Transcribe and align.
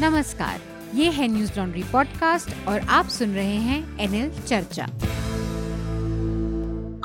नमस्कार, 0.00 0.60
ये 0.94 1.10
है 1.10 1.26
न्यूज़ 1.28 1.50
लॉन्ड्री 1.56 1.82
पॉडकास्ट 1.82 2.48
और 2.68 2.80
आप 2.90 3.08
सुन 3.08 3.34
रहे 3.34 3.56
हैं 3.56 3.98
एनएल 4.00 4.30
चर्चा। 4.38 4.84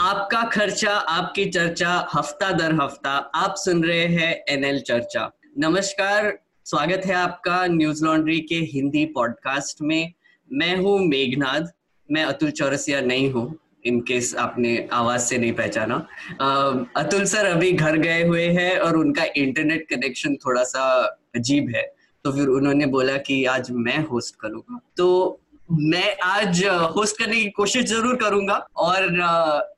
आपका 0.04 0.42
खर्चा, 0.50 0.92
आपकी 0.92 1.46
चर्चा, 1.46 1.90
हफ़्ता 2.14 2.52
दर 2.52 2.74
हफ़्ता, 2.82 3.12
आप 3.36 3.56
सुन 3.58 3.84
रहे 3.84 4.06
हैं 4.06 4.32
एनएल 4.50 4.80
चर्चा। 4.80 5.30
नमस्कार, 5.60 6.32
स्वागत 6.66 7.06
है 7.06 7.14
आपका 7.14 7.66
न्यूज़ 7.68 8.04
लॉन्ड्री 8.06 8.40
के 8.40 8.56
हिंदी 8.74 9.06
पॉडकास्ट 9.06 9.82
में। 9.82 10.14
मैं 10.52 10.76
हूँ 10.78 10.98
मेघनाथ 11.00 11.72
मैं 12.10 12.24
अतुल 12.24 12.52
चौरसिया 12.52 13.02
नहीं 13.02 13.32
हूँ 13.32 13.54
इनकेस 13.86 14.34
आपने 14.36 14.88
आवाज़ 14.94 15.22
से 15.22 15.38
नहीं 15.38 15.54
पहचाना। 15.54 15.96
अतुल 16.98 17.26
सर 17.26 17.46
अभी 17.46 17.72
घर 17.72 17.98
गए 17.98 18.24
हुए 18.24 18.48
हैं 18.50 18.78
और 18.80 18.98
उनका 18.98 19.26
इंटरनेट 19.38 19.88
कनेक्शन 19.90 20.36
थोड़ा 20.46 20.64
सा 20.64 20.92
अजीब 21.36 21.72
है। 21.76 21.88
तो 22.30 22.34
फिर 22.36 22.48
उन्होंने 22.48 22.86
बोला 22.86 23.16
कि 23.26 23.44
आज 23.50 23.70
मैं 23.86 23.98
होस्ट 24.08 24.36
करूँगा 24.42 24.80
तो 24.98 25.06
मैं 25.70 26.16
आज 26.24 26.64
होस्ट 26.96 27.18
करने 27.18 27.36
की 27.36 27.50
कोशिश 27.58 27.86
ज़रूर 27.90 28.16
करूँगा 28.24 28.56
और 28.78 29.20
आ, 29.20 29.30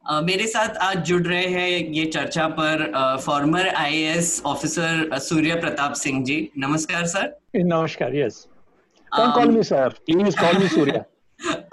आ, 0.07 0.21
मेरे 0.21 0.47
साथ 0.47 0.75
आज 0.83 0.97
जुड़ 1.07 1.21
रहे 1.27 1.45
हैं 1.53 1.69
ये 1.93 2.05
चर्चा 2.05 2.47
पर 2.59 2.83
former 3.25 3.67
IAS 3.67 4.41
officer 4.45 5.17
Surya 5.27 5.55
Pratap 5.61 5.93
Singh 6.01 6.23
ji 6.25 6.37
नमस्कार 6.65 7.05
सर 7.13 7.33
नमस्कार 7.55 8.15
yes 8.15 8.45
call 9.11 9.51
me 9.51 9.63
sir 9.71 9.99
please 10.05 10.39
call 10.39 10.57
me 10.63 10.67
Surya 10.75 11.03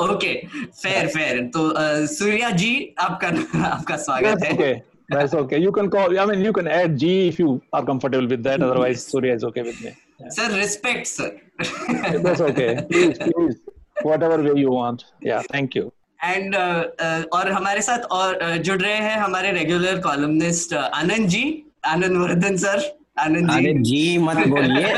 okay 0.03 0.35
fair 0.57 1.09
fair 1.09 1.43
तो 1.57 1.71
सूर्या 2.15 2.51
जी 2.63 2.73
आपका 3.01 3.29
आपका 3.69 3.97
स्वागत 3.97 4.45
है. 4.61 4.73
That's 5.11 5.35
okay. 5.35 5.59
You 5.59 5.71
can 5.73 5.87
call. 5.91 6.19
I 6.21 6.25
mean, 6.27 6.43
you 6.45 6.53
can 6.53 6.67
add 6.69 6.99
G 6.99 7.29
if 7.29 7.39
you 7.39 7.63
are 7.73 7.83
comfortable 7.83 8.27
with 8.29 8.43
that. 8.43 8.63
Otherwise, 8.63 9.05
Surya 9.05 9.37
is 9.37 9.45
okay 9.45 9.63
with 9.63 9.81
me. 9.83 9.93
Sir, 10.27 10.51
respect, 10.57 11.07
sir. 11.07 11.41
That's 12.23 12.41
okay. 12.41 12.85
Please, 12.91 13.19
please, 13.19 13.57
whatever 14.03 14.43
way 14.43 14.61
you 14.61 14.71
want. 14.71 15.05
Yeah, 15.23 15.43
thank 15.53 15.75
you. 15.75 15.93
And 16.25 16.55
uh, 16.55 16.85
uh, 17.05 17.25
और 17.33 17.51
हमारे 17.53 17.83
साथ 17.83 17.99
और 17.99 18.39
uh, 18.43 18.63
जुड़ 18.63 18.81
रहे 18.83 18.95
हैं 18.95 19.17
हमारे 19.17 19.53
regular 19.53 20.01
columnist 20.01 20.75
Anand 20.75 21.29
ji 21.29 21.65
Anand 21.87 22.17
Vardhan 22.17 22.57
sir 22.57 22.99
Anand 23.19 23.51
ji. 23.51 23.83
जी 23.83 24.19
मत 24.19 24.37
बोलिए। 24.37 24.93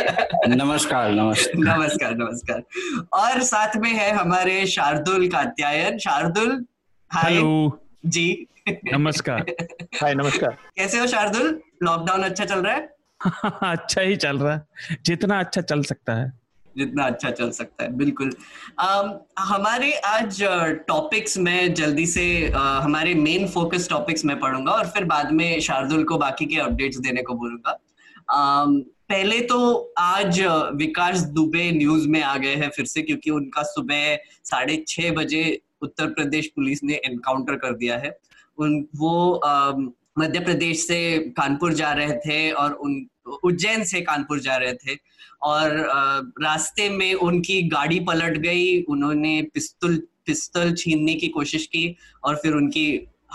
नमस्कार 0.48 1.12
नमस्कार। 1.12 1.76
नमस्कार 1.76 2.14
नमस्कार। 2.14 2.62
और 3.12 3.42
साथ 3.42 3.76
में 3.76 3.90
है 3.90 4.10
हमारे 4.10 4.66
शार्दुल 4.66 5.28
कात्यायन। 5.28 5.98
शार्दुल 5.98 6.64
हेलो 7.14 7.80
जी। 8.06 8.46
नमस्कार। 8.68 9.44
हाय 10.00 10.14
नमस्कार। 10.14 10.56
कैसे 10.76 10.98
हो 10.98 11.06
शार्दुल? 11.06 11.60
लॉकडाउन 11.82 12.22
अच्छा 12.22 12.44
चल 12.44 12.58
रहा 12.58 12.74
है? 12.74 12.99
अच्छा 13.62 14.00
ही 14.00 14.16
चल 14.16 14.38
रहा 14.38 14.54
है। 14.54 14.96
जितना 15.04 15.38
अच्छा 15.38 15.60
चल 15.60 15.82
सकता 15.82 16.14
है। 16.14 16.32
जितना 16.76 17.04
अच्छा 17.04 17.30
चल 17.30 17.50
सकता 17.50 17.84
है 17.84 17.92
बिल्कुल। 17.92 18.30
आ, 18.78 19.02
हमारे 19.38 19.92
आज 19.92 20.42
टॉपिक्स 20.88 21.38
में 21.38 21.74
जल्दी 21.74 22.06
से 22.06 22.52
आ, 22.52 22.78
हमारे 22.80 23.14
मेन 23.14 23.46
फोकस 23.48 23.88
टॉपिक्स 23.88 24.24
में 24.24 24.38
पढ़ूँगा 24.40 24.72
और 24.72 24.86
फिर 24.86 25.04
बाद 25.04 25.32
में 25.32 25.60
शार्दुल 25.60 26.04
को 26.04 26.18
बाकी 26.18 26.46
के 26.46 26.56
अपडेट्स 26.56 26.98
देने 26.98 27.22
को 27.22 27.34
बोलूँगा। 27.34 27.78
पहले 29.08 29.40
तो 29.40 29.58
आज 29.98 30.40
विकास 30.74 31.20
दुबे 31.20 31.70
न्यूज़ 31.72 32.08
में 32.08 32.22
आ 32.22 32.36
गए 32.36 32.54
हैं 32.54 32.70
फिर 32.70 32.84
से 32.84 33.02
क्योंकि 33.02 33.30
उनका 33.30 33.62
सुबह 33.62 34.16
साढ़े 34.44 34.84
छह 34.88 35.10
बजे 35.12 35.60
उत्तर 35.82 36.06
प्रदेश 36.06 36.46
पुलिस 36.46 36.84
ने 36.84 36.94
एनकाउंटर 36.94 37.54
कर 37.54 37.74
दिया 37.76 37.96
है। 37.98 38.18
उन 38.58 38.86
वो 38.96 39.40
मध्य 40.16 40.40
प्रदेश 40.40 40.86
से 40.86 41.18
कानपुर 41.36 41.72
जा 41.72 41.92
रहे 41.92 42.16
थे 42.16 42.50
और 42.52 42.72
उन, 42.72 43.06
उज्जैन 43.44 43.84
से 43.84 44.00
कानपुर 44.00 44.40
जा 44.40 44.56
रहे 44.56 44.72
थे। 44.74 44.96
और 45.42 45.70
रास्ते 46.42 46.88
में 46.88 47.12
उनकी 47.14 47.62
गाड़ी 47.68 48.00
पलट 48.00 48.36
गई, 48.38 48.82
उन्होंने 48.82 49.40
पिस्तौल 49.54 49.96
पिस्तौल 50.26 50.74
छीनने 50.74 51.14
की 51.14 51.28
कोशिश 51.28 51.66
की 51.66 51.96
और 52.24 52.36
फिर 52.36 52.52
उनकी 52.52 52.86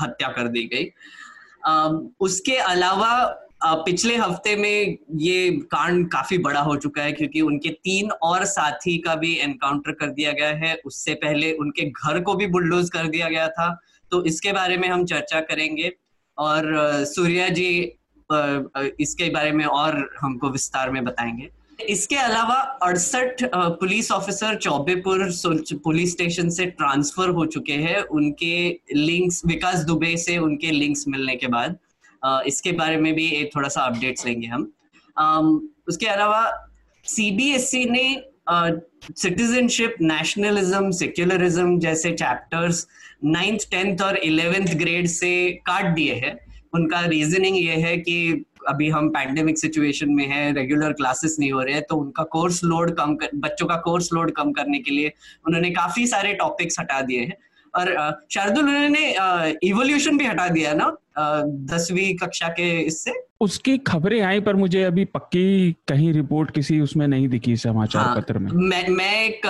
हत्या 0.02 0.28
कर 0.28 0.48
दी 0.48 0.64
गई। 0.74 0.86
उसके 2.20 2.56
अलावा 2.56 3.42
पिछले 3.66 4.16
हफ़्ते 4.16 4.56
में 4.56 4.98
ये 5.20 5.50
कांड 5.72 6.08
काफ़ी 6.12 6.38
बड़ा 6.38 6.60
हो 6.60 6.76
चुका 6.76 7.04
है 7.04 7.12
क्योंकि 7.12 7.42
उनके 7.42 7.70
तीन 7.84 8.12
और 8.24 8.46
साथी 8.46 8.98
का 8.98 9.16
भी 9.16 9.34
एनकाउंटर 9.36 9.92
कर 9.92 10.10
दिया 10.10 10.32
गया 10.32 10.50
है। 10.58 10.76
उससे 10.86 11.14
पहले 11.16 11.52
उनके 11.54 11.90
घर 11.90 12.20
को 12.22 12.34
भी 12.34 12.48
बुलडोज 12.48 12.90
कर 12.90 13.08
दिया 13.08 13.30
गया 13.30 13.48
था। 13.50 13.70
तो 14.12 14.24
इसके 14.26 14.52
बारे 14.52 14.78
में 14.78 14.88
हम 14.90 15.06
चर्चा 15.06 15.40
करेंगे। 15.42 15.92
और 16.38 16.74
सूर्या 17.06 17.50
जी 17.50 17.70
इसके 19.00 19.30
बारे 19.30 19.52
में 19.52 19.66
और 19.66 20.10
हमको 20.22 20.50
विस्तार 20.50 20.90
में 20.92 21.04
बताएँगे। 21.04 21.50
इसके 21.80 22.16
अलावा 22.16 22.56
अड़सठ 22.84 23.44
police 23.54 24.12
officer 24.12 24.56
Chaubepur 24.58 25.30
police 25.84 26.12
station 26.12 26.50
से 26.50 26.66
ट्रांसफ़र 26.68 27.30
हो 27.30 27.46
चुके 27.46 27.74
हैं। 27.74 28.02
उनके 28.02 28.70
लिंक्स, 28.94 29.42
विकास 29.46 29.80
दुबे 29.86 30.16
से 30.18 30.38
उनके 30.38 30.72
लिंक्स 30.72 31.08
मिलने 31.08 31.36
के 31.36 31.48
बाद 31.48 31.78
इसके 32.48 32.72
बारे 32.74 32.98
में 32.98 33.14
भी 33.16 33.28
एक 33.32 33.56
थोड़ा 33.56 33.70
सा 33.70 33.82
अपडेट्स 33.82 34.26
लेंगे 34.26 34.48
हम। 34.48 34.72
उसके 35.88 36.06
अलावा 36.08 36.70
सीबीएसई 37.06 37.84
e 37.84 37.90
ने 37.90 38.22
सिटीजनशिप, 39.12 39.96
नेशनलिज्म 40.02 40.92
सेक्युलरिज्म 40.92 41.80
जैसे 41.80 42.12
चैप्टर्स 42.14 42.88
नाइन्थ 43.26 43.70
टेंथ 43.72 44.02
और 44.02 44.18
इलेवेंथ 44.18 44.76
ग्रेड 44.78 45.08
से 45.08 45.32
काट 45.68 45.86
दिए 45.96 46.14
हैं। 46.16 46.38
उनका 46.74 47.00
रीजनिंग 47.06 47.58
ये 47.58 47.76
है 47.78 47.96
कि 47.98 48.46
अभी 48.68 48.90
हम 48.90 49.10
पैंडेमिक 49.10 49.58
सिचुएशन 49.58 50.10
में 50.10 50.26
है 50.28 50.52
रेगुलर 50.54 50.94
क्लासेस 50.94 51.36
नहीं 51.40 51.52
हो 51.52 51.62
रहे 51.62 51.74
हैं 51.74 51.84
तो 51.90 51.96
उनका 51.96 52.24
कोर्स 52.26 52.64
लोड 52.64 52.96
कम 52.96 53.16
कर, 53.16 53.30
बच्चों 53.36 53.68
का 53.68 53.76
कोर्स 53.78 54.10
लोड 54.14 54.32
कम 54.32 54.52
करने 54.52 54.80
के 54.80 54.92
लिए 54.92 55.12
उन्होंने 55.48 55.70
काफ़ी 55.72 56.06
सारे 56.08 56.34
टॉपिक्स 56.34 56.80
हटा 56.80 57.02
दिए 57.02 57.20
हैं। 57.20 57.38
और 57.74 58.22
शार्दुल, 58.32 58.64
उन्होंने 58.66 59.58
इवोल्यूशन 59.64 60.18
भी 60.18 60.26
हटा 60.26 60.48
दिया 60.48 60.74
ना? 60.74 60.96
दसवीं 61.20 62.16
कक्षा 62.16 62.48
के 62.48 62.82
इससे? 62.82 63.14
उसकी 63.42 63.78
खबरें 63.78 64.22
आई 64.22 64.40
पर 64.40 64.56
मुझे 64.56 64.84
अभी 64.84 65.06
पक्की 65.06 65.72
कहीं 65.88 66.14
रिपोर्ट 66.14 66.52
किसी 66.52 66.80
उसमें 66.80 67.08
नहीं 67.08 67.28
दिखी 67.28 67.56
समाचार 67.58 68.06
हाँ, 68.06 68.16
पत्र 68.16 68.38
में। 68.38 68.52
मैं 68.52 68.88
मैं 68.88 69.26
एक 69.26 69.42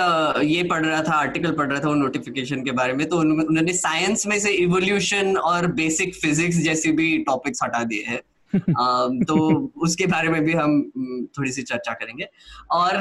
ये 0.44 0.62
पढ़ 0.62 0.86
रहा 0.86 1.02
था 1.02 1.12
आर्टिकल 1.12 1.52
पढ़ 1.52 1.72
रहा 1.72 1.80
था 1.80 1.88
वो 1.88 1.94
नोटिफिकेशन 1.94 2.64
के 2.64 2.70
बारे 2.70 2.92
में 2.92 3.08
तो 3.08 3.16
उन्होंने 3.16 3.72
साइंस 3.72 4.26
में 4.26 4.40
से 4.40 4.50
इवोल्यूशन 4.50 5.36
और 5.36 5.66
बेसिक 5.66 6.14
फिजिक्स 6.14 6.56
जैसे 6.56 6.92
भी 6.92 7.18
टॉपिक्स 7.18 7.58
हटा 7.64 7.84
दिए 7.84 8.04
हैं। 8.08 8.20
तो 9.24 9.66
उसके 9.76 10.06
बारे 10.06 10.28
में 10.28 10.44
भी 10.44 10.52
हम 10.52 10.90
थोड़ी 11.38 11.52
सी 11.52 11.62
चर्चा 11.62 11.92
करेंगे। 11.92 12.26
और 12.70 12.96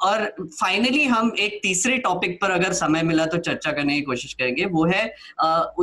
और 0.00 0.34
फाइनली 0.42 1.04
हम 1.04 1.32
एक 1.38 1.60
तीसरे 1.62 1.98
टॉपिक 1.98 2.40
पर 2.40 2.50
अगर 2.50 2.72
समय 2.72 3.02
मिला 3.02 3.26
तो 3.26 3.38
चर्चा 3.38 3.72
करने 3.72 3.94
की 3.94 4.02
कोशिश 4.02 4.34
करेंगे। 4.34 4.64
वो 4.64 4.84
है 4.84 5.04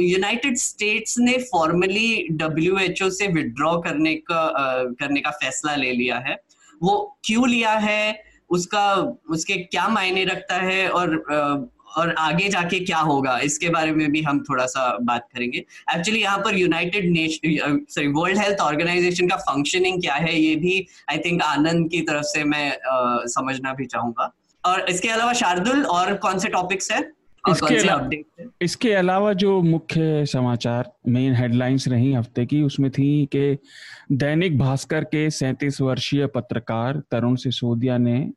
यूनाइटेड 0.01 0.57
स्टेट्स 0.57 1.18
ने 1.19 1.38
फॉर्मली 1.38 2.28
डब्ल्यू 2.31 2.78
से 3.09 3.28
विड्रॉ 3.28 3.78
करने 3.79 4.16
का 4.16 4.47
uh, 4.50 4.96
करने 5.00 5.22
का 5.22 5.29
फैसला 5.29 5.75
ले 5.75 5.91
लिया 5.91 6.18
है। 6.18 6.38
वो 6.84 7.19
क्यों 7.25 7.50
लिया 7.50 7.72
है? 7.72 8.24
उसका 8.50 8.94
उसके 9.29 9.53
क्या 9.53 9.88
मायने 9.88 10.24
रखता 10.24 10.56
है? 10.56 10.90
और 10.90 11.16
और 11.97 12.13
आगे 12.19 12.49
जाके 12.49 12.79
क्या 12.79 12.97
होगा 12.97 13.37
इसके 13.39 13.69
बारे 13.69 13.91
में 13.91 14.11
भी 14.11 14.21
हम 14.21 14.39
थोड़ा 14.39 14.65
सा 14.65 14.97
बात 15.01 15.27
करेंगे। 15.35 15.57
एक्चुअली 15.95 16.21
यहाँ 16.21 16.37
पर 16.37 16.57
United 16.57 17.09
Nation 17.11 17.85
sorry 17.89 18.07
World 18.07 18.37
Health 18.37 18.61
Organization 18.61 19.27
का 19.27 19.35
फंक्शनिंग 19.35 20.01
क्या 20.01 20.13
है 20.13 20.39
ये 20.39 20.55
भी 20.55 20.85
आई 21.09 21.17
थिंक 21.17 21.41
आनंद 21.41 21.89
की 21.91 22.01
तरफ़ 22.01 22.23
से 22.23 22.43
मैं 22.43 22.71
uh, 22.71 23.27
समझना 23.27 23.73
भी 23.73 23.85
चाहूँगा। 23.85 24.33
और 24.65 24.85
इसके 24.89 25.09
अलावा 25.09 25.33
शार्दुल 25.33 25.83
और 25.83 26.13
कौन 26.13 26.39
से 26.39 26.49
टॉपिक्स 26.49 26.91
है? 26.91 27.11
इसके 27.49 27.75
अलावा 27.75 28.09
इसके 28.61 28.93
अलावा 28.93 29.33
जो 29.33 29.61
मुख्य 29.61 30.25
समाचार 30.25 30.91
मेन 31.07 31.35
हेडलाइंस 31.35 31.87
रही 31.87 32.13
हफ़्ते 32.13 32.45
की 32.45 32.61
उसमें 32.61 32.91
थी 32.91 33.25
कि 33.25 33.57
दैनिक 34.11 34.57
भास्कर 34.59 35.03
के 35.03 35.29
सैतीस 35.29 35.81
वर्षीय 35.81 36.25
पत्रकार 36.27 37.01
तरुण 37.11 37.35
सिसोदिया 37.35 37.97
ने 37.97 38.31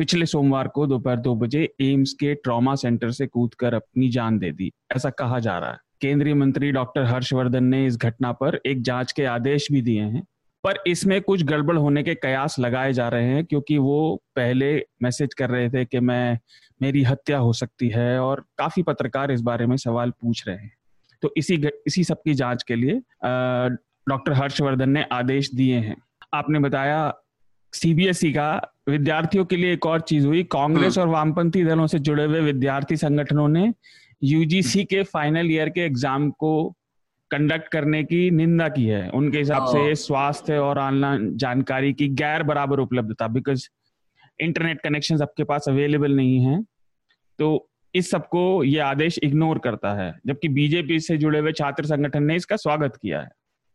पिछले 0.00 0.26
सोमवार 0.26 0.68
को 0.68 0.86
दोपहर 0.86 1.16
दो 1.16 1.34
बजे 1.34 1.62
एम्स 1.80 2.12
के 2.12 2.34
ट्रॉमा 2.34 2.74
सेंटर 2.74 3.10
से 3.10 3.26
कूदकर 3.26 3.74
अपनी 3.74 4.08
जान 4.10 4.38
दे 4.38 4.50
दी। 4.52 4.70
ऐसा 4.96 5.10
कहा 5.10 5.38
जा 5.38 5.58
रहा 5.58 5.70
है। 5.70 5.78
केंद्रीय 6.00 6.34
मंत्री 6.34 6.70
डॉक्टर 6.72 7.02
हर्षवर्धन 7.02 7.64
ने 7.64 7.86
इस 7.86 7.96
घटना 7.96 8.32
पर 8.32 8.60
एक 8.66 8.82
जाँच 8.82 9.12
के 9.12 9.24
आदेश 9.24 9.68
भी 9.72 9.82
दिए 9.82 10.02
हैं। 10.02 10.22
पर 10.64 10.82
इसमें 10.86 11.20
कुछ 11.20 11.42
गड़बड़ 11.42 11.76
होने 11.76 12.02
के 12.02 12.14
कयास 12.14 12.58
लगाए 12.58 12.92
जा 12.92 13.08
रहे 13.08 13.24
हैं, 13.24 13.44
क्योंकि 13.44 13.78
वो 13.78 14.22
पहले 14.36 14.86
मैसेज 15.02 15.34
कर 15.34 15.50
रहे 15.50 15.68
थे 15.70 15.84
कि 15.84 16.00
मैं, 16.00 16.38
मेरी 16.82 17.02
हत्या 17.02 17.38
हो 17.38 17.52
सकती 17.52 17.88
है 17.88 18.18
और 18.20 18.44
काफ़ी 18.58 18.82
पत्रकार 18.82 19.32
इस 19.32 19.40
बारे 19.40 19.66
में 19.66 19.76
सवाल 19.76 20.10
पूछ 20.10 20.48
रहे 20.48 20.56
हैं। 20.56 20.72
तो 21.22 21.34
इसी 21.36 21.68
इसी 21.86 22.04
सबकी 22.04 22.34
जाँच 22.34 22.62
के 22.62 22.76
लिए 22.76 23.00
डॉक्टर 24.08 24.32
हर्षवर्धन 24.32 24.90
ने 24.90 25.04
आदेश 25.12 25.54
दिए 25.54 25.78
हैं। 25.78 25.96
आपने 26.34 26.58
बताया 26.58 27.14
सीबीएसई 27.72 28.32
का। 28.32 28.74
विद्यार्थियों 28.88 29.44
के 29.44 29.56
लिए 29.56 29.72
एक 29.72 29.86
और 29.86 30.00
चीज़ 30.00 30.26
हुई। 30.26 30.42
कांग्रेस 30.42 30.98
हम्म। 30.98 31.08
और 31.08 31.14
वामपंथी 31.14 31.64
दलों 31.64 31.86
से 31.86 31.98
जुड़े 31.98 32.24
हुए 32.24 32.40
विद्यार्थी 32.40 32.96
संगठनों 32.96 33.48
ने 33.48 33.72
यूजीसी 34.22 34.84
के 34.84 35.02
फाइनल 35.02 35.50
ईयर 35.50 35.68
के 35.68 35.80
एग्ज़ाम 35.80 36.30
को 36.30 36.52
कंडक्ट 37.30 37.68
करने 37.68 38.02
की 38.04 38.30
निंदा 38.30 38.68
की 38.68 38.84
है। 38.84 39.08
उनके 39.10 39.38
हिसाब 39.38 39.66
से 39.66 39.94
स्वास्थ्य 39.94 40.58
और 40.58 40.78
ऑनलाइन 40.78 41.36
जानकारी 41.36 41.92
की 41.92 42.08
गैर 42.08 42.42
बराबर 42.42 42.80
उपलब्धता 42.80 43.28
बिकॉज़ 43.28 43.68
इंटरनेट 44.40 44.80
कनेक्शन 44.80 45.22
आपके 45.22 45.44
पास 45.44 45.68
अवेलेबल 45.68 46.16
नहीं 46.16 46.40
है। 46.40 46.62
तो 47.38 47.68
इस 47.94 48.10
सबको 48.10 48.42
ये 48.64 48.78
आदेश 48.78 49.18
इग्नोर 49.22 49.58
करता 49.58 49.92
है 49.94 50.14
जबकि 50.26 50.48
बीजेपी 50.48 50.98
से 51.00 51.16
जुड़े 51.16 51.38
हुए 51.38 51.52
छात्र 51.52 51.86
संगठन 51.86 52.22
ने 52.22 52.36
इसका 52.36 52.56
स्वागत 52.56 52.96
किया 52.96 53.20
है। 53.20 53.28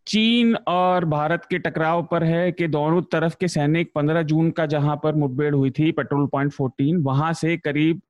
चीन 0.08 0.56
और 0.56 1.06
भारत 1.06 1.46
के 1.46 1.60
टकराव 1.60 2.04
पर 2.04 2.24
है 2.24 2.52
कि 2.52 2.68
दोनों 2.68 3.02
तरफ़ 3.02 3.36
के 3.40 3.48
सैनिक 3.48 3.92
15 3.96 4.22
जून 4.22 4.52
का 4.52 4.66
जहाँ 4.66 5.00
पर 5.04 5.16
मुठभेड़ 5.16 5.56
हुई 5.56 5.72
थी, 5.72 5.92
पेट्रोल 5.92 6.28
पॉइंट 6.28 6.54
14 6.54 7.04
वहाँ 7.04 7.34
से 7.34 7.58
करीब 7.58 8.02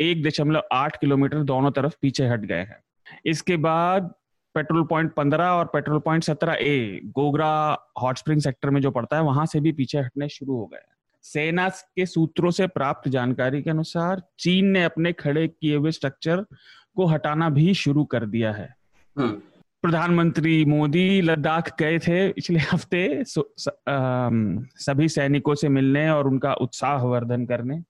एक 0.00 0.22
दशमलव 0.22 0.62
आठ 0.72 1.00
किलोमीटर 1.00 1.42
दोनों 1.42 1.70
तरफ़ 1.70 1.96
पीछे 2.02 2.26
हट 2.26 2.40
गए 2.40 2.60
हैं। 2.60 2.84
इसके 3.26 3.56
बाद 3.56 4.14
पेट्रोल 4.54 4.82
पॉइंट 4.82 5.14
15 5.14 5.50
और 5.50 5.64
patrol 5.64 5.98
point 5.98 6.24
17 6.24 6.52
A, 6.52 7.00
Gogra 7.04 7.78
hot 8.02 8.18
spring 8.18 8.40
sector 8.40 8.70
में 8.70 8.80
जो 8.80 8.90
पड़ता 8.90 9.16
है, 9.16 9.22
वहाँ 9.22 9.46
से 9.46 9.60
भी 9.60 9.72
पीछे 9.72 9.98
हटने 9.98 10.28
शुरू 10.28 10.56
हो 10.56 10.66
गए 10.66 10.80
सेना 11.22 11.68
के 11.68 12.06
सूत्रों 12.06 12.50
से 12.50 12.66
प्राप्त 12.66 13.08
जानकारी 13.08 13.62
के 13.62 13.70
अनुसार, 13.70 14.22
चीन 14.38 14.66
ने 14.66 14.84
अपने 14.84 15.12
खड़े 15.12 15.48
किए 15.48 15.76
हुए 15.76 15.90
स्ट्रक्चर 15.90 16.44
को 16.96 17.06
हटाना 17.06 17.48
भी 17.48 17.74
शुरू 17.74 18.04
कर 18.04 18.26
दिया 18.26 18.52
है। 18.52 18.74
हम्म। 19.18 19.40
प्रधानमंत्री 19.82 20.64
मोदी 20.64 21.20
लद्दाख 21.20 21.70
गए 21.78 21.98
थे 21.98 22.28
पिछले 22.32 22.58
हफ़्ते 22.60 23.02
सभी 23.26 25.08
सैनिकों 25.08 25.54
से 25.54 25.68
मिलने 25.68 26.08
और 26.10 26.26
उनका 26.26 26.52
उत्साह 26.54 27.02
वर्धन 27.04 27.44
करने। 27.46 27.80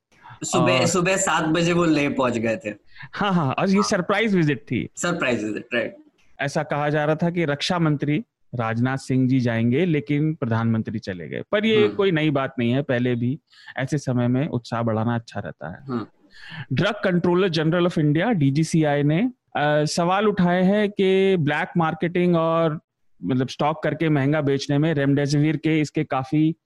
सुबह 0.44 0.85
सुबह 0.87 1.17
सात 1.17 1.44
बजे 1.44 1.73
वो 1.73 1.85
ले 1.85 2.08
पहुँच 2.08 2.37
गए 2.38 2.56
थे। 2.56 2.70
हाँ 3.14 3.32
हाँ 3.32 3.52
और 3.52 3.70
ये 3.70 3.82
सरप्राइज़ 3.82 4.37
विज़िट 4.37 4.64
थी। 4.70 4.88
सरप्राइज़ 4.96 5.44
विज़िट 5.44 5.75
राइट 5.75 5.96
ऐसा 6.38 6.62
कहा 6.62 6.88
जा 6.90 7.05
रहा 7.05 7.14
था 7.14 7.31
कि 7.31 7.44
रक्षा 7.44 7.79
मंत्री 7.79 8.23
राजनाथ 8.52 8.96
सिंह 8.96 9.29
जी 9.29 9.40
जाएँगे 9.40 9.85
लेकिन 9.87 10.32
प्रधानमंत्री 10.35 10.99
चले 10.99 11.29
गए। 11.29 11.43
पर 11.52 11.67
ये 11.67 11.82
हम्म। 11.82 11.94
कोई 11.94 12.12
नई 12.12 12.31
बात 12.31 12.55
नहीं 12.58 12.70
है 12.73 12.82
पहले 12.82 13.14
भी 13.14 13.38
ऐसे 13.76 13.99
समय 13.99 14.29
में 14.29 14.46
उत्साह 14.49 14.82
बढ़ाना 14.82 15.14
अच्छा 15.14 15.40
रहता 15.40 15.70
है। 15.70 16.06
Drug 16.73 17.00
controller 17.05 17.49
general 17.49 17.87
of 17.87 18.00
India 18.00 18.31
DGCI 18.32 19.02
ने 19.02 19.20
आ, 19.56 19.84
सवाल 19.84 20.28
उठाए 20.28 20.62
हैं 20.62 20.90
कि 20.90 21.36
ब्लैक 21.36 21.68
मार्केटिंग 21.76 22.36
और 22.36 22.80
मतलब 23.24 23.48
स्टॉक 23.48 23.82
करके 23.82 24.08
महँगा 24.08 24.40
बेचने 24.40 24.78
में 24.78 24.94
रेमडेसिविर 24.94 25.56
के 25.56 25.80
इसके 25.80 26.04
काफ़ी 26.04 26.56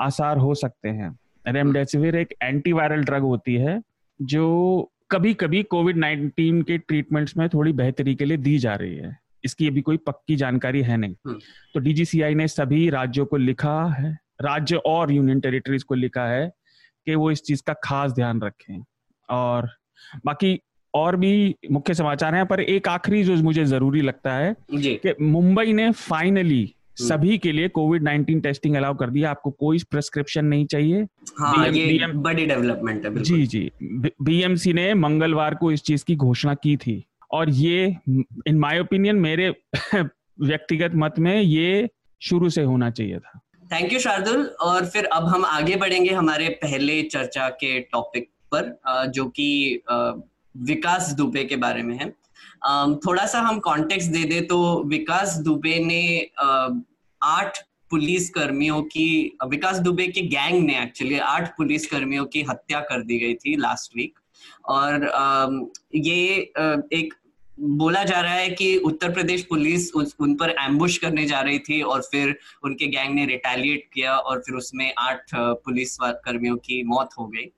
आसार 0.00 0.38
हो 0.38 0.54
सकते 0.54 0.88
हैं। 0.88 1.18
रेमडेसिविर 1.48 2.16
एक 2.16 2.34
एंटीवायरल 2.42 3.04
ड्रग 3.04 3.22
होती 3.22 3.54
है 3.54 3.82
जो 4.22 4.92
कभी 5.10 5.34
कभी 5.34 5.62
कोविड 5.62 5.96
नाइन्टीन 5.96 6.62
के 6.62 6.78
ट्रीटमेंट्स 6.78 7.36
में 7.36 7.48
थोड़ी 7.48 7.72
बेहतरी 7.72 8.14
के 8.14 8.24
लिए 8.24 8.36
दी 8.36 8.58
जा 8.58 8.74
रही 8.74 8.96
है। 8.96 9.18
इसकी 9.44 9.68
अभी 9.68 9.80
कोई 9.80 9.96
पक्की 9.96 10.36
जानकारी 10.36 10.82
है 10.82 10.96
नहीं। 10.96 11.14
हम्म। 11.26 11.38
तो 11.74 11.80
डीजीसीआई 11.80 12.34
ने 12.34 12.48
सभी 12.48 12.90
राज्यों 12.90 13.26
को 13.26 13.36
लिखा 13.36 13.86
है 13.86 14.18
राज्य 14.40 14.76
और 14.76 15.12
यूनियन 15.12 15.40
टेरिटरीज 15.40 15.82
को 15.82 15.94
लिखा 15.94 16.24
है 16.24 16.52
कि 17.06 17.14
वो 17.14 17.30
इस 17.30 17.42
चीज़ 17.42 17.62
का 17.66 17.72
खास 17.72 18.12
ध्यान 18.12 18.40
रखें। 18.40 18.84
और 19.30 19.70
बाकी 20.26 20.60
और 20.94 21.16
भी 21.16 21.54
मुख्य 21.70 21.94
समाचार 21.94 22.34
हैं 22.34 22.46
पर 22.46 22.60
एक 22.60 22.88
आखिरी 22.88 23.24
जो 23.24 23.36
मुझे 23.36 23.64
ज़रूरी 23.64 24.00
लगता 24.00 24.34
है 24.34 24.56
कि 24.74 25.14
मुंबई 25.20 25.72
ने 25.72 25.90
फाइनली 25.92 26.74
हम्म। 27.00 27.08
सभी 27.08 27.38
के 27.38 27.52
लिए 27.52 27.68
कोविड 27.68 28.02
नाइन्टीन 28.02 28.40
टेस्टिंग 28.40 28.76
अलाउ 28.76 28.94
कर 28.94 29.10
दिया। 29.10 29.30
आपको 29.30 29.50
कोई 29.50 29.78
प्रिस्क्रिप्शन 29.78 30.44
नहीं 30.44 30.66
चाहिए। 30.66 31.02
हाँ, 31.38 31.68
ये 31.68 32.06
बड़ी 32.06 32.46
डेवलपमेंट 32.46 33.06
है 33.06 33.22
जी 33.22 33.46
जी। 33.46 33.70
बीएमसी 34.22 34.72
ने 34.72 34.94
मंगलवार 34.94 35.54
को 35.54 35.72
इस 35.72 35.82
चीज़ 35.82 36.04
की 36.04 36.16
घोषणा 36.16 36.54
की 36.54 36.76
थी। 36.76 37.04
और 37.30 37.50
ये 37.50 37.96
इन 38.46 38.58
माय 38.58 38.80
ओपिनियन 38.80 39.16
मेरे 39.16 39.54
व्यक्तिगत 40.40 40.92
मत 40.94 41.14
में 41.18 41.40
ये 41.40 41.88
शुरू 42.22 42.50
से 42.50 42.62
होना 42.62 42.90
चाहिए 42.90 43.18
था। 43.18 43.40
Thank 43.72 43.92
you 43.92 43.98
Shardul. 43.98 44.44
और 44.60 44.86
फिर 44.86 45.04
अब 45.04 45.24
हम 45.24 45.44
आगे 45.44 45.76
बढ़ेंगे 45.76 46.10
हमारे 46.10 46.48
पहले 46.48 47.02
चर्चा 47.02 47.48
के 47.48 47.80
टॉपिक 47.80 48.28
पर 48.54 48.80
जो 49.08 49.24
कि 49.24 49.80
विकास 50.54 51.12
दुबे 51.12 51.44
के 51.44 51.56
बारे 51.56 51.82
में 51.82 51.98
है। 51.98 52.10
थोड़ा 52.96 53.26
सा 53.26 53.40
हम 53.40 53.58
कॉन्टेक्स्ट 53.60 54.10
दे 54.10 54.24
दे 54.24 54.40
तो 54.40 54.58
विकास 54.88 55.36
दुबे 55.38 55.78
ने 55.84 56.30
आठ 56.40 57.58
पुलिस 57.90 58.28
कर्मियों 58.30 58.82
की, 58.82 59.38
विकास 59.48 59.78
दुबे 59.78 60.06
के 60.08 60.20
गैंग 60.22 60.64
ने 60.64 60.82
एक्चुअली 60.82 61.18
आठ 61.18 61.48
पुलिस 61.56 61.86
कर्मियों 61.86 62.24
की 62.26 62.42
हत्या 62.42 62.80
कर 62.80 63.02
दी 63.02 63.18
गई 63.18 63.34
थी 63.34 63.56
लास्ट 63.56 63.96
वीक 63.96 64.18
और 64.68 65.08
ये 65.94 66.36
एक 66.92 67.14
बोला 67.60 68.02
जा 68.04 68.20
रहा 68.20 68.34
है 68.34 68.48
कि 68.50 68.76
उत्तर 68.76 69.12
प्रदेश 69.12 69.42
पुलिस 69.42 69.90
उन 69.94 70.34
पर 70.34 70.50
एम्बुश 70.60 70.96
करने 70.98 71.24
जा 71.26 71.40
रही 71.40 71.58
थी 71.58 71.80
और 71.82 72.02
फिर 72.02 72.36
उनके 72.64 72.86
गैंग 72.86 73.14
ने 73.14 73.26
रिटेलिएट 73.26 73.88
किया 73.94 74.16
और 74.16 74.40
फिर 74.40 74.54
उसमें 74.56 74.92
आठ 74.98 75.34
पुलिस 75.34 75.96
कर्मियों 76.02 76.56
की 76.56 76.82
मौत 76.84 77.10
हो 77.18 77.26
गई। 77.26 77.50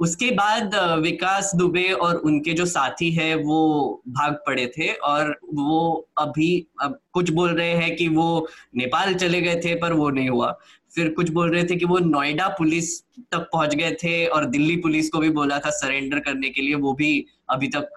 उसके 0.00 0.30
बाद 0.30 0.74
विकास 1.02 1.50
दुबे 1.54 1.90
और 1.92 2.16
उनके 2.16 2.52
जो 2.52 2.66
साथी 2.66 3.10
है, 3.10 3.34
वो 3.34 4.02
भाग 4.08 4.34
पड़े 4.46 4.66
थे 4.78 4.92
और 4.92 5.38
वो 5.54 6.08
अभी, 6.18 6.66
अब 6.82 6.98
कुछ 7.12 7.30
बोल 7.30 7.50
रहे 7.50 7.72
हैं 7.72 7.94
कि 7.96 8.08
वो 8.08 8.48
नेपाल 8.76 9.14
चले 9.14 9.40
गए 9.40 9.60
थे, 9.64 9.74
पर 9.74 9.92
वो 9.92 10.08
नहीं 10.10 10.28
हुआ। 10.28 10.50
फिर 10.94 11.08
कुछ 11.08 11.30
बोल 11.30 11.50
रहे 11.50 11.64
थे 11.64 11.76
कि 11.76 11.84
वो 11.84 11.98
नोएडा 11.98 12.48
पुलिस 12.48 13.00
तक 13.32 13.48
पहुँच 13.52 13.74
गए 13.74 13.90
थे 13.94 14.26
और 14.26 14.44
दिल्ली 14.46 14.76
पुलिस 14.76 15.10
को 15.10 15.18
भी 15.18 15.30
बोला 15.30 15.58
था 15.58 15.70
सरेंडर 15.70 16.18
करने 16.18 16.50
के 16.50 16.62
लिए, 16.62 16.74
वो 16.74 16.92
भी 16.92 17.24
अभी 17.50 17.68
तक 17.68 17.88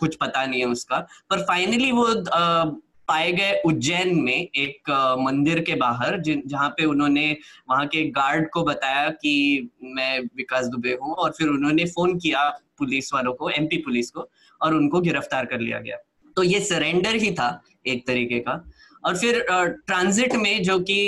कुछ 0.00 0.14
पता 0.16 0.44
नहीं 0.46 0.60
है 0.60 0.66
उसका। 0.66 0.98
पर 1.30 1.42
फाइनली 1.42 1.90
वो 1.92 2.06
पाए 3.12 3.32
गए 3.32 3.60
उज्जैन 3.66 4.14
में 4.16 4.34
एक 4.34 4.90
मंदिर 5.20 5.60
के 5.60 5.74
बाहर 5.76 6.20
जहाँ 6.26 6.68
पे 6.70 6.84
उन्होंने, 6.86 7.26
वहाँ 7.70 7.86
के 7.86 8.04
गार्ड 8.10 8.48
को 8.50 8.62
बताया 8.64 9.08
कि 9.10 9.70
मैं 9.84 10.20
विकास 10.36 10.66
दुबे 10.66 10.96
हूँ 11.02 11.14
और 11.14 11.30
फिर 11.38 11.48
उन्होंने 11.48 11.84
फ़ोन 11.88 12.18
किया 12.18 12.48
पुलिस 12.78 13.12
वालों 13.14 13.32
को 13.32 13.50
एमपी 13.50 13.76
पुलिस 13.84 14.10
को, 14.10 14.28
और 14.60 14.74
उनको 14.74 15.00
गिरफ़्तार 15.00 15.46
कर 15.46 15.60
लिया 15.60 15.78
गया। 15.80 15.96
तो 16.36 16.42
ये 16.42 16.60
सरेंडर 16.62 17.14
ही 17.16 17.30
था 17.32 17.62
एक 17.86 18.06
तरीके 18.06 18.38
का। 18.40 18.62
और 19.04 19.16
फिर 19.18 19.38
ट्रांजिट 19.50 20.34
में 20.36 20.62
जो 20.62 20.78
कि 20.80 20.98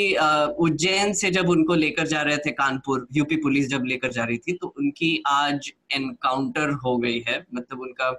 उज्जैन 0.60 1.12
से 1.14 1.30
जब 1.30 1.48
उनको 1.48 1.74
लेकर 1.74 2.06
जा 2.06 2.22
रहे 2.22 2.36
थे 2.36 2.50
कानपुर, 2.52 3.06
यूपी 3.12 3.36
पुलिस 3.36 3.68
जब 3.68 3.84
लेकर 3.86 4.12
जा 4.12 4.24
रही 4.24 4.38
थी 4.38 4.52
तो 4.52 4.74
उनकी 4.78 5.22
आज 5.26 5.70
एनकाउंटर 5.92 6.70
हो 6.84 6.96
गई 6.98 7.22
है। 7.28 7.44
मतलब 7.54 7.80
उनका 7.80 8.10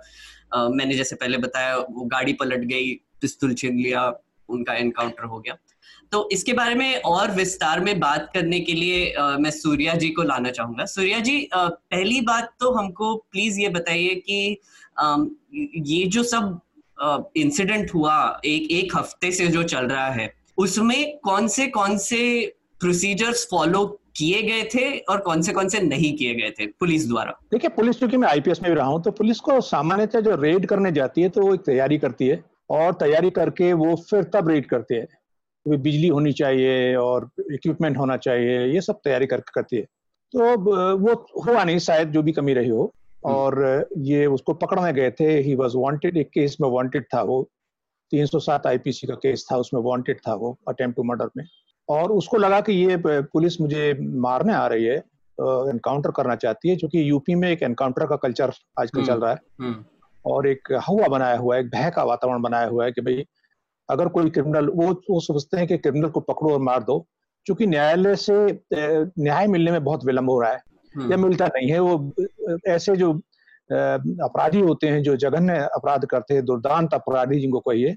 मैंने 0.70 0.96
जैसे 0.96 1.16
पहले 1.16 1.38
बताया, 1.38 1.76
वो 1.78 2.06
गाड़ी 2.06 2.34
पलट 2.34 2.64
गई 2.66 2.94
पिस्तुल 3.25 3.54
छीन 3.56 3.80
लिया 3.80 4.12
उनका 4.50 4.74
एनकाउंटर 4.77 5.24
हो 5.25 5.39
गया। 5.39 5.57
तो 6.12 6.27
इसके 6.31 6.54
बारे 6.54 6.75
में 6.75 7.01
और 7.04 7.31
विस्तार 7.36 7.80
में 7.80 8.00
बात 8.00 8.30
करने 8.33 8.60
के 8.60 8.74
लिए 8.74 9.12
आ, 9.13 9.38
मैं 9.38 9.51
सूर्या 9.51 9.94
जी 9.95 10.10
को 10.10 10.24
लाना 10.24 10.51
चाहूँगा। 10.51 10.86
सूर्या 10.88 11.19
जी 11.19 11.38
आ, 11.45 11.68
पहली 11.68 12.22
बात 12.24 12.53
तो 12.60 12.72
हमको 12.74 13.15
प्लीज़ 13.32 13.60
ये 13.60 13.70
बताइए 13.70 14.15
कि 14.17 14.58
आ, 15.00 15.17
ये 15.53 16.05
जो 16.08 16.24
सब 16.24 16.62
इंसिडेंट 17.38 17.94
हुआ 17.94 18.15
एक 18.46 18.72
एक 18.72 18.96
हफ़्ते 18.98 19.32
से 19.32 19.48
जो 19.48 19.63
चल 19.65 19.88
रहा 19.88 20.10
है 20.12 20.34
उसमें 20.58 21.17
कौन 21.20 21.48
से 21.48 21.67
कौन 21.70 21.98
से 21.98 22.22
प्रोसीजर्स 22.79 23.48
फॉलो 23.51 23.86
किए 24.17 24.41
गए 24.41 24.63
थे 24.74 24.86
और 25.00 25.20
कौन 25.22 25.41
से 25.41 25.53
कौन 25.53 25.70
से 25.70 25.79
नहीं 25.82 26.15
किए 26.17 26.34
गए 26.36 26.51
थे 26.60 26.65
पुलिस 26.79 27.08
द्वारा? 27.08 27.32
देखिए 27.51 27.70
पुलिस 27.75 28.00
चूँकि 28.00 28.17
मैं 28.17 28.27
आईपीएस 28.29 28.62
में 28.63 28.72
भी 28.72 28.75
रहा 28.77 28.88
हूँ 28.88 29.01
तो 29.03 29.12
पुलिस 29.12 29.39
को 29.39 29.60
सामान्यतः 29.62 30.20
जो 30.20 30.36
रेड 30.41 30.65
करने 30.65 30.91
जाती 30.91 31.22
है 31.22 31.29
तो 31.29 31.41
वो 31.41 31.53
एक 31.53 31.62
तैयारी 31.65 31.98
करती 31.98 32.27
है। 32.27 32.44
और 32.69 32.93
तैयारी 32.93 33.29
करके 33.29 33.74
वो 33.74 33.95
फिर 33.95 34.24
तब 34.24 34.48
रेड 34.48 34.65
करते 34.65 34.95
हैं। 34.95 35.07
बिजली 35.77 36.07
होनी 36.07 36.31
चाहिए 36.31 36.95
और 36.95 37.29
इक्विपमेंट 37.39 37.98
होना 37.98 38.17
चाहिए 38.17 38.65
ये 38.65 38.81
सब 38.81 39.00
तैयारी 39.03 39.25
कर, 39.25 39.39
करती 39.39 39.75
है। 39.75 39.84
तो 40.31 40.57
वो 40.98 41.27
हुआ 41.45 41.63
नहीं 41.63 41.79
शायद 41.79 42.12
जो 42.12 42.24
भी 42.24 42.31
कमी 42.31 42.53
रही 42.53 42.69
हो। 42.69 42.93
हम्म। 43.25 43.36
और 43.36 43.86
ये 43.98 44.25
उसको 44.25 44.53
पकड़ने 44.53 44.93
गए 44.93 45.12
थे। 45.12 45.39
ही 45.39 45.55
वॉज़ 45.55 45.77
वांटेड 45.77 46.17
एक 46.17 46.29
केस 46.29 46.57
में 46.62 46.69
वांटेड 46.69 47.03
था 47.03 47.22
वो। 47.22 47.50
307 48.12 48.67
आईपीसी 48.67 49.07
का 49.07 49.15
केस 49.15 49.48
था 49.51 49.57
उसमें 49.57 49.81
वांटेड 49.81 50.17
था 50.27 50.34
वो 50.34 50.57
अटेम्प्ट 50.67 50.95
टू 50.98 51.03
मर्डर 51.03 51.29
में। 51.38 51.45
और 51.89 52.12
उसको 52.12 52.38
लगा 52.38 52.62
कि 52.62 52.74
ये 52.74 52.98
पुलिस 53.05 53.62
मुझे 53.62 53.98
मारने 54.01 54.53
आ 54.53 54.67
रही 54.67 54.86
है 54.86 54.98
एनकाउंटर 55.41 56.12
करना 56.12 56.36
चाहती 56.36 56.69
है 56.69 56.75
क्योंकि 56.75 57.10
यूपी 57.10 57.36
में 57.36 57.51
एक 57.51 57.63
एनकाउंटर 57.63 58.07
का 58.07 58.15
कल्चर 58.15 58.51
आजकल 58.79 59.00
हम्म, 59.00 59.07
चल 59.07 59.19
रहा 59.19 59.31
है। 59.31 59.38
हम्म। 59.60 59.86
और 60.25 60.48
एक 60.48 60.72
हवा 60.88 61.08
बनाया 61.08 61.38
हुआ 61.38 61.55
है 61.55 61.62
एक 61.62 61.70
भय 61.70 61.91
का 61.96 62.03
वातावरण 62.03 62.41
बनाया 62.41 62.67
हुआ 62.67 62.86
है 62.86 62.91
कि 62.91 63.01
भाई 63.01 63.25
अगर 63.89 64.08
कोई 64.08 64.29
क्रिमिनल 64.29 64.70
वो 64.75 64.91
वो 65.10 65.20
सोचते 65.22 65.58
हैं 65.58 65.67
कि 65.67 65.77
क्रिमिनल 65.77 66.10
को 66.10 66.20
पकड़ो 66.24 66.53
और 66.53 66.62
मार 66.62 66.84
दो 66.84 67.00
क्योंकि 67.48 67.65
न्यायालय 67.67 68.15
से 68.17 68.36
न्याय 68.74 69.48
मिलने 69.48 69.72
में 69.72 69.84
बहुत 69.84 70.05
विलंब 70.05 70.29
हो 70.29 70.39
रहा 70.41 70.51
है 70.51 70.62
हम्म। 70.96 71.12
या 71.12 71.17
मिलता 71.17 71.48
नहीं 71.48 71.70
है 71.72 71.79
वो 71.79 72.13
ऐसे 72.67 72.96
जो 72.96 73.12
अपराधी 73.70 74.60
होते 74.60 74.88
हैं 74.88 75.01
जो 75.03 75.15
जघन्य 75.17 75.58
अपराध 75.75 76.05
करते 76.05 76.34
हैं 76.34 76.46
दुर्दांत 76.46 76.94
अपराधी 76.94 77.39
जिनको 77.39 77.60
कहिए 77.60 77.96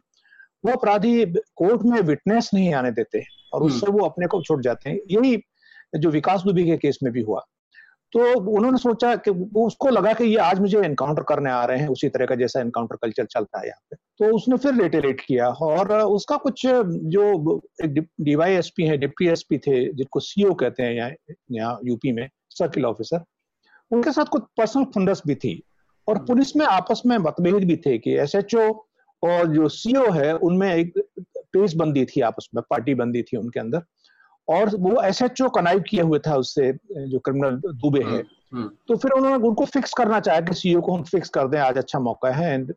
वो 0.64 0.73
अपराधी 0.73 1.25
कोर्ट 1.56 1.82
में 1.85 2.00
विटनेस 2.02 2.50
नहीं 2.54 2.73
आने 2.75 2.90
देते 2.90 3.23
और 3.52 3.62
उससे 3.62 3.87
हम्म। 3.87 3.99
वो 3.99 4.06
अपने 4.06 4.26
को 4.26 4.42
छूट 4.42 4.62
जाते 4.62 4.90
हैं 4.90 4.99
यही 5.11 5.37
जो 5.97 6.11
विकास 6.11 6.42
दुबी 6.42 6.64
के 6.64 6.76
केस 6.76 6.99
में 7.02 7.12
भी 7.12 7.23
हुआ 7.23 7.44
तो 8.12 8.20
उन्होंने 8.50 8.78
सोचा 8.78 9.14
कि 9.16 9.30
उसको 9.60 9.88
लगा 9.88 10.12
कि 10.12 10.24
ये 10.24 10.36
आज 10.40 10.60
मुझे 10.60 10.78
एनकाउंटर 10.78 11.22
करने 11.28 11.50
आ 11.50 11.64
रहे 11.64 11.78
हैं 11.78 11.88
उसी 11.88 12.08
तरह 12.08 12.26
का 12.26 12.34
जैसा 12.34 12.60
एनकाउंटर 12.60 12.96
कल्चर 13.02 13.24
चलता 13.26 13.60
है 13.60 13.66
यहाँ 13.66 13.80
पे। 13.90 13.96
तो 13.96 14.34
उसने 14.36 14.56
फिर 14.56 14.74
रेटेलेट 14.74 15.20
किया 15.20 15.48
और 15.48 15.92
उसका 15.92 16.36
कुछ 16.36 16.66
जो 16.66 17.60
एक 17.84 17.98
डीवाई 18.20 18.54
एस 18.54 18.72
पी 18.76 18.86
है 18.86 18.96
डिप्टी 18.98 19.28
एस 19.28 19.44
पी 19.48 19.58
थे 19.58 19.84
जिनको 19.92 20.20
सीओ 20.20 20.54
कहते 20.54 20.82
हैं 20.82 20.92
यहाँ 20.92 21.10
यहाँ 21.52 21.78
यूपी 21.84 22.12
में 22.12 22.28
सर्किल 22.50 22.84
ऑफिसर 22.86 23.24
उनके 23.90 24.12
साथ 24.12 24.24
कुछ 24.24 24.42
पर्सनल 24.56 24.84
फंडस 24.94 25.22
भी 25.26 25.34
थी 25.34 25.62
और 26.08 26.18
पुलिस 26.24 26.56
में 26.56 26.64
आपस 26.66 27.02
में 27.06 27.16
मतभेद 27.18 27.64
भी 27.64 27.76
थे 27.76 27.98
कि 27.98 28.16
एस 28.18 28.34
एच 28.34 28.54
ओ 28.54 28.68
और 29.22 29.46
जो 29.54 29.68
सीओ 29.68 30.10
है 30.12 30.32
उनमें 30.38 30.74
एक 30.74 30.98
पेश 31.52 31.74
बंदी 31.76 32.04
थी 32.04 32.20
आपस 32.20 32.48
में 32.54 32.62
पार्टी 32.70 32.94
बंदी 32.94 33.22
थी 33.22 33.36
उनके 33.36 33.60
अंदर। 33.60 33.82
और 34.49 34.76
वो 34.78 35.02
एस 35.02 35.23
एच 35.23 35.40
ओ 35.43 35.49
कनाइव 35.50 35.81
किया 35.88 36.05
हुए 36.05 36.19
था 36.19 36.37
उससे 36.37 36.73
जो 36.93 37.19
क्रिमिनल 37.21 37.61
दुबे 37.67 38.02
है 38.02 38.11
हम्म, 38.11 38.23
हम्म। 38.52 38.69
तो 38.88 38.97
फिर 38.97 39.12
उन्होंने 39.12 39.49
उनको 39.49 39.64
फिक्स 39.67 39.93
करना 39.93 40.21
चाहा 40.21 40.40
कि 40.40 40.55
सीईओ 40.55 40.81
को 40.81 40.95
हम 40.95 41.02
फिक्स 41.07 41.28
कर 41.31 41.49
दें 41.49 41.59
आज 41.61 41.78
अच्छा 41.78 41.99
मौका 42.00 42.31
है 42.33 42.52
एंड 42.55 42.73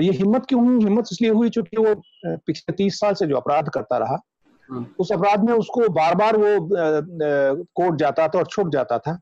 ये 0.00 0.12
हिम्मत 0.12 0.46
क्यों 0.46 0.64
हुई 0.64 0.84
हिम्मत 0.84 1.08
इसलिए 1.12 1.30
हुई 1.30 1.50
चूँकि 1.50 1.76
वो 1.78 1.94
पिछले 2.24 2.72
तीस 2.74 3.00
साल 3.00 3.14
से 3.14 3.26
जो 3.26 3.36
अपराध 3.36 3.68
करता 3.68 3.98
रहा 3.98 4.18
हम्म। 4.68 4.86
उस 4.98 5.12
अपराध 5.12 5.44
में 5.44 5.52
उसको 5.54 5.88
बार 5.92 6.14
बार 6.14 6.36
वो 6.36 6.56
कोर्ट 7.74 7.98
जाता 7.98 8.28
था 8.28 8.38
और 8.38 8.46
छुट 8.46 8.72
जाता 8.72 8.98
था 8.98 9.18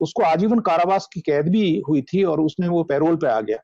उसको 0.00 0.22
आजीवन 0.22 0.58
कारावास 0.60 1.08
की 1.12 1.20
कैद 1.20 1.48
भी 1.48 1.66
हुई 1.88 2.02
थी 2.02 2.22
और 2.24 2.40
उसमें 2.40 2.68
वो 2.68 2.82
पैरोल 2.84 3.16
पे 3.16 3.26
आ 3.26 3.40
गया 3.40 3.58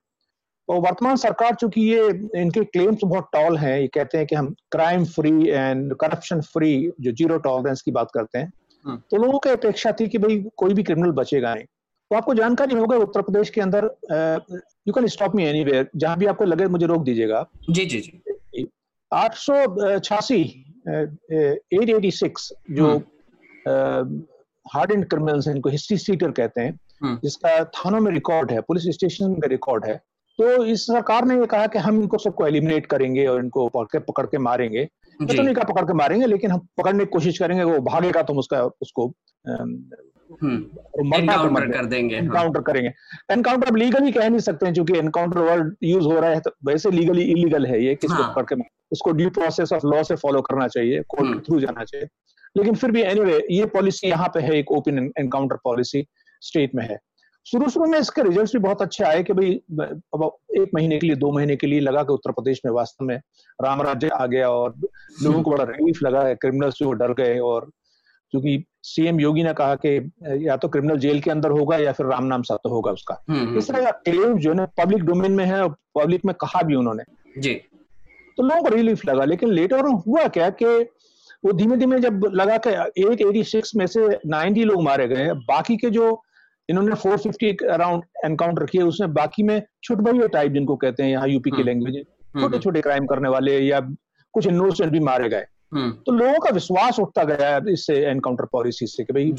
और 0.69 0.81
वर्तमान 0.81 1.17
सरकार 1.17 1.55
चूँकि 1.55 1.81
ये 1.83 2.09
इनके 2.37 2.65
क्लेम्स 2.65 3.01
बहुत 3.05 3.29
टॉल 3.33 3.57
हैं 3.59 3.79
ये 3.81 3.87
कहते 3.89 4.19
हैं 4.19 4.27
कि 4.27 4.35
हम 4.37 4.55
crime 4.73 5.05
free 5.07 5.49
and 5.49 5.95
corruption 6.01 6.41
free 6.53 6.71
जो 7.01 7.13
ज़ीरो 7.13 7.39
टॉलरेंस 7.39 7.83
की 7.83 7.91
बात 7.91 8.11
करते 8.15 8.39
हैं 8.39 8.53
हम्म। 8.85 8.97
तो 9.11 9.17
लोगों 9.17 9.39
की 9.39 9.51
अपेक्षा 9.51 9.93
थी 10.01 10.09
कि 10.09 10.19
भाई 10.19 10.39
कोई 10.57 10.75
भी 10.75 10.83
क्रिमिनल 10.83 11.13
बचेगा 11.13 11.55
नहीं। 11.55 11.65
तो 11.65 12.17
आपको 12.17 12.35
जानकारी 12.35 12.75
होगा 12.75 12.97
उत्तर 12.97 13.23
प्रदेश 13.23 13.51
के 13.51 13.61
अंदर 13.61 13.85
you 14.89 14.93
can 14.93 15.07
stop 15.07 15.35
me 15.35 15.45
anywhere 15.65 15.89
जहाँ 15.97 16.17
भी 16.19 16.27
आपको 16.27 16.45
लगे 16.45 16.67
मुझे 16.67 16.87
रोक 16.87 17.03
दीजिएगा। 17.05 17.45
जी 17.71 17.85
जी 17.85 18.01
जी। 18.01 18.67
आठ 19.13 19.35
सौ 19.37 19.55
छियासी 19.99 20.43
एट 20.89 21.91
एटी 21.91 22.11
सिक्स 22.11 22.53
जो 22.71 22.97
हार्ड 24.67 24.93
एंड 24.93 25.05
क्रिमिनल्स 25.09 25.49
हैं 25.49 25.55
इनको 25.55 25.71
हिस्ट्री 25.71 25.97
सीटर 25.99 26.31
कहते 26.33 26.61
हैं 26.61 26.79
हम्म। 27.03 27.19
जिसका 27.23 27.63
थानों 27.77 28.01
में 28.01 28.11
रिकॉर्ड 28.13 28.51
है 28.53 28.61
पुलिस 28.63 28.89
स्टेशन 28.95 29.31
में 29.31 29.49
रिकॉर्ड 29.49 29.85
है। 29.85 30.01
तो 30.39 30.65
इस 30.65 30.87
सरकार 30.87 31.25
ने 31.25 31.39
ये 31.39 31.47
कहा 31.47 31.67
कि 31.67 31.79
हम 31.79 32.01
इनको 32.01 32.19
सबको 32.19 32.47
एलिमिनेट 32.47 32.87
करेंगे 32.87 33.27
और 33.27 33.41
इनको 33.41 33.69
पकड़ 33.69 33.87
के 33.93 33.99
पकड़ 33.99 34.27
के 34.27 34.39
मारेंगे। 34.39 34.89
तो 35.21 35.43
नहीं 35.43 35.55
कहा 35.55 35.65
पकड़ 35.65 35.85
के 35.85 35.93
मारेंगे 35.93 36.27
लेकिन 36.27 36.51
हम 36.51 36.67
पकड़ने 36.79 37.05
की 37.05 37.11
कोशिश 37.13 37.39
करेंगे 37.39 37.65
वो 37.65 37.79
भागेगा 37.85 38.23
तो 38.23 38.35
उसका 38.39 38.63
उसको 38.83 39.13
एनकाउंटर 39.47 40.45
हम्म, 40.45 41.73
कर 41.73 41.85
देंगे 41.87 42.17
एनकाउंटर 42.17 42.59
हाँ। 42.59 42.65
करेंगे। 42.65 42.91
एनकाउंटर 43.33 43.69
अब 43.69 43.77
लीगली 43.77 44.13
कह 44.13 44.29
नहीं 44.29 44.41
सकते 44.41 44.67
हैं 44.67 44.75
क्योंकि 44.75 44.99
एनकाउंटर 44.99 45.39
वर्ड 45.41 45.75
यूज़ 45.85 46.05
हो 46.05 46.21
रहा 46.21 46.31
है 46.31 46.41
तो 46.41 46.51
वैसे 46.67 46.91
लीगली 46.91 47.23
इलीगल 47.33 47.67
है 47.67 47.85
ये 47.85 47.95
किसको 47.95 48.23
हाँ. 48.23 48.33
पकड़ 48.33 48.45
के 48.53 48.63
उसको 48.93 49.13
ड्यू 49.13 49.31
प्रोसेस 49.31 49.73
ऑफ़ 49.73 49.87
लॉ 49.87 50.03
से 50.03 50.17
फॉलो 50.17 50.41
करना 50.43 50.69
चाहिए 50.69 51.03
कोर्ट 51.09 51.35
के 51.35 51.41
थ्रू 51.47 51.61
जाना 51.61 51.85
चाहिए। 51.85 52.07
लेकिन 52.57 52.75
फिर 52.75 52.91
भी 52.91 53.03
एनीवे 53.03 53.43
ये 53.51 53.67
पॉलिसी 53.75 54.09
यहाँ 54.09 54.29
पे 54.35 54.41
है 54.41 54.59
एक 54.59 54.73
ओपन 54.73 55.11
एनकाउंटर 55.19 55.57
पॉलिसी 55.65 56.07
स्टेट 56.43 56.75
में 56.75 56.85
है। 56.85 56.99
शुरू 57.51 57.69
शुरू 57.71 57.87
में 57.87 57.99
इसके 57.99 58.23
रिजल्ट्स 58.23 58.53
भी 58.53 58.59
बहुत 58.59 58.83
अच्छे 58.83 59.05
आए 59.05 59.23
कि 59.23 59.33
भाई 59.33 59.53
अब 60.15 60.31
एक 60.57 60.71
महीने 60.75 60.99
के 60.99 61.07
लिए 61.07 61.17
दो 61.17 61.33
महीने 61.33 61.57
के 61.57 61.67
लिए 61.67 61.81
लगा 61.81 62.03
कि 62.03 62.13
उत्तर 62.13 62.33
प्रदेश 62.33 62.61
में 62.67 62.73
वास्तव 62.73 63.05
में 63.05 63.17
राम 63.65 63.83
राज्य 63.83 64.09
आ 64.09 64.27
गया 64.27 64.49
और 64.51 64.75
लोगों 65.23 65.43
को 65.43 65.51
बड़ा 65.51 65.65
रिलीफ 65.65 66.03
लगा 66.03 66.23
है। 66.23 66.35
क्रिमिनल्स 66.35 66.75
जो 66.75 66.93
डर 66.93 67.13
गए 67.13 67.39
और 67.39 67.71
क्योंकि 68.31 68.65
सीएम 68.83 69.21
योगी 69.21 69.43
ने 69.43 69.53
कहा 69.53 69.75
कि 69.75 70.13
या 70.47 70.57
तो 70.57 70.69
क्रिमिनल 70.69 70.99
जेल 70.99 71.21
के 71.21 71.31
अंदर 71.31 71.51
होगा 71.51 71.77
या 71.77 71.93
फिर 71.93 72.07
राम 72.07 72.25
नाम 72.25 72.43
सत्य 72.43 72.69
होगा 72.69 72.93
उसका। 72.93 73.25
हम्म, 73.29 73.41
हम्म, 73.41 73.59
इस 73.59 73.69
तरह 73.69 73.85
का 73.85 73.91
क्लेम 73.91 74.39
जो 74.39 74.55
है 74.55 74.67
पब्लिक 74.83 75.03
डोमेन 75.03 75.33
में 75.33 75.45
है 75.45 75.63
और 75.63 75.75
पब्लिक 76.01 76.25
में 76.25 76.35
कहा 76.35 76.63
भी 76.63 76.75
उन्होंने। 76.75 77.03
जी। 77.41 77.55
तो 78.37 78.43
लोगों 78.43 78.63
को 78.63 78.69
रिलीफ 78.69 79.07
लगा 79.07 79.25
लेकिन 79.25 79.49
लेटर 79.49 79.85
हुआ 80.07 80.29
क्या 80.29 80.51
कि 80.51 80.67
वो 81.45 81.53
धीमे 81.53 81.77
धीमे 81.77 81.99
जब 81.99 82.25
लगा 82.35 82.57
के 82.67 82.71
एट 83.03 83.21
एटी 83.21 83.45
सिक्स 83.45 83.75
में 83.77 83.87
से 83.87 84.09
नाइनटी 84.27 84.65
लोग 84.65 84.83
मारे 84.83 85.09
गए 85.09 85.33
बाकी 85.49 85.77
के 85.77 85.91
जो 85.91 86.23
इन्होंने 86.69 86.97
450 86.97 87.63
अराउंड 87.73 88.03
एनकाउंटर 88.25 88.65
किए 88.67 88.83
उसमें 88.83 89.13
बाकी 89.15 89.43
में 89.43 89.61
छुट 89.85 89.99
भैया 89.99 90.27
टाइप 90.33 90.53
जिनको 90.53 90.77
कहते 90.77 91.03
हैं 91.03 91.11
यहाँ 91.11 91.29
यूपी 91.29 91.51
की 91.51 91.63
लैंग्वेज 91.63 91.97
हम्म। 91.97 92.43
छोटे 92.43 92.59
छोटे 92.59 92.81
क्राइम 92.81 93.07
करने 93.07 93.29
वाले 93.29 93.59
या 93.59 93.81
कुछ 94.35 94.47
इनोसेंट 94.47 94.91
भी 94.93 95.01
मारे 95.01 95.29
गए। 95.29 95.45
हम्म। 95.75 95.91
तो 96.07 96.13
लोगों 96.13 96.39
का 96.39 96.51
विश्वास 96.51 96.99
उठता 96.99 97.25
गया 97.25 97.57
इससे 97.71 97.95
एनकाउंटर 98.11 98.45
पॉलिसी 98.53 98.87
से 98.87 99.05
कि 99.05 99.13
भाई 99.13 99.33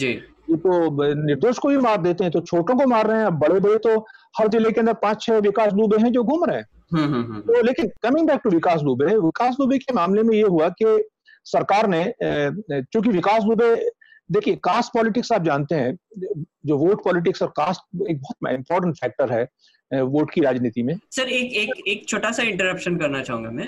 ये 0.49 0.57
तो 0.57 1.13
निर्दोष 1.25 1.57
को 1.57 1.69
भी 1.69 1.77
मार 1.77 2.01
देते 2.01 2.23
हैं 2.23 2.31
तो 2.31 2.39
छोटों 2.41 2.75
को 2.75 2.87
मार 2.87 3.07
रहे 3.07 3.21
हैं 3.21 3.37
बड़े 3.39 3.59
बड़े 3.59 3.77
तो 3.77 3.97
हर 4.39 4.47
ज़िले 4.47 4.71
के 4.71 4.79
अंदर 4.79 4.93
पाँच 5.01 5.21
छह 5.21 5.37
विकास 5.47 5.73
दुबे 5.73 6.01
हैं 6.01 6.11
जो 6.11 6.23
घूम 6.23 6.45
रहे 6.45 6.57
हैं। 6.57 6.65
हम्म, 6.93 7.39
तो 7.39 7.61
लेकिन 7.61 7.91
coming 8.03 8.27
back 8.27 8.39
to 8.43 8.49
Vikas 8.49 8.81
Dubey 8.81 9.15
Vikas 9.17 9.55
Dubey 9.55 9.77
के 9.77 9.93
मामले 9.93 10.23
में 10.23 10.35
ये 10.35 10.43
हुआ 10.43 10.69
कि 10.81 10.97
सरकार 11.45 11.87
ने 11.87 12.03
चूँकि 12.21 13.09
विकास 13.09 13.43
दुबे 13.43 13.73
देखिए 14.29 14.55
कास्ट 14.63 14.93
पॉलिटिक्स 14.93 15.31
आप 15.31 15.43
जानते 15.43 15.75
हैं 15.75 15.97
जो 16.65 16.77
वोट 16.77 17.03
पॉलिटिक्स 17.03 17.41
और 17.41 17.49
कास्ट 17.57 18.09
एक 18.09 18.21
बहुत 18.21 18.53
इंपॉर्टेंट 18.53 18.95
फैक्टर 18.95 19.31
है 19.33 19.47
वोट 19.91 20.31
की 20.31 20.41
राजनीति 20.41 20.81
में। 20.83 20.93
सर 21.11 21.29
एक 21.29 21.53
एक 21.57 21.87
एक 21.87 22.07
छोटा 22.07 22.31
सा 22.31 22.43
इंटरप्शन 22.43 22.97
करना 22.97 23.21
चाहूँगा 23.21 23.49
मैं। 23.51 23.67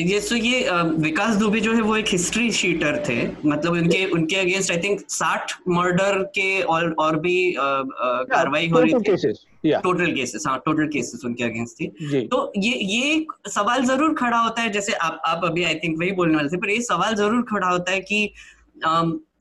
ये 0.00 0.20
सो 0.20 0.36
ये 0.36 0.70
विकास 0.98 1.36
दुबे 1.36 1.60
जो 1.60 1.72
है 1.74 1.80
वो 1.82 1.96
एक 1.96 2.08
हिस्ट्री 2.08 2.50
शीटर 2.52 3.02
थे। 3.08 3.16
मतलब 3.46 3.72
उनके 3.72 4.04
उनके 4.06 4.36
अगेंस्ट 4.36 4.70
आई 4.72 4.78
थिंक 4.78 5.00
साठ 5.10 5.52
मर्डर 5.68 6.22
के 6.34 6.60
और 6.62 6.92
और 6.98 7.18
भी 7.20 7.54
कार्रवाई 7.58 8.68
हो 8.68 8.80
रही 8.80 8.92
थी। 8.92 9.32
टोटल 9.82 10.12
केसेस 10.14 10.44
हाँ 10.46 10.58
टोटल 10.64 10.86
केसेस 10.88 11.24
उनके 11.24 11.44
अगेंस्ट 11.44 11.80
थी। 11.80 12.26
तो 12.26 12.52
ये 12.56 12.72
ये 12.72 13.26
सवाल 13.48 13.84
ज़रूर 13.84 14.14
खड़ा 14.14 14.38
होता 14.38 14.62
है 14.62 14.70
जैसे 14.72 14.92
आप 14.94 15.20
आप 15.26 15.44
अभी 15.44 15.64
आई 15.64 15.74
थिंक 15.74 15.98
वही 15.98 16.10
बोलने 16.12 16.36
वाले 16.36 16.48
थे 16.48 16.56
पर 16.56 16.70
ये 16.70 16.80
सवाल 16.82 17.14
ज़रूर 17.14 17.42
खड़ा 17.50 17.68
होता 17.68 17.92
है 17.92 18.00
कि 18.00 18.28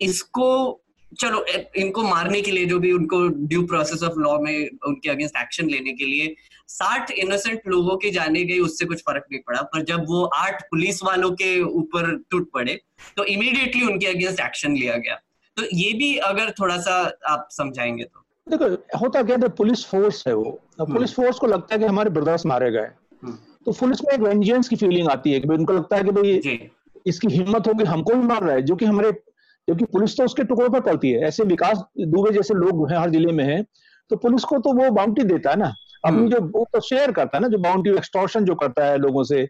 इसको 0.02 0.80
चलो 1.20 1.44
इनको 1.78 2.04
मारने 2.04 2.42
के 2.42 2.52
लिए 2.52 2.66
जो 2.66 2.80
भी 2.80 2.92
उनको 2.92 3.28
ड्यू 3.48 3.66
प्रोसेस 3.68 4.04
ऑफ़ 4.04 4.14
लॉ 4.20 4.38
में 4.40 4.70
उनके 4.88 5.10
अगेंस्ट 5.10 5.36
एक्शन 5.38 5.70
लेने 5.70 5.94
के 5.94 6.06
लिए 6.06 6.36
साठ 6.68 7.12
इनोसेंट 7.12 7.68
लोगों 7.68 7.98
के 7.98 8.10
जाने 8.10 8.44
गए 8.44 8.58
उससे 8.60 8.86
कुछ 8.86 9.02
फ़र्क 9.02 9.26
नहीं 9.32 9.42
पड़ा। 9.48 9.62
पर 9.64 9.84
जब 9.84 10.06
वो 10.10 10.24
आठ 10.36 10.64
पुलिस 10.64 11.04
वालों 11.04 11.32
के 11.32 11.62
ऊपर 11.62 12.16
टूट 12.32 12.50
पड़े 12.52 12.80
तो 13.18 13.26
इमीडिएटली 13.26 13.86
उनके 13.88 14.06
अगेंस्ट 14.06 14.40
एक्शन 14.40 14.76
लिया 14.76 14.98
गया। 14.98 15.16
तो 15.58 15.64
ये 15.74 15.94
भी 15.94 16.16
अगर 16.28 16.52
थोड़ा 16.52 16.78
सा 16.78 16.96
आप 17.28 17.48
समझाएँगे 17.52 18.04
तो। 18.04 18.20
देखो 18.48 19.00
होता 19.00 19.24
क्या 19.24 19.38
पुलिस 19.58 19.86
फोर्स 19.86 20.24
है 20.28 20.34
वो 20.36 20.60
पुलिस 20.82 21.14
फोर्स 21.14 21.40
को 21.40 21.48
लगता 21.48 21.76
है 21.76 21.80
कि 21.80 21.86
हमारे 21.86 22.10
ब्रदर्स 22.10 22.46
मारे 22.46 22.72
गए। 22.72 22.88
हम्म। 23.24 23.38
तो 23.66 23.72
पुलिस 23.72 24.02
में 24.02 24.14
एक 24.14 24.22
वेंजेंस 24.22 24.70
की 24.70 24.76
फीलिंग 24.76 25.10
आती 25.10 25.32
है 25.32 25.40
कि 25.40 25.48
उनको 25.48 25.74
लगता 25.74 25.98
है 25.98 26.04
कि 26.04 26.12
भाई 26.12 26.70
इसकी 27.06 27.28
हिम्मत 27.30 27.68
होगी 27.68 27.84
हमको 27.86 28.14
भी 28.14 28.28
मार 28.28 28.44
रहा 28.44 28.56
है 28.56 28.62
जो 28.62 28.76
कि 28.76 28.86
हमारे 28.86 29.12
क्योंकि 29.12 29.86
पुलिस 29.88 30.18
तो 30.18 30.24
उसके 30.24 30.44
टुकड़ों 30.44 30.70
पर 30.70 30.80
पड़ती 30.82 31.12
है 31.12 31.28
ऐसे 31.28 31.44
विकास 31.46 31.84
दुबे 32.08 32.32
जैसे 32.32 32.54
लोग 32.56 32.90
हैं 32.92 32.98
हर 32.98 33.10
ज़िले 33.10 33.32
में 33.32 33.44
हैं 33.46 33.64
तो 34.12 34.16
पुलिस 34.18 34.44
को 34.44 34.58
तो 34.60 34.74
वो 34.74 34.90
बाउंड्री 34.92 35.24
देता 35.26 35.50
है 35.50 35.56
ना 35.56 35.74
अपनी 36.04 36.18
हम्म। 36.18 36.30
जो 36.30 36.40
वो 36.50 36.66
तो 36.74 36.80
शेयर 36.82 37.12
करता 37.12 37.38
है 37.38 37.42
ना 37.42 37.48
जो 37.48 37.58
बाउंड्री 37.60 37.94
एक्सटोर्शन 37.94 38.46
जो 38.46 38.56
करता 38.56 38.86
है 38.86 38.98
लोगों 38.98 39.24
से 39.24 39.42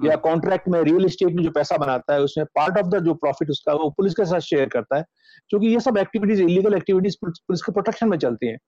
या 0.00 0.16
कॉन्ट्रैक्ट 0.18 0.66
हम्म। 0.66 0.76
में 0.76 0.84
रियल 0.84 1.04
एस्टेट 1.04 1.34
में 1.34 1.42
जो 1.44 1.50
पैसा 1.50 1.76
बनाता 1.76 2.14
है 2.14 2.22
उसमें 2.22 2.46
पार्ट 2.56 2.78
ऑफ़ 2.78 2.86
द 2.86 3.02
जो 3.04 3.14
प्रॉफिट 3.16 3.50
उसका 3.50 3.72
वो 3.74 3.88
पुलिस 3.96 4.14
के 4.14 4.24
साथ 4.24 4.40
शेयर 4.42 4.68
करता 4.68 4.96
है 4.96 5.04
क्योंकि 5.50 5.66
ये 5.66 5.80
सब 5.80 5.98
एक्टिविटीज़ 5.98 6.42
इलीगल 6.42 6.74
एक्टिविटीज़ 6.74 7.16
पुलिस 7.22 7.62
के 7.62 7.72
प्रोटेक्शन 7.72 8.08
में 8.08 8.18
चलती 8.18 8.46
हैं 8.46 8.58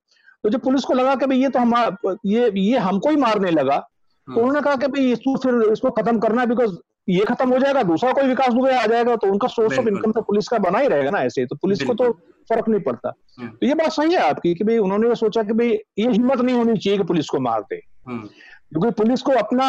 तो 0.44 0.50
जब 0.50 0.60
पुलिस 0.60 0.84
को 0.84 0.94
लगा 0.94 1.14
कि 1.14 1.26
भाई 1.26 1.38
ये 1.38 1.48
तो 1.48 1.58
हम 1.58 2.18
ये 2.26 2.50
ये 2.56 2.78
हमको 2.80 3.10
ही 3.10 3.16
मारने 3.18 3.50
लगा 3.52 3.78
तो 3.78 4.32
हम्म। 4.32 4.40
उन्होंने 4.40 4.60
कहा 4.60 4.76
कि 4.76 4.86
भाई 4.88 5.12
इसको 5.12 5.36
फिर 5.38 5.72
इसको 5.72 5.90
खत्म 5.92 6.18
करना 6.18 6.44
बिकॉज़ 6.46 6.76
ये 7.10 7.24
खत्म 7.24 7.48
हो 7.50 7.58
जाएगा 7.58 7.82
दूसरा 7.82 8.12
कोई 8.12 8.24
विकास 8.24 8.52
दुबे 8.54 8.74
आ 8.74 8.84
जाएगा 8.86 9.14
तो 9.16 9.26
उनका 9.26 9.48
सोर्स 9.48 9.78
ऑफ़ 9.78 9.88
इनकम 9.88 10.12
तो 10.12 10.20
पुलिस 10.22 10.48
का 10.48 10.58
बना 10.58 10.78
ही 10.78 10.88
रहेगा 10.88 11.10
ना 11.10 11.22
ऐसे 11.22 11.46
तो 11.46 11.56
पुलिस 11.56 11.82
को 11.82 11.94
तो 11.94 12.10
फ़र्क 12.48 12.68
नहीं 12.68 12.80
पड़ता 12.80 13.12
हम्म। 13.40 13.48
तो 13.50 13.66
ये 13.66 13.74
बात 13.74 13.92
सही 13.92 14.14
है 14.14 14.20
आपकी 14.20 14.54
कि 14.54 14.64
भाई 14.64 14.78
उन्होंने 14.78 15.14
सोचा 15.14 15.42
कि 15.42 15.52
भाई 15.52 15.68
ये 15.68 16.08
हिम्मत 16.08 16.40
नहीं 16.40 16.56
होनी 16.56 16.76
चाहिए 16.76 16.98
कि 16.98 17.04
पुलिस 17.04 17.28
को 17.28 17.40
मार 17.40 17.60
दे 17.70 17.80
हम्म। 18.08 18.26
क्योंकि 18.26 18.90
पुलिस 19.02 19.22
को 19.22 19.32
अपना 19.32 19.68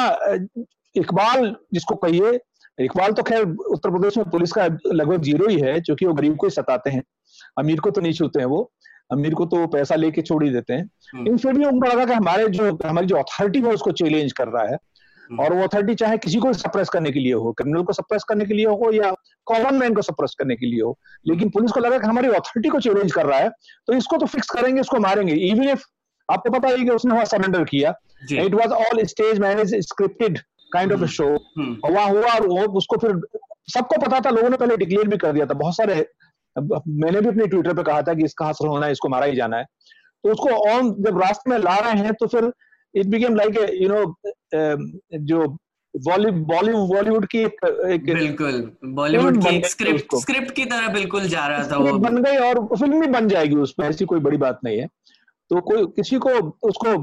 इकबाल 0.95 1.55
जिसको 1.73 1.95
कहिए 1.95 2.39
इकबाल 2.77 3.11
तो 3.11 3.23
खैर 3.23 3.43
उत्तर 3.43 3.89
प्रदेश 3.89 4.17
में 4.17 4.29
पुलिस 4.29 4.51
का 4.51 4.65
लगभग 4.87 5.21
ज़ीरो 5.21 5.47
ही 5.47 5.59
है 5.59 5.79
क्योंकि 5.81 6.05
वो 6.05 6.13
गरीब 6.13 6.35
को 6.35 6.47
ही 6.47 6.51
सताते 6.51 6.89
हैं 6.89 7.03
अमीर 7.57 7.79
को 7.79 7.91
तो 7.91 8.01
नहीं 8.01 8.13
छूते 8.13 8.39
हैं 8.39 8.47
वो 8.47 8.71
अमीर 9.11 9.33
को 9.33 9.45
तो 9.45 9.65
पैसा 9.67 9.95
लेके 9.95 10.21
छोड़ 10.21 10.43
ही 10.43 10.49
देते 10.49 10.73
हैं 10.73 10.89
हम्म। 11.15 11.27
इन 11.27 11.37
फिर 11.37 11.53
भी 11.53 11.65
उनको 11.65 11.87
लगा 11.87 12.05
कि 12.05 12.13
हमारे 12.13 12.47
जो 12.49 12.77
हमारी 12.85 13.07
जो 13.07 13.15
अथॉरिटी 13.15 13.61
है 13.61 13.73
उसको 13.73 13.91
चैलेंज 13.91 14.33
कर 14.33 14.47
रहा 14.47 14.63
है। 14.63 14.77
और 15.31 15.53
वो 15.53 15.63
अथॉरिटी 15.63 15.95
चाहे 15.95 16.17
किसी 16.17 16.37
को 16.39 16.51
सप्रेस 16.53 16.89
करने 16.89 17.11
के 17.11 17.19
लिए 17.19 17.33
हो 17.33 17.51
क्रिमिनल 17.53 17.83
को 17.83 17.93
सप्रेस 17.93 18.23
करने 18.29 18.45
के 18.45 18.53
लिए 18.53 18.65
हो 18.65 18.91
या 18.93 19.11
कॉमन 19.47 19.75
मैन 19.75 19.93
को 19.93 20.01
सप्रेस 20.01 20.35
करने 20.39 20.55
के 20.55 20.65
लिए 20.65 20.81
हो। 20.81 20.97
लेकिन 21.25 21.49
पुलिस 21.49 21.71
को 21.71 21.79
लगा 21.79 21.97
कि 21.97 22.07
हमारी 22.07 22.27
अथॉरिटी 22.29 22.69
को 22.69 22.79
चैलेंज 22.79 23.11
कर 23.11 23.25
रहा 23.25 23.39
है 23.39 23.49
तो 23.87 23.93
इसको 23.93 24.17
तो 24.17 24.25
फिक्स 24.27 24.49
करेंगे 24.49 24.81
इसको 24.81 24.99
मारेंगे। 24.99 25.33
इवन 25.47 25.69
इफ़ 25.69 25.83
आपको 26.29 26.49
पता 26.49 26.67
है 26.67 26.77
कि 26.77 26.89
उसने 26.91 27.13
वहाँ 27.13 27.25
सरेंडर 27.25 27.63
किया। 27.65 27.93
It 28.33 28.53
was 28.53 28.73
all 28.73 29.03
stage 29.05 29.39
manage 29.39 29.75
scripted 29.87 30.39
kind 30.73 30.93
of 30.93 31.05
show 31.11 31.27
वहाँ 31.27 32.07
हुआ 32.09 32.33
और 32.33 32.47
वो 32.47 32.65
उसको 32.77 32.97
फिर 32.97 33.19
सबको 33.73 34.01
पता 34.01 34.19
था 34.19 34.29
लोगों 34.29 34.49
ने 34.49 34.57
पहले 34.57 34.77
डिक्लेयर 34.77 35.07
भी 35.07 35.17
कर 35.17 35.31
दिया 35.33 35.45
था। 35.45 35.53
बहुत 35.55 35.75
सारे 35.75 35.95
मैंने 36.55 37.21
भी 37.21 37.27
अपने 37.27 37.47
ट्विटर 37.47 37.73
पे 37.73 37.83
कहा 37.83 38.01
था 38.01 38.13
कि 38.13 38.25
इसका 38.25 38.45
हासिल 38.45 38.67
होना 38.67 38.85
है 38.85 38.91
इसको 38.91 39.09
मारा 39.09 39.25
ही 39.25 39.35
जाना 39.35 39.57
है। 39.57 39.65
तो 40.23 40.31
उसको 40.31 40.49
ऑन 40.69 40.91
जब 41.03 41.19
रास्ते 41.21 41.49
में 41.49 41.57
ला 41.59 41.75
रहे 41.77 41.99
हैं 41.99 42.13
तो 42.13 42.27
फिर 42.27 42.51
it 42.95 43.05
became 43.07 43.35
like 43.35 43.57
you 43.81 43.89
know 43.89 44.03
जो 45.25 45.45
बॉलीवुड 45.93 46.43
बॉलीवुड 46.89 47.25
की 47.25 47.39
एक, 47.39 47.55
एक 47.91 48.05
बिल्कुल 48.05 48.71
बॉलीवुड 48.85 49.41
की 49.45 49.61
स्क्रिप्ट 49.69 50.15
स्क्रिप्ट 50.15 50.51
की 50.55 50.65
तरह 50.65 50.87
बिल्कुल 50.93 51.27
जा 51.27 51.47
रहा 51.47 51.67
था 51.71 51.77
वो। 51.77 51.97
बन 51.99 52.21
गई 52.23 52.37
और 52.37 52.65
फ़िल्म 52.75 52.99
भी 53.01 53.07
बन 53.07 53.27
जाएगी 53.27 53.55
उसमें 53.65 53.87
ऐसी 53.87 54.05
कोई 54.05 54.19
बड़ी 54.19 54.37
बात 54.37 54.59
नहीं 54.63 54.79
है। 54.79 54.87
तो 55.51 55.61
कोई 55.61 55.85
किसी 55.95 56.17
को 56.17 56.29
उसको 56.63 56.95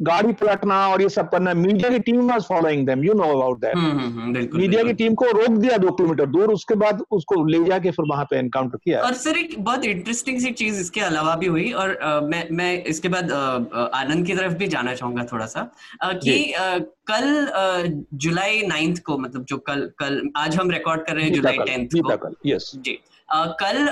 गाड़ी 0.00 0.32
पलटना 0.32 0.76
और 0.88 1.02
ये 1.02 1.08
सब 1.08 1.28
करना 1.30 1.52
मीडिया 1.54 1.90
की 1.90 1.98
team 2.06 2.30
was 2.30 2.42
following 2.48 2.86
them 2.86 3.04
you 3.04 3.14
know 3.14 3.24
about 3.30 3.60
that 3.60 4.54
media 4.54 4.82
की 4.82 4.92
टीम 4.94 5.14
को 5.14 5.26
रोक 5.30 5.56
दिया 5.56 5.76
दो 5.78 5.90
किलोमीटर 5.92 6.26
दूर 6.26 6.52
उसके 6.52 6.74
बाद 6.82 7.02
उसको 7.10 7.44
ले 7.46 7.64
जाके 7.64 7.90
फिर 7.90 8.04
वहाँ 8.10 8.24
पे 8.30 8.38
एनकाउंटर 8.38 8.78
किया। 8.84 9.00
और 9.00 9.14
सर 9.14 9.38
एक 9.38 9.54
बहुत 9.58 9.84
इंटरेस्टिंग 9.84 10.40
सी 10.40 10.50
चीज़ 10.52 10.80
इसके 10.80 11.00
अलावा 11.00 11.34
भी 11.36 11.46
हुई 11.46 11.70
और 11.72 11.96
आ, 11.96 12.20
मैं 12.20 12.46
मैं 12.52 12.84
इसके 12.84 13.08
बाद 13.08 13.32
आनंद 13.32 14.26
की 14.26 14.34
तरफ़ 14.34 14.54
भी 14.54 14.68
जाना 14.68 14.94
चाहूँगा 14.94 15.24
थोड़ा 15.32 15.46
सा 15.46 15.68
आ, 16.02 16.12
कि 16.14 16.52
आ, 16.52 16.78
कल 17.10 17.96
जुलाई 18.22 18.62
नाइन्थ 18.66 19.02
को 19.02 19.18
मतलब 19.18 19.44
जो 19.44 19.56
कल 19.68 19.90
कल 19.98 20.22
आज 20.36 20.56
हम 20.56 20.70
रिकॉर्ड 20.70 21.06
कर 21.06 21.14
रहे 21.14 21.24
हैं 21.24 21.32
जुलाई 21.34 21.58
टेंथ 21.66 22.00
को। 22.00 22.34
यस 22.46 22.72
जी। 22.76 22.98
कल 23.32 23.86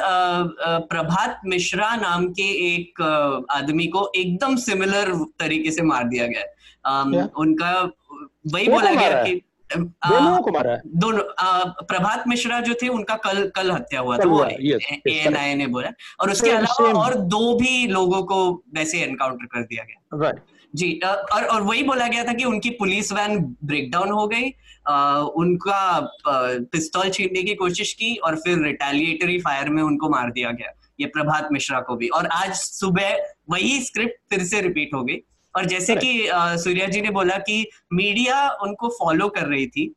प्रभात 0.89 1.41
मिश्रा 1.47 1.95
नाम 1.97 2.29
के 2.33 2.49
एक 2.67 3.01
आदमी 3.51 3.87
को 3.87 4.11
एकदम 4.17 4.57
सिमिलर 4.57 5.13
तरीके 5.39 5.71
से 5.71 5.83
मार 5.83 6.05
दिया 6.05 6.27
गया 6.27 6.45
उनका 7.37 7.73
वही 8.53 8.69
बोला 8.69 8.91
गया 8.91 9.23
कि 9.25 9.41
दोनों 9.77 10.37
दोनों 10.97 11.23
प्रभात 11.85 12.25
मिश्रा 12.29 12.61
जो 12.61 12.75
थे 12.83 12.89
उनका 12.89 13.15
कल 13.15 13.47
कल 13.57 13.71
हत्या 13.71 14.01
हुआ 14.01 14.19
था। 14.19 14.29
वो 14.29 14.45
एएनआई 15.07 15.55
ने 15.55 15.67
बोला। 15.67 15.91
और 16.21 16.31
उसके 16.31 16.51
अलावा 16.51 16.93
और 17.01 17.15
दो 17.15 17.55
भी 17.59 17.87
लोगों 17.87 18.23
को 18.23 18.63
वैसे 18.75 18.99
एनकाउंटर 18.99 19.47
कर 19.47 19.63
दिया 19.63 19.85
गया। 19.85 20.33
जी 20.75 21.01
और 21.33 21.45
और 21.45 21.63
वही 21.63 21.83
बोला 21.83 22.07
गया 22.07 22.25
था 22.25 22.33
कि 22.33 22.45
उनकी 22.45 22.71
पुलिस 22.71 23.13
वैन 23.13 23.39
ब्रेकडाउन 23.65 24.11
हो 24.11 24.27
गई। 24.27 24.51
उनका 25.37 26.01
पिस्तौल 26.27 27.11
छीनने 27.11 27.43
की 27.43 27.55
कोशिश 27.55 27.93
की 27.93 28.15
और 28.17 28.37
फिर 28.37 28.63
रिटेलिएटरी 28.65 29.39
फायर 29.41 29.69
में 29.69 29.83
उनको 29.83 30.09
मार 30.09 30.31
दिया 30.31 30.51
गया 30.51 30.73
ये 31.01 31.07
प्रभात 31.07 31.49
मिश्रा 31.53 31.81
को 31.81 31.97
भी। 31.97 32.09
और 32.09 32.27
आज 32.27 32.55
सुबह 32.55 33.17
वही 33.51 33.81
स्क्रिप्ट 33.85 34.21
फिर 34.31 34.45
से 34.45 34.61
रिपीट 34.61 34.95
हो 34.95 35.03
गई। 35.05 35.17
और 35.55 35.67
जैसे 35.67 35.97
कि 35.97 36.29
सूर्या 36.63 36.87
जी 36.87 37.01
ने 37.01 37.11
बोला 37.11 37.37
कि 37.41 37.67
मीडिया 37.93 38.49
उनको 38.63 38.89
फॉलो 38.99 39.29
कर 39.29 39.47
रही 39.47 39.67
थी 39.67 39.93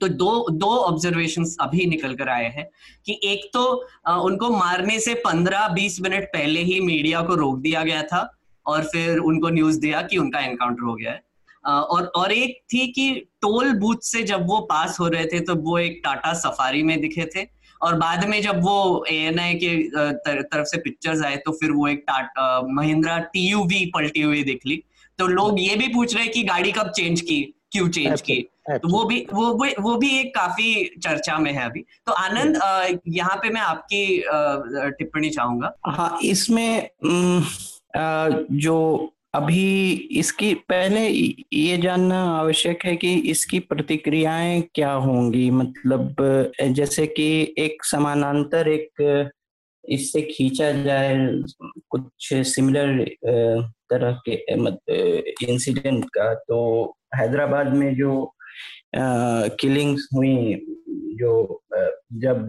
तो 0.00 0.08
दो 0.08 0.46
दो 0.52 0.74
ऑब्जर्वेशन 0.76 1.44
अभी 1.60 1.86
निकल 1.86 2.14
कर 2.14 2.28
आए 2.28 2.48
हैं 2.50 2.68
कि 3.06 3.20
एक 3.24 3.50
तो 3.52 3.62
आ, 4.06 4.16
उनको 4.16 4.50
मारने 4.50 4.98
से 5.00 5.14
पंद्रह 5.14 5.68
बीस 5.68 6.00
मिनट 6.00 6.24
पहले 6.24 6.60
ही 6.60 6.80
मीडिया 6.80 7.20
को 7.22 7.34
रोक 7.34 7.58
दिया 7.58 7.82
गया 7.82 8.02
था 8.02 8.20
और 8.66 8.82
फिर 8.84 9.18
उनको 9.18 9.48
न्यूज़ 9.48 9.80
दिया 9.80 10.02
कि 10.02 10.18
उनका 10.18 10.40
एनकाउंटर 10.40 10.82
हो 10.82 10.94
गया 10.94 11.12
है। 11.12 11.22
और 11.66 12.04
और 12.16 12.32
एक 12.32 12.58
थी 12.72 12.86
कि 12.88 13.10
टोल 13.42 13.72
बूथ 13.78 14.02
से 14.02 14.22
जब 14.22 14.46
वो 14.46 14.60
पास 14.70 14.96
हो 15.00 15.08
रहे 15.08 15.24
थे 15.26 15.40
तो 15.40 15.54
वो 15.62 15.78
एक 15.78 16.00
टाटा 16.04 16.32
सफारी 16.40 16.82
में 16.82 17.00
दिखे 17.00 17.24
थे। 17.36 17.46
और 17.80 17.94
बाद 17.94 18.24
में 18.24 18.40
जब 18.42 18.62
वो 18.62 19.04
ए 19.10 19.32
के 19.56 19.76
तरफ़ 20.24 20.66
से 20.66 20.78
पिक्चर्स 20.80 21.22
आए 21.24 21.36
तो 21.36 21.52
फिर 21.52 21.70
वो 21.70 21.88
एक 21.88 22.04
टाटा 22.08 22.60
महिंद्रा 22.72 23.18
टीयूवी 23.32 23.84
पलटी 23.94 24.22
हुई 24.22 24.42
दिख 24.44 24.66
ली। 24.66 24.82
तो 25.18 25.26
लोग 25.26 25.60
ये 25.60 25.76
भी 25.76 25.88
पूछ 25.88 26.14
रहे 26.14 26.24
हैं 26.24 26.32
कि 26.32 26.42
गाड़ी 26.44 26.72
कब 26.72 26.90
चेंज 26.96 27.20
की 27.20 27.42
क्यों 27.72 27.88
चेंज 27.88 28.20
की? 28.20 28.36
तो 28.70 28.88
वो 28.88 29.04
भी 29.04 29.18
वो 29.32 29.52
भी 29.54 29.74
वो 29.80 29.94
भी 29.96 30.08
एक 30.18 30.34
काफ़ी 30.34 30.84
चर्चा 31.02 31.36
में 31.38 31.52
है 31.52 31.64
अभी। 31.64 31.84
तो 32.06 32.12
आनंद 32.12 32.58
यहाँ 33.08 33.36
पे 33.36 33.50
मैं 33.50 33.60
आपकी 33.60 34.22
टिप्पणी 34.98 35.30
चाहूँगा। 35.30 35.72
हाँ 35.86 36.18
इसमें 36.24 36.88
जो 38.58 39.12
अभी 39.36 39.92
इसकी, 40.18 40.52
पहले 40.54 41.00
ये 41.08 41.76
जानना 41.78 42.22
आवश्यक 42.30 42.84
है 42.84 42.96
कि 42.96 43.12
इसकी 43.30 43.58
प्रतिक्रियाएँ 43.60 44.62
क्या 44.74 44.92
होंगी? 44.92 45.50
मतलब 45.50 46.16
जैसे 46.76 47.06
कि 47.06 47.26
एक 47.58 47.84
समानांतर 47.84 48.68
एक, 48.68 49.30
इससे 49.84 50.22
खींचा 50.22 50.70
जाए 50.82 51.16
कुछ 51.90 52.32
सिमिलर 52.46 53.04
तरह 53.90 54.20
के 54.28 54.34
इंसिडेंट 55.52 56.04
का 56.16 56.32
तो 56.48 56.58
हैदराबाद 57.14 57.72
में 57.76 57.94
जो 57.96 58.14
किलिंग्स 59.60 60.08
हुई, 60.14 60.54
जो 61.20 61.62
जब 62.24 62.46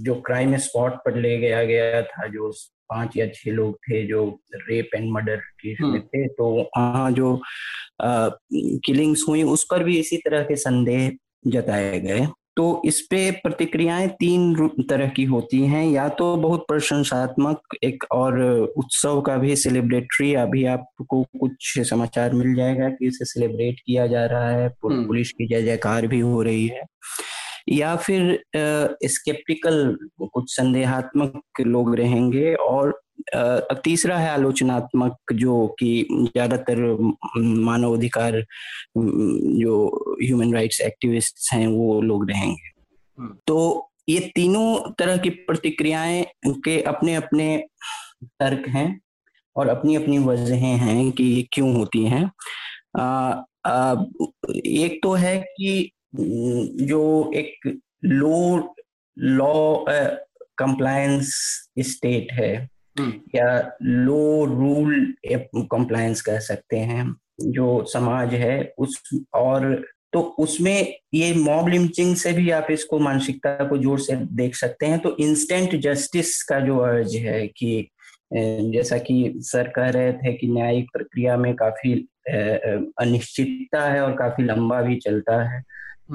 जो 0.00 0.14
क्राइम 0.26 0.56
स्पॉट 0.56 0.94
पर 1.04 1.16
ले 1.16 1.36
गया 1.38 1.62
गया 1.64 2.02
था 2.02 2.26
जो 2.26 2.50
पाँच 2.90 3.16
या 3.16 3.26
छह 3.26 3.50
लोग 3.50 3.76
थे 3.82 4.06
जो 4.06 4.24
रेप 4.54 4.94
एंड 4.94 5.10
मर्डर 5.12 5.36
केस 5.60 5.78
में 5.82 6.00
थे 6.00 6.26
तो 6.28 6.50
वहाँ 6.58 7.10
जो 7.12 7.40
किलिंग्स 8.02 9.24
हुई 9.28 9.42
उस 9.42 9.64
पर 9.70 9.84
भी 9.84 9.98
इसी 9.98 10.16
तरह 10.16 10.42
के 10.42 10.56
संदेह 10.56 11.10
जताए 11.46 11.98
गए। 12.00 12.26
तो 12.56 12.82
इस 12.84 13.00
पे 13.00 13.30
प्रतिक्रियाएँ 13.30 14.08
तीन 14.10 14.68
तरह 14.90 15.08
की 15.08 15.24
होती 15.24 15.60
हैं। 15.66 15.84
या 15.86 16.08
तो 16.08 16.34
बहुत 16.36 16.64
प्रशंसात्मक 16.68 17.76
एक 17.84 18.04
और 18.12 18.40
उत्सव 18.78 19.20
का 19.20 19.36
भी 19.36 19.56
सेलिब्रेटरी 19.56 20.32
अभी 20.34 20.64
आपको 20.66 21.22
कुछ 21.40 21.78
समाचार 21.80 22.34
मिल 22.34 22.54
जाएगा 22.54 22.88
कि 22.88 23.06
इसे 23.06 23.24
सेलिब्रेट 23.24 23.80
किया 23.86 24.06
जा 24.06 24.24
रहा 24.26 24.50
है 24.50 24.68
पुलिस 24.82 25.32
की 25.32 25.46
जय 25.46 25.62
जयकार 25.62 26.06
भी 26.06 26.20
हो 26.20 26.42
रही 26.42 26.66
है। 26.66 26.84
या 27.68 27.94
फिर 27.96 28.42
स्केप्टिकल 29.06 29.96
कुछ 30.22 30.54
संदेहात्मक 30.54 31.60
लोग 31.60 31.94
रहेंगे 31.94 32.54
और 32.56 32.98
तीसरा 33.84 34.18
है 34.18 34.30
आलोचनात्मक 34.30 35.32
जो 35.32 35.66
कि 35.78 36.06
ज़्यादातर 36.12 36.78
मानव 37.36 37.96
अधिकार 37.96 38.40
जो 38.96 39.86
ह्यूमन 40.22 40.54
राइट्स 40.54 40.80
एक्टिविस्ट 40.80 41.52
हैं 41.54 41.66
वो 41.66 42.00
लोग 42.02 42.30
रहेंगे 42.30 42.70
हम्म। 43.18 43.34
तो 43.46 43.90
ये 44.08 44.20
तीनों 44.34 44.92
तरह 44.98 45.16
की 45.16 45.30
प्रतिक्रियाएँ 45.46 46.24
के 46.64 46.80
अपने 46.82 47.14
अपने 47.14 47.56
तर्क 48.40 48.68
हैं 48.68 49.00
और 49.56 49.68
अपनी 49.68 49.94
अपनी 49.96 50.18
वजहें 50.18 50.76
हैं 50.76 51.10
कि 51.12 51.24
ये 51.24 51.42
क्यों 51.52 51.74
होती 51.74 52.04
हैं 52.04 52.24
आ, 52.96 53.04
आ, 53.66 54.04
एक 54.50 54.98
तो 55.02 55.12
है 55.14 55.36
कि 55.40 55.90
जो 56.12 57.30
एक 57.34 57.66
लो 58.04 58.74
लॉ 59.16 59.84
कंप्लायंस 60.58 61.32
स्टेट 61.80 62.32
है 62.32 62.54
हम्म। 62.98 63.12
या 63.34 63.56
लो 63.82 64.44
रूल 64.46 65.14
कंप्लायंस 65.56 66.22
कह 66.22 66.38
सकते 66.40 66.78
हैं 66.84 67.04
जो 67.42 67.84
समाज 67.88 68.34
है 68.34 68.58
उस 68.78 69.00
और 69.34 69.74
तो 70.12 70.20
उसमें 70.38 70.94
ये 71.14 71.32
मॉब 71.34 71.68
लिंचिंग 71.68 72.14
से 72.16 72.32
भी 72.32 72.50
आप 72.50 72.66
इसको 72.70 72.98
मानसिकता 72.98 73.64
को 73.64 73.78
ज़ोर 73.78 73.98
से 73.98 74.16
देख 74.34 74.54
सकते 74.54 74.86
हैं 74.86 74.98
तो 74.98 75.16
इंस्टेंट 75.20 75.74
जस्टिस 75.82 76.42
का 76.42 76.58
जो 76.60 76.78
अर्ज़ 76.78 77.16
है 77.16 77.46
कि 77.48 77.88
जैसा 78.32 78.98
कि 78.98 79.32
सर 79.42 79.68
कह 79.68 79.88
रहे 79.88 80.12
थे 80.12 80.32
कि 80.32 80.46
न्यायिक 80.46 80.90
प्रक्रिया 80.92 81.36
में 81.36 81.54
काफ़ी 81.54 81.92
अनिश्चितता 83.00 83.84
है 83.84 84.00
और 84.00 84.12
काफ़ी 84.12 84.44
लंबा 84.44 84.80
भी 84.82 84.96
चलता 84.96 85.42
है 85.44 85.62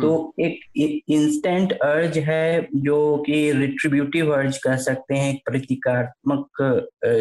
तो 0.01 0.15
हम्म। 0.39 0.45
एक 0.45 1.01
इंस्टेंट 1.09 1.73
अर्ज़ 1.73 2.19
है 2.21 2.67
जो 2.77 3.17
कि 3.25 3.51
रिट्रीब्यूटिव 3.51 4.33
अर्ज़ 4.33 4.59
कह 4.63 4.75
सकते 4.79 5.15
हैं 5.15 5.29
एक 5.33 5.41
प्रतिकात्मक 5.45 6.61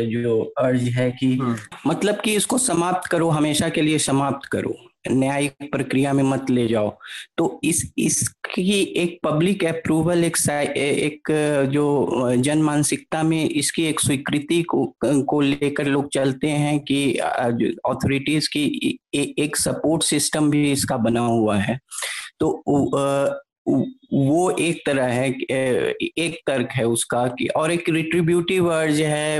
जो 0.08 0.40
अर्ज़ 0.58 0.88
है 0.90 1.10
कि 1.12 1.34
हम्म। 1.34 1.56
मतलब 1.86 2.20
कि 2.20 2.34
इसको 2.36 2.58
समाप्त 2.60 3.10
करो 3.10 3.28
हमेशा 3.30 3.68
के 3.68 3.82
लिए 3.82 3.98
समाप्त 4.00 4.48
करो 4.48 4.76
न्यायिक 5.10 5.70
प्रक्रिया 5.72 6.12
में 6.12 6.22
मत 6.22 6.50
ले 6.50 6.66
जाओ 6.68 6.90
तो 7.38 7.60
इस 7.64 7.82
इसकी 7.98 8.80
एक 8.96 9.18
पब्लिक 9.24 9.64
अप्रूवल 9.64 10.24
एक 10.24 10.36
एक 10.76 11.30
जो 11.70 12.34
जन 12.36 12.62
मानसिकता 12.62 13.22
में 13.22 13.44
इसकी 13.44 13.84
एक 13.84 14.00
स्वीकृति 14.00 14.62
को 14.64 14.84
को 15.04 15.40
लेकर 15.40 15.86
लोग 15.86 16.08
चलते 16.08 16.48
हैं 16.48 16.78
कि 16.80 17.00
अथॉरिटीज 17.16 18.48
की 18.48 18.98
ए, 19.14 19.34
एक 19.38 19.56
सपोर्ट 19.56 20.02
सिस्टम 20.02 20.50
भी 20.50 20.70
इसका 20.72 20.96
बना 20.98 21.20
हुआ 21.20 21.56
है 21.58 21.78
तो 22.40 22.62
वो 24.12 24.50
एक 24.50 24.82
तरह 24.86 25.04
है 25.04 25.28
एक 25.28 26.38
तर्क 26.46 26.68
है 26.72 26.84
उसका 26.84 27.26
कि 27.28 27.46
और 27.46 27.70
एक 27.72 27.88
रिट्रीब्यूटिव 27.88 28.68
अर्ज़ 28.72 29.02
है 29.02 29.38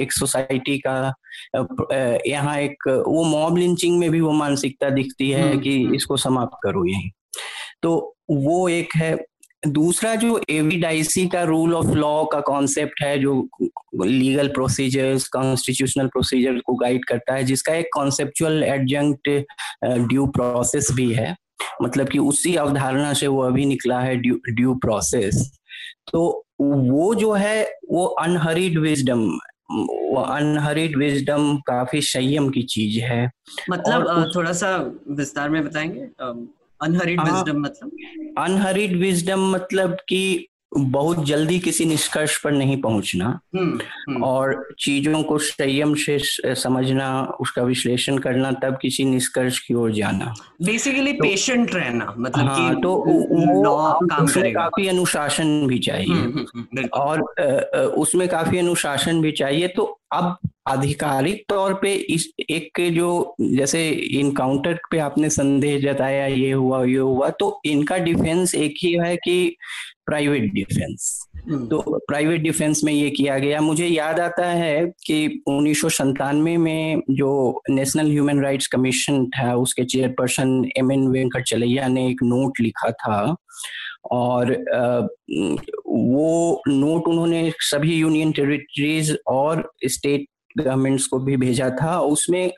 एक 0.00 0.12
सोसाइटी 0.12 0.78
का 0.86 1.14
यहाँ 2.26 2.58
एक 2.58 2.88
वो 2.88 3.24
मॉब 3.24 3.56
लिंचिंग 3.56 3.98
में 3.98 4.10
भी 4.10 4.20
वो 4.20 4.32
मानसिकता 4.32 4.90
दिखती 4.90 5.30
है 5.30 5.48
हम्म, 5.48 5.60
कि। 5.60 5.96
इसको 5.96 6.16
समाप्त 6.16 6.58
करो 6.62 6.84
यही। 6.84 7.10
तो 7.82 8.16
वो 8.30 8.68
एक 8.68 8.88
है। 8.96 9.16
दूसरा 9.68 10.14
जो 10.14 10.40
एविडाइसी 10.50 11.26
का 11.28 11.42
रूल 11.42 11.74
ऑफ़ 11.74 11.86
लॉ 11.86 12.24
का 12.24 12.40
कॉन्सेप्ट 12.40 13.02
है 13.02 13.18
जो 13.18 13.48
लीगल 14.04 14.48
प्रोसीजर्स 14.48 15.28
कॉन्स्टिट्यूशनल 15.28 16.06
प्रोसीजर 16.06 16.58
को 16.58 16.74
गाइड 16.74 17.04
करता 17.04 17.34
है 17.34 17.44
जिसका 17.44 17.74
एक 17.74 17.88
कॉन्सेप्चुअल 17.94 18.62
एडजंक्ट 18.64 19.28
ड्यू 19.84 20.26
प्रोसेस 20.26 20.88
भी 20.92 21.12
है। 21.12 21.34
मतलब 21.82 22.08
कि 22.08 22.18
उसी 22.18 22.54
अवधारणा 22.54 23.12
से 23.12 23.26
वो 23.26 23.42
अभी 23.42 23.64
निकला 23.64 24.00
है 24.00 24.16
ड्यू 24.16 24.40
ड्यू 24.48 24.74
प्रोसेस 24.74 25.58
तो 26.12 26.44
वो 26.60 27.14
जो 27.14 27.32
है 27.32 27.62
वो 27.90 28.04
अनहरिड 28.06 28.78
विजडम 28.78 29.38
वो 29.70 30.20
अनहरीड 30.22 30.96
विजडम 30.96 31.56
काफ़ी 31.56 32.00
संयम 32.00 32.48
की 32.48 32.62
चीज़ 32.62 32.98
है। 33.00 33.30
मतलब 33.70 34.30
थोड़ा 34.34 34.52
सा 34.52 34.76
विस्तार 35.10 35.50
में 35.50 35.64
बताएँगे? 35.64 36.00
अनहरिड 36.80 37.20
विजडम 37.20 37.60
मतलब? 37.60 37.90
अनहरिड 38.38 38.96
विजडम 38.96 39.50
मतलब 39.50 39.96
कि 40.08 40.48
बहुत 40.76 41.24
जल्दी 41.24 41.58
किसी 41.58 41.84
निष्कर्ष 41.84 42.36
पर 42.42 42.52
नहीं 42.52 42.80
पहुँचना 42.80 43.40
हम्म, 43.56 43.80
हम्म। 44.08 44.24
और 44.24 44.68
चीज़ों 44.78 45.22
को 45.22 45.38
संयम 45.38 45.94
से 45.94 46.18
समझना 46.54 47.24
उसका 47.40 47.62
विश्लेषण 47.62 48.18
करना 48.18 48.52
तब 48.52 48.78
किसी 48.82 49.04
निष्कर्ष 49.04 49.58
की 49.58 49.74
ओर 49.74 49.92
जाना। 49.92 50.34
बेसिकली 50.62 51.12
तो, 51.12 51.24
पेशेंट 51.24 51.74
रहना 51.74 52.14
मतलब 52.18 52.46
हाँ, 52.46 52.74
कि 52.74 52.80
तो 52.80 52.94
वो 52.94 54.06
काम 54.06 54.24
उसमें 54.24 54.52
काफ़ी 54.52 54.88
अनुशासन 54.88 55.66
भी 55.66 55.78
चाहिए। 55.78 56.14
हम्म, 56.14 56.86
और 56.86 57.22
उसमें 57.86 58.28
काफ़ी 58.28 58.58
अनुशासन 58.58 59.20
भी 59.20 59.32
चाहिए। 59.32 59.68
तो 59.68 60.00
अब 60.12 60.36
आधिकारिक 60.68 61.44
तौर 61.48 61.74
पे 61.74 61.92
इस 61.94 62.30
एक 62.50 62.70
के 62.76 62.90
जो 62.90 63.34
जैसे 63.40 63.90
इनकाउंटर 63.90 64.78
पे 64.90 64.98
आपने 64.98 65.30
संदेह 65.30 65.78
जताया 65.80 66.26
ये 66.26 66.52
हुआ 66.52 66.84
ये 66.84 66.96
हुआ 66.96 67.28
तो 67.30 67.60
इनका 67.64 67.98
डिफेंस 67.98 68.54
एक 68.54 68.74
ही 68.82 68.92
है 68.92 69.16
कि 69.16 69.56
प्राइवेट 70.08 70.52
डिफेंस 70.52 71.08
हम्म। 71.48 71.66
तो 71.68 71.98
प्राइवेट 72.08 72.40
डिफेंस 72.40 72.82
में 72.84 72.92
ये 72.92 73.10
किया 73.10 73.38
गया। 73.38 73.60
मुझे 73.60 73.86
याद 73.86 74.20
आता 74.20 74.46
है 74.46 74.86
कि 75.06 75.42
उन्नीस 75.46 76.00
में 76.40 77.02
जो 77.10 77.30
नेशनल 77.70 78.10
ह्यूमन 78.10 78.40
राइट्स 78.42 78.66
कमीशन 78.66 79.26
था 79.28 79.54
उसके 79.56 79.84
चेयरपर्सन 79.84 80.64
एम 80.76 80.92
एन 80.92 81.06
वेंकट 81.08 81.42
चलैया 81.42 81.88
ने 81.88 82.08
एक 82.08 82.22
नोट 82.22 82.60
लिखा 82.60 82.90
था 83.02 83.36
और 84.12 84.52
वो 85.86 86.62
नोट 86.68 87.08
उन्होंने 87.08 87.50
सभी 87.60 87.94
यूनियन 87.94 88.32
टेरिटरीज 88.32 89.16
और 89.26 89.70
स्टेट 89.86 90.26
गवर्नमेंट्स 90.58 91.06
को 91.06 91.18
भी 91.18 91.36
भेजा 91.36 91.70
था। 91.82 91.98
उसमें 92.00 92.50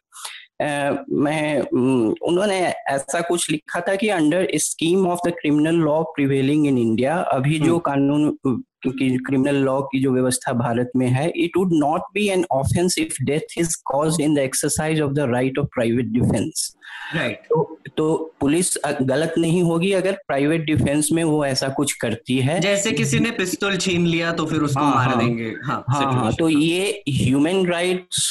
मैं 0.60 1.60
उन्होंने 2.22 2.58
ऐसा 2.88 3.20
कुछ 3.20 3.50
लिखा 3.50 3.80
था 3.80 3.94
कि 3.94 4.08
under 4.08 4.46
scheme 4.54 5.06
of 5.06 5.28
the 5.28 5.32
criminal 5.32 5.76
law 5.80 6.02
prevailing 6.16 6.66
in 6.66 6.78
India 6.78 7.16
अभी 7.32 7.58
जो 7.58 7.64
हम्म। 7.66 7.78
कानून 7.80 8.60
क्योंकि 8.82 9.16
क्रिमिनल 9.16 9.56
लॉ 9.56 9.80
की 9.80 10.00
जो 10.00 10.12
व्यवस्था 10.12 10.52
भारत 10.52 10.90
में 10.96 11.08
है 11.08 11.28
it 11.36 11.56
would 11.56 11.72
not 11.72 12.00
be 12.14 12.28
an 12.28 12.44
offence 12.52 12.98
if 12.98 13.24
death 13.24 13.58
is 13.58 13.76
caused 13.84 14.20
in 14.20 14.34
the 14.34 14.38
exercise 14.38 15.00
of 15.00 15.12
the 15.12 15.18
right 15.18 15.58
of 15.58 15.66
private 15.66 16.06
defence 16.06 16.76
right 17.14 17.42
तो 17.50 17.80
तो 17.96 18.34
पुलिस 18.40 18.74
गलत 19.02 19.34
नहीं 19.38 19.62
होगी 19.62 19.92
अगर 19.92 20.12
प्राइवेट 20.12 20.60
डिफेंस 20.60 21.08
में 21.12 21.24
वो 21.24 21.44
ऐसा 21.46 21.68
कुछ 21.68 21.92
करती 21.92 22.38
है। 22.38 22.60
जैसे 22.60 22.92
किसी 22.92 23.18
ने 23.18 23.30
पिस्तौल 23.30 23.76
छीन 23.76 24.06
लिया 24.06 24.32
तो 24.32 24.46
फिर 24.46 24.60
उसको 24.60 24.80
हाँ, 24.80 24.94
मार 24.94 25.08
हाँ, 25.08 25.18
देंगे। 25.18 25.44
हाँ 25.44 25.84
हाँ, 25.88 26.12
हाँ 26.12 26.32
तो 26.32 26.48
ये 26.48 27.02
ह्यूमन 27.08 27.66
राइट्स 27.66 28.28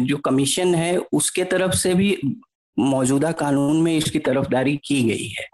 जो 0.00 0.16
कमीशन 0.16 0.74
है 0.74 0.96
उसके 0.98 1.44
तरफ़ 1.44 1.72
से 1.72 1.94
भी 1.94 2.18
मौजूदा 2.78 3.32
कानून 3.32 3.82
में 3.82 3.96
इसकी 3.96 4.18
तरफदारी 4.18 4.76
की 4.76 5.02
गई 5.02 5.28
है। 5.28 5.46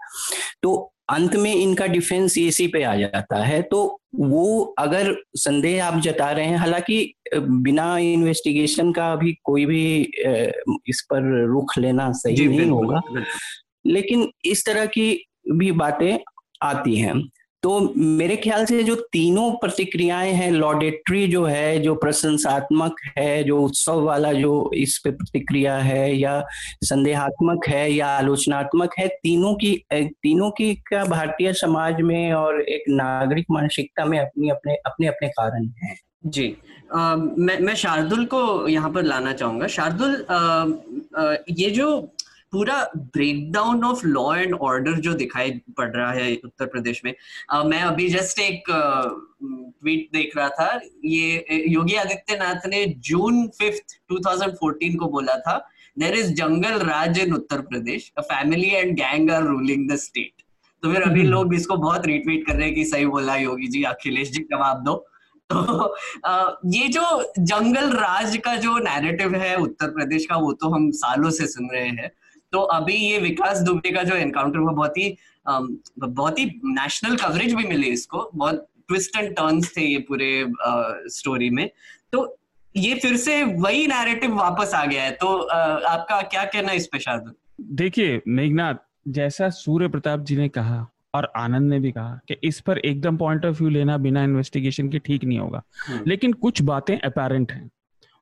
तो 0.63 0.90
अंत 1.11 1.35
में 1.35 1.53
इनका 1.55 1.85
डिफेंस 1.85 2.37
इसी 2.37 2.67
पे 2.67 2.83
आ 2.83 2.95
जाता 2.95 3.43
है। 3.43 3.61
तो 3.61 4.01
वो 4.15 4.75
अगर 4.79 5.15
संदेह 5.35 5.85
आप 5.85 5.99
जता 5.99 6.31
रहे 6.31 6.45
हैं 6.45 6.57
हालाँकि 6.57 7.13
बिना 7.35 7.97
इन्वेस्टिगेशन 7.97 8.91
का 8.91 9.11
अभी 9.13 9.33
कोई 9.43 9.65
भी 9.65 10.01
इस 10.87 11.05
पर 11.09 11.45
रुख 11.47 11.77
लेना 11.77 12.11
सही 12.11 12.47
नहीं 12.47 12.69
होगा। 12.69 13.01
लेकिन 13.85 14.29
इस 14.45 14.65
तरह 14.65 14.85
की 14.85 15.25
भी 15.51 15.71
बातें 15.71 16.17
आती 16.61 16.95
हैं। 16.95 17.13
तो 17.63 17.93
मेरे 17.97 18.35
ख्याल 18.35 18.65
से 18.65 18.83
जो 18.83 18.95
तीनों 19.11 19.51
प्रतिक्रियाएँ 19.51 20.31
हैं 20.33 20.51
लॉडेट्री 20.51 21.27
जो 21.27 21.43
है 21.45 21.79
जो 21.79 21.93
प्रशंसात्मक 21.95 22.95
है 23.17 23.43
जो 23.43 23.59
उत्सव 23.61 24.01
वाला 24.01 24.31
जो 24.33 24.71
इस 24.75 24.97
पे 25.03 25.11
प्रतिक्रिया 25.11 25.77
है 25.77 26.15
या 26.17 26.43
संदेहात्मक 26.83 27.67
है 27.67 27.91
या 27.93 28.07
आलोचनात्मक 28.07 28.95
है 28.99 29.07
तीनों 29.07 29.53
की 29.55 29.73
तीनों 29.93 30.49
की 30.51 30.73
क्या 30.87 31.03
भारतीय 31.05 31.53
समाज 31.53 32.01
में 32.01 32.33
और 32.33 32.61
एक 32.61 32.83
नागरिक 32.89 33.45
मानसिकता 33.51 34.05
में 34.05 34.19
अपनी 34.19 34.49
अपने 34.49 34.75
अपने 34.85 35.07
अपने 35.07 35.27
कारण 35.29 35.67
हैं? 35.83 35.95
जी। 36.25 36.55
आ, 36.93 37.15
मैं 37.15 37.59
मैं 37.59 37.75
शार्दुल 37.75 38.25
को 38.25 38.67
यहाँ 38.67 38.91
पर 38.91 39.03
लाना 39.03 39.33
चाहूँगा। 39.33 39.67
शार्दुल 39.67 40.25
आ, 40.29 40.37
आ, 41.17 41.35
ये 41.49 41.69
जो 41.69 41.87
पूरा 42.53 42.83
breakdown 42.95 43.83
of 43.83 44.05
law 44.05 44.35
and 44.35 44.53
order 44.61 44.99
जो 44.99 45.13
दिखाई 45.13 45.51
पड़ 45.77 45.89
रहा 45.89 46.11
है 46.11 46.33
उत्तर 46.45 46.65
प्रदेश 46.65 47.01
में 47.05 47.13
uh, 47.55 47.65
मैं 47.65 47.81
अभी 47.81 48.07
जस्ट 48.09 48.39
एक 48.39 48.63
ट्वीट 48.69 50.05
uh, 50.07 50.13
देख 50.13 50.37
रहा 50.37 50.49
था 50.49 50.79
ये 51.05 51.63
योगी 51.67 51.95
आदित्यनाथ 51.95 52.67
ने 52.67 52.85
जून 53.09 53.47
फिफ्थ 53.59 53.97
2014 54.13 54.97
को 54.99 55.07
बोला 55.07 55.37
था 55.37 55.57
there 55.99 56.15
is 56.15 56.33
jungle 56.33 56.79
raj 56.79 57.19
in 57.19 57.33
Uttar 57.33 57.61
Pradesh 57.61 58.11
a 58.17 58.21
family 58.21 58.69
and 58.69 58.95
gang 58.95 59.31
are 59.31 59.43
ruling 59.43 59.89
the 59.91 59.95
state 59.95 60.41
तो 60.83 60.91
फिर 60.93 61.01
अभी 61.01 61.19
हम्म। 61.19 61.31
लोग 61.31 61.53
इसको 61.53 61.75
बहुत 61.77 62.05
रिट्वीट 62.05 62.45
कर 62.47 62.55
रहे 62.55 62.65
हैं 62.65 62.75
कि 62.75 62.85
सही 62.85 63.05
बोला 63.05 63.35
योगी 63.35 63.67
जी 63.67 63.83
अखिलेश 63.83 64.31
जी 64.31 64.43
जवाब 64.43 64.83
दो। 64.83 64.95
तो 65.49 65.95
ये 66.73 66.87
जो 66.87 67.33
जंगल 67.39 67.89
राज 67.91 68.37
का 68.37 68.55
जो 68.55 68.77
नैरेटिव 68.77 69.35
है 69.35 69.55
उत्तर 69.55 69.87
प्रदेश 69.87 70.25
का 70.25 70.35
वो 70.35 70.51
तो 70.53 70.69
हम 70.69 70.89
सालों 70.91 71.29
से 71.29 71.47
सुन 71.47 71.69
रहे 71.73 71.87
हैं। 71.87 72.11
तो 72.51 72.59
अभी 72.71 72.95
ये 72.95 73.17
विकास 73.19 73.59
दुबे 73.61 73.91
का 73.91 74.03
जो 74.03 74.15
एनकाउंटर 74.15 74.59
हुआ 74.59 74.71
बहुत 74.73 74.97
ही 74.97 75.15
बहुत 75.99 76.39
ही 76.39 76.45
नेशनल 76.65 77.15
कवरेज 77.17 77.53
भी 77.55 77.63
मिली 77.67 77.87
इसको। 77.89 78.29
बहुत 78.35 78.67
ट्विस्ट 78.87 79.17
एंड 79.17 79.35
टर्न्स 79.35 79.75
थे 79.77 79.81
ये 79.81 79.97
पूरे 80.09 80.45
स्टोरी 81.09 81.49
में। 81.49 81.69
तो 82.13 82.37
ये 82.75 82.93
फिर 82.95 83.15
से 83.17 83.43
वही 83.43 83.87
नैरेटिव 83.87 84.35
वापस 84.35 84.73
आ 84.75 84.85
गया 84.85 85.03
है। 85.03 85.11
तो 85.11 85.27
आपका 85.37 86.21
क्या 86.21 86.43
कहना 86.45 86.71
है 86.71 86.77
इस 86.77 86.87
पे 86.87 86.99
शार्दुल? 86.99 87.33
देखिए 87.61 88.21
मेघनाथ 88.27 88.75
जैसा 89.07 89.49
सूर्य 89.49 89.87
प्रताप 89.87 90.19
जी 90.19 90.35
ने 90.35 90.47
कहा 90.49 90.85
और 91.15 91.31
आनंद 91.35 91.69
ने 91.69 91.79
भी 91.79 91.91
कहा 91.91 92.19
कि 92.27 92.35
इस 92.43 92.59
पर 92.59 92.77
एकदम 92.77 93.17
पॉइंट 93.17 93.45
ऑफ़ 93.45 93.59
व्यू 93.59 93.69
लेना 93.69 93.97
बिना 93.97 94.23
इन्वेस्टिगेशन 94.23 94.89
के 94.89 94.99
ठीक 94.99 95.23
नहीं 95.23 95.39
होगा। 95.39 95.61
हम्म। 95.87 96.03
लेकिन 96.07 96.33
कुछ 96.33 96.61
बातें 96.61 96.97
अपेरेंट 96.99 97.51
हैं। 97.51 97.69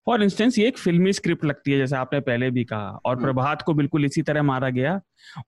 फॉर 0.10 0.24
इंस्टेंस 0.24 0.58
ये 0.60 0.68
एक 0.68 0.78
फिल्मी 0.78 1.12
स्क्रिप्ट 1.14 1.44
लगती 1.46 1.72
है 1.72 1.78
जैसे 1.78 1.96
आपने 1.96 2.20
पहले 2.22 2.50
भी 2.52 2.64
कहा 2.64 3.00
और 3.06 3.16
हम्म। 3.16 3.26
प्रभात 3.26 3.62
को 3.62 3.74
बिल्कुल 3.74 4.06
इसी 4.06 4.22
तरह 4.22 4.44
मारा 4.44 4.70
गया 4.70 5.00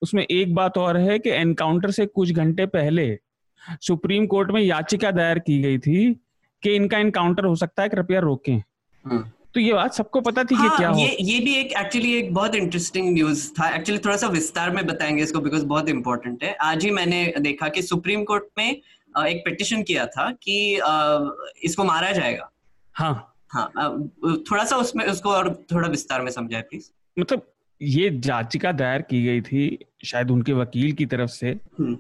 उसमें 0.02 0.24
एक 0.24 0.54
बात 0.56 0.78
और 0.78 0.98
है 0.98 1.18
कि 1.20 1.30
एनकाउंटर 1.30 1.92
से 1.92 2.06
कुछ 2.08 2.32
घंटे 2.34 2.66
पहले 2.66 3.06
सुप्रीम 3.82 4.26
कोर्ट 4.26 4.52
में 4.52 4.62
याचिका 4.62 5.12
दायर 5.12 5.40
की 5.40 5.62
गई 5.62 5.78
थी 5.78 6.14
कि 6.64 6.76
इनका 6.76 6.98
एनकाउंटर 6.98 7.46
हो 7.46 7.56
सकता 7.56 7.84
है 7.84 7.90
कृपया 7.90 8.20
रोकें 8.20 8.56
हम्म। 8.56 9.24
तो 9.56 9.60
ये 9.60 9.74
बात 9.74 9.94
सबको 9.94 10.22
पता 10.22 10.44
थी 10.44 10.56
हाँ, 10.56 10.70
कि 10.70 10.78
क्या 10.78 10.90
ये 10.90 11.08
हो? 11.08 11.16
ये 11.22 11.40
भी 11.40 11.56
एक 11.56 11.74
एक्चुअली 11.78 12.14
एक 12.14 12.34
बहुत 12.34 12.56
इंटरेस्टिंग 12.56 13.12
न्यूज़ 13.14 13.50
था 13.52 13.70
एक्चुअली 13.70 14.02
थोड़ा 14.06 14.18
सा 14.18 14.28
विस्तार 14.30 14.72
में 14.72 14.86
बताएँगे 14.88 15.24
इसको 15.24 15.40
बिकॉज़ 15.40 15.66
बहुत 15.66 15.90
इंपॉर्टेंट 15.90 16.44
है 16.44 16.54
आज 16.64 16.86
ही 16.86 16.92
मैंने 16.92 17.26
देखा 17.40 17.70
कि 17.70 17.82
सुप्रीम 17.82 18.24
कोर्ट 18.24 18.48
में 18.58 18.70
एक 18.70 19.44
पिटिशन 19.46 19.84
किया 19.84 20.06
था 20.10 20.32
कि 20.44 20.62
इसको 21.64 21.84
मारा 21.84 22.12
जाएगा 22.12 22.50
हाँ 22.96 23.31
हाँ 23.54 23.72
थोड़ा 24.52 24.64
सा 24.64 24.76
उसमें 24.76 25.06
उसको 25.06 25.30
और 25.30 25.54
थोड़ा 25.74 25.88
विस्तार 25.88 26.22
में 26.22 26.32
समझाए 26.32 26.62
प्लीज़ 26.62 26.90
मतलब 27.20 27.48
ये 27.82 28.10
याचिका 28.26 28.72
दायर 28.72 29.02
की 29.02 29.24
गई 29.26 29.42
थी 29.42 29.86
शायद 30.06 30.32
उनके 30.32 30.54
वकील 30.54 30.92
की 30.92 31.06
तरफ़ 31.06 31.30
से। 31.30 31.50
हम्म। 31.80 31.98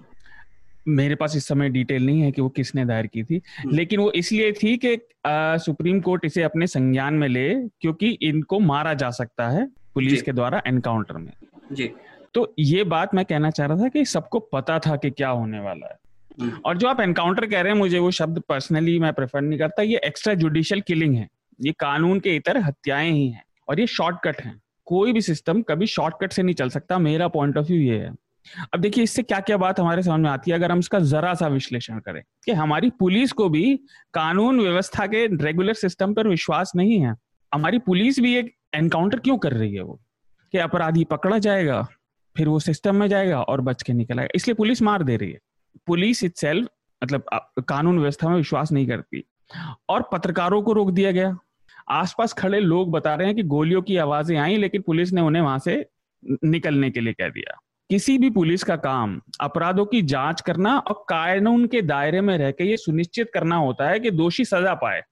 मेरे 0.88 1.16
पास 1.16 1.36
इस 1.36 1.48
समय 1.48 1.70
डिटेल 1.70 2.06
नहीं 2.06 2.22
है 2.22 2.32
कि 2.32 2.42
वो 2.42 2.50
किसने 2.50 2.86
दायर 2.86 3.08
की 3.08 3.24
थी 3.24 3.42
हम्म। 3.60 3.76
लेकिन 3.76 4.00
वो 4.00 4.12
इसलिए 4.12 4.52
थी 4.52 4.78
कि 4.78 4.98
सुप्रीम 5.66 6.00
कोर्ट 6.02 6.26
इसे 6.26 6.44
अपने 6.44 6.68
संज्ञान 6.68 7.14
में 7.14 7.28
ले 7.28 7.50
क्योंकि 7.82 8.10
इनको 8.22 8.60
मारा 8.60 8.94
जा 8.94 9.10
सकता 9.10 9.50
है 9.50 9.68
पुलिस 9.94 10.22
के 10.22 10.32
द्वारा 10.32 10.62
एनकाउंटर 10.68 11.18
में। 11.18 11.32
जी। 11.72 11.90
तो 12.34 12.54
ये 12.60 12.84
बात 12.84 13.16
मैं 13.16 13.26
कहना 13.26 13.50
चाह 13.50 13.68
रहा 13.68 13.78
था 13.78 13.88
कि 13.88 14.06
सबको 14.06 14.40
पता 14.40 14.80
था 14.80 14.96
कि 14.96 15.10
क्या 15.10 15.30
होने 15.30 15.60
वाला 15.60 15.88
है। 15.88 15.98
हम्म। 16.42 16.60
और 16.66 16.78
जो 16.78 16.88
आप 16.88 17.00
एनकाउंटर 17.02 17.46
कह 17.46 17.62
रहे 17.62 17.72
हैं 17.72 17.80
मुझे 17.80 18.00
वो 18.00 18.12
शब्द 18.12 18.40
पर्सनली 18.40 19.00
मैं 19.00 19.14
प्रेफर 19.14 19.42
नहीं 19.42 19.60
करता 19.60 19.82
ये 19.82 20.02
एक्स्ट्रा 20.06 20.34
जुडिशियल 20.34 20.82
किलिंग 20.82 21.16
है। 21.16 21.28
ये 21.62 21.72
कानून 21.72 22.20
के 22.20 22.36
इतर 22.36 22.58
हत्याएँ 22.58 23.12
ही 23.12 23.30
हैं 23.30 23.44
और 23.70 23.80
ये 23.80 23.88
शॉर्टकट 23.88 24.42
हैं। 24.42 24.62
कोई 24.86 25.14
भी 25.14 25.22
सिस्टम 25.22 25.62
कभी 25.62 25.88
शॉर्टकट 25.88 26.34
से 26.34 26.44
नहीं 26.44 26.56
चल 26.56 26.70
सकता, 26.70 27.00
मेरा 27.00 27.28
पॉइंट 27.28 27.58
ऑफ़ 27.58 27.68
व्यू 27.68 27.78
ये 27.78 28.00
है। 28.00 28.16
अब 28.74 28.80
देखिए, 28.80 29.04
इससे 29.04 29.24
क्या 29.24 29.40
क्या 29.40 29.58
बात 29.58 29.80
हमारे 29.80 30.04
समझ 30.04 30.20
में 30.20 30.30
आती 30.30 30.52
है, 30.52 30.58
अगर 30.58 30.72
हम 30.72 30.80
इसका 30.80 31.00
जरा 31.00 31.34
सा 31.34 31.48
विश्लेषण 31.48 32.00
करें 32.00 32.24
कि 32.46 32.52
हमारी 32.52 32.90
पुलिस 32.90 33.32
को 33.32 33.50
भी 33.50 33.80
कानून 34.14 34.62
व्यवस्था 34.62 35.08
के 35.08 35.28
रेगुलर 35.28 35.74
सिस्टम 35.74 36.14
पर 36.14 36.28
विश्वास 36.28 36.72
नहीं 36.76 37.00
है। 37.00 37.16
हमारी 37.54 37.80
पुलिस 37.80 38.20
भी 38.20 38.36
एक 38.36 38.56
एनकाउंटर 38.74 39.20
क्यों 39.20 39.38
कर 39.38 39.54
रही 39.54 39.76
है 39.76 39.82
वो? 39.82 40.02
कि 40.52 40.58
अपराधी 40.58 41.04
पकड़ा 41.04 41.38
जाएगा, 41.38 41.88
फिर 42.38 42.48
वो 42.48 42.60
सिस्टम 42.60 42.96
में 42.96 43.08
जाएगा 43.08 43.42
और 43.42 43.62
बच 43.62 43.84
के 43.84 43.94
निकल 43.94 44.20
आएगा। 44.20 44.30
इसलिए 44.36 44.56
पुलिस 44.56 44.82
मार 44.82 45.04
दे 45.04 45.18
रही 45.18 45.32
है। 45.32 45.40
पुलिस 45.88 46.24
इट 46.24 46.68
मतलब 47.04 47.24
कानून 47.68 48.00
व्यवस्था 48.00 48.30
में 48.30 48.38
विश्वास 48.38 48.72
नहीं 48.72 48.88
करती। 48.88 49.24
और 49.90 50.10
पत्रकारों 50.12 50.62
को 50.62 50.74
रोक 50.74 50.92
दिया 50.92 51.12
गया। 51.12 51.38
आसपास 51.90 52.34
खड़े 52.34 52.60
लोग 52.60 52.92
बता 52.92 53.16
रहे 53.16 53.28
हैं 53.28 53.36
कि 53.36 53.44
गोलियों 53.44 53.82
की 53.82 53.98
आवाज़ें 53.98 54.38
आई, 54.38 54.58
लेकिन 54.58 54.82
पुलिस 54.82 55.14
ने 55.14 55.22
उन्हें 55.22 55.42
वहाँ 55.42 55.60
से 55.60 55.86
निकलने 56.44 56.90
के 56.90 57.00
लिए 57.00 57.14
कह 57.14 57.30
दिया। 57.30 57.60
किसी 57.90 58.18
भी 58.18 58.30
पुलिस 58.30 58.64
का 58.64 58.76
काम 58.76 59.22
अपराधों 59.42 59.86
की 59.86 60.02
जाँच 60.02 60.42
करना 60.42 60.78
और 60.78 61.06
कानून 61.10 61.68
के 61.68 61.82
दायरे 61.82 62.22
में 62.22 62.38
रहकर 62.38 62.52
के 62.52 62.64
ये 62.64 62.78
सुनिश्चित 62.78 63.32
करना 63.34 63.56
होता 63.56 63.90
है 63.90 64.00
कि 64.00 64.12
दोषी 64.12 64.46
सजा 64.46 64.74
पाए। 64.74 65.04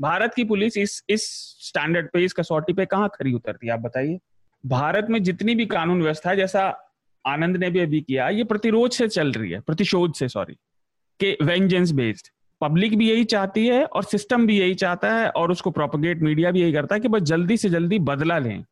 भारत 0.00 0.34
की 0.34 0.44
पुलिस 0.44 0.76
इस 0.76 1.04
इस 1.08 1.24
स्टैंडर्ड 1.68 2.10
पे, 2.12 2.24
इस 2.24 2.32
कसौटी 2.32 2.72
पे 2.72 2.86
कहाँ 2.86 3.08
खरी 3.08 3.32
उतरती 3.32 3.66
है, 3.66 3.72
आप 3.72 3.80
बताइए? 3.80 4.18
भारत 4.66 5.06
में 5.10 5.22
जितनी 5.22 5.54
भी 5.54 5.66
कानून 5.66 6.02
व्यवस्था 6.02 6.30
है, 6.30 6.36
जैसा 6.36 6.88
आनंद 7.26 7.56
ने 7.56 7.70
भी 7.70 7.78
अभी 7.78 8.00
किया, 8.00 8.28
ये 8.28 8.44
प्रतिरोध 8.44 8.90
से 8.90 9.08
चल 9.08 9.32
रही 9.32 9.50
है, 9.50 9.60
प्रतिशोध 9.60 10.14
से 10.14 10.28
सॉरी 10.28 10.54
के 11.20 11.36
वेंजेंस 11.42 11.92
बेस्ड 11.92 12.28
पब्लिक 12.62 12.98
भी 12.98 13.10
यही 13.10 13.24
चाहती 13.24 13.66
है 13.66 13.84
और 13.84 14.04
सिस्टम 14.04 14.46
भी 14.46 14.58
यही 14.58 14.74
चाहता 14.74 15.12
है 15.14 15.28
और 15.28 15.50
उसको 15.50 15.70
प्रोपोगेट 15.70 16.22
मीडिया 16.22 16.50
भी 16.50 16.60
यही 16.60 16.72
करता 16.72 16.94
है 16.94 17.00
कि 17.00 17.08
बस 17.08 17.22
जल्दी 17.22 17.56
से 17.56 17.70
जल्दी 17.70 17.98
बदला 17.98 18.38
लें। 18.38 18.64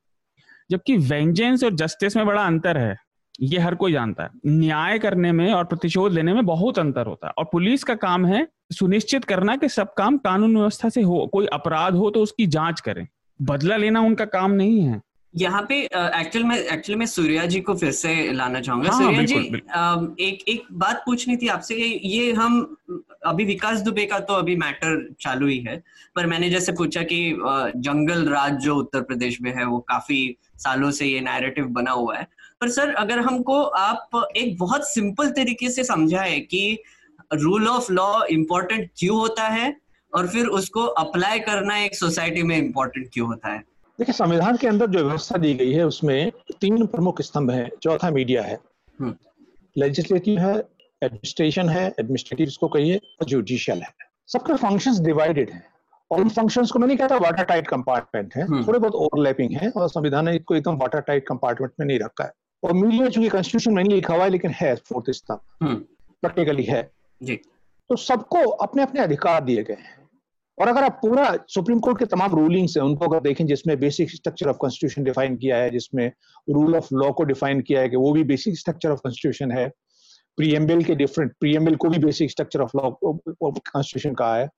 जबकि 0.70 0.96
वेंजेंस 0.96 1.64
और 1.64 1.74
जस्टिस 1.74 2.16
में 2.16 2.26
बड़ा 2.26 2.42
अंतर 2.42 2.79
है, 2.79 2.96
ये 3.40 3.59
हर 3.59 3.74
कोई 3.74 3.92
जानता 3.92 4.22
है। 4.22 4.31
न्याय 4.46 4.98
करने 4.98 5.33
में 5.33 5.53
और 5.53 5.64
प्रतिशोध 5.64 6.12
लेने 6.12 6.35
में 6.35 6.46
बहुत 6.46 6.79
अंतर 6.79 7.07
होता 7.07 7.26
है। 7.26 7.33
और 7.38 7.44
पुलिस 7.53 7.85
का 7.85 7.94
काम 7.94 8.26
है 8.26 8.48
सुनिश्चित 8.72 9.24
करना 9.24 9.57
कि 9.57 9.68
सब 9.68 9.94
काम 9.94 10.18
कानून 10.18 10.57
व्यवस्था 10.57 10.88
से 10.88 11.03
हो, 11.03 11.31
कोई 11.33 11.46
अपराध 11.46 11.94
हो 11.94 12.11
तो 12.11 12.22
उसकी 12.22 12.46
जाँच 12.46 12.81
करें। 12.81 13.07
बदला 13.42 13.76
लेना 13.76 14.00
उनका 14.00 14.24
काम 14.24 14.50
नहीं 14.50 14.81
है। 14.81 15.00
यहाँ 15.35 15.62
पे 15.62 15.77
एक्चुअल 15.85 16.45
में 16.45 16.57
एक्चुअली 16.57 16.99
मैं 16.99 17.07
सूर्या 17.07 17.45
जी 17.47 17.61
को 17.61 17.75
फिर 17.75 17.90
से 17.93 18.33
लाना 18.33 18.61
चाहूँगा। 18.61 18.90
हाँ, 18.90 19.03
सूर्या 19.03 19.23
जी 19.23 19.35
बिल्कुल। 19.35 20.16
एक 20.21 20.43
एक 20.49 20.66
बात 20.73 21.03
पूछनी 21.07 21.37
थी 21.37 21.49
आपसे 21.49 21.75
ये 21.77 22.33
हम 22.33 22.77
अभी 23.27 23.45
विकास 23.45 23.81
दुबे 23.81 24.07
का 24.07 24.19
तो 24.21 24.35
अभी 24.35 24.57
मैटर 24.57 25.09
चालू 25.21 25.47
ही 25.47 25.59
है 25.59 25.77
पर 26.16 26.27
मैंने 26.27 26.51
जैसे 26.51 26.73
पूछा 26.73 27.03
कि 27.03 27.21
जंगल 27.77 28.29
राज 28.29 28.59
जो 28.62 28.77
उत्तर 28.77 29.03
प्रदेश 29.03 29.40
में 29.43 29.53
है 29.57 29.64
वो 29.66 29.79
काफ़ी 29.88 30.37
सालों 30.57 30.90
से 30.90 31.07
ये 31.07 31.21
नैरेटिव 31.21 31.66
बना 31.69 31.90
हुआ 31.90 32.16
है। 32.16 32.27
पर 32.61 32.69
सर 32.69 32.95
अगर 32.95 33.19
हमको 33.21 33.62
आप 33.62 34.31
एक 34.37 34.57
बहुत 34.59 34.88
सिंपल 34.88 35.31
तरीके 35.31 35.71
से 35.71 35.85
समझाए 35.85 36.38
कि 36.40 36.79
रूल 37.33 37.69
ऑफ़ 37.69 37.93
लॉ 37.93 38.25
इम्पोर्टेंट 38.31 38.90
क्यों 38.99 39.19
होता 39.19 39.49
है 39.49 39.75
और 40.12 40.29
फिर 40.29 40.47
उसको 40.59 40.85
अप्लाई 40.85 41.38
करना 41.40 41.79
एक 41.79 41.95
सोसाइटी 41.95 42.43
में 42.43 42.57
इम्पोर्टेंट 42.59 43.09
क्यों 43.12 43.29
होता 43.29 43.53
है। 43.53 43.62
देखिए 44.00 44.12
संविधान 44.12 44.56
के 44.56 44.68
अंदर 44.68 44.86
जो 44.86 45.04
व्यवस्था 45.04 45.38
दी 45.38 45.54
गई 45.54 45.72
है 45.72 45.86
उसमें 45.86 46.32
तीन 46.60 46.86
प्रमुख 46.86 47.22
स्तंभ 47.22 47.50
हैं। 47.50 47.70
चौथा 47.82 48.10
मीडिया 48.10 48.42
है। 48.42 48.58
हम्म। 49.00 49.14
लेजिस्लेटिव 49.78 50.38
है 50.38 50.54
एडमिनिस्ट्रेशन 51.02 51.68
है 51.68 51.86
एडमिनिस्ट्रेटिव 51.86 52.46
इसको 52.46 52.68
कहिए 52.68 52.96
और 52.96 53.26
जुडिशियल 53.26 53.82
है। 53.82 53.88
सबके 54.26 54.56
फ़ंक्शंस 54.56 55.00
डिवाइडेड 55.00 55.50
हैं। 55.50 55.66
और 56.10 56.20
उन 56.20 56.28
फ़ंक्शंस 56.28 56.70
को 56.70 56.78
मैं 56.78 56.86
नहीं 56.86 56.98
कहता 56.98 57.16
वाटर 57.16 57.44
टाइट 57.44 57.68
कंपार्टमेंट 57.68 58.34
है। 58.36 58.42
हम्म। 58.42 58.66
थोड़े 58.66 58.78
बहुत 58.78 58.94
ओवरलैपिंग 58.94 59.52
है 59.52 59.70
और 59.70 59.88
संविधान 59.88 60.24
ने 60.24 60.36
इसको 60.36 60.54
एकदम 60.54 60.76
वाटर 60.76 61.00
टाइट 61.00 61.28
कंपार्टमेंट 61.28 61.72
में 61.80 61.86
नहीं 61.86 61.98
रखा 61.98 62.24
है। 62.24 62.32
और 62.64 62.72
मीडिया 62.72 63.08
चूँकि 63.08 63.28
कॉन्स्टिट्यूशन 63.28 63.74
में 63.74 63.84
नहीं 63.84 63.94
लिखा 63.94 64.14
हुआ 64.14 64.24
है 64.24 64.30
लेकिन 64.30 64.50
है 64.50 64.74
फोर्थ 64.74 65.10
स्तंभ। 65.10 65.40
हम्म। 65.62 65.74
प्रैक्टिकली 66.22 66.62
है। 66.62 66.90
जी। 67.22 67.36
तो 67.88 67.96
सबको 67.96 68.38
अपने 68.48 68.82
अपने 68.82 69.00
अधिकार 69.00 69.44
दिए 69.44 69.62
गए 69.62 69.74
हैं। 69.74 69.99
और 70.61 70.68
अगर 70.68 70.85
आप 70.85 70.99
पूरा 71.03 71.25
सुप्रीम 71.49 71.79
कोर्ट 71.81 71.99
के 71.99 72.05
तमाम 72.07 72.35
रूलिंग्स 72.35 72.77
हैं 72.77 72.85
उनको 72.85 73.05
अगर 73.05 73.20
देखें 73.20 73.46
जिसमें 73.46 73.79
basic 73.81 74.11
structure 74.11 74.49
of 74.49 74.57
constitution 74.57 75.05
define 75.05 75.37
किया 75.37 75.57
है 75.57 75.70
जिसमें 75.70 76.07
रूल 76.49 76.77
ऑफ़ 76.77 76.88
लॉ 76.94 77.11
को 77.12 77.25
डिफाइन 77.25 77.61
किया 77.61 77.81
है 77.81 77.88
कि 77.88 77.96
वो 77.96 78.12
भी 78.12 78.25
बेसिक 78.25 78.59
स्ट्रक्चर 78.59 78.90
ऑफ़ 78.90 79.01
कॉन्स्टिट्यूशन 79.01 79.53
है 79.53 79.68
प्रीएमबिल 80.38 80.83
के 80.85 80.94
डिफरेंट 80.94 81.33
प्रीएमबिल 81.40 81.77
को 81.77 81.88
भी 81.88 81.99
basic 81.99 82.31
structure 82.31 82.61
of 82.61 82.77
law 82.77 82.90
constitution 82.92 84.14
कहा 84.14 84.37
है 84.37 84.49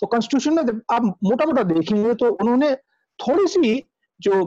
तो 0.00 0.06
कॉन्स्टिट्यूशन 0.06 0.54
में 0.54 0.80
आप 0.92 1.02
मोटा 1.24 1.46
मोटा 1.46 1.62
देखेंगे 1.64 2.14
तो 2.14 2.30
उन्होंने 2.34 2.74
थोड़ी 3.18 3.46
सी 3.46 3.74
जो 4.20 4.42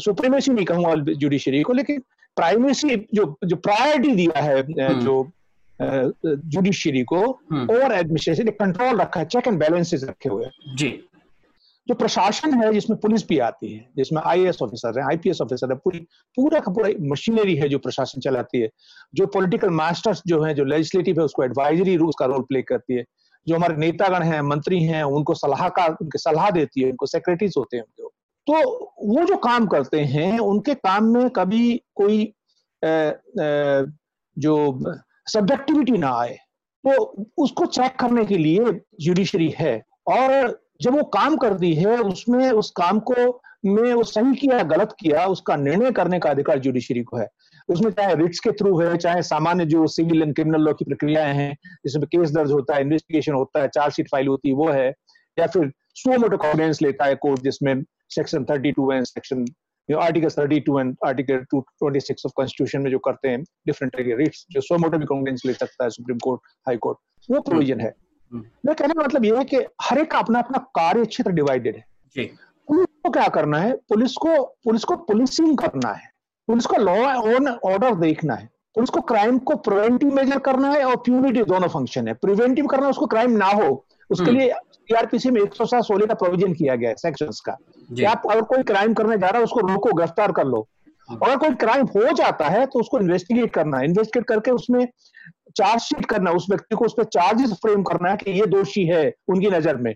सुप्रीमेसी 0.00 0.52
नहीं 0.52 0.66
कहूँगा 0.66 1.14
जुडिशरी 1.14 1.62
को 1.62 1.72
लेकिन 1.72 2.02
प्राइमेसी 2.36 2.96
जो 3.14 3.34
जो 3.44 3.56
प्रायोरिटी 3.58 4.14
दिया 4.16 4.42
है 4.42 4.60
हम्म। 4.60 5.00
जो 5.00 5.22
जुडिशरी 6.26 7.02
को 7.02 7.40
हम्म। 7.52 7.70
ओवर 7.70 7.92
एडमिनिस्ट्रेशन 7.92 8.44
कंट्रोल 8.44 9.00
रखा 9.00 9.20
है 9.20 9.26
चेक 9.26 9.48
एंड 9.48 9.58
बैलेंसेस 9.58 10.04
रखे 10.04 10.28
हुए 10.28 10.46
जी। 10.76 11.08
जो 11.88 11.94
प्रशासन 11.94 12.64
है 12.64 12.72
जिसमें 12.72 12.98
पुलिस 12.98 13.28
भी 13.28 13.38
आती 13.38 13.74
है 13.74 13.88
जिसमें 13.96 14.22
आईएएस 14.22 14.58
ऑफिसर 14.62 15.00
है 15.00 15.06
आईपीएस 15.06 15.40
ऑफिसर 15.40 15.72
है 15.72 15.78
पूरी 15.78 15.98
पूरा 16.36 16.60
का 16.60 16.72
पूरा 16.72 16.90
मशीनरी 17.00 17.56
है 17.56 17.68
जो 17.68 17.78
प्रशासन 17.78 18.20
चलाती 18.20 18.60
है। 18.60 18.68
जो 19.14 19.26
पॉलिटिकल 19.26 19.70
मास्टर्स 19.70 20.22
जो 20.26 20.42
है 20.42 20.54
जो 20.54 20.64
लेजिस्लेटिव 20.64 21.18
है 21.18 21.24
उसको 21.24 21.44
एडवाइजरी 21.44 21.96
उसका 21.96 22.26
रोल 22.26 22.42
प्ले 22.42 22.62
करती 22.62 22.94
है। 22.94 23.04
जो 23.48 23.54
हमारे 23.54 23.76
नेतागण 23.76 24.22
हैं 24.22 24.40
मंत्री 24.40 24.84
हैं 24.84 25.02
उनको 25.02 25.34
सलाहकार 25.34 25.96
उनके 26.02 26.18
सलाह 26.18 26.50
देती 26.50 26.82
है 26.82 26.90
उनको 26.90 27.06
सेक्रेटरीज 27.06 27.54
होते 27.58 27.76
हैं 27.76 27.84
उनके। 27.84 28.08
तो 28.46 28.84
वो 29.02 29.24
जो 29.24 29.36
काम 29.36 29.66
करते 29.66 30.00
हैं 30.00 30.38
उनके 30.38 30.74
काम 30.74 31.04
में 31.04 31.30
कभी 31.30 31.82
कोई 31.94 32.34
अ, 32.82 32.86
अ, 32.86 33.82
जो 34.38 34.72
सब्जेक्टिविटी 35.26 35.92
ना 35.92 36.10
आए 36.10 36.36
तो 36.84 37.24
उसको 37.38 37.66
चेक 37.66 37.96
करने 38.00 38.24
के 38.24 38.36
लिए 38.36 38.80
जुडिशरी 39.00 39.54
है। 39.58 39.82
और 40.06 40.62
जब 40.82 40.96
वो 40.96 41.02
काम 41.02 41.36
करती 41.36 41.74
है, 41.74 41.98
उसमें, 41.98 42.50
उस 42.50 42.70
काम 42.70 42.98
को 43.00 43.40
में 43.66 43.94
वो 43.94 44.02
सही 44.04 44.34
किया, 44.34 44.62
गलत 44.62 44.94
किया, 45.00 45.26
उसका 45.26 45.56
निर्णय 45.56 45.90
करने 45.90 46.18
का 46.18 46.30
अधिकार 46.30 46.58
जुडिशरी 46.58 47.02
को 47.02 47.16
है। 47.16 47.28
उसमें 47.68 47.90
चाहे 47.90 48.14
रिट्स 48.14 48.40
के 48.40 48.52
थ्रू 48.52 48.80
है, 48.80 48.96
चाहे 48.96 49.22
सामान्य 49.22 49.64
जो 49.64 49.86
सिविल 49.86 50.22
एंड 50.22 50.34
क्रिमिनल 50.34 50.62
लॉ 50.62 50.72
की 50.72 50.84
प्रक्रियाएँ 50.84 51.34
हैं 51.34 51.56
जिसमें 51.86 52.06
केस 52.06 52.30
दर्ज 52.30 52.52
होता 52.52 52.74
है 52.74 52.80
इन्वेस्टिगेशन 52.80 53.32
होता 53.32 53.60
है 53.62 53.68
चार्जशीट 53.68 54.08
फ़ाइल 54.10 54.28
होती 54.28 54.48
है, 54.48 54.54
वो 54.54 54.68
है। 54.68 54.88
या 55.38 55.46
फिर 55.46 55.72
सो 55.94 56.18
मोटो 56.18 56.36
कॉन्फिडेंस 56.36 56.82
लेता 56.82 57.04
है 57.04 57.14
कोर्ट 57.14 57.40
जिसमें 57.40 57.82
section 58.10 58.44
32 58.44 58.92
and 58.92 59.04
section 59.04 59.44
article 59.92 60.28
32 60.28 60.80
and 60.80 60.96
article 61.06 61.44
226 61.54 62.26
of 62.26 62.32
constitution 62.36 62.80
में 62.80 62.90
जो 62.90 62.98
करते 62.98 63.28
हैं 63.28 63.42
डिफरेंट 63.42 63.92
रिट्स 63.98 64.46
जो 64.50 64.60
सो 64.60 64.78
मोटो 64.78 64.98
भी 64.98 65.04
कॉन्फिडेंस 65.04 65.42
ले 65.46 65.52
सकता 65.52 65.84
है 65.84 65.90
सुप्रीम 65.90 66.18
कोर्ट 66.18 66.40
हाई 66.66 66.76
कोर्ट 66.76 66.98
वो 67.30 67.40
प्रोविज़न 67.40 67.80
है। 67.80 67.94
हम्म। 68.32 68.44
मैं 68.66 68.74
कहने 68.74 68.94
का 68.94 69.02
मतलब 69.02 69.24
ये 69.24 69.36
है 69.36 69.44
कि 69.44 69.56
हर 69.82 69.98
एक 69.98 70.10
का 70.10 70.18
अपना 70.18 70.38
अपना 70.38 70.58
कार्य 70.58 71.04
क्षेत्र 71.04 71.32
डिवाइडेड 71.32 71.76
है 71.76 71.84
पुलिस 72.68 72.86
को 73.04 73.10
क्या 73.10 73.28
करना 73.28 73.58
है? 73.58 73.76
पुलिस 73.76 74.12
को 74.16 74.42
पुलिस 74.44 74.84
को 74.84 74.96
पुलिसिंग 74.96 75.58
करना 75.58 75.92
है। 75.92 76.10
पुलिस 76.46 76.66
को 76.66 76.76
लॉ 76.76 76.94
एंड 76.94 77.48
ऑर्डर 77.48 77.94
देखना 77.94 78.34
है। 78.34 78.50
पुलिस 78.74 78.90
को 78.90 79.00
क्राइम 79.00 79.38
को 79.38 79.56
प्रिवेंटिव 79.56 80.14
मेजर 80.14 80.38
करना 80.38 80.70
है 80.70 80.84
और 80.84 80.96
प्यूनिटिव 80.96 81.44
दोनों 81.44 81.68
फ़ंक्शन 81.68 82.08
है। 82.08 82.14
प्रिवेंटिव 82.14 82.66
करना 82.66 82.88
उसको 82.88 83.06
क्राइम 83.06 83.30
ना 83.30 83.46
हो। 83.46 83.86
उसके 84.14 84.24
हम्म। 84.24 84.38
लिए 84.38 84.52
सीआरपीसी 84.72 85.30
में 85.30 85.40
एक 85.42 85.54
सौ 85.54 85.64
सात 85.66 85.84
सोलह 85.84 86.06
का 86.06 86.14
प्रोविज़न 86.14 86.52
किया 86.54 86.74
गया 86.76 86.88
है 86.90 86.96
सेक्शंस 86.98 87.40
का। 87.40 87.56
कि 87.90 88.04
आप 88.04 88.22
अगर 88.30 88.42
कोई 88.44 88.62
क्राइम 88.64 88.94
करने 88.94 89.16
जा 89.18 89.26
रहा 89.26 89.38
है 89.38 89.44
उसको 89.44 89.60
रोको 89.66 89.92
गिरफ़्तार 89.92 90.32
कर 90.32 90.46
लो। 90.46 90.66
अगर 91.08 91.36
कोई 91.36 91.54
क्राइम 91.56 91.86
हो 91.94 92.12
जाता 92.16 92.48
है 92.48 92.64
तो 92.66 92.80
उसको 92.80 92.98
इन्वेस्टिगेट 92.98 93.52
करना 93.54 93.78
है। 93.78 93.84
इन्वेस्टिगेट 93.84 94.26
करके 94.28 94.50
उसमें 94.52 94.86
चार्जशीट 95.56 96.06
करना 96.06 96.30
है। 96.30 96.36
उस 96.36 96.46
व्यक्ति 96.50 96.76
को 96.76 96.84
उस 96.84 96.94
पर 96.98 97.04
चार्जेस 97.14 97.52
फ्रेम 97.62 97.82
करना 97.82 98.10
है 98.10 98.16
कि 98.16 98.30
ये 98.30 98.46
दोषी 98.48 98.84
है 98.86 99.02
उनकी 99.28 99.50
नज़र 99.50 99.76
में। 99.76 99.94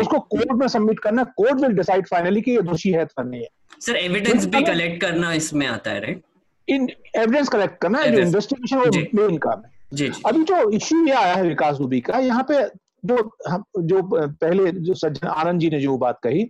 उसको 0.00 0.18
कोर्ट 0.20 0.52
में 0.52 0.66
सबमिट 0.68 1.00
करना 1.00 1.24
कोर्ट 1.38 1.60
विल 1.60 1.72
डिसाइड 1.76 2.06
फाइनली 2.08 2.40
कि 2.40 2.50
ये 2.50 2.62
दोषी 2.62 2.90
है 2.92 3.00
अथवा 3.00 3.24
नहीं 3.24 3.40
है। 3.40 3.48
सर 3.80 3.96
एविडेंस 3.96 4.46
भी 4.46 4.62
कलेक्ट 4.64 5.00
करना 5.00 5.32
इसमें 5.34 5.66
आता 5.66 5.90
है 5.90 6.00
राइट 6.00 6.22
इन 6.68 6.88
एविडेंस 7.16 7.48
कलेक्ट 7.48 7.80
करना 7.82 7.98
है. 7.98 8.20
इन्वेस्टिगेशन 8.20 8.78
और 8.78 8.98
मेन 9.14 9.36
काम 9.38 9.62
है। 9.64 9.72
जी 9.92 10.08
जी। 10.08 10.22
अभी 10.26 10.44
जो 10.44 10.68
इश्यू 10.70 11.04
ये 11.06 11.12
आया 11.14 11.34
है 11.34 11.42
विकास 11.42 11.76
दुबी 11.76 12.00
का 12.00 12.18
यहाँ 12.20 12.44
पे 12.48 12.62
जो 13.04 13.16
हम 13.48 13.64
जो 13.82 14.02
पहले 14.12 14.70
जो 14.80 14.94
सज्जन 14.94 15.28
आनंद 15.28 15.60
जी 15.60 15.70
ने 15.70 15.80
जो 15.80 15.96
बात 15.98 16.20
कही 16.22 16.42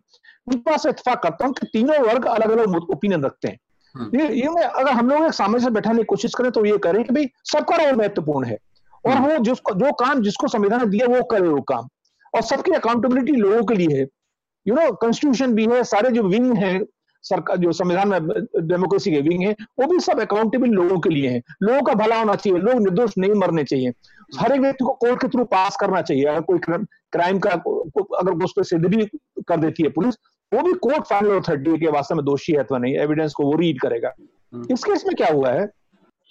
उन 0.47 0.59
पास 0.61 0.83
से 0.83 0.91
इतफाक 0.91 1.23
करता 1.23 1.47
हूँ 1.47 1.55
कि 1.55 1.67
तीनों 1.67 1.99
वर्ग 2.01 2.27
अलग 2.29 2.51
अलग 2.51 2.91
ओपिनियन 2.91 3.25
रखते 3.25 3.49
हैं 3.49 3.59
हम्म। 3.95 4.21
ये 4.21 4.29
ये 4.35 4.49
मैं 4.49 4.63
अगर 4.63 4.91
हम 4.91 5.11
लोग 5.11 5.25
एक 5.25 5.33
सामने 5.33 5.61
से 5.61 5.71
बैठाने 5.71 5.99
की 5.99 6.05
कोशिश 6.05 6.35
करें 6.35 6.51
तो 6.51 6.65
ये 6.65 6.79
करें 6.79 7.03
कि 7.05 7.15
भाई 7.15 7.29
सबका 7.45 7.77
रोल 7.77 7.97
महत्वपूर्ण 7.97 8.47
है 8.47 8.59
और 9.05 9.13
हम्म। 9.13 9.31
वो 9.31 9.39
जिसको 9.45 9.75
जो 9.75 9.93
काम 9.95 10.23
जिसको 10.23 10.49
संविधान 10.49 10.81
ने 10.81 10.87
दिया 10.87 11.07
वो 11.09 11.23
करे 11.25 11.49
वो 11.49 11.61
काम 11.63 11.89
और 12.35 12.43
सबकी 12.43 12.73
अकाउंटेबिलिटी 12.73 13.33
लोगों 13.33 13.65
के 13.65 13.75
लिए 13.75 13.99
है 13.99 14.07
यू 14.67 14.75
नो 14.75 14.91
कॉन्स्टिट्यूशन 14.97 15.55
भी 15.55 15.67
है 15.67 15.83
सारे 15.85 16.11
जो 16.11 16.23
विंग 16.25 16.57
है 16.57 16.79
सरकार 17.25 17.57
जो 17.57 17.73
संविधान 17.73 18.09
में 18.09 18.21
डेमोक्रेसी 18.69 19.11
के 19.11 19.21
विंग 19.21 19.43
है 19.43 19.55
वो 19.81 19.87
भी 19.87 19.99
सब 20.01 20.21
अकाउंटेबल 20.21 20.69
लोगों 20.71 20.99
के 21.01 21.11
लिए 21.11 21.29
है। 21.31 21.41
लोगों 21.63 21.83
का 21.83 21.95
भला 21.95 22.19
होना 22.19 22.35
चाहिए 22.35 22.59
लोग 22.59 22.81
निर्दोष 22.81 23.17
नहीं 23.19 23.35
मरने 23.41 23.65
चाहिए। 23.65 23.93
हर 24.39 24.53
एक 24.53 24.61
व्यक्ति 24.61 24.85
को 24.85 24.93
कोर्ट 25.01 25.21
के 25.23 25.29
थ्रू 25.29 25.45
पास 25.47 25.77
करना 25.81 26.03
चाहिए। 26.03 26.25
अगर 26.25 26.41
कोई 26.43 26.59
क्राइम 26.59 27.39
का 27.39 27.51
अगर 27.51 28.45
उस 28.45 28.53
पर 28.57 28.65
सिद्ध 28.65 28.85
भी 28.87 29.05
कर 29.49 29.61
देती 29.61 29.83
है 29.83 29.89
पुलिस 29.91 30.15
वो 30.53 30.63
भी 30.63 30.73
कोर्ट 30.81 31.07
फाइनल 31.07 31.41
अथॉरिटी 31.41 31.79
कि 31.79 31.87
वास्तव 31.89 32.15
में 32.15 32.25
दोषी 32.25 32.53
है 32.53 32.59
अथवा 32.59 32.79
नहीं 32.79 32.97
एविडेंस 32.99 33.33
को 33.33 33.45
वो 33.45 33.57
रीड 33.57 33.81
करेगा। 33.81 34.13
हम्म। 34.19 34.67
इस 34.73 34.85
केस 34.85 35.05
में 35.07 35.15
क्या 35.17 35.29
हुआ 35.33 35.51
है? 35.51 35.69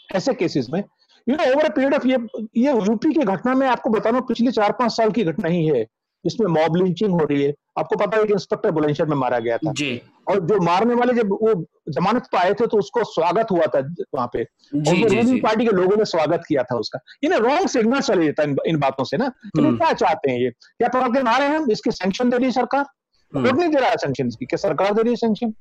ऐसे 0.09 0.33
केसेस 0.33 0.67
में 0.73 0.83
you 1.27 1.35
know 1.35 1.51
over 1.51 1.69
period 1.69 1.93
of 1.93 2.07
ये 2.07 2.17
ये 2.57 2.71
यूपी 2.71 3.13
की 3.13 3.23
घटना 3.25 3.53
में 3.55 3.67
आपको 3.67 3.89
बता 3.89 4.09
रहा 4.09 4.19
हूँ 4.19 4.27
पिछले 4.27 4.51
चार 4.51 4.71
पाँच 4.71 4.91
साल 4.91 5.11
की 5.11 5.23
घटना 5.23 5.49
ही 5.49 5.65
है। 5.67 5.85
जिसमें 6.25 6.47
मॉब 6.51 6.75
लिंचिंग 6.75 7.11
हो 7.11 7.25
रही 7.25 7.43
है। 7.43 7.53
आपको 7.79 7.95
पता 7.95 8.17
है 8.17 8.23
कि 8.23 8.33
इंस्पेक्टर 8.33 8.71
बुलंदशहर 8.71 9.07
में 9.07 9.15
मारा 9.17 9.39
गया 9.39 9.57
था। 9.57 9.71
जी। 9.71 10.01
और 10.29 10.39
जो 10.39 10.59
मारने 10.63 10.95
वाले 10.95 11.13
जब 11.13 11.31
वो 11.31 11.53
जमानत 11.89 12.27
पर 12.31 12.37
आए 12.37 12.53
थे 12.53 12.67
तो 12.67 12.77
उसको 12.77 13.03
स्वागत 13.03 13.51
हुआ 13.51 13.65
था 13.65 13.79
वहाँ 14.15 14.29
पे। 14.33 14.43
रूलिंग 14.75 15.41
पार्टी 15.43 15.65
के 15.65 15.71
लोगों 15.71 15.97
ने 15.97 16.05
स्वागत 16.05 16.43
किया 16.47 16.63
था 16.63 16.77
उसका। 16.77 16.99
इन्हें 17.23 17.39
रॉन्ग 17.39 17.67
सिग्नल 17.67 17.99
चले 17.99 18.25
जाता 18.25 18.43
है 18.43 18.49
इन, 18.49 18.57
इन 18.65 18.79
बातों 18.79 19.03
से 19.03 19.17
ना। 19.17 19.27
तो 19.29 19.61
हम्म। 19.61 19.77
क्या 19.77 19.91
चाहते 19.93 20.31
हैं 20.31 20.39
ये? 20.39 20.49
क्या 20.49 20.89
पकड़ 20.89 21.09
के 21.09 21.23
मारे 21.23 21.45
हैं? 21.45 21.57
हम 21.57 21.71
इसके 21.71 21.91
सैंक्शन 21.91 22.29
दे 22.29 22.37
रही 22.37 22.45
है 22.45 22.51
सरकार? 22.51 22.85
हम्म। 23.33 23.43
कोर्ट 23.43 23.59
नहीं 23.59 23.69
दे 23.69 23.79
रहा 23.79 23.89
है 23.89 23.97
सैंक्शन 23.97 24.29
की। 24.29 24.45
क्या 24.45 24.57
सरकार 24.57 24.93
दे 24.93 25.01
रही 25.01 25.11
है 25.11 25.15
सैंक्शन 25.15 25.53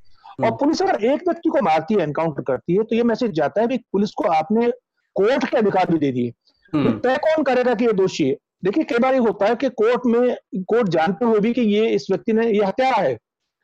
और 0.44 0.50
पुलिस 0.50 0.82
अगर 0.82 1.04
एक 1.04 1.28
व्यक्ति 1.28 1.48
को 1.48 1.62
मारती 1.62 1.94
है 1.94 2.00
एनकाउंटर 2.00 2.42
करती 2.42 2.76
है 2.76 2.82
तो 2.82 2.96
ये 2.96 3.02
मैसेज 3.02 3.30
जाता 3.32 3.60
है 3.60 3.68
कि 3.68 3.76
पुलिस 3.92 4.10
को 4.10 4.28
आपने 4.30 4.70
कोर्ट 5.16 5.44
के 5.44 5.56
अधिकार 5.56 5.90
भी 5.90 5.98
दे 5.98 6.12
दिए। 6.12 6.30
तो 6.72 6.90
तय 6.98 7.16
कौन 7.16 7.42
करेगा 7.44 7.74
कि 7.74 7.84
ये 7.84 7.92
दोषी 7.92 8.28
है? 8.28 8.36
देखिए 8.62 8.84
कई 8.84 8.98
बार 8.98 9.14
ये 9.14 9.20
होता 9.20 9.46
है 9.46 9.54
कि 9.54 9.68
कोर्ट 9.68 10.06
में 10.06 10.36
कोर्ट 10.68 10.88
जानते 10.88 11.24
हुए 11.24 11.38
भी 11.40 11.52
कि 11.52 11.60
ये 11.60 11.88
इस 11.90 12.06
व्यक्ति 12.10 12.32
ने 12.32 12.46
ये 12.48 12.64
हत्या 12.64 12.88
है। 12.88 13.12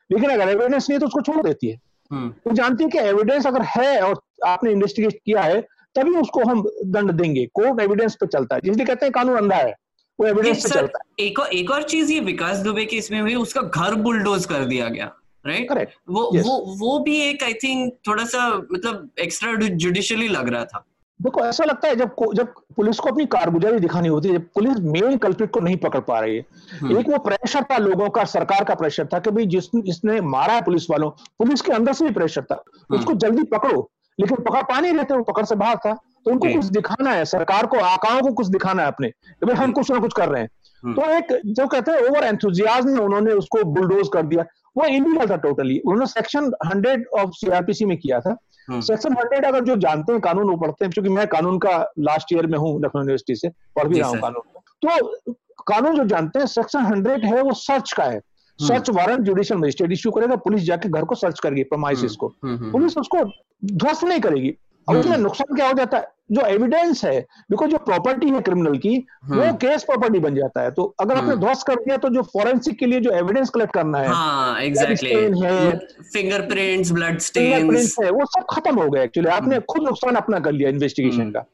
लेकिन 0.09 0.29
अगर 0.29 0.49
एविडेंस 0.49 0.89
नहीं 0.89 0.95
है 0.95 0.99
तो 0.99 1.05
उसको 1.05 1.21
छोड़ 1.21 1.43
देती 1.43 1.67
है। 1.67 1.77
तो 2.11 2.53
जानती 2.55 2.83
है 2.83 2.89
कि 2.89 2.99
एविडेंस 2.99 3.47
अगर 3.47 3.61
है 3.67 4.01
और 4.01 4.19
आपने 4.45 4.71
इन्वेस्टिगेट 4.71 5.19
किया 5.25 5.41
है 5.41 5.61
तभी 5.95 6.15
उसको 6.17 6.43
हम 6.49 6.63
दंड 6.85 7.11
देंगे। 7.11 7.45
कोर्ट 7.53 7.81
एविडेंस 7.81 8.15
पे 8.15 8.27
चलता 8.27 8.55
है। 8.55 8.61
इसलिए 8.65 8.85
कहते 8.85 9.05
हैं 9.05 9.13
कानून 9.13 9.37
अंधा 9.37 9.55
है 9.55 9.73
वो 10.19 10.27
एविडेंस 10.27 10.63
पे 10.63 10.69
चलता 10.69 10.99
है। 10.99 11.25
एक 11.25 11.39
और 11.39 11.53
एक 11.53 11.71
और 11.71 11.83
चीज़ 11.83 12.11
ये 12.11 12.19
विकास 12.19 12.57
दुबे 12.57 12.85
के 12.85 12.95
इसमें 12.95 13.21
हुई 13.21 13.35
उसका 13.35 13.61
घर 13.61 13.95
बुलडोज 14.01 14.45
कर 14.45 14.65
दिया 14.65 14.87
गया 14.87 15.11
राइट 15.45 15.71
right? 15.71 15.91
वो 16.09 16.29
yes. 16.35 16.45
वो 16.45 16.57
वो 16.77 16.99
भी 16.99 17.19
एक 17.21 17.43
आई 17.43 17.53
थिंक 17.53 17.93
थोड़ा 18.07 18.23
सा 18.23 18.47
मतलब 18.73 19.09
एक्स्ट्रा 19.19 19.53
जुडिशियली 19.53 20.27
लग 20.27 20.49
रहा 20.49 20.65
था। 20.65 20.85
देखो 21.19 21.45
ऐसा 21.45 21.63
लगता 21.65 21.87
है 21.87 21.95
जब 21.95 22.15
जब 22.33 22.53
पुलिस 22.75 22.99
को 22.99 23.09
अपनी 23.09 23.25
कारगुजारी 23.25 23.79
दिखानी 23.79 24.07
होती 24.07 24.29
है 24.29 24.33
जब 24.35 24.45
पुलिस 24.55 24.77
मेन 24.81 25.17
कल्प्रिट 25.17 25.51
को 25.51 25.59
नहीं 25.59 25.77
पकड़ 25.77 25.99
पा 25.99 26.19
रही 26.19 26.35
है 26.35 26.45
हम्म। 26.81 26.97
एक 26.97 27.09
वो 27.09 27.17
प्रेशर 27.19 27.63
था 27.63 27.77
लोगों 27.77 28.09
का 28.09 28.23
सरकार 28.23 28.63
का 28.63 28.75
प्रेशर 28.75 29.07
था 29.13 29.19
कि 29.19 29.31
भाई 29.31 29.45
जिस 29.45 29.69
जिसने 29.75 30.19
मारा 30.27 30.53
है 30.53 30.61
पुलिस 30.61 30.89
वालों 30.91 31.09
पुलिस 31.39 31.61
के 31.61 31.71
अंदर 31.71 31.93
से 31.93 32.05
भी 32.05 32.11
प्रेशर 32.11 32.41
था 32.41 32.63
हम्म। 32.65 32.99
उसको 32.99 33.13
जल्दी 33.13 33.43
पकड़ो 33.43 33.89
लेकिन 34.19 34.37
पकड़ 34.37 34.61
पा 34.61 34.79
नहीं 34.79 34.93
रहते 34.93 35.13
वो 35.13 35.23
पकड़ 35.23 35.45
से 35.45 35.55
बाहर 35.55 35.75
था 35.75 35.93
तो 36.25 36.31
उनको 36.31 36.53
कुछ 36.53 36.65
दिखाना 36.65 37.11
है 37.11 37.25
सरकार 37.25 37.65
को 37.65 37.77
आकाओं 37.79 38.21
को 38.21 38.31
कुछ 38.33 38.47
दिखाना 38.47 38.81
है 38.81 38.87
अपने 38.87 39.11
भाई 39.45 39.55
हम 39.55 39.71
कुछ 39.71 39.91
ना 39.91 39.99
कुछ 39.99 40.13
कर 40.13 40.29
रहे 40.29 40.41
हैं। 40.41 40.49
तो 40.85 41.09
एक 41.11 41.39
जो 41.45 41.67
कहते 41.67 41.91
हैं 41.91 41.99
ओवर 41.99 42.23
एंथुजियाज 42.23 42.85
में 42.85 42.99
उन्होंने 42.99 43.31
उसको 43.33 43.63
बुलडोज 43.71 44.09
कर 44.13 44.23
दिया। 44.23 44.45
वो 44.77 44.85
इलीगल 44.85 45.29
था 45.29 45.35
टोटली 45.37 45.79
उन्होंने 45.79 46.05
सेक्शन 46.05 46.51
हंड्रेड 46.65 47.05
ऑफ़ 47.19 47.31
सीआरपीसी 47.35 47.85
में 47.85 47.97
किया 47.97 48.19
था। 48.19 48.35
सेक्शन 48.67 49.09
हम्म। 49.09 49.19
हंड्रेड 49.19 49.45
अगर 49.45 49.63
जो 49.63 49.75
जानते 49.77 50.13
हैं 50.13 50.21
कानून 50.21 50.49
वो 50.49 50.55
पढ़ते 50.57 50.85
हैं 50.85 50.91
क्योंकि 50.91 51.09
मैं 51.09 51.27
कानून 51.27 51.57
का 51.59 51.77
लास्ट 51.99 52.33
ईयर 52.33 52.47
में 52.47 52.57
हूँ 52.57 52.79
लखनऊ 52.81 53.01
यूनिवर्सिटी 53.01 53.35
से 53.35 53.49
पढ़ 53.75 53.87
भी 53.87 53.99
रहा 53.99 54.09
हूँ 54.09 54.19
कानून 54.19 54.41
तो 54.81 55.33
कानून 55.67 55.95
जो 55.97 56.03
जानते 56.05 56.39
हैं 56.39 56.45
सेक्शन 56.47 56.85
हंड्रेड 56.85 57.25
है 57.25 57.41
वो 57.41 57.53
सर्च 57.53 57.91
का 57.91 58.03
है। 58.03 58.21
Search 58.59 58.89
warrant 58.89 59.19
judicial 59.19 59.59
magistrate 59.59 59.91
issue 59.91 60.11
करेगा 60.11 60.35
पुलिस 60.35 60.63
जाके 60.63 60.89
घर 60.89 61.03
को 61.03 61.15
सर्च 61.15 61.39
करेगी 61.39 61.63
प्रोमाइसिस 61.63 62.15
को। 62.15 62.27
हम्म, 62.43 62.71
पुलिस 62.71 62.97
उसको 62.97 63.23
ध्वस्त 63.63 64.03
नहीं 64.03 64.19
करेगी। 64.19 64.55
अब 64.89 64.95
उसमें 64.97 65.17
नुकसान 65.17 65.55
क्या 65.55 65.67
हो 65.67 65.73
जाता 65.73 65.97
है? 65.97 66.07
जो 66.31 66.41
एविडेंस 66.45 67.03
है 67.05 67.19
बिकॉज़ 67.51 67.69
जो 67.71 67.77
प्रॉपर्टी 67.77 68.29
है 68.29 68.41
क्रिमिनल 68.41 68.77
की 68.77 68.97
वो 69.25 69.53
केस 69.53 69.69
हम्म। 69.69 69.85
प्रॉपर्टी 69.85 70.19
बन 70.19 70.35
जाता 70.35 70.61
है। 70.61 70.71
तो 70.71 70.83
अगर 70.99 71.15
आपने 71.15 71.29
हम्म। 71.29 71.39
ध्वस्त 71.41 71.65
कर 71.67 71.75
दिया 71.75 71.97
तो 71.97 72.09
जो 72.09 72.21
फॉरेंसिक 72.33 72.77
के 72.79 72.85
लिए 72.85 72.99
जो 72.99 73.11
एविडेंस 73.11 73.49
कलेक्ट 73.49 73.73
करना 73.73 73.99
है 73.99 74.07
हाँ, 74.07 74.61
exactly. 74.61 75.43
है 75.43 75.77
फिंगरप्रिंट्स 76.13 76.91
ब्लड 76.91 77.19
स्टेन्स 77.19 77.95
है 78.03 78.09
वो 78.09 78.25
सब 78.25 78.45
खत्म 78.49 78.75
हो 78.81 78.89
गया 78.89 79.03
एक्चुअली 79.03 79.29
आपने 79.29 79.55
हम्म। 79.55 79.65
खुद 79.69 79.83
नुकसान 79.83 80.15
अपना 80.15 80.39
कर 80.39 80.51
लिया 80.51 80.69
इन्वेस्टिगेशन 80.69 81.31
का। 81.31 81.45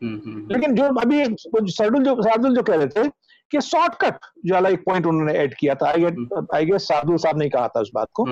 लेकिन 0.53 0.75
जो 0.75 0.83
अभी 0.83 1.23
सरदुल 1.71 2.03
जो 2.03 2.21
सरदुल 2.21 2.55
जो 2.55 2.63
कह 2.63 2.75
रहे 2.75 2.87
थे 2.87 3.09
कि 3.51 3.61
शॉर्टकट 3.61 4.15
जो 4.45 4.53
वाला 4.53 4.69
एक 4.69 4.83
पॉइंट 4.85 5.05
उन्होंने 5.05 5.33
ऐड 5.33 5.55
किया 5.59 5.75
था। 5.75 5.89
आई 6.55 6.65
गेस 6.65 6.87
साधु 6.87 7.17
साहब 7.17 7.37
ने 7.37 7.49
कहा 7.49 7.67
था 7.67 7.81
उस 7.81 7.91
बात 7.95 8.07
को। 8.13 8.25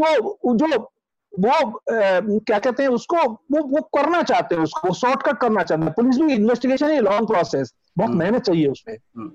तो 0.00 0.56
जो 0.56 0.92
वो 1.38 2.38
क्या 2.40 2.58
कहते 2.58 2.82
हैं 2.82 2.90
उसको 2.90 3.22
वो 3.52 3.62
वो 3.64 3.80
करना 3.96 4.22
चाहते 4.22 4.54
हैं 4.54 4.62
उसको 4.62 4.92
शॉर्टकट 4.96 5.40
करना 5.40 5.62
चाहते 5.62 5.84
हैं 5.84 5.92
पुलिस 5.92 6.18
भी 6.18 6.34
इन्वेस्टिगेशन 6.34 6.90
है 6.90 7.00
लॉन्ग 7.00 7.28
प्रोसेस 7.28 7.72
बहुत 7.98 8.08
हम्म। 8.08 8.18
मेहनत 8.18 8.42
चाहिए 8.42 8.66
उसमें 8.68 8.94
हम्म। 8.94 9.30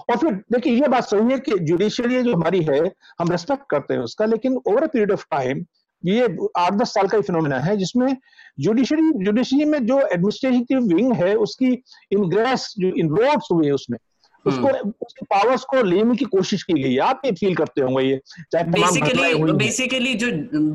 और 0.00 0.16
फिर 0.16 0.34
देखिए 0.52 0.72
ये 0.74 0.88
बात 0.88 1.04
सही 1.04 1.32
है 1.32 1.38
कि 1.38 1.58
जुडिशियरी 1.60 2.22
जो 2.22 2.34
हमारी 2.34 2.62
है 2.64 2.80
हम 3.20 3.30
रेस्पेक्ट 3.30 3.64
करते 3.70 3.94
हैं 3.94 4.00
उसका 4.02 4.24
लेकिन 4.26 4.56
over 4.58 4.82
a 4.82 4.86
period 4.86 5.12
of 5.12 5.24
time 5.30 5.64
ये 6.02 6.24
आठ 6.58 6.72
दस 6.72 6.92
साल 6.94 7.06
का 7.08 7.16
ही 7.16 7.22
फिनोमिना 7.22 7.58
है 7.60 7.76
जिसमें 7.76 8.16
जुडिशरी 8.60 9.12
जुडिशरी 9.24 9.64
में 9.64 9.78
जो 9.86 10.00
एडमिनिस्ट्रेटिव 10.00 10.80
विंग 10.86 11.12
है 11.14 11.34
उसकी 11.38 11.70
इनग्रेस 12.12 12.72
जो 12.78 12.88
इनरोड्स 12.96 13.48
हुए 13.52 13.70
उसमें 13.70 13.98
उसको 14.46 14.68
हम्म। 14.68 14.92
उसके 15.02 15.24
पावर्स 15.24 15.64
को 15.64 15.82
लेने 15.82 16.16
की 16.16 16.24
कोशिश 16.24 16.62
की 16.62 16.72
गई 16.72 16.92
है। 16.92 16.98
आप 17.00 17.22
ये 17.24 17.32
फील 17.32 17.54
करते 17.54 17.80
होंगे 17.80 18.04
ये? 18.04 18.20
चाहे 18.52 18.64
बेसिकली 18.64 19.52
बेसिकली 19.52 20.14
जो 20.14 20.26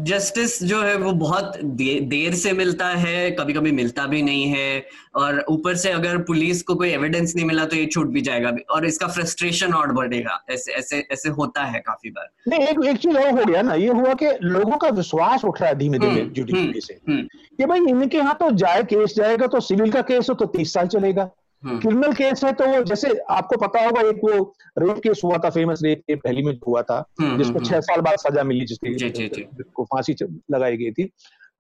जस्टिस 0.06 0.62
जो 0.64 0.82
है 0.82 0.96
वो 0.96 1.12
बहुत 1.12 1.58
दे, 1.64 2.00
देर 2.00 2.34
से 2.34 2.52
मिलता 2.54 2.88
है 2.88 3.32
कभी 3.32 3.54
कभी 3.54 3.72
मिलता 3.72 4.06
भी 4.06 4.22
नहीं 4.22 4.46
है। 4.48 4.86
और 5.16 5.44
ऊपर 5.50 5.76
से 5.76 5.90
अगर 5.92 6.18
पुलिस 6.24 6.62
को 6.64 6.76
कोई 6.76 6.90
एविडेंस 6.90 7.36
नहीं 7.36 7.46
मिला 7.46 7.66
तो 7.66 7.76
ये 7.76 7.86
छूट 7.86 8.08
भी 8.08 8.22
जाएगा। 8.22 8.52
भी 8.52 8.62
और 8.70 8.86
इसका 8.86 9.08
फ्रस्ट्रेशन 9.08 9.74
और 9.74 9.92
बढ़ेगा। 9.94 10.40
ऐसे 10.50 10.74
ऐसे 10.74 11.04
ऐसे 11.12 11.30
होता 11.30 11.64
है 11.64 11.80
काफ़ी 11.80 12.10
बार। 12.10 12.30
नहीं 12.48 12.68
एक 12.68 12.86
एक 12.86 12.98
चीज़ 12.98 13.18
और 13.18 13.40
हो 13.40 13.46
गया 13.46 13.62
ना 13.62 13.74
ये 13.76 13.90
हुआ 13.90 14.14
कि 14.14 14.32
लोगों 14.44 14.78
का 14.78 14.90
विश्वास 14.90 15.46
उठ 15.46 15.62
रहा 15.62 15.70
है 15.70 15.78
धीमे 15.78 16.00
धीमे 16.00 16.22
जुडिशरी 16.22 16.62
हम्म, 16.62 16.80
से। 16.80 16.94
हम्म। 17.10 17.22
कि 17.58 17.66
भाई 17.66 17.80
इनके 17.80 18.18
यहाँ 18.18 18.36
तो 18.40 18.52
जाए 18.56 18.84
केस 18.84 19.14
जाएगा 19.16 19.48
तो 19.48 19.60
सिविल 19.60 19.92
का 19.92 20.02
केस 20.02 20.30
हो 20.30 20.36
तो 20.36 20.46
तीस 20.48 20.74
साल 20.74 20.88
चलेगा। 20.88 21.30
क्रिमिनल 21.64 22.04
हम्म। 22.04 22.14
केस 22.14 22.44
है 22.44 22.52
तो 22.54 22.68
वो 22.68 22.84
जैसे 22.84 23.10
आपको 23.30 23.58
पता 23.58 23.84
होगा 23.86 24.02
एक 24.10 24.20
वो 24.24 24.54
रेप 24.80 25.00
केस 25.04 25.22
हुआ 25.24 25.38
था 25.38 25.50
फ़ेमस 25.50 25.82
रेप 25.84 26.02
केस 26.08 26.20
पहली 26.24 26.44
में 26.44 26.54
हुआ 26.68 26.82
था 26.82 26.98
हम्म, 27.22 27.38
जिसको 27.38 27.54
हम्म, 27.54 27.66
छह 27.66 27.80
साल 27.82 28.02
बाद 28.02 28.16
सजा 28.20 28.44
मिली 28.44 28.66
जिसकी 28.66 29.44
फांसी 29.84 30.16
लगाई 30.52 30.78
गई 30.78 30.92
थी। 30.92 31.10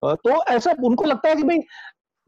तो 0.04 0.44
ऐसा 0.54 0.74
उनको 0.84 1.06
लगता 1.06 1.30
है 1.30 1.36
कि 1.36 1.44
भाई 1.44 1.60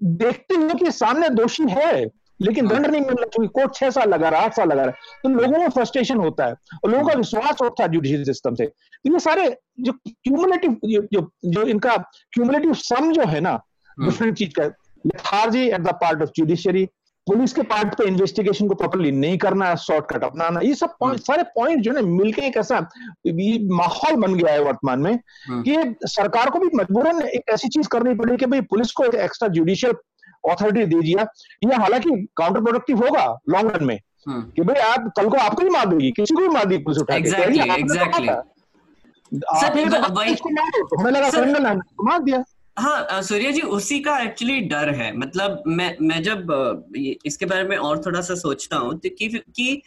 देखते 0.02 0.56
हुए 0.56 0.74
कि 0.80 0.92
सामने 0.92 1.30
दोषी 1.30 1.64
है 1.70 2.04
लेकिन 2.40 2.68
दंड 2.68 2.86
नहीं 2.86 3.02
मिल 3.02 3.16
रहा 3.16 3.26
क्योंकि 3.26 3.48
कोर्ट 3.56 3.76
छह 3.76 3.90
साल 3.90 4.10
लगा 4.10 4.30
रहा 4.30 4.42
आठ 4.42 4.56
साल 4.56 4.68
लगा 4.70 4.84
रहा 4.84 5.20
तो 5.24 5.30
लोगों 5.30 5.60
में 5.60 5.70
फ्रस्ट्रेशन 5.70 6.18
होता 6.18 6.46
है 6.46 6.54
और 6.84 6.92
लोगों 6.92 7.08
का 7.08 7.14
विश्वास 7.18 7.62
होता 7.62 7.84
है 7.84 7.90
जुडिशियल 7.92 8.24
सिस्टम 8.24 8.56
से। 8.56 8.66
तो 8.66 9.14
ये 9.14 9.20
सारे 9.20 9.50
जो 9.80 9.92
क्यूमुलेटिव 10.06 10.80
जो 10.86 11.30
जो 11.46 11.64
इनका 11.68 11.96
क्यूमुलेटिव 12.34 12.74
सम 12.80 13.12
जो 13.14 13.26
है 13.28 13.40
ना 13.40 13.60
डिफरेंट 13.98 14.38
चीज़ 14.38 14.54
का 14.60 14.66
lethargy 15.06 15.68
at 15.68 15.82
the 15.82 15.94
part 16.02 16.22
of 16.22 16.30
judiciary 16.36 16.88
police 17.28 17.54
के 17.54 17.62
पार्ट 17.64 17.94
पे 17.96 18.04
इन्वेस्टिगेशन 18.04 18.68
को 18.68 18.76
प्रॉपरली 18.76 19.12
नहीं 19.14 19.38
करना 19.38 19.74
शॉर्टकट 19.78 20.24
अपनाना 20.24 20.60
ये 20.60 20.74
सब 20.76 20.96
पॉइंट 21.00 21.14
हम्म। 21.14 21.24
सारे 21.24 21.44
पॉइंट 21.56 21.82
जो 21.82 21.94
है 21.94 22.02
मिलके 22.04 22.42
एक 22.48 22.58
ऐसा 22.58 22.80
माहौल 23.74 24.16
बन 24.16 24.34
गया 24.34 24.54
है 24.54 24.64
वर्तमान 24.64 25.00
में 25.00 25.14
हम्म। 25.14 25.62
कि 25.64 26.08
सरकार 26.08 26.50
को 26.50 26.60
भी 26.60 26.70
मजबूरन 26.76 27.22
एक 27.28 27.54
ऐसी 27.54 27.70
चीज़ 27.70 27.88
करनी 27.88 28.14
पड़ी 28.16 28.38
कि 28.38 28.46
भाई 28.46 28.62
पुलिस 28.70 28.92
को 28.92 29.06
एक 29.06 29.16
एक्स्ट्रा 29.22 29.48
जुडिशियल 29.50 29.94
ऑथोरिटी 30.44 30.86
दे 30.86 31.02
दिया 31.02 31.26
ये 31.66 31.76
हालाँकि 31.76 32.16
काउंटर 32.38 32.62
प्रोडक्टिव 32.62 33.06
होगा 33.06 33.26
लॉन्ग 33.50 33.76
रन 33.76 33.86
में 33.86 34.00
हम्म। 34.28 34.42
कि 34.52 34.62
भाई 34.62 34.82
आप 34.84 35.12
कल 35.18 35.30
को 35.30 35.38
आपको 35.38 35.64
भी 35.64 35.70
मार 35.70 35.86
देगी 35.86 36.12
किसी 36.12 36.36
को 36.36 36.42
भी 36.42 36.48
मार 36.50 36.66
देगी 36.66 36.84
पुलिस 36.84 37.02
उठा 37.02 37.20
के 37.20 37.30
हमें 41.00 41.12
लगा 41.12 41.74
मार 42.04 42.20
दिया 42.22 42.44
हाँ 42.78 43.22
सूर्य 43.22 43.52
जी 43.52 43.62
उसी 43.62 44.00
का 44.00 44.18
एक्चुअली 44.20 44.60
डर 44.60 44.90
है। 44.96 45.12
मतलब 45.18 45.64
मैं 45.68 45.96
मैं 46.02 46.22
जब 46.24 46.48
इसके 47.26 47.46
बारे 47.46 47.64
में 47.64 47.76
और 47.78 48.02
थोड़ा 48.06 48.22
सा 48.22 48.36
सोचता 48.36 48.78
हूँ 48.78 48.98
तो 49.00 49.10
कि, 49.10 49.28
कि 49.28 49.82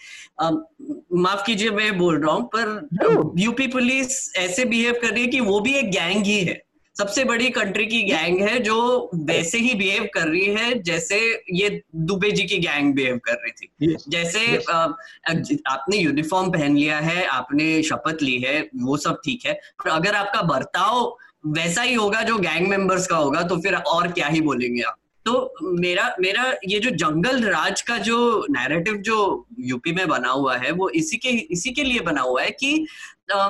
माफ़ 1.15 1.45
कीजिए 1.47 1.71
मैं 1.71 1.97
बोल 1.99 2.21
रहा 2.21 2.35
हूँ 2.35 2.49
पर 2.55 3.35
यूपी 3.39 3.67
पुलिस 3.67 4.33
ऐसे 4.37 4.65
बिहेव 4.65 4.99
कर 5.03 5.13
रही 5.13 5.23
है 5.23 5.29
कि 5.29 5.41
वो 5.41 5.61
भी 5.61 5.75
एक 5.75 5.91
गैंग 5.91 6.25
ही 6.27 6.39
है। 6.41 6.63
सबसे 6.97 7.25
बड़ी 7.25 7.49
कंट्री 7.51 7.87
की 7.87 8.03
गैंग 8.03 8.41
है 8.41 8.59
जो 8.59 9.11
वैसे 9.15 9.59
ही 9.59 9.75
बिहेव 9.75 10.09
कर 10.15 10.29
रही 10.29 10.45
है 10.55 10.83
जैसे 10.83 11.19
ये 11.53 11.69
दुबे 11.97 12.31
जी 12.31 12.45
की 12.45 12.59
गैंग 12.59 12.95
बिहेव 12.95 13.19
कर 13.25 13.35
रही 13.35 13.51
थी। 13.53 13.69
Yes, 13.87 14.09
जैसे 14.09 14.47
yes. 14.49 15.59
आपने 15.67 15.97
यूनिफॉर्म 15.97 16.51
पहन 16.53 16.77
लिया 16.77 16.99
है 17.01 17.25
आपने 17.27 17.83
शपथ 17.83 18.23
ली 18.23 18.39
है 18.39 18.61
वो 18.83 18.97
सब 18.97 19.21
ठीक 19.25 19.47
है 19.47 19.53
पर 19.85 19.91
अगर 19.91 20.15
आपका 20.15 20.43
बर्ताव 20.43 21.17
वैसा 21.47 21.83
ही 21.83 21.95
होगा 21.95 22.23
जो 22.23 22.37
गैंग 22.39 22.69
मेंबर्स 22.69 23.07
का 23.07 23.17
होगा 23.17 23.43
तो 23.43 23.57
फिर 23.57 23.75
और 23.75 24.13
क्या 24.13 24.29
ही 24.29 24.41
बोलेंगे 24.41 24.83
आप? 24.83 24.97
तो 25.27 25.55
मेरा 25.63 26.17
मेरा 26.21 26.55
ये 26.69 26.79
जो 26.79 26.91
जंगल 26.91 27.43
राज 27.45 27.81
का 27.83 27.99
जो 27.99 28.47
नैरेटिव 28.51 28.97
जो 28.97 29.47
यूपी 29.61 29.93
में 29.93 30.09
बना 30.09 30.29
हुआ 30.29 30.57
है 30.57 30.71
वो 30.71 30.89
इसी 30.91 31.17
के 31.17 31.29
इसी 31.29 31.71
के 31.71 31.83
लिए 31.83 32.01
बना 32.01 32.21
हुआ 32.21 32.43
है 32.43 32.51
कि 32.51 32.87
आ, 33.33 33.49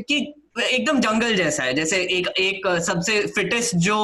कि 0.00 0.34
एकदम 0.62 1.00
जंगल 1.00 1.34
जैसा 1.36 1.62
है। 1.62 1.74
जैसे 1.74 1.96
एक 1.96 2.28
एक 2.28 2.66
सबसे 2.86 3.20
फिटेस्ट 3.26 3.76
जो 3.76 3.98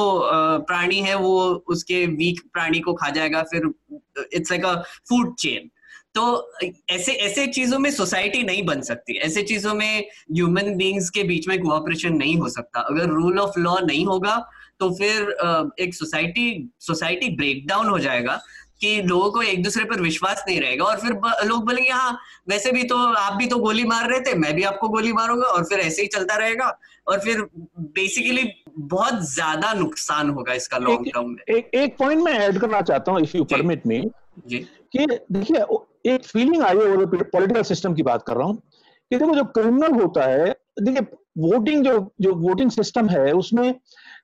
प्राणी 0.67 0.99
है 0.99 1.15
वो 1.15 1.63
उसके 1.67 2.05
वीक 2.05 2.41
प्राणी 2.53 2.79
को 2.79 2.93
खा 2.93 3.09
जाएगा 3.09 3.43
फिर 3.43 3.71
it's 4.33 4.51
like 4.51 4.65
a 4.65 4.81
food 5.09 5.35
chain 5.35 5.69
तो 6.15 6.51
ऐसे 6.91 7.11
ऐसे 7.13 7.45
चीज़ों 7.47 7.79
में 7.79 7.89
सोसाइटी 7.91 8.43
नहीं 8.43 8.63
बन 8.65 8.81
सकती। 8.81 9.17
ऐसे 9.19 9.41
चीज़ों 9.43 9.73
में 9.73 10.05
ह्यूमन 10.31 10.75
बींग्स 10.77 11.09
के 11.09 11.23
बीच 11.23 11.47
में 11.47 11.59
कोऑपरेशन 11.61 12.15
नहीं 12.15 12.35
हो 12.37 12.49
सकता। 12.49 12.79
अगर 12.81 13.09
रूल 13.09 13.39
ऑफ़ 13.39 13.59
लॉ 13.59 13.77
नहीं 13.81 14.05
होगा 14.05 14.37
तो 14.79 14.89
फिर 14.95 15.75
एक 15.79 15.93
सोसाइटी 15.95 16.69
सोसाइटी 16.81 17.29
ब्रेक 17.35 17.65
डाउन 17.67 17.89
हो 17.89 17.99
जाएगा 17.99 18.39
कि 18.81 19.01
लोगों 19.01 19.29
को 19.31 19.41
एक 19.41 19.63
दूसरे 19.63 19.83
पर 19.85 20.01
विश्वास 20.01 20.43
नहीं 20.47 20.59
रहेगा 20.61 20.85
और 20.85 20.99
फिर 20.99 21.11
लोग 21.47 21.65
बोलेंगे 21.65 21.89
हाँ 21.89 22.19
वैसे 22.49 22.71
भी 22.71 22.83
तो 22.83 22.97
आप 23.13 23.33
भी 23.33 23.47
तो 23.47 23.57
गोली 23.59 23.83
मार 23.85 24.09
रहे 24.09 24.19
थे 24.21 24.33
मैं 24.35 24.53
भी 24.55 24.63
आपको 24.63 24.89
गोली 24.89 25.11
मारूँगा। 25.13 25.47
और 25.47 25.63
फिर 25.63 25.79
ऐसे 25.79 26.01
ही 26.01 26.07
चलता 26.07 26.35
रहेगा 26.35 26.67
और 27.07 27.19
फिर 27.19 27.41
बेसिकली 27.77 28.47
बहुत 28.77 29.21
ज़्यादा 29.29 29.73
नुकसान 29.73 30.29
होगा 30.29 30.53
इसका 30.53 30.77
लॉन्ग 30.77 31.11
टर्म 31.13 31.29
में। 31.29 31.55
एक 31.57 31.69
एक 31.75 31.97
पॉइंट 31.97 32.23
मैं 32.23 32.33
ऐड 32.39 32.59
करना 32.59 32.81
चाहता 32.81 33.11
हूँ 33.11 33.21
इफ़ 33.21 33.37
यू 33.37 33.43
परमिट 33.45 33.87
मी 33.87 34.01
कि 34.47 35.05
देखिए 35.31 35.61
एक 36.05 36.25
फीलिंग 36.25 36.63
आई 36.63 36.77
है 36.77 37.05
पॉलिटिकल 37.05 37.63
सिस्टम 37.63 37.93
की 37.93 38.03
बात 38.03 38.23
कर 38.27 38.35
रहा 38.35 38.47
हूँ 38.47 38.61
कि 39.11 39.17
देखो 39.17 39.35
जो 39.35 39.43
क्रिमिनल 39.57 40.01
होता 40.01 40.25
है 40.25 40.49
देखिए 40.81 41.01
वोटिंग 41.39 41.85
जो 41.85 41.93
जो 42.21 42.33
वोटिंग 42.37 42.71
सिस्टम 42.71 43.09
है 43.09 43.31
उसमें 43.33 43.73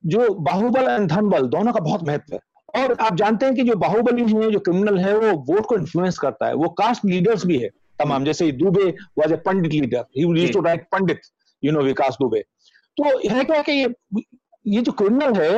जो 0.05 0.27
बाहुबल 0.41 0.89
एंड 0.89 1.09
धनबल 1.09 1.47
दोनों 1.49 1.73
का 1.73 1.79
बहुत 1.79 2.03
महत्व 2.07 2.33
है। 2.33 2.39
और 2.75 2.95
आप 3.01 3.15
जानते 3.15 3.45
हैं 3.45 3.55
कि 3.55 3.63
जो 3.63 3.75
बाहुबली 3.77 4.23
है 4.23 4.49
जो 4.51 4.59
क्रिमिनल 4.59 4.97
है 4.99 5.15
वो 5.17 5.31
वोट 5.49 5.65
को 5.65 5.75
इन्फ्लुएंस 5.75 6.17
करता 6.19 6.47
है। 6.47 6.53
वो 6.55 6.69
कास्ट 6.79 7.05
लीडर्स 7.05 7.45
भी 7.45 7.57
है 7.57 7.69
तमाम। 7.99 8.25
जैसे 8.25 8.51
Dubey 8.53 8.89
was 9.19 9.33
a 9.33 9.37
pandit 9.45 9.71
leader 9.73 10.05
he 10.17 10.47
too 10.53 10.61
right 10.61 10.87
pandit 10.91 11.21
you 11.63 11.71
know 11.71 11.81
Vikas 11.83 12.17
Dubey. 12.21 12.41
तो 12.97 13.17
है 13.29 13.43
क्या 13.43 13.61
कि 13.61 13.71
ये 13.71 13.93
ये 14.67 14.81
जो 14.81 14.91
क्रिमिनल 14.93 15.39
है 15.41 15.53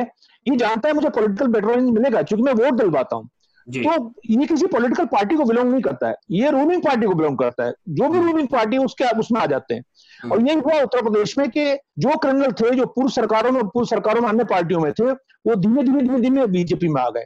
ये 0.46 0.56
जानता 0.56 0.88
है 0.88 0.94
मुझे 0.94 1.08
पॉलिटिकल 1.10 1.46
बैकग्राउंड 1.48 1.90
मिलेगा 1.90 2.22
क्योंकि 2.22 2.42
मैं 2.42 2.52
वोट 2.54 2.74
दिलवाता 2.74 3.16
हूँ। 3.16 3.28
तो 3.76 4.14
ये 4.30 4.46
किसी 4.46 4.66
पॉलिटिकल 4.66 5.04
पार्टी 5.04 5.34
को 5.34 5.44
बिलोंग 5.44 5.70
नहीं 5.70 5.82
करता 5.82 6.08
है। 6.08 6.14
ये 6.30 6.50
रूलिंग 6.50 6.82
पार्टी 6.82 7.06
को 7.06 7.14
बिलोंग 7.14 7.38
करता 7.38 7.64
है। 7.64 7.72
जो 7.88 8.08
भी 8.08 8.18
रूलिंग 8.18 8.48
पार्टी 8.48 8.78
उसके 8.78 9.18
उसमें 9.18 9.40
आ 9.40 9.46
जाते 9.46 9.74
हैं। 9.74 9.84
हम्म। 10.22 10.32
और 10.32 10.40
यही 10.42 10.58
हुआ 10.58 10.82
उत्तर 10.82 11.02
प्रदेश 11.02 11.38
में 11.38 11.50
कि 11.50 11.74
जो 11.98 12.16
क्रिमिनल 12.16 12.52
थे 12.52 12.70
जो 12.70 12.86
पूर्व 12.86 13.08
सरकारों 13.08 13.52
में 13.52 13.62
पूर्व 13.64 13.86
सरकारों 13.86 14.22
में 14.22 14.28
अन्य 14.28 14.44
पार्टियों 14.44 14.80
में 14.80 14.92
थे 14.92 15.04
वो 15.04 15.54
धीमे 15.54 15.82
धीमे 15.82 16.02
धीमे 16.02 16.20
धीमे 16.20 16.46
बीजेपी 16.46 16.88
में 16.88 17.02
आ 17.02 17.08
गए। 17.10 17.24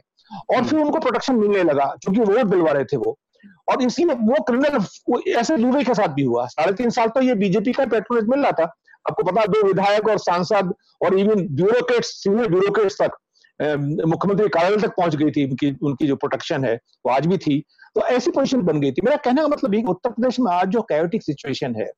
और 0.49 0.55
हम्म। 0.55 0.67
फिर 0.67 0.79
उनको 0.79 0.99
प्रोटेक्शन 0.99 1.35
मिलने 1.35 1.63
लगा 1.63 1.85
क्योंकि 1.85 2.33
वोट 2.33 2.45
दिलवा 2.45 2.71
रहे 2.71 2.83
थे 2.83 2.97
वो। 2.97 3.17
और 3.69 3.81
इसी 3.81 4.05
में 4.05 4.15
वो 4.15 4.43
क्रिमिनल 4.43 5.31
ऐसे 5.31 5.57
दुबई 5.57 5.83
के 5.83 5.93
साथ 5.93 6.07
भी 6.07 6.23
हुआ। 6.23 6.45
साढ़े 6.45 6.73
तीन 6.73 6.89
साल 6.89 7.07
तो 7.07 7.21
ये 7.21 7.35
बीजेपी 7.35 7.71
का 7.71 7.85
पेट्रोनेज 7.85 8.29
मिल 8.29 8.39
रहा 8.39 8.51
था। 8.51 8.63
आपको 9.09 9.23
पता 9.23 9.45
दो 9.45 9.67
विधायक 9.67 10.07
और 10.07 10.17
सांसद 10.17 10.73
और 11.01 11.19
इवन 11.19 11.47
ब्यूरोक्रेट्स 11.47 12.07
सीनियर 12.07 12.47
ब्यूरोक्रेट्स 12.47 12.97
तक। 13.01 13.11
मुख्यमंत्री 13.59 14.47
कार्यालय 14.49 14.77
तक 14.77 14.93
पहुँच 14.97 15.15
गई 15.15 15.31
थी 15.31 15.45
उनकी 15.45 15.71
उनकी 15.81 16.07
जो 16.07 16.15
प्रोटेक्शन 16.15 16.65
है 16.65 16.73
वो 17.05 17.11
आज 17.11 17.27
भी 17.27 17.37
थी। 17.37 17.59
तो 17.95 18.01
ऐसी 18.07 18.31
पोजीशन 18.31 18.61
बन 18.61 18.79
गई 18.81 18.91
थी। 18.91 19.01
मेरा 19.05 19.17
कहने 19.17 19.41
का 19.41 19.47
मतलब 19.47 19.73
ये 19.75 19.83
उत्तर 19.89 20.09
प्रदेश 20.09 20.39
में 20.39 20.51
आज 20.51 20.69
जो 20.69 20.81
कैयोटिक 20.81 21.23
सिचुएशन 21.23 21.75
है 21.75 21.91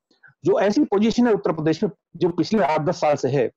जो 0.43 0.59
ऐसी 0.59 0.83
पोजीशन 0.85 1.27
है 1.27 1.33
उत्तर 1.33 1.51
प्रदेश 1.51 1.83
में 1.83 1.89
जो 2.17 2.29
पिछले 2.31 2.63
आठ 2.63 2.81
दस 2.81 2.99
साल 3.01 3.15
से 3.15 3.29
है 3.29 3.47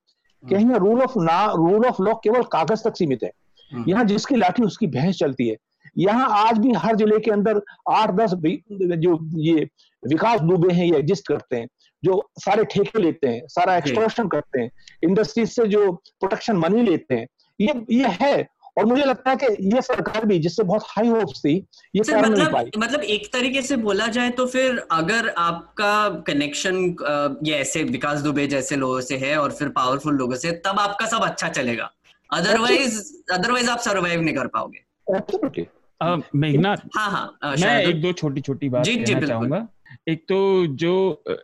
कहीं। 0.42 0.74
रूल 0.76 1.02
ऑफ़ 1.02 1.18
ना 1.20 1.44
रूल 1.56 1.86
ऑफ़ 1.86 2.02
लॉ 2.02 2.14
केवल 2.24 2.42
कागज़ 2.52 2.84
तक 2.84 2.96
सीमित 2.96 3.22
है। 3.24 3.30
हम्म। 3.72 3.84
यहाँ 3.88 4.04
जिसकी 4.04 4.36
लाठी 4.36 4.62
उसकी 4.62 4.86
भैंस 4.86 5.18
चलती 5.18 5.48
है। 5.48 5.56
यहाँ 5.98 6.28
आज 6.38 6.58
भी 6.58 6.72
हर 6.76 6.96
ज़िले 6.96 7.18
के 7.18 7.30
अंदर 7.30 7.60
आठ 7.90 8.10
दस 8.10 8.34
जो 8.34 9.18
ये 9.40 9.66
विकास 10.02 10.40
डूबे 10.40 10.72
हैं 10.74 10.84
ये 10.86 10.98
एग्जिस्ट 10.98 11.28
करते 11.28 11.56
हैं 11.56 11.66
जो 12.02 12.20
सारे 12.40 12.64
ठेके 12.64 13.02
लेते 13.02 13.28
हैं 13.28 13.46
सारा 13.48 13.76
एक्सटोर्शन 13.76 14.28
करते 14.28 14.60
हैं 14.60 14.70
इंडस्ट्रीज़ 15.04 15.50
से 15.50 15.66
जो 15.68 15.90
प्रोटेक्शन 15.92 16.56
मनी 16.56 16.82
लेते 16.82 17.14
हैं 17.14 17.26
ये 17.60 17.74
ये 17.92 18.08
है। 18.20 18.48
और 18.78 18.84
मुझे 18.86 19.04
लगता 19.04 19.30
है 19.30 19.36
कि 19.36 19.46
ये 19.68 19.80
सरकार 19.82 20.24
भी 20.26 20.38
जिससे 20.38 20.62
बहुत 20.64 20.82
हाई 20.86 21.08
होप्स 21.08 21.40
थी 21.40 21.54
ये 21.94 22.00
मतलब, 22.00 22.36
नहीं 22.36 22.46
पाई। 22.46 22.70
मतलब 22.78 23.00
एक 23.02 23.26
तरीके 23.32 23.62
से 23.62 23.76
बोला 23.78 24.06
जाए 24.06 24.30
तो 24.30 24.46
फिर 24.46 24.78
अगर 24.92 25.28
आपका 25.38 26.08
कनेक्शन 26.26 26.76
ये 27.44 27.54
ऐसे 27.54 27.82
विकास 27.84 28.20
दुबे 28.20 28.46
जैसे 28.46 28.76
लोगों 28.76 29.00
से 29.00 29.16
है 29.18 29.36
और 29.38 29.52
फिर 29.52 29.68
पावरफुल 29.78 30.14
लोगों 30.16 30.36
से 30.36 30.52
तब 30.66 30.78
आपका 30.80 31.06
सब 31.06 31.22
अच्छा 31.22 31.48
चलेगा। 31.48 31.90
अदरवाइज़ 32.30 33.00
अदरवाइज़ 33.32 33.70
आप 33.70 33.78
सरवाइव 33.78 34.20
नहीं 34.20 34.34
कर 34.34 34.46
पाओगे। 34.46 35.66
मेघनाथ 36.36 36.76
हाँ 36.96 37.10
हाँ 37.10 37.54
मैं 37.60 37.82
एक 37.82 38.00
दो 38.02 38.12
छोटी 38.12 38.40
छोटी 38.40 38.68
बात 38.68 38.86
कहना 38.86 39.26
चाहूँगा। 39.26 39.66
एक 40.08 40.24
तो 40.28 40.66
जो 40.76 40.94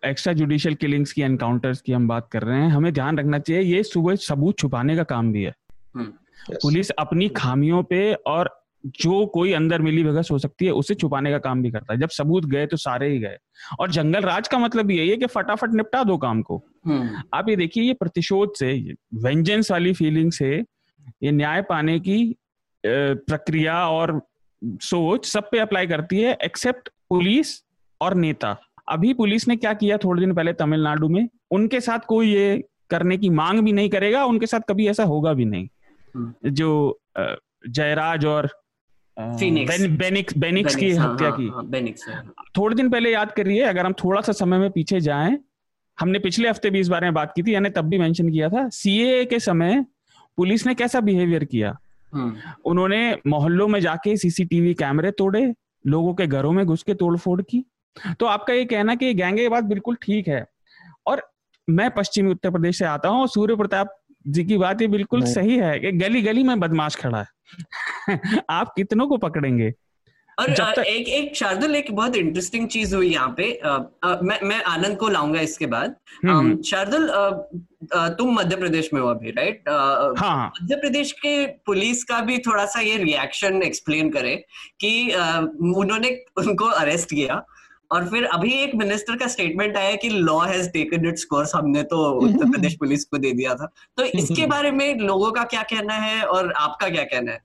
एक्स्ट्रा 0.04 0.32
जुडिशियल 0.32 0.74
किलिंग्स 0.76 1.12
की 1.12 1.22
एनकाउंटर्स 1.22 1.80
की 1.80 1.92
हम 1.92 2.08
बात 2.08 2.28
कर 2.32 2.42
रहे 2.42 2.60
हैं 2.60 2.70
हमें 2.70 2.92
ध्यान 2.92 3.18
रखना 3.18 3.38
चाहिए 3.40 3.62
ये 3.64 3.82
सुबह 3.84 4.16
सबूत 4.22 4.58
छुपाने 4.58 4.96
का 4.96 5.02
काम 5.04 5.32
भी 5.32 5.42
है। 5.42 5.54
हम्म। 5.96 6.54
पुलिस 6.62 6.90
अपनी 6.90 7.28
खामियों 7.28 7.82
पे 7.82 8.12
और 8.14 8.50
जो 8.84 9.24
कोई 9.26 9.52
अंदर 9.52 9.82
मिली 9.82 10.02
भगत 10.04 10.30
हो 10.30 10.38
सकती 10.38 10.64
है 10.64 10.72
उसे 10.72 10.94
छुपाने 10.94 11.30
का 11.30 11.38
काम 11.38 11.62
भी 11.62 11.70
करता 11.70 11.92
है। 11.94 12.00
जब 12.00 12.08
सबूत 12.08 12.44
गए 12.44 12.66
तो 12.66 12.76
सारे 12.76 13.08
ही 13.08 13.18
गए। 13.18 13.36
और 13.80 13.90
जंगल 13.90 14.20
राज 14.20 14.48
का 14.48 14.58
मतलब 14.58 14.90
यही 14.90 15.08
है 15.08 15.16
कि 15.16 15.26
फटाफट 15.26 15.74
निपटा 15.74 16.02
दो 16.04 16.16
काम 16.18 16.42
को। 16.42 16.62
हम्म। 16.86 17.22
आप 17.34 17.48
ये 17.48 17.56
देखिए 17.56 17.84
ये 17.84 17.94
प्रतिशोध 17.94 18.54
से 18.54 18.72
वेंजेंस 19.14 19.70
वाली 19.70 19.92
फीलिंग 19.92 20.32
से 20.32 20.54
ये 21.22 21.30
न्याय 21.30 21.62
पाने 21.62 21.98
की 22.00 22.36
प्रक्रिया 22.84 23.86
और 23.88 24.20
सोच 24.62 25.26
सब 25.26 25.48
पे 25.50 25.58
अप्लाई 25.58 25.86
करती 25.86 26.20
है 26.20 26.36
एक्सेप्ट 26.44 26.88
पुलिस 27.08 27.62
और 28.00 28.14
नेता। 28.14 28.56
अभी 28.88 29.12
पुलिस 29.14 29.48
ने 29.48 29.56
क्या 29.56 29.72
किया 29.72 29.96
थोड़े 29.96 30.20
दिन 30.20 30.34
पहले 30.34 30.52
तमिलनाडु 30.52 31.08
में? 31.08 31.28
उनके 31.50 31.80
साथ 31.80 31.98
कोई 31.98 32.32
ये 32.34 32.64
करने 32.90 33.16
की 33.16 33.30
मांग 33.30 33.60
भी 33.60 33.72
नहीं 33.72 33.88
करेगा 33.88 34.24
उनके 34.24 34.46
साथ 34.46 34.60
कभी 34.68 34.88
ऐसा 34.88 35.04
होगा 35.04 35.32
भी 35.32 35.44
नहीं। 35.44 35.68
जो 36.16 37.00
जयराज 37.68 38.24
और 38.26 38.48
बेनिक्स 39.18 40.36
बेनिक्स 40.38 40.76
की 40.76 40.90
हाँ, 40.92 41.14
हत्या 41.14 41.28
हाँ, 41.28 41.36
की। 41.38 42.12
हाँ, 42.12 42.34
थोड़े 42.56 42.76
दिन 42.76 42.90
पहले 42.90 43.12
याद 43.12 43.32
करिए 43.32 43.62
अगर 43.62 43.86
हम 43.86 43.92
थोड़ा 43.92 44.20
सा 44.20 44.32
समय 44.32 44.58
में 44.58 44.70
पीछे 44.70 45.00
जाएँ 45.00 45.38
हमने 46.00 46.18
पिछले 46.18 46.48
हफ़्ते 46.48 46.70
भी 46.70 46.80
इस 46.80 46.88
बारे 46.88 47.06
में 47.06 47.14
बात 47.14 47.32
की 47.36 47.42
थी 47.42 47.54
यानी 47.54 47.70
तब 47.70 47.84
भी 47.84 47.98
मेंशन 47.98 48.30
किया 48.30 48.48
था 48.48 48.68
सीए 48.68 49.24
के 49.24 49.38
समय 49.40 49.84
पुलिस 50.36 50.66
ने 50.66 50.74
कैसा 50.74 51.00
बिहेवियर 51.00 51.44
किया? 51.44 51.78
हम्म। 52.12 52.36
उन्होंने 52.64 53.18
मोहल्लों 53.26 53.68
में 53.68 53.80
जाके 53.80 54.16
सीसीटीवी 54.16 54.74
कैमरे 54.74 55.10
तोड़े 55.10 55.54
लोगों 55.86 56.14
के 56.14 56.26
घरों 56.26 56.52
में 56.52 56.66
घुस 56.66 56.82
के 56.82 56.94
तोड़फोड़ 56.94 57.42
की। 57.42 57.64
तो 58.20 58.26
आपका 58.26 58.52
ये 58.52 58.64
कहना 58.64 58.94
कि 58.94 59.14
गैंगे 59.14 59.48
बात 59.48 59.64
बिल्कुल 59.64 59.96
ठीक 60.02 60.28
है। 60.28 60.46
और 61.06 61.30
मैं 61.70 61.90
पश्चिमी 61.90 62.30
उत्तर 62.30 62.50
प्रदेश 62.50 62.78
से 62.78 62.84
आता 62.84 63.08
हूँ 63.08 63.26
सूर्य 63.26 63.56
प्रताप 63.56 63.96
जी 64.26 64.44
की 64.44 64.56
बात 64.56 64.82
ये 64.82 64.88
बिल्कुल 64.88 65.24
सही 65.24 65.56
है 65.56 65.78
कि 65.80 65.92
गली 65.92 66.22
गली 66.22 66.42
में 66.42 66.60
बदमाश 66.60 66.96
खड़ा 66.96 67.18
है। 67.18 67.26
आप 68.50 68.72
कितनों 68.76 69.08
को 69.08 69.16
पकड़ेंगे? 69.16 69.72
और 70.38 70.52
तक... 70.52 70.78
एक 70.78 71.08
एक 71.08 71.36
शार्दुल 71.36 71.76
एक 71.76 71.92
बहुत 71.92 72.16
इंटरेस्टिंग 72.16 72.68
चीज़ 72.68 72.96
हुई 72.96 73.12
यहाँ 73.12 73.34
पे। 73.36 73.60
आ, 73.64 73.78
आ, 74.04 74.16
मैं 74.22 74.38
मैं 74.42 74.62
आनंद 74.62 74.96
को 74.96 75.08
लाऊँगा 75.08 75.40
इसके 75.40 75.66
बाद। 75.66 75.96
हम्म, 76.24 76.38
हम्म। 76.38 76.62
शार्दुल 76.62 77.10
तुम 77.94 78.34
मध्य 78.34 78.56
प्रदेश 78.56 78.90
में 78.94 79.00
हो 79.00 79.08
अभी 79.08 79.30
राइट 79.30 79.62
हाँ, 79.68 80.14
हाँ। 80.18 80.52
मध्य 80.62 80.76
प्रदेश 80.76 81.12
के 81.12 81.46
पुलिस 81.46 82.04
का 82.04 82.20
भी 82.20 82.38
थोड़ा 82.38 82.66
सा 82.66 82.80
ये 82.80 82.96
रिएक्शन 82.96 83.62
एक्सप्लेन 83.62 84.10
करे 84.10 84.44
कि 84.80 85.10
उन्होंने 85.76 86.24
उनको 86.36 86.64
अरेस्ट 86.64 87.10
किया। 87.10 87.46
और 87.94 88.08
फिर 88.08 88.24
अभी 88.24 88.52
एक 88.52 88.74
मिनिस्टर 88.74 89.16
का 89.16 89.26
स्टेटमेंट 89.26 89.76
आया 89.76 89.96
कि 89.96 90.08
law 90.08 90.38
has 90.40 90.70
taken 90.70 91.06
its 91.08 91.24
course 91.24 91.54
हमने 91.54 91.82
तो 91.82 92.10
उत्तर 92.20 92.50
प्रदेश 92.50 92.74
पुलिस 92.80 93.04
को 93.04 93.18
दे 93.18 93.32
दिया 93.32 93.54
था। 93.54 93.66
तो 93.96 94.04
इसके 94.04 94.46
बारे 94.54 94.70
में 94.70 94.98
लोगों 94.98 95.32
का 95.32 95.44
क्या 95.44 95.62
कहना 95.62 95.94
है 95.94 96.22
और 96.22 96.52
आपका 96.52 96.88
क्या 96.88 97.04
कहना 97.04 97.32
है? 97.32 97.40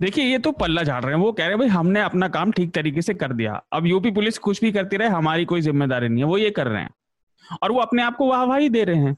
देखिए 0.00 0.24
ये 0.24 0.38
तो 0.38 0.52
पल्ला 0.52 0.82
झाड़ 0.82 1.04
रहे 1.04 1.14
हैं। 1.14 1.20
वो 1.22 1.32
कह 1.32 1.42
रहे 1.42 1.50
हैं 1.50 1.58
भाई 1.58 1.68
हमने 1.68 2.00
अपना 2.00 2.28
काम 2.28 2.52
ठीक 2.52 2.74
तरीके 2.74 3.02
से 3.02 3.14
कर 3.14 3.32
दिया। 3.32 3.62
अब 3.72 3.86
यूपी 3.86 4.10
पुलिस 4.10 4.38
कुछ 4.38 4.60
भी 4.60 4.72
करती 4.72 4.96
रहे 4.96 5.08
हमारी 5.08 5.44
कोई 5.44 5.60
ज़िम्मेदारी 5.60 6.08
नहीं 6.08 6.24
है। 6.24 6.30
वो 6.30 6.38
ये 6.38 6.50
कर 6.50 6.66
रहे 6.66 6.82
हैं। 6.82 6.90
और 7.62 7.72
वो 7.72 7.80
अपने 7.80 8.02
आप 8.02 8.16
को 8.16 8.28
वाहवाही 8.28 8.68
दे 8.68 8.84
रहे 8.84 8.96
हैं। 8.96 9.16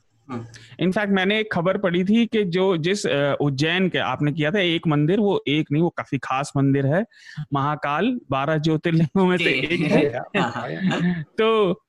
इनफैक्ट 0.81 1.13
मैंने 1.13 1.41
एक 1.41 1.53
खबर 1.53 1.79
पढ़ी 1.79 2.05
थी 2.05 2.27
कि 2.27 2.45
जो 2.45 2.77
जिस 2.77 3.07
उज्जैन 3.41 3.89
के 3.89 3.99
आपने 3.99 4.33
किया 4.33 4.51
था 4.51 4.59
एक 4.59 4.87
मंदिर 4.87 5.21
वो 5.21 5.45
एक 5.49 5.67
नहीं 5.73 5.83
वो 5.83 5.89
काफ़ी 5.89 6.19
खास 6.19 6.53
मंदिर 6.57 6.87
है 6.87 7.05
महाकाल 7.53 8.21
बारह 8.31 8.59
ज्योतिर्लिंगों 8.59 9.27
में 9.27 9.37
से 9.39 9.51
एक 9.51 9.81
है। 9.81 10.19
हाँ, 10.37 10.51
हाँ। 10.51 11.23
तो 11.39 11.83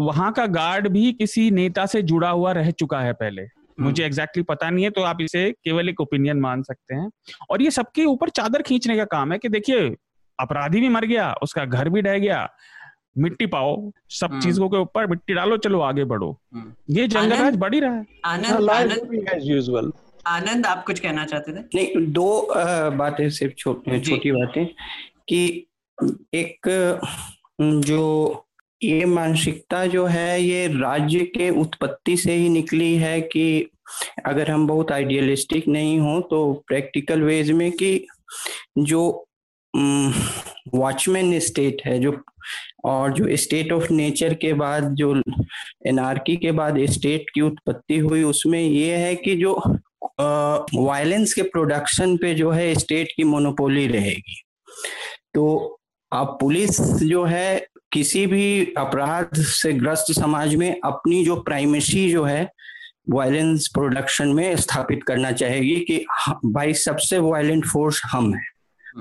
वहाँ 0.00 0.32
का 0.32 0.46
गार्ड 0.46 0.88
भी 0.88 1.12
किसी 1.12 1.50
नेता 1.50 1.86
से 1.86 2.02
जुड़ा 2.02 2.30
हुआ 2.30 2.52
रह 2.52 2.70
चुका 2.70 3.00
है 3.00 3.12
पहले। 3.12 3.42
हम्म। 3.42 3.84
मुझे 3.84 4.04
एग्जैक्टली 4.04 4.42
exactly 4.42 4.60
पता 4.60 4.70
नहीं 4.70 4.84
है 4.84 4.90
तो 4.90 5.02
आप 5.02 5.18
इसे 5.20 5.50
केवल 5.50 5.88
एक 5.88 6.00
ओपिनियन 6.00 6.40
मान 6.40 6.62
सकते 6.62 6.94
हैं। 6.94 7.10
और 7.50 7.62
ये 7.62 7.70
सबके 7.70 8.04
ऊपर 8.04 8.28
चादर 8.28 8.62
खींचने 8.62 8.96
का 8.96 9.04
काम 9.04 9.32
है 9.32 9.38
कि 9.38 9.48
देखिए 9.48 9.96
अपराधी 10.40 10.80
भी 10.80 10.88
मर 10.88 11.04
गया 11.04 11.34
उसका 11.42 11.64
घर 11.64 11.88
भी 11.88 12.02
ढह 12.02 12.18
गया 12.18 12.48
मिट्टी 13.18 13.46
पाओ 13.46 13.90
सब 14.10 14.30
हम्म। 14.30 14.40
चीज़ों 14.40 14.68
के 14.68 14.76
ऊपर 14.76 15.06
मिट्टी 15.06 15.34
डालो 15.34 15.56
चलो 15.56 15.80
आगे 15.80 16.04
बढ़ो। 16.04 16.40
हम्म। 16.54 16.94
ये 16.94 17.08
जंगल 17.08 17.36
आज 17.36 17.56
बढ़ 17.56 17.74
ही 17.74 17.80
रहा 17.80 17.94
है। 17.94 18.06
आनंद 18.24 18.70
हाँ, 18.70 18.80
आनंद 18.80 19.92
आनंद 20.26 20.66
आप 20.66 20.84
कुछ 20.86 21.00
कहना 21.00 21.24
चाहते 21.24 21.52
थे? 21.52 21.60
नहीं 21.74 22.12
दो 22.12 22.48
बातें 22.90 23.30
सिर्फ़ 23.30 23.54
छोटी 23.54 24.32
बातें। 24.32 24.66
कि 25.28 25.66
एक 26.34 26.60
जो 27.62 28.44
ये 28.82 29.04
मानसिकता 29.04 29.86
जो 29.86 30.06
है 30.06 30.42
ये 30.42 30.66
राज्य 30.66 31.18
के 31.18 31.50
उत्पत्ति 31.50 32.16
से 32.16 32.32
ही 32.32 32.48
निकली 32.48 32.94
है 32.94 33.20
कि 33.20 33.70
अगर 34.26 34.50
हम 34.50 34.66
बहुत 34.66 34.92
आइडियलिस्टिक 34.92 35.68
नहीं 35.68 36.00
हो 36.00 36.20
तो 36.20 36.64
प्रैक्टिकल 36.66 37.22
वेज 37.22 37.50
में 37.50 37.72
कि 37.72 38.06
जो 38.78 39.26
वॉचमैन 40.74 41.38
स्टेट 41.38 41.82
है 41.84 41.98
जो 41.98 42.12
और 42.84 43.12
जो 43.12 43.36
स्टेट 43.36 43.72
ऑफ़ 43.72 43.92
नेचर 43.92 44.34
के 44.34 44.52
बाद, 44.52 44.94
जो 44.94 45.22
एनआरकी 45.86 46.36
के 46.36 46.52
बाद 46.52 46.78
स्टेट 46.90 47.30
की 47.34 47.40
उत्पत्ति 47.40 47.98
हुई, 47.98 48.22
उसमें 48.22 48.60
ये 48.60 48.96
है 48.96 49.14
कि 49.14 49.36
जो 49.36 49.54
वायलेंस 50.74 51.32
के 51.34 51.42
प्रोडक्शन 51.42 52.16
पे 52.16 52.34
जो 52.34 52.50
है 52.50 52.74
स्टेट 52.74 53.12
की 53.16 53.24
मोनोपोली 53.24 53.86
रहेगी। 53.86 54.42
तो 55.34 55.78
अब 56.12 56.36
पुलिस 56.40 56.80
जो 57.02 57.24
है, 57.24 57.66
किसी 57.92 58.26
भी 58.26 58.74
अपराध 58.78 59.28
से 59.34 59.72
ग्रस्त 59.72 60.12
समाज 60.12 60.54
में 60.54 60.80
अपनी 60.84 61.24
जो 61.24 61.36
प्राइमेसी 61.36 62.10
जो 62.10 62.24
है 62.24 62.48
वायलेंस 63.10 63.68
प्रोडक्शन 63.74 64.28
में 64.28 64.56
स्थापित 64.56 65.02
करना 65.02 65.32
चाहेगी 65.32 65.76
कि 65.76 66.04
भाई 66.44 66.74
सबसे 66.74 67.18
वायलेंट 67.18 67.66
फोर्स 67.66 68.02
हम 68.04 68.34
है। 68.34 68.51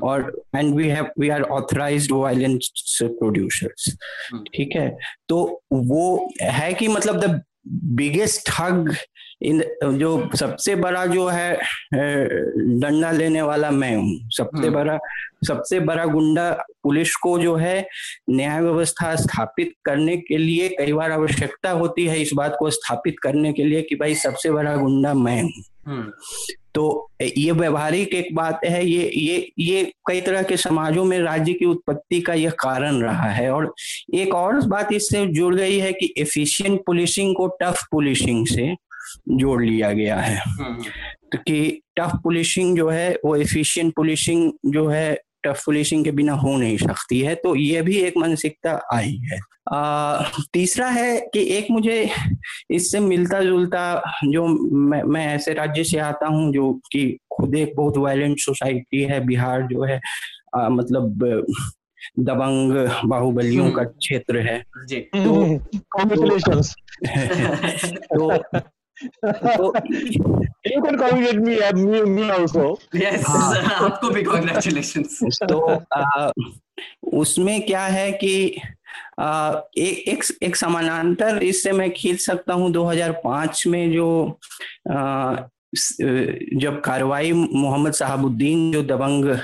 और 0.03 0.43
and 0.55 0.75
we 0.75 0.87
have 0.87 1.09
we 1.19 1.29
are 1.29 1.41
authorised 1.41 2.11
violence 2.11 2.99
producers 3.01 3.97
ठीक 4.55 4.75
है? 4.75 4.97
तो 5.29 5.63
वो 5.73 6.29
है 6.41 6.73
कि 6.73 6.87
मतलब 6.87 7.19
द 7.19 7.41
बिगेस्ट 7.67 8.49
हग 8.59 8.95
इन 9.41 9.63
जो 9.81 10.29
सबसे 10.35 10.75
बड़ा 10.75 11.05
जो 11.05 11.27
है 11.27 11.59
डंडा 11.93 13.11
लेने 13.11 13.41
वाला 13.41 13.71
मैं 13.71 13.95
हूँ। 13.95 14.29
सबसे 14.29 14.67
हम्म। 14.67 14.73
बड़ा 14.73 14.97
सबसे 15.47 15.79
बड़ा 15.79 16.05
गुंडा 16.05 16.51
पुलिस 16.83 17.15
को 17.15 17.39
जो 17.39 17.55
है 17.55 17.87
न्याय 18.29 18.61
व्यवस्था 18.61 19.15
स्थापित 19.15 19.73
करने 19.85 20.17
के 20.17 20.37
लिए 20.37 20.69
कई 20.69 20.93
बार 20.93 21.11
आवश्यकता 21.11 21.71
होती 21.71 22.05
है 22.07 22.21
इस 22.21 22.33
बात 22.33 22.55
को 22.59 22.69
स्थापित 22.69 23.15
करने 23.23 23.53
के 23.53 23.63
लिए 23.63 23.81
कि 23.81 23.95
भाई 23.95 24.15
सबसे 24.15 24.51
बड़ा 24.51 24.75
गुंडा 24.75 25.13
मैं 25.13 25.41
हूँ। 25.41 25.63
तो 26.75 27.11
ये 27.21 27.51
व्यवहारिक 27.51 28.13
एक 28.13 28.36
बात 28.36 28.59
है 28.65 28.86
ये 28.86 29.11
ये 29.15 29.51
ये 29.59 29.84
कई 30.07 30.21
तरह 30.21 30.43
के 30.43 30.57
समाजों 30.57 31.05
में 31.05 31.19
राज्य 31.19 31.53
की 31.53 31.65
उत्पत्ति 31.65 32.21
का 32.21 32.34
यह 32.34 32.49
कारण 32.49 33.01
रहा 33.01 33.29
है। 33.29 33.49
और 33.49 33.73
एक 34.15 34.36
और 34.36 34.61
बात 34.67 34.93
इससे 34.93 35.25
जुड़ 35.27 35.55
गई 35.55 35.77
है 35.77 35.93
कि 35.93 36.13
एफिशिएंट 36.17 36.82
पुलिसिंग 36.86 37.36
को 37.36 37.47
टफ 37.47 37.84
पुलिसिंग 37.91 38.47
से 38.47 38.75
जोड़ 39.29 39.63
लिया 39.63 39.91
गया 39.91 40.17
है। 40.17 40.38
हम्म। 40.38 40.84
तो 41.32 41.38
कि 41.38 41.82
टफ 41.99 42.11
पुलिसिंग 42.23 42.77
जो 42.77 42.89
है 42.89 43.19
वो 43.25 43.36
एफिशिएंट 43.36 43.93
पुलिसिंग 43.95 44.51
जो 44.65 44.88
है 44.88 45.17
टफ 45.43 45.63
के 45.69 46.11
बिना 46.11 46.33
हो 46.33 46.57
नहीं 46.57 46.77
सकती 46.77 47.19
है 47.19 47.35
तो 47.35 47.55
ये 47.55 47.81
भी 47.81 47.95
एक 47.95 48.13
मानसिकता 48.17 48.87
आई 48.93 49.21
है। 49.31 49.39
आ, 49.73 50.23
तीसरा 50.53 50.87
है 50.87 51.29
कि 51.33 51.57
एक 51.57 51.67
मुझे 51.71 52.09
इससे 52.71 52.99
मिलता 52.99 53.43
जुलता 53.43 54.03
जो 54.25 54.47
मैं, 54.71 55.03
मैं 55.03 55.27
ऐसे 55.27 55.53
राज्य 55.53 55.83
से 55.83 55.97
आता 55.97 56.27
हूँ 56.27 56.53
जो 56.53 56.73
कि 56.73 57.17
खुद 57.37 57.55
एक 57.55 57.75
बहुत 57.75 57.97
वायलेंट 57.97 58.39
सोसाइटी 58.39 59.01
है 59.01 59.25
बिहार 59.25 59.61
जो 59.61 59.83
है 59.83 59.99
आ, 60.55 60.69
मतलब 60.69 61.17
दबंग 62.19 62.89
बाहुबलियों 63.09 63.71
का 63.71 63.81
हम्म। 63.81 63.91
क्षेत्र 63.91 64.37
है। 64.37 64.63
जी। 64.87 64.95
तो, 64.95 65.57
तो, 68.17 68.37
तो 68.37 68.59
so, 69.55 69.73
you 70.65 70.81
can 70.81 70.97
congratulate 70.97 71.41
me, 71.41 71.59
me, 71.73 72.01
me 72.03 72.29
also. 72.29 72.77
Yes, 72.93 73.23
आपको 73.27 74.09
भी 74.09 74.23
congratulations. 74.23 75.19
तो 75.49 75.59
uh, 75.97 76.31
उसमें 77.13 77.61
क्या 77.61 77.85
है 77.85 78.11
कि 78.13 78.33
uh, 79.19 79.55
एक 79.77 80.07
एक 80.07 80.23
एक 80.43 80.55
समानांतर 80.55 81.43
इससे 81.43 81.71
मैं 81.71 81.89
खींच 81.91 82.19
सकता 82.19 82.53
हूँ 82.53 82.71
2005 82.73 83.65
में 83.67 83.91
जो 83.91 84.39
uh, 84.91 85.37
जब 85.73 86.81
कार्रवाई 86.85 87.31
मोहम्मद 87.31 87.93
साहबुद्दीन 87.93 88.71
जो 88.71 88.81
दबंग 88.83 89.35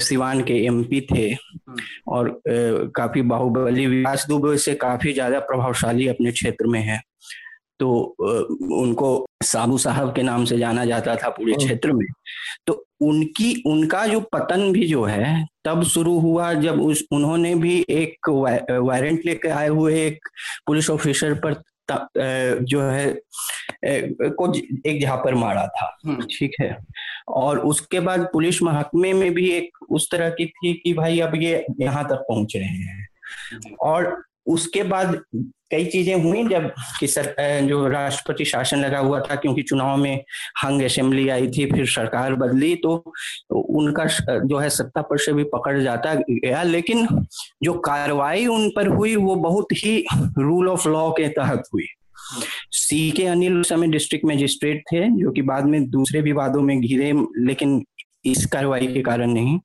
सिवान 0.00 0.42
के 0.42 0.54
एमपी 0.66 1.00
थे 1.10 1.26
हम्म। 1.28 1.82
और 2.08 2.28
काफ़ी 2.96 3.22
बाहुबली 3.22 3.86
विकास 3.86 4.26
दुबे 4.28 4.56
से 4.58 4.74
काफ़ी 4.84 5.12
ज़्यादा 5.12 5.38
प्रभावशाली 5.40 6.06
अपने 6.08 6.32
क्षेत्र 6.32 6.66
में 6.66 6.80
है 6.80 7.00
तो 7.80 7.90
उनको 8.72 9.26
साबू 9.44 9.78
साहब 9.78 10.14
के 10.14 10.22
नाम 10.22 10.44
से 10.44 10.58
जाना 10.58 10.84
जाता 10.84 11.16
था 11.16 11.28
पूरे 11.28 11.54
क्षेत्र 11.54 11.92
में। 11.92 12.06
तो 12.66 12.84
उनकी 13.00 13.54
उनका 13.66 14.06
जो 14.06 14.20
पतन 14.32 14.70
भी 14.72 14.86
जो 14.86 15.04
है 15.04 15.46
तब 15.64 15.82
शुरू 15.84 16.18
हुआ 16.20 16.52
जब 16.54 16.80
उस 16.80 17.04
उन्होंने 17.12 17.54
भी 17.54 17.84
एक 17.90 18.28
वारंट 18.30 19.26
लेकर 19.26 19.50
आए 19.50 19.68
हुए 19.68 20.06
एक 20.06 20.28
पुलिस 20.66 20.90
ऑफिसर 20.90 21.34
पर 21.44 21.62
जो 22.64 22.80
है 22.80 23.12
को 24.32 24.52
एक 24.86 25.00
जहाँ 25.00 25.16
पर 25.16 25.34
मारा 25.34 25.66
था। 25.66 25.96
हम्म। 26.06 26.26
ठीक 26.30 26.54
है? 26.60 26.76
और 27.28 27.58
उसके 27.58 28.00
बाद 28.00 28.28
पुलिस 28.32 28.62
महकमे 28.62 29.12
में 29.12 29.32
भी 29.34 29.48
एक 29.50 29.78
उस 29.90 30.10
तरह 30.10 30.30
की 30.30 30.46
थी 30.46 30.72
कि 30.74 30.92
भाई 30.94 31.20
अब 31.20 31.34
ये 31.34 31.64
यहाँ 31.80 32.04
तक 32.04 32.24
पहुँच 32.28 32.56
रहे 32.56 32.64
हैं। 32.64 33.08
और 33.80 34.22
उसके 34.46 34.82
बाद 34.82 35.20
कई 35.70 35.84
चीज़ें 35.84 36.14
हुई 36.22 36.42
जब 36.48 36.70
कि 36.98 37.06
सर 37.06 37.34
जो 37.68 37.86
राष्ट्रपति 37.88 38.44
शासन 38.44 38.80
लगा 38.80 38.98
हुआ 38.98 39.20
था, 39.20 39.34
क्योंकि 39.34 39.62
चुनाव 39.62 39.96
में 39.96 40.24
हंग 40.62 40.82
असेंबली 40.82 41.28
आई 41.28 41.46
थी, 41.48 41.66
फिर 41.66 41.86
सरकार 41.86 42.34
बदली 42.34 42.74
तो 42.76 42.94
उनका 43.50 44.04
जो 44.38 44.58
है 44.58 44.68
सत्ता 44.70 45.02
पर 45.02 45.18
से 45.18 45.32
भी 45.32 45.44
पकड़ 45.54 45.78
जाता 45.80 46.14
गया। 46.20 46.62
लेकिन 46.62 47.06
जो 47.62 47.72
कार्रवाई 47.80 48.46
उन 48.46 48.68
पर 48.76 48.88
हुई, 48.88 49.16
वो 49.16 49.34
बहुत 49.36 49.72
ही 49.74 50.04
रूल 50.38 50.68
ऑफ़ 50.68 50.88
लॉ 50.88 51.10
के 51.10 51.28
तहत 51.30 51.62
हुई। 51.74 51.86
सी 52.72 53.10
के 53.10 53.24
अनिल 53.26 53.62
समय 53.62 53.88
डिस्ट्रिक्ट 53.88 54.24
मजिस्ट्रेट 54.26 54.82
थे, 54.92 55.00
जो 55.12 55.30
कि 55.30 55.42
बाद 55.42 55.64
में 55.64 55.88
दूसरे 55.90 56.20
विवादों 56.20 56.62
में 56.62 56.80
घिरे, 56.80 57.12
लेकिन 57.38 57.84
इस 58.26 58.46
कार्रवाई 58.46 58.86
के 58.86 59.00
कारण 59.00 59.30
नहीं 59.30 59.60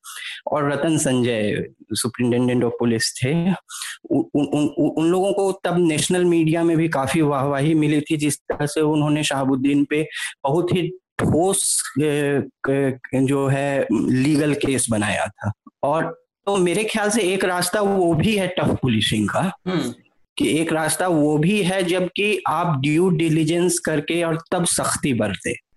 और 0.52 0.72
Ratan 0.72 0.98
Sanjay 0.98 1.66
superintendent 1.94 2.64
of 2.64 2.74
police 2.80 3.24
थे 3.24 3.52
उ, 3.52 4.20
उ, 4.36 4.44
उ, 4.44 4.88
उन 4.98 5.06
लोगों 5.06 5.34
को 5.34 5.52
तब 5.52 5.78
नेशनल 5.78 6.26
मीडिया 6.26 6.64
में 6.64 6.78
भी 6.78 6.90
काफ़ी 6.90 7.22
वाहवाही 7.22 7.74
मिली 7.74 8.02
थी 8.02 8.18
जिस 8.18 8.38
तरह 8.38 8.66
से 8.66 8.82
उन्होंने 8.82 9.24
शहाबुद्दीन 9.24 9.86
पे 9.86 10.08
बहुत 10.44 10.76
ही 10.76 10.92
ठोस 11.20 11.84
जो 12.00 13.48
है 13.48 13.88
लीगल 13.92 14.54
केस 14.54 14.88
बनाया 14.90 15.26
था 15.26 15.52
और 15.84 16.24
तो 16.46 16.58
मेरे 16.58 16.84
ख्याल 16.84 17.10
से 17.10 17.22
एक 17.22 17.46
रास्ता 17.46 17.82
वो 17.82 18.14
भी 18.14 18.36
है 18.36 18.48
टफ 18.48 18.78
पुलिसिंग 18.82 19.30
का 19.30 19.40
हम्म। 19.68 19.94
कि 20.38 20.60
एक 20.60 20.74
रास्ता 20.74 21.08
वो 21.08 21.38
भी 21.38 21.64
है 21.64 21.84
जबकि 21.84 22.42
आप 22.48 22.80
ड्यू 22.82 23.10
डिलीजेंस 23.10 23.80
करके 23.80 24.24
और 24.24 24.38
तब 24.52 24.66
सख्ती 24.66 25.14
बरते। 25.14 25.69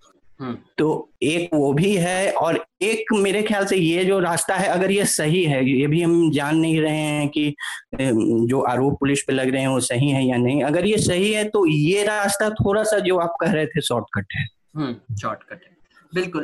तो 0.79 1.13
एक 1.23 1.51
वो 1.55 1.73
भी 1.73 1.95
है 1.97 2.33
और 2.33 2.65
एक 2.83 3.13
मेरे 3.13 3.43
ख्याल 3.43 3.67
से 3.67 3.77
ये 3.77 4.05
जो 4.05 4.19
रास्ता 4.21 4.55
है 4.55 4.69
अगर 4.69 4.91
ये 4.91 5.05
सही 5.05 5.43
है 5.45 5.71
ये 5.71 5.87
भी 5.87 6.03
हम 6.03 6.31
जान 6.31 6.57
नहीं 6.57 6.81
रहे 6.81 6.97
हैं 6.97 7.29
कि 7.29 7.55
जो 8.01 8.61
आरोप 8.61 8.99
पुलिस 9.01 9.23
पे 9.23 9.33
लग 9.33 9.49
रहे 9.49 9.61
हैं 9.61 9.69
वो 9.69 9.81
सही 9.81 10.11
है 10.11 10.25
या 10.27 10.37
नहीं। 10.37 10.63
अगर 10.63 10.87
ये 10.87 10.99
सही 10.99 11.33
है 11.33 11.45
तो 11.49 11.67
ये 11.67 12.05
रास्ता 12.05 12.51
थोड़ा 12.51 12.83
सा 12.83 12.99
जो 12.99 13.19
आप 13.19 13.37
कह 13.41 13.53
रहे 13.53 13.67
थे 13.67 13.81
शॉर्टकट 13.81 14.27
है। 14.37 14.45
शॉर्टकट 15.17 15.53
हम्म, 15.53 15.63
है। 15.65 15.77
बिल्कुल 16.15 16.43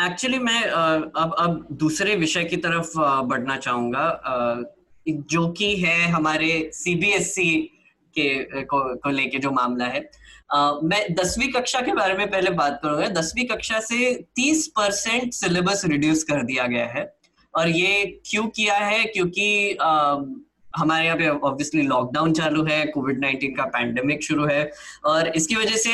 एक्चुअली 0.00 0.38
uh, 0.38 0.44
मैं 0.44 0.60
uh, 0.62 1.10
अब 1.16 1.34
अब 1.38 1.66
दूसरे 1.72 2.16
विषय 2.16 2.44
की 2.44 2.56
तरफ़ 2.56 2.98
uh, 2.98 3.24
बढ़ना 3.24 3.56
चाहूँगा। 3.56 4.06
uh, 4.22 4.64
जो 5.08 5.48
कि 5.48 5.76
है 5.76 6.08
हमारे 6.08 6.70
सीबीएसई 6.72 7.50
e 7.54 7.68
के 8.14 8.62
को, 8.62 8.96
को 8.96 9.10
लेके 9.10 9.38
जो 9.38 9.50
मामला 9.50 9.84
है। 9.84 10.23
मैं 10.50 11.14
दसवीं 11.14 11.50
कक्षा 11.52 11.80
के 11.80 11.92
बारे 11.92 12.14
में 12.14 12.30
पहले 12.30 12.50
बात 12.52 12.78
करूँगा। 12.82 13.08
दसवीं 13.10 13.44
कक्षा 13.46 13.80
से 13.80 14.12
तीस 14.36 14.66
परसेंट 14.76 15.32
सिलेबस 15.32 15.82
रिड्यूस 15.86 16.22
कर 16.24 16.42
दिया 16.42 16.66
गया 16.66 16.86
है। 16.86 17.04
और 17.54 17.68
ये 17.68 18.04
क्यों 18.26 18.46
किया 18.46 18.74
है? 18.76 19.04
क्योंकि 19.04 19.76
आ, 19.80 20.16
हमारे 20.76 21.04
यहाँ 21.04 21.16
पे 21.18 21.28
ऑब्वियसली 21.28 21.82
लॉकडाउन 21.82 22.32
चालू 22.32 22.64
है 22.64 22.84
कोविड 22.86 23.20
नाइन्टीन 23.20 23.54
का 23.54 23.64
पैंडेमिक 23.64 24.22
शुरू 24.22 24.46
है। 24.46 24.70
और 25.04 25.28
इसकी 25.28 25.56
वजह 25.56 25.76
से 25.76 25.92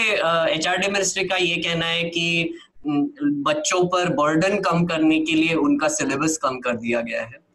एच 0.55 0.67
आर 0.67 0.77
डी 0.77 0.89
मिनिस्ट्री 0.89 1.25
का 1.25 1.37
ये 1.37 1.57
कहना 1.57 1.87
है 1.87 2.03
कि 2.05 2.55
बच्चों 2.87 3.85
पर 3.87 4.09
बर्डन 4.15 4.59
कम 4.61 4.85
करने 4.87 5.19
के 5.21 5.33
लिए 5.33 5.55
उनका 5.55 5.89
सिलेबस 5.89 6.39
कम 6.43 6.59
कर 6.59 6.77
दिया 6.77 7.01
गया 7.01 7.23
है। 7.23 7.50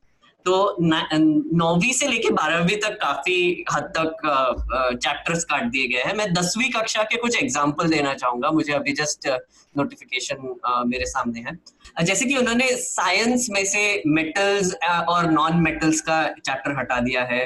तो 0.45 0.55
नौवीं 0.79 1.91
से 1.93 2.07
लेके 2.07 2.29
बारहवीं 2.31 2.75
तक 2.81 2.97
काफ़ी 3.01 3.65
हद 3.73 3.83
तक 3.97 4.97
चैप्टर्स 5.03 5.43
काट 5.43 5.63
दिए 5.71 5.87
गए 5.87 6.01
हैं। 6.05 6.13
मैं 6.15 6.31
दसवीं 6.33 6.69
कक्षा 6.71 7.03
के 7.03 7.17
कुछ 7.17 7.41
एग्ज़ाम्पल 7.41 7.89
देना 7.89 8.13
चाहूँगा। 8.15 8.51
मुझे 8.51 8.73
अभी 8.73 8.93
जस्ट 8.93 9.27
नोटिफिकेशन 9.75 10.85
मेरे 10.87 11.05
सामने 11.05 11.39
है। 11.39 12.05
जैसे 12.05 12.25
कि 12.25 12.37
उन्होंने 12.37 12.67
साइंस 12.77 13.47
में 13.51 13.63
से 13.65 13.81
मेटल्स 14.07 14.73
और 15.09 15.29
नॉन 15.31 15.57
मेटल्स 15.61 16.01
का 16.01 16.23
चैप्टर 16.35 16.77
हटा 16.79 16.99
दिया 16.99 17.23
है। 17.23 17.41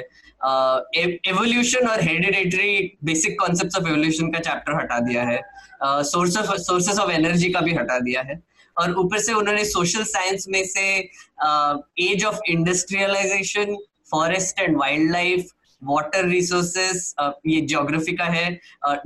एवोल्यूशन 0.98 1.88
और 1.88 2.02
hereditary 2.02 2.98
basic 3.04 3.40
concept 3.40 3.76
of 3.78 3.88
evolution 3.88 4.30
का 4.30 4.38
चैप्टर 4.40 4.80
हटा 4.80 4.98
दिया 5.00 5.24
है। 5.24 5.40
Source 6.04 6.36
of 6.38 6.56
sources 6.60 6.98
of 6.98 7.10
energy 7.10 7.50
का 7.52 7.60
भी 7.60 7.74
हटा 7.74 7.98
दिया 8.00 8.22
है। 8.22 8.40
और 8.78 8.94
ऊपर 8.94 9.18
से 9.18 9.32
उन्होंने 9.32 9.64
सोशल 9.64 10.04
साइंस 10.04 10.46
में 10.48 10.64
से 10.64 10.88
age 12.10 12.24
of 12.24 12.38
industrialisation 12.48 13.76
forest 14.10 14.60
and 14.60 14.76
wildlife 15.12 15.48
water 15.82 16.24
resources 16.24 17.14
ये 17.46 17.60
ज्योग्राफी 17.60 18.12
का 18.12 18.24
है 18.24 18.50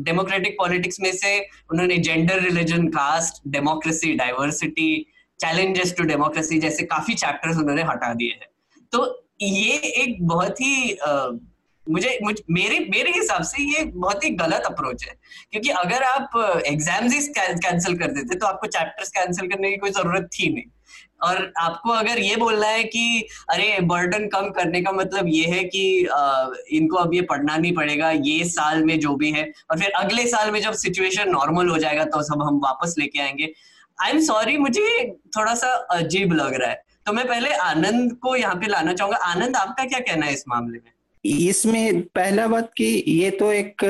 डेमोक्रेटिक 0.00 0.54
पॉलिटिक्स 0.58 1.00
में 1.00 1.12
से 1.12 1.38
उन्होंने 1.72 1.96
gender 1.98 2.40
religion 2.40 2.86
caste 2.88 3.42
democracy 3.48 4.14
diversity 4.14 5.06
challenges 5.40 5.94
to 5.98 6.04
democracy 6.04 6.58
जैसे 6.58 6.84
काफ़ी 6.84 7.14
चैप्टर्स 7.14 7.56
उन्होंने 7.56 7.82
हटा 7.82 8.12
दिए 8.14 8.30
हैं। 8.30 8.48
तो 8.92 9.26
ये 9.42 9.76
एक 10.02 10.16
बहुत 10.26 10.60
ही 10.60 10.96
uh, 11.08 11.38
मुझे 11.86 12.18
मुझ, 12.22 12.34
मेरे 12.50 12.78
मेरे 12.90 13.10
हिसाब 13.12 13.42
से 13.44 13.62
ये 13.64 13.84
बहुत 13.86 14.24
ही 14.24 14.30
गलत 14.32 14.62
अप्रोच 14.66 15.04
है। 15.04 15.14
क्योंकि 15.52 15.68
अगर 15.70 16.02
आप 16.04 16.62
एग्ज़ाम्स 16.66 17.12
ही 17.14 17.20
कैंसिल 17.30 17.98
कर 17.98 18.10
देते 18.12 18.38
तो 18.38 18.46
आपको 18.46 18.66
चैप्टर्स 18.68 19.10
कैंसिल 19.10 19.48
करने 19.48 19.70
की 19.70 19.76
कोई 19.76 19.90
ज़रूरत 19.92 20.28
थी 20.34 20.52
नहीं। 20.54 20.64
और 21.22 21.52
आपको 21.58 21.90
अगर 21.90 22.18
ये 22.18 22.36
बोलना 22.36 22.66
है 22.66 22.82
कि 22.84 23.28
अरे 23.50 23.78
बर्डन 23.82 24.26
कम 24.28 24.48
करने 24.52 24.80
का 24.82 24.92
मतलब 24.92 25.28
ये 25.28 25.44
है 25.46 25.62
कि 25.64 25.84
आ, 26.06 26.46
इनको 26.70 26.96
अब 26.96 27.14
ये 27.14 27.20
पढ़ना 27.22 27.56
नहीं 27.56 27.74
पड़ेगा 27.74 28.10
ये 28.10 28.44
साल 28.46 28.82
में 28.84 28.98
जो 29.00 29.14
भी 29.16 29.30
है 29.32 29.44
और 29.70 29.78
फिर 29.80 29.90
अगले 29.96 30.26
साल 30.28 30.50
में 30.50 30.60
जब 30.62 30.72
सिचुएशन 30.76 31.30
नॉर्मल 31.30 31.68
हो 31.68 31.78
जाएगा 31.78 32.04
तो 32.06 32.22
सब 32.22 32.42
हम 32.42 32.60
वापस 32.64 32.94
लेके 32.98 33.20
आएँगे। 33.22 33.52
आई 33.98 34.10
एम 34.10 34.20
सॉरी 34.22 34.56
मुझे 34.58 35.06
थोड़ा 35.36 35.54
सा 35.54 35.68
अजीब 35.92 36.32
लग 36.32 36.54
रहा 36.54 36.70
है। 36.70 36.82
तो 37.06 37.12
मैं 37.12 37.26
पहले 37.28 37.52
आनंद 37.62 38.12
को 38.22 38.36
यहाँ 38.36 38.54
पे 38.54 38.66
लाना 38.66 38.94
चाहूँगा। 38.94 39.16
आनंद 39.24 39.56
आपका 39.56 39.84
क्या 39.84 39.98
कहना 40.00 40.26
है 40.26 40.32
इस 40.32 40.44
मामले 40.48 40.78
में? 40.78 40.92
इसमें 41.24 42.00
पहला 42.14 42.46
बात 42.46 42.70
कि 42.76 42.84
ये 43.08 43.30
तो 43.32 43.52
एक 43.52 43.84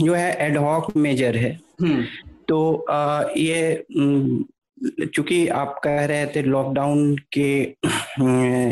जो 0.00 0.14
है 0.14 0.32
एडहॉक 0.40 0.96
मेजर 0.96 1.36
है। 1.36 1.58
हम्म। 1.82 2.04
तो 2.48 2.72
आ, 2.90 3.22
ये 3.36 3.84
चूँकि 5.06 5.46
आप 5.54 5.80
कह 5.84 6.04
रहे 6.04 6.26
थे 6.26 6.42
लॉकडाउन 6.42 7.16
के 7.36 7.64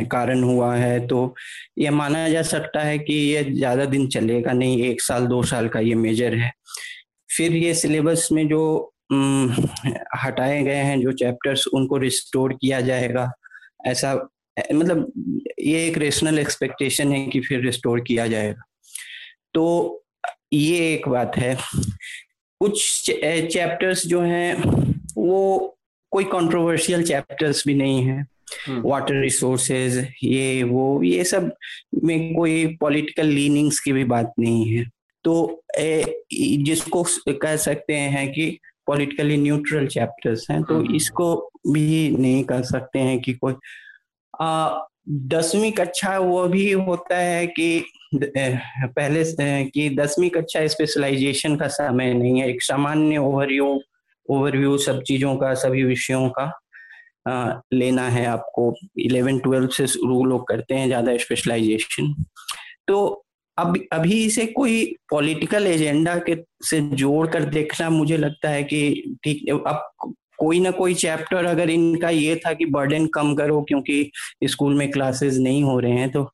कारण 0.05 0.43
हुआ 0.43 0.75
है 0.77 1.07
तो 1.07 1.35
ये 1.79 1.91
माना 1.91 2.29
जा 2.29 2.43
सकता 2.45 2.83
है 2.83 2.99
कि 2.99 3.15
ये 3.15 3.43
ज़्यादा 3.51 3.85
दिन 3.87 4.07
चलेगा 4.09 4.53
नहीं 4.53 4.83
एक 4.85 5.03
साल 5.03 5.27
दो 5.27 5.43
साल 5.45 5.69
का 5.69 5.81
ये 5.81 5.95
मेजर 5.97 6.35
है। 6.35 6.53
फिर 7.29 7.57
ये 7.57 7.75
सिलेबस 7.75 8.29
में 8.33 8.47
जो 8.49 8.63
हटाए 10.23 10.63
गए 10.63 10.75
हैं 10.75 11.01
जो 11.01 11.13
चैप्टर्स 11.15 11.67
उनको 11.67 11.97
रिस्टोर 11.99 12.53
किया 12.53 12.81
जाएगा। 12.81 13.31
ऐसा 13.87 14.15
मतलब 14.73 15.13
ये 15.61 15.87
एक 15.87 15.99
रेशनल 15.99 16.39
एक्सपेक्टेशन 16.39 17.13
है 17.13 17.27
कि 17.27 17.41
फिर 17.41 17.61
रिस्टोर 17.61 18.01
किया 18.01 18.27
जाएगा 18.27 18.63
तो 19.55 20.05
ये 20.53 20.95
एक 20.95 21.09
बात 21.09 21.37
है 21.37 21.57
कुछ 22.61 23.11
चैप्टर्स 23.53 24.07
जो 24.07 24.21
हैं 24.21 24.55
वो 25.17 25.77
कोई 26.11 26.25
कंट्रोवर्शियल 26.25 27.03
चैप्टर्स 27.03 27.65
भी 27.67 27.75
नहीं 27.75 28.03
है 28.03 28.27
वाटर। 28.69 29.21
रिसोर्सेज 29.21 30.09
ये 30.23 30.63
वो 30.63 31.03
ये 31.03 31.25
सब 31.25 31.53
में 32.05 32.35
कोई 32.35 32.67
पॉलिटिकल 32.81 33.27
लीनिंग्स 33.27 33.81
की 33.81 33.93
भी 33.93 34.05
बात 34.05 34.33
नहीं 34.39 34.67
है 34.67 34.85
तो 35.25 35.63
ए, 35.79 36.23
जिसको 36.59 37.03
कह 37.29 37.57
सकते 37.57 37.95
हैं 37.95 38.33
कि 38.33 38.59
पॉलिटिकली 38.87 39.37
न्यूट्रल 39.37 39.87
चैप्टर्स 39.87 40.47
हैं 40.51 40.63
तो 40.63 40.75
हम्म। 40.75 40.95
इसको 40.95 41.51
भी 41.67 42.11
नहीं 42.11 42.45
कह 42.45 42.63
सकते 42.63 42.99
हैं 42.99 43.21
कि 43.21 43.33
कोई 43.33 43.55
दसवीं 44.43 45.73
कक्षा 45.73 46.19
वो 46.19 46.47
भी 46.49 46.73
होता 46.73 47.17
है 47.17 47.47
कि 47.47 47.85
पहले 48.15 49.25
कि 49.65 49.89
दसवीं 49.91 50.31
कक्षा 50.31 50.67
स्पेशलाइजेशन 50.67 51.57
का 51.57 51.69
समय 51.69 52.15
नहीं 52.15 52.41
है 52.41 52.49
एक 52.51 52.63
सामान्य 52.63 53.19
ओवरव्यू 53.19 53.81
ओवरव्यू 54.31 54.79
सब 54.79 55.03
चीज़ों 55.03 55.37
का 55.37 55.55
सभी 55.55 55.83
विषयों 55.83 56.29
का 56.29 56.61
आ, 57.29 57.61
लेना 57.73 58.09
है 58.09 58.25
आपको। 58.27 58.75
इलेवन 58.99 59.39
ट्वेल्व 59.39 59.69
से 59.69 59.87
शुरू 59.87 60.25
लोग 60.25 60.49
करते 60.49 60.75
हैं 60.75 60.87
ज़्यादा 60.87 61.17
स्पेशलाइजेशन 61.17 62.15
तो 62.89 63.25
अब 63.59 63.79
अभी 63.93 64.25
इसे 64.25 64.47
कोई 64.47 64.85
पॉलिटिकल 65.11 65.67
एजेंडा 65.67 66.19
के 66.19 66.37
से 66.65 66.81
जोड़ 66.81 67.27
कर 67.27 67.45
देखना 67.45 67.91
मुझे 67.91 68.17
लगता 68.17 68.49
है 68.49 68.63
कि 68.65 69.17
ठीक 69.25 69.49
अब 69.51 70.15
कोई 70.39 70.61
ना 70.61 70.71
कोई 70.71 70.95
चैप्टर 70.95 71.45
अगर 71.45 71.71
इनका 71.71 72.11
ये 72.11 72.37
था 72.37 72.53
कि 72.53 72.67
बर्डन 72.71 73.07
कम 73.07 73.35
करो 73.35 73.61
क्योंकि 73.63 74.11
स्कूल 74.45 74.75
में 74.75 74.91
क्लासेस 74.91 75.39
नहीं 75.39 75.63
हो 75.63 75.79
रहे 75.81 75.93
हैं 75.93 76.11
तो 76.11 76.25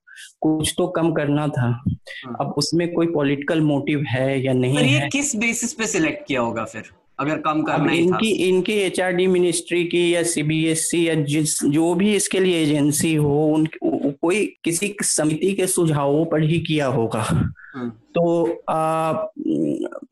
कुछ 0.41 0.75
तो 0.79 0.87
कम 0.89 1.13
करना 1.13 1.47
था 1.49 1.67
हाँ। 1.67 2.37
अब 2.41 2.55
उसमें 2.59 2.93
कोई 2.93 3.07
पॉलिटिकल 3.07 3.61
मोटिव 3.61 4.05
है 4.09 4.43
या 4.45 4.53
नहीं 4.53 4.77
पर 4.77 4.85
ये 4.85 4.99
है 4.99 5.09
किस 5.09 5.35
बेसिस 5.37 5.73
पे 5.73 5.87
सिलेक्ट 5.87 6.27
किया 6.29 6.41
होगा 6.41 6.65
फिर 6.65 6.91
अगर 7.19 7.39
कम 7.39 7.63
करना 7.63 7.93
ही 7.93 7.99
इनकी 7.99 8.33
था। 8.33 8.45
इनकी 8.47 8.73
एच 8.73 9.01
आर 9.01 9.13
डी 9.13 9.27
मिनिस्ट्री 9.27 9.85
की 9.85 10.15
या 10.15 10.23
सीबीएसई 10.23 10.99
या 10.99 11.15
जिस 11.25 11.63
जो 11.65 11.93
भी 11.95 12.15
इसके 12.15 12.41
लिए 12.41 12.63
एजेंसी 12.63 13.15
हो 13.15 13.45
उन 13.47 13.67
कोई 13.83 14.45
किसी 14.65 14.95
समिति 15.03 15.53
के 15.53 15.67
सुझावों 15.67 16.25
पर 16.25 16.43
ही 16.43 16.59
किया 16.61 16.87
होगा 16.87 17.21
हाँ। 17.21 17.89
तो 18.15 18.45
आ, 18.71 19.13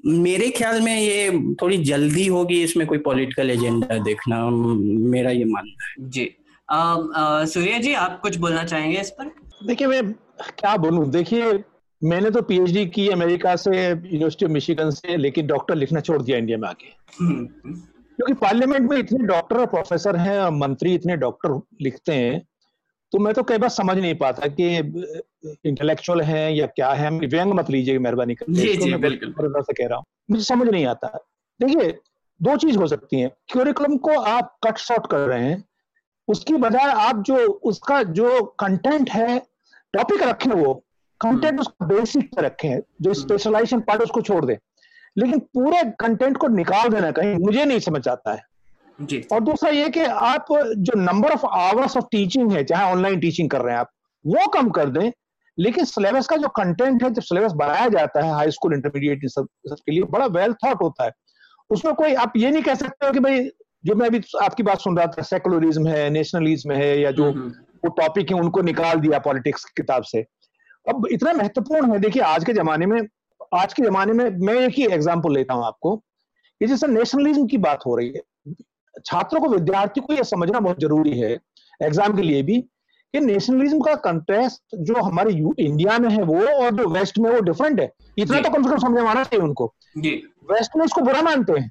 मेरे 0.05 0.49
ख्याल 0.51 0.81
में 0.81 0.95
ये 0.95 1.31
थोड़ी 1.63 1.77
जल्दी 1.85 2.27
होगी 2.27 2.63
इसमें 2.63 2.87
कोई 2.87 2.99
पॉलिटिकल 3.01 3.51
एजेंडा 3.51 3.99
देखना 4.01 4.49
मेरा 4.51 5.31
ये 5.31 5.45
मानना 5.45 5.87
है। 5.87 6.11
जी। 6.11 6.31
सूर्या 7.53 7.79
जी 7.79 7.93
आप 7.95 8.21
कुछ 8.21 8.37
बोलना 8.37 8.65
चाहेंगे 8.65 9.01
इस 9.01 9.11
पर? 9.11 9.31
देखिए 9.67 9.87
मैं 9.87 10.13
क्या 10.13 10.77
बोलूँ? 10.77 11.09
देखिए 11.11 11.53
मैंने 12.03 12.31
तो 12.31 12.43
पीएचडी 12.43 12.87
की 12.87 13.09
अमेरिका 13.09 13.55
से 13.57 13.71
यूनिवर्सिटी 13.71 14.45
ऑफ़ 14.45 14.53
मिशिगन 14.53 14.91
से 14.91 15.17
लेकिन 15.17 15.47
डॉक्टर 15.47 15.75
लिखना 15.75 16.01
छोड़ 16.01 16.23
दिया 16.23 16.39
इंडिया 16.39 16.59
में 16.59 16.69
आके। 16.69 16.91
क्योंकि 17.19 18.33
पार्लियामेंट 18.35 18.91
में 18.91 18.97
इतने 18.99 19.27
डॉक्टर 19.27 19.57
और 19.57 19.67
प्रोफेसर 19.67 20.17
हैं 20.17 20.39
और 20.39 20.51
मंत्री 20.53 20.95
इतने 20.95 21.17
डॉक्टर 21.17 21.61
लिखते 21.83 22.13
हैं 22.13 22.41
तो 23.13 23.19
मैं 23.19 23.35
तो 23.35 23.43
कई 23.43 23.59
बार 23.59 23.71
समझ 23.71 23.99
नहीं 23.99 24.15
पाता 24.15 24.47
कि 24.47 24.77
इंटेलेक्चुअल 25.69 26.21
है 26.21 26.57
या 26.57 26.67
क्या 26.67 26.91
है 26.93 27.11
व्यंग 27.11 27.53
मत 27.53 27.71
लीजिए 27.71 27.99
मेहरबानी 27.99 28.35
करके। 28.35 29.63
से 29.63 29.73
कह 29.73 29.89
रहा 29.89 29.97
हूँ। 29.97 30.05
मुझे 30.31 30.43
समझ 30.43 30.69
नहीं 30.69 30.87
आता। 30.87 31.09
देखिए 31.63 31.99
दो 32.43 32.57
चीज़ 32.57 32.77
हो 32.77 32.87
सकती 32.87 33.21
है। 33.21 33.29
क्यूरिकुलम 33.49 33.97
को 33.97 34.21
आप 34.21 34.57
कट 34.65 34.77
शॉर्ट 34.77 35.07
कर 35.11 35.19
रहे 35.19 35.45
हैं। 35.45 35.65
उसकी 36.29 36.55
बजाय 36.55 36.93
आप 36.93 37.23
जो 37.23 37.37
उसका 37.47 38.03
जो 38.03 38.43
कंटेंट 38.43 39.11
है 39.11 39.39
टॉपिक 39.93 40.23
रखें 40.23 40.51
वो। 40.51 40.75
कंटेंट। 41.21 41.61
उसका 41.61 41.87
बेसिक 41.87 42.31
रखें। 42.39 42.81
जो 43.01 43.15
स्पेशलाइजेशन 43.15 43.77
हम्म। 43.77 43.85
पार्ट 43.89 44.03
उसको 44.03 44.21
छोड़ 44.23 44.45
दें। 44.45 44.57
लेकिन 45.19 45.39
पूरे 45.39 45.83
कंटेंट 45.85 46.37
को 46.37 46.49
निकाल 46.49 46.89
देना 46.89 47.11
कहीं 47.11 47.35
मुझे 47.35 47.65
नहीं 47.65 47.81
समझ 47.81 48.09
आता 48.09 48.35
है। 48.35 48.52
जी। 49.01 49.27
और 49.33 49.41
दूसरा 49.41 49.71
ये 49.71 49.89
कि 49.89 50.01
आप 50.01 50.47
जो 50.53 50.99
number 51.01 51.31
of 51.31 51.47
hours 51.47 51.97
of 51.97 52.05
teaching 52.05 52.53
है 52.53 52.65
चाहे 52.65 52.93
ऑनलाइन 52.93 53.21
टीचिंग 53.21 53.51
कर 53.51 53.61
रहे 53.61 53.75
हैं 53.75 53.81
आप 53.81 53.91
वो 54.27 54.47
कम 54.47 54.71
कर 54.71 54.89
दें 54.89 55.13
लेकिन 55.59 55.85
सिलेबस 55.85 56.27
का 56.27 56.37
जो 56.37 56.49
कंटेंट 56.49 57.03
है 57.03 57.11
जब 57.11 57.23
सिलेबस 57.23 57.53
बनाया 57.53 57.89
जाता 57.89 58.25
है 58.25 58.33
हाई 58.33 58.51
स्कूल 58.51 58.75
इंटरमीडिएट 58.75 59.27
सब, 59.27 59.47
सब 59.67 59.77
के 59.77 59.93
लिए 59.93 60.03
बड़ा 60.03 60.27
वेल 60.27 60.55
थॉट 60.55 60.83
होता 60.83 61.05
है। 61.05 61.11
उसमें 61.71 61.95
कोई 61.95 62.15
आप 62.15 62.33
ये 62.37 62.51
नहीं 62.51 62.63
कह 62.63 62.75
सकते 62.75 63.07
हो 63.07 63.13
कि 63.13 63.21
भाई 63.21 63.51
जो 63.85 63.95
मैं 63.95 64.07
अभी 64.07 64.21
आपकी 64.43 64.63
बात 64.63 64.81
सुन 64.81 64.97
रहा 64.99 65.07
था 65.07 65.23
सेकुलरिज्म 65.23 65.87
है 65.87 66.11
नेशनलिज्म 66.11 66.73
है 66.73 67.01
या 67.01 67.11
जो 67.11 67.31
हम्म, 67.31 67.41
हम्म। 67.41 67.51
वो 67.85 67.89
टॉपिक 67.91 68.31
है 68.31 68.41
उनको 68.41 68.63
निकाल 68.63 69.01
दिया 69.01 69.19
पॉलिटिक्स 69.19 69.65
की 69.65 69.73
किताब 69.77 70.03
से। 70.03 70.25
अब 70.89 71.07
इतना 71.13 71.33
महत्वपूर्ण 71.33 71.93
है 71.93 71.99
देखिए 71.99 72.23
आज 72.23 72.45
के 72.45 72.53
जमाने 72.53 72.87
में 72.87 73.01
आज 73.55 73.73
के 73.73 73.83
जमाने 73.83 74.13
में 74.13 74.31
मैं 74.31 74.55
एक 74.55 74.73
ही 74.75 74.87
एग्ज़ाम्पल 74.87 75.35
लेता 75.35 75.55
हूँ 75.55 75.65
आपको। 75.65 75.97
कि 75.97 76.67
जैसे 76.67 76.87
नेशनलिज्म 76.87 77.47
की 77.47 77.59
बात 77.59 77.81
हो 77.87 77.97
रही 77.97 78.09
है। 78.09 78.21
छात्रों 78.99 79.41
को 79.41 79.49
विद्यार्थी 79.49 80.01
को 80.01 80.13
यह 80.15 80.23
समझना 80.25 80.61
बहुत 80.61 80.81
ज़रूरी 80.81 81.19
है 81.19 81.33
एग्ज़ाम 81.81 82.17
के 82.17 82.23
लिए 82.23 82.43
भी 82.43 82.61
कि 83.15 83.21
नेशनलिज्म 83.21 83.81
का 83.81 83.95
कंटेस्ट 84.03 84.77
जो 84.81 85.03
हमारे 85.03 85.33
इंडिया 85.61 85.99
में 85.99 86.09
है 86.11 86.23
वो 86.25 86.41
और 86.45 86.75
जो 86.77 86.89
वेस्ट 86.91 87.19
में 87.19 87.31
वो 87.31 87.41
डिफरेंट 87.43 87.81
है। 87.81 87.91
इतना 88.19 88.41
तो 88.41 88.51
कम 88.51 88.63
से 88.63 88.71
कम 88.71 88.79
समझ 88.79 89.01
आना 89.01 89.23
चाहिए 89.25 89.45
उनको। 89.45 89.67
वेस्ट 90.51 90.77
में 90.77 90.85
इसको 90.85 91.01
बुरा 91.01 91.23
मानते 91.23 91.53
हैं। 91.53 91.71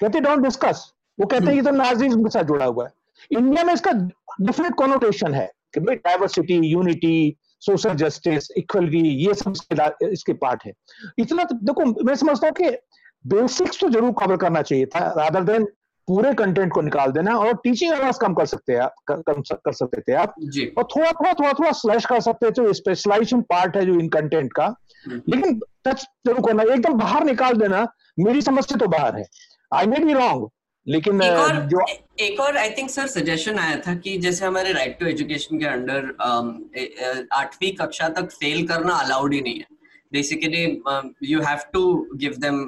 कहते 0.00 0.20
डोंट 0.20 0.42
डिस्कस 0.42 0.84
वो 1.18 1.26
कहते 1.26 1.46
हैं 1.46 1.54
कि 1.56 1.62
तो 1.62 1.70
नाजिज्म 1.72 2.22
के 2.24 2.30
साथ 2.30 2.44
जुड़ा 2.44 2.64
हुआ 2.64 2.84
है। 2.84 2.92
इंडिया 3.30 3.64
में 3.64 3.72
इसका 3.74 3.92
डिफरेंट 4.40 4.74
कॉनोटेशन 4.74 5.34
है 5.34 5.50
कि 5.74 5.80
भाई 5.80 5.96
diversity 5.96 6.56
unity 6.66 7.36
social 7.62 7.94
justice 7.94 8.50
equality 8.56 9.08
ये 9.24 9.34
सब 9.34 9.52
इसके, 9.52 10.06
इसके 10.06 10.32
पार्ट 10.34 10.64
है। 10.66 10.72
इतना 11.18 11.44
तो 11.44 11.54
देखो 11.62 12.04
मैं 12.04 12.14
समझता 12.16 12.46
हूँ 12.46 12.54
कि 12.54 12.70
बेसिक्स 13.24 13.80
तो 13.80 13.88
ज़रूर 13.90 14.12
कवर 14.18 14.36
करना 14.36 14.62
चाहिए 14.62 14.86
था 14.86 15.00
रादर 15.16 15.44
देन 15.44 15.66
पूरे 16.10 16.32
कंटेंट 16.34 16.72
को 16.72 16.80
निकाल 16.82 17.10
देना 17.12 17.36
और 17.38 17.54
टीचिंग 17.64 17.92
आवर्स 17.92 18.18
कम 18.18 18.34
कर 18.34 18.46
सकते 18.46 18.72
हैं 18.72 18.86
कर, 19.08 19.20
कर 19.54 19.72
सकते 19.72 20.00
थे 20.00 20.14
आप। 20.16 20.34
और 20.78 20.84
थोड़ा 20.86 21.10
थोड़ा 21.10 21.32
थोड़ा 21.32 21.52
थोड़ा 21.52 21.72
स्लैश 21.80 22.06
कर 22.06 22.20
सकते 22.20 22.50
थे 22.52 22.72
स्पेशलाइजेशन 22.74 23.40
पार्ट 23.50 23.76
है 23.76 23.84
जो 23.86 23.94
इन 24.00 24.08
कंटेंट 24.10 24.52
का। 24.52 24.64
हम्म। 25.06 25.20
लेकिन 25.28 25.60
टच 25.84 26.02
ज़रूर 26.26 26.46
करना 26.46 26.62
एकदम 26.74 26.98
बाहर 26.98 27.24
निकाल 27.24 27.56
देना 27.56 27.86
मेरी 28.18 28.42
समझ 28.42 28.64
से 28.64 28.78
तो 28.78 28.86
बाहर 28.88 29.18
है। 29.18 29.24
आई 29.72 29.86
मे 29.86 30.04
बी 30.04 30.12
रॉन्ग 30.14 30.48
लेकिन 30.86 31.22
एक 31.22 31.38
और 31.38 31.56
जो 31.70 31.84
एक 32.20 32.40
और 32.40 32.56
आई 32.56 32.70
थिंक 32.78 32.90
सर 32.90 33.06
सजेशन 33.08 33.58
आया 33.58 33.76
था 33.86 33.94
कि 33.96 34.16
जैसे 34.18 34.44
हमारे 34.44 34.72
राइट 34.72 34.98
टू 35.00 35.06
एजुकेशन 35.06 35.58
के 35.58 35.66
अंडर 35.66 37.26
आठवीं 37.32 37.72
कक्षा 37.76 38.08
तक 38.16 38.30
फेल 38.32 38.66
करना 38.68 38.94
अलाउड 38.98 39.34
ही 39.34 39.40
नहीं 39.40 39.58
है। 39.58 39.69
Basically 40.12 40.62
you 41.24 41.40
have 41.40 41.58
to 41.72 41.82
give 42.16 42.34
them 42.38 42.60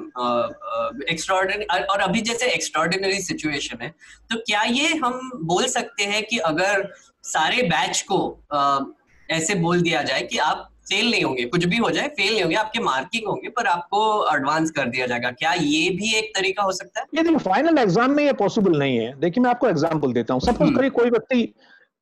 extraordinary 1.09 1.65
और 1.85 2.01
अभी 2.01 2.21
जैसे 2.23 2.51
एक्स्ट्रॉर्डिनरी 2.51 3.21
सिचुएशन 3.21 3.81
है 3.81 3.89
तो 4.29 4.39
क्या 4.41 4.61
ये 4.71 4.93
हम 4.97 5.31
बोल 5.45 5.65
सकते 5.69 6.03
हैं 6.05 6.23
कि 6.25 6.37
अगर 6.45 6.91
सारे 7.25 7.63
बैच 7.65 8.01
को 8.03 8.19
uh, 8.55 8.85
ऐसे 9.29 9.55
बोल 9.57 9.81
दिया 9.81 10.01
जाए 10.03 10.21
कि 10.23 10.37
आप 10.41 10.69
फेल 10.83 11.09
नहीं 11.11 11.23
होंगे 11.23 11.43
कुछ 11.45 11.65
भी 11.65 11.77
हो 11.77 11.89
जाए 11.89 12.07
फेल 12.09 12.31
नहीं 12.31 12.41
होंगे 12.41 12.55
आपके 12.57 12.79
मार्किंग 12.81 13.27
होंगे 13.27 13.49
पर 13.49 13.67
आपको 13.67 14.01
एडवांस 14.33 14.71
कर 14.71 14.89
दिया 14.89 15.05
जाएगा 15.07 15.31
क्या 15.33 15.53
ये 15.55 15.89
भी 15.91 16.13
एक 16.15 16.31
तरीका 16.35 16.63
हो 16.63 16.71
सकता 16.71 17.01
है 17.01 17.05
ये 17.13 17.23
देखिए 17.23 17.37
फाइनल 17.43 17.77
एग्ज़ाम 17.77 18.11
में 18.11 18.23
ये 18.23 18.33
पॉसिबल 18.39 18.77
नहीं 18.79 18.97
है 18.97 19.13
देखिए 19.19 19.43
मैं 19.43 19.49
आपको 19.49 19.69
एग्ज़ाम्पल 19.69 20.13
देता 20.13 20.33
हूँ 20.33 20.41
सपोज़ 20.41 20.61
हम्म। 20.61 20.75
करिए 20.75 20.89
कोई 20.91 21.09
व्यक्ति 21.09 21.53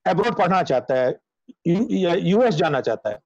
अब्रॉड 0.06 0.38
पढ़ना 0.38 0.62
चाहता 0.64 0.96
है 0.96 1.20
यूएस 2.24 2.56
जाना 2.56 2.82
चाहता 2.82 3.10
है 3.10 3.20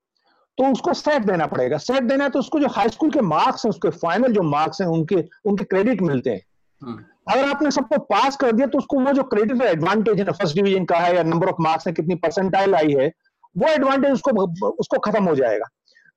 तो 0.58 0.72
उसको 0.72 0.94
सेट 0.94 1.26
देना 1.26 1.46
पड़ेगा। 1.48 1.78
सेट 1.80 2.04
देना 2.04 2.24
है 2.24 2.30
तो 2.30 2.40
उसको 2.40 2.60
जो 2.60 2.68
हाई 2.72 2.90
स्कूल 2.90 3.10
के 3.12 3.22
मार्क्स 3.24 3.66
हैं 3.66 3.70
उसके 3.70 3.90
फाइनल 3.98 4.34
जो 4.34 4.42
मार्क्स 4.46 4.82
हैं 4.82 4.88
उनके 4.90 5.24
उनके 5.46 5.64
क्रेडिट 5.66 6.02
मिलते 6.02 6.30
हैं। 6.30 6.42
हम्म। 6.82 7.04
अगर 7.30 7.44
आपने 7.46 7.72
सबको 7.72 7.98
पास 8.06 8.36
कर 8.38 8.52
दिया 8.52 8.68
तो 8.68 8.78
उसको 8.78 9.00
वो 9.00 9.12
जो 9.14 9.24
क्रेडिट 9.26 9.62
एडवांटेज 9.64 10.20
है 10.20 10.26
फ़र्स्ट 10.26 10.56
डिवीज़न 10.56 10.86
का 10.86 10.98
है 11.00 11.16
या 11.16 11.24
नंबर 11.24 11.50
ऑफ़ 11.50 11.62
मार्क्स 11.62 11.88
है 11.88 11.94
कितनी 11.94 12.16
परसेंटाइल 12.18 12.76
आई 12.76 12.94
है 13.00 13.12
वो 13.56 13.68
एडवांटेज 13.70 14.12
उसको 14.12 14.70
उसको 14.70 15.00
खत्म 15.02 15.24
हो 15.24 15.36
जाएगा। 15.36 15.66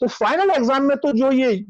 तो 0.00 0.06
फाइनल 0.08 0.50
एग्ज़ाम 0.50 0.82
में 0.82 0.96
तो 0.96 1.12
जो 1.12 1.30
ये 1.32 1.64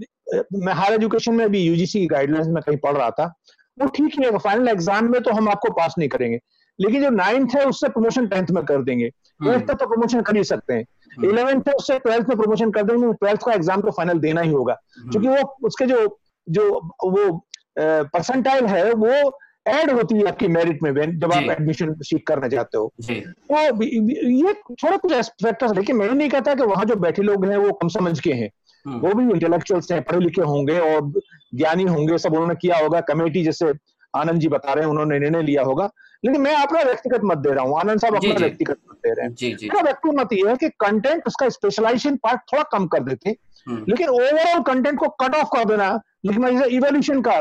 मैं 0.54 0.72
हायर 0.74 0.94
एजुकेशन 0.94 1.34
में 1.34 1.48
भी 1.50 1.60
यूजीसी 1.60 2.00
की 2.00 2.06
गाइडलाइंस 2.06 2.48
में 2.48 2.62
कहीं 2.62 2.76
पढ़ 2.78 2.96
रहा 2.96 3.10
था 3.10 3.32
वो 3.78 3.86
ठीक 3.88 4.18
ही 4.18 4.24
है 4.24 4.38
फाइनल 4.38 4.68
एग्ज़ाम 4.68 5.10
में 5.12 5.20
तो 5.22 5.32
हम 5.32 5.48
आपको 5.48 5.72
पास 5.72 5.94
नहीं 5.98 6.08
करेंगे। 6.08 6.38
लेकिन 6.78 7.02
जो 7.02 7.10
नाइन्थ 7.10 7.54
है 7.56 7.64
उससे 7.66 7.88
प्रमोशन 7.88 8.26
टेंथ 8.26 8.50
में 8.50 8.64
कर 8.64 8.82
देंगे। 8.82 9.04
एट्थ 9.04 9.42
हम्म। 9.42 9.60
तक 9.60 9.74
तो 9.74 9.86
प्रमोशन 9.86 10.22
कर 10.22 10.36
ही 10.36 10.44
सकते 10.44 10.74
हैं। 10.74 10.84
इलेवेंथ 11.24 11.70
से 11.82 11.98
ट्वेल्थ 11.98 12.28
में 12.28 12.36
प्रमोशन 12.38 12.70
कर 12.70 12.82
देंगे 12.82 13.12
ट्वेल्थ 13.14 13.44
का 13.44 13.52
एग्ज़ाम 13.52 13.80
तो 13.80 13.90
फाइनल 13.90 14.18
देना 14.18 14.40
ही 14.40 14.52
होगा। 14.52 14.74
क्योंकि 15.00 15.28
वो 15.28 15.42
उसके 15.66 15.86
जो 15.86 16.18
जो 16.46 16.70
वो 17.04 17.30
परसेंटाइल 17.78 18.66
है 18.66 18.92
वो 18.92 19.38
ऐड 19.68 19.90
होती 19.90 20.14
है 20.14 20.26
आपकी 20.28 20.48
मेरिट 20.48 20.82
में 20.82 21.18
जब 21.18 21.32
आप 21.32 21.50
एडमिशन 21.50 21.94
सीख 22.00 22.22
करना 22.26 22.48
चाहते 22.48 22.78
हो। 22.78 22.92
तो 23.02 23.84
ये 23.84 24.52
थोड़ा 24.52 24.96
कुछ 24.96 25.12
फैक्टर्स 25.42 25.76
लेकिन 25.76 25.96
मैं 25.96 26.08
नहीं 26.08 26.28
कहता 26.30 26.54
कि 26.54 26.62
वहाँ 26.64 26.84
जो 26.84 26.96
बैठे 26.96 27.22
लोग 27.22 27.44
हैं 27.46 27.56
वो 27.56 27.72
कम 27.72 27.88
समझ 27.88 28.18
के 28.20 28.32
हैं। 28.32 28.50
हम्म। 28.86 28.98
वो 29.00 29.14
भी 29.14 29.24
इंटेलेक्चुअल्स 29.24 29.90
हैं 29.92 30.02
पढ़े 30.02 30.18
लिखे 30.20 30.42
होंगे 30.42 30.78
और 30.80 31.12
ज्ञानी 31.54 31.84
होंगे 31.84 32.18
सब 32.18 32.32
उन्होंने 32.32 32.54
किया 32.54 32.78
होगा 32.78 33.00
कमेटी 33.08 33.44
जैसे 33.44 33.72
आनंद 34.14 34.40
जी 34.40 34.48
बता 34.48 34.72
रहे 34.72 34.84
हैं 34.84 34.90
उन्होंने 34.90 35.18
निर्णय 35.18 35.42
लिया 35.42 35.62
होगा। 35.62 35.90
लेकिन 36.24 36.40
मैं 36.40 36.54
अपना 36.56 36.82
व्यक्तिगत 36.82 37.20
मत 37.24 37.38
दे 37.38 37.50
रहा 37.50 37.64
हूँ 37.64 37.78
आनंद 37.80 38.00
साहब 38.00 38.14
अपना 38.16 38.34
व्यक्तिगत 38.34 38.76
मत 38.90 38.96
दे 38.96 39.12
रहे 39.12 39.26
हैं। 39.26 39.52
मेरा 39.54 39.82
व्यक्तिगत 39.82 40.14
मत 40.14 40.32
ये 40.32 40.48
है 40.48 40.56
कि 40.56 40.68
कंटेंट 40.80 41.22
उसका 41.26 41.48
स्पेशलाइजेशन 41.48 42.16
पार्ट 42.16 42.40
थोड़ा 42.52 42.62
कम 42.72 42.86
कर 42.86 43.02
देते। 43.02 43.36
हम्म। 43.66 43.84
लेकिन 43.88 44.08
ओवरऑल 44.08 44.62
कंटेंट 44.62 44.98
को 44.98 45.08
कट 45.22 45.34
ऑफ़ 45.34 45.48
कर 45.48 45.64
देना 45.64 45.90
लेकिन 46.26 46.62
इवोल्यूशन 46.62 47.20
का 47.22 47.32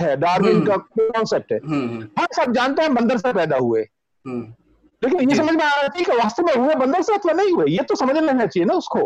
है 0.00 0.16
डार्विन 0.16 0.52
हम्म। 0.52 0.66
का 0.66 0.76
कॉन्सेप्ट 0.76 1.52
है। 1.52 1.58
हम्म, 1.66 2.00
हम 2.18 2.26
सब 2.36 2.52
जानते 2.52 2.82
हैं 2.82 2.94
बंदर 2.94 3.18
से 3.18 3.32
पैदा 3.32 3.56
हुए। 3.56 3.80
लेकिन 4.24 5.30
ये 5.30 5.36
समझ 5.36 5.54
में 5.54 5.64
आ 5.64 5.68
रहा 5.68 5.80
है 5.80 6.04
कि 6.04 6.12
वास्तव 6.12 6.44
में 6.44 6.54
हुए 6.54 6.74
बंदर 6.74 7.02
से 7.02 7.14
अथवा 7.14 7.32
नहीं 7.32 7.52
हुए 7.52 7.66
ये 7.68 7.82
तो 7.88 7.94
समझ 7.94 8.16
लेना 8.16 8.46
चाहिए 8.46 8.64
ना 8.64 8.74
उसको। 8.74 9.00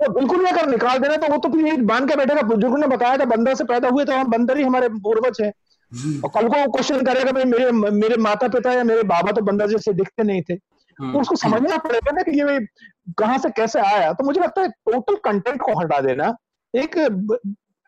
तो 0.00 0.12
बिल्कुल 0.12 0.42
नहीं 0.42 0.52
अगर 0.52 0.68
निकाल 0.68 0.98
देना 0.98 1.16
तो 1.16 1.32
वो 1.32 1.38
तो 1.38 1.48
फिर 1.48 1.82
बाँध 1.82 2.08
के 2.10 2.16
बैठेगा। 2.16 2.42
बुज़ुर्ग 2.42 2.78
ने 2.78 2.86
बताया 2.86 3.16
था 3.16 3.24
बंदर 3.24 3.54
से 3.54 3.64
पैदा 3.64 3.88
हुए 3.88 4.04
तो 4.04 4.12
हम 4.12 4.30
बंदर 4.30 4.58
ही 4.58 4.64
हमारे 4.64 4.88
पूर्वज 4.88 5.38
है। 5.42 5.50
और 6.24 6.30
कल 6.30 6.48
को 6.48 6.56
वो 6.56 6.72
क्वेश्चन 6.72 7.04
करेगा 7.04 7.32
भाई 7.32 7.44
मेरे 7.44 7.70
मेरे 7.92 8.16
माता 8.22 8.48
पिता 8.48 8.72
या 8.72 8.84
मेरे 8.84 9.02
बाबा 9.04 9.32
तो 9.32 9.42
बंदर 9.42 9.68
जैसे 9.68 9.92
दिखते 9.92 10.22
नहीं 10.22 10.42
थे। 10.42 10.54
तो 10.54 11.04
हम्म। 11.04 11.20
उसको 11.20 11.36
समझना 11.36 11.76
पड़ेगा 11.78 12.12
ना 12.12 12.22
कि 12.22 12.38
ये 12.40 12.58
कहाँ 13.18 13.38
से 13.38 13.50
कैसे 13.50 13.80
आया। 13.80 14.12
तो 14.12 14.24
मुझे 14.24 14.40
लगता 14.40 14.62
है 14.62 14.68
टोटल 14.68 15.14
कंटेंट 15.24 15.60
को 15.60 15.78
हटा 15.80 16.00
देना 16.00 16.34
एक 16.74 16.96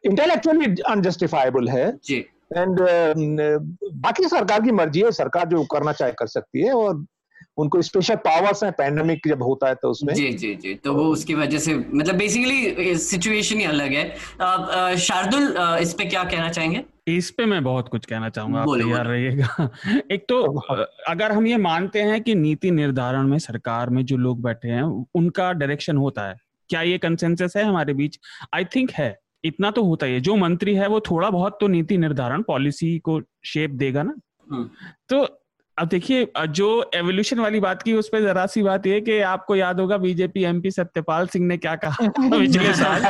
इंटेलेक्चुअली 0.04 0.74
अनजस्टिफाइबल 0.86 1.68
है। 1.68 1.88
एंड 2.52 2.80
बाकी 4.02 4.28
सरकार 4.28 4.60
की 4.62 4.72
मर्ज़ी 4.72 5.00
है 5.00 5.12
सरकार 5.12 5.48
जो 5.48 5.62
करना 5.64 5.92
चाहे 5.92 6.12
कर 6.12 6.26
सकती 6.28 6.66
है 6.66 6.72
और 6.72 7.04
उनको 7.58 7.80
स्पेशल 7.82 8.16
पावर्स 8.24 8.62
हैं 8.64 8.72
पैंडेमिक 8.72 9.26
जब 9.28 9.42
होता 9.42 9.68
है 9.68 9.74
तो 9.74 9.90
उसमें। 9.90 10.12
जी 10.14 10.28
जी 10.32 10.54
जी। 10.54 10.74
तो 10.74 10.92
वो 10.94 11.04
उसकी 11.12 11.34
वजह 11.34 11.58
से 11.58 11.74
मतलब 11.74 12.14
बेसिकली 12.14 12.96
सिचुएशन 12.98 13.58
ही 13.58 13.64
अलग 13.64 13.92
है। 13.92 14.96
शार्दुल 14.98 15.54
इस 15.82 15.94
पे 15.94 16.04
क्या 16.04 16.24
कहना 16.24 16.50
चाहेंगे? 16.50 16.84
इस 17.08 17.30
पे 17.30 17.46
मैं 17.46 17.64
बहुत 17.64 17.88
कुछ 17.88 18.06
कहना 18.06 18.28
चाहूँगा 18.28 18.60
आप 18.60 18.66
तैयार 18.68 19.06
रहिएगा। 19.06 19.70
एक 20.12 20.26
तो 20.28 20.42
अगर 21.08 21.32
हम 21.32 21.46
ये 21.46 21.56
मानते 21.56 22.02
हैं 22.02 22.22
कि 22.22 22.34
नीति 22.34 22.70
निर्धारण 22.70 23.26
में 23.26 23.38
सरकार 23.38 23.90
में 23.90 24.04
जो 24.04 24.16
लोग 24.16 24.42
बैठे 24.42 24.68
हैं 24.68 25.06
उनका 25.14 25.52
डायरेक्शन 25.52 25.96
होता 25.96 26.22
है। 26.28 26.36
क्या 26.68 26.82
ये 26.82 26.98
कंसेंसस 26.98 27.52
है 27.56 27.64
हमारे 27.64 27.94
बीच? 27.94 28.18
आई 28.54 28.64
थिंक 28.64 28.90
है। 28.90 29.18
इतना 29.44 29.70
तो 29.70 29.84
होता 29.84 30.06
ही 30.06 30.12
है। 30.12 30.20
जो 30.20 30.36
मंत्री 30.36 30.74
है 30.74 30.88
वो 30.88 31.00
थोड़ा 31.00 31.30
बहुत 31.30 31.58
तो 31.60 31.68
नीति 31.68 31.98
निर्धारण 31.98 32.42
पॉलिसी 32.42 32.98
को 32.98 33.20
शेप 33.44 33.70
देगा 33.70 34.02
ना। 34.02 34.14
हम्म। 34.52 34.70
तो 35.08 35.42
अब 35.78 35.88
देखिए 35.88 36.32
जो 36.48 36.90
एवोल्यूशन 36.94 37.40
वाली 37.40 37.60
बात 37.60 37.82
की 37.82 37.92
उस 37.92 38.08
पर 38.08 38.20
जरा 38.20 38.46
सी 38.46 38.62
बात 38.62 38.86
ये 38.86 39.00
कि 39.00 39.20
आपको 39.20 39.56
याद 39.56 39.80
होगा 39.80 39.96
बीजेपी 39.96 40.44
एमपी 40.44 40.70
सत्यपाल 40.70 41.26
सिंह 41.26 41.46
ने 41.46 41.56
क्या 41.56 41.76
कहा 41.76 42.08
पिछले 42.18 42.74
साल? 42.82 43.02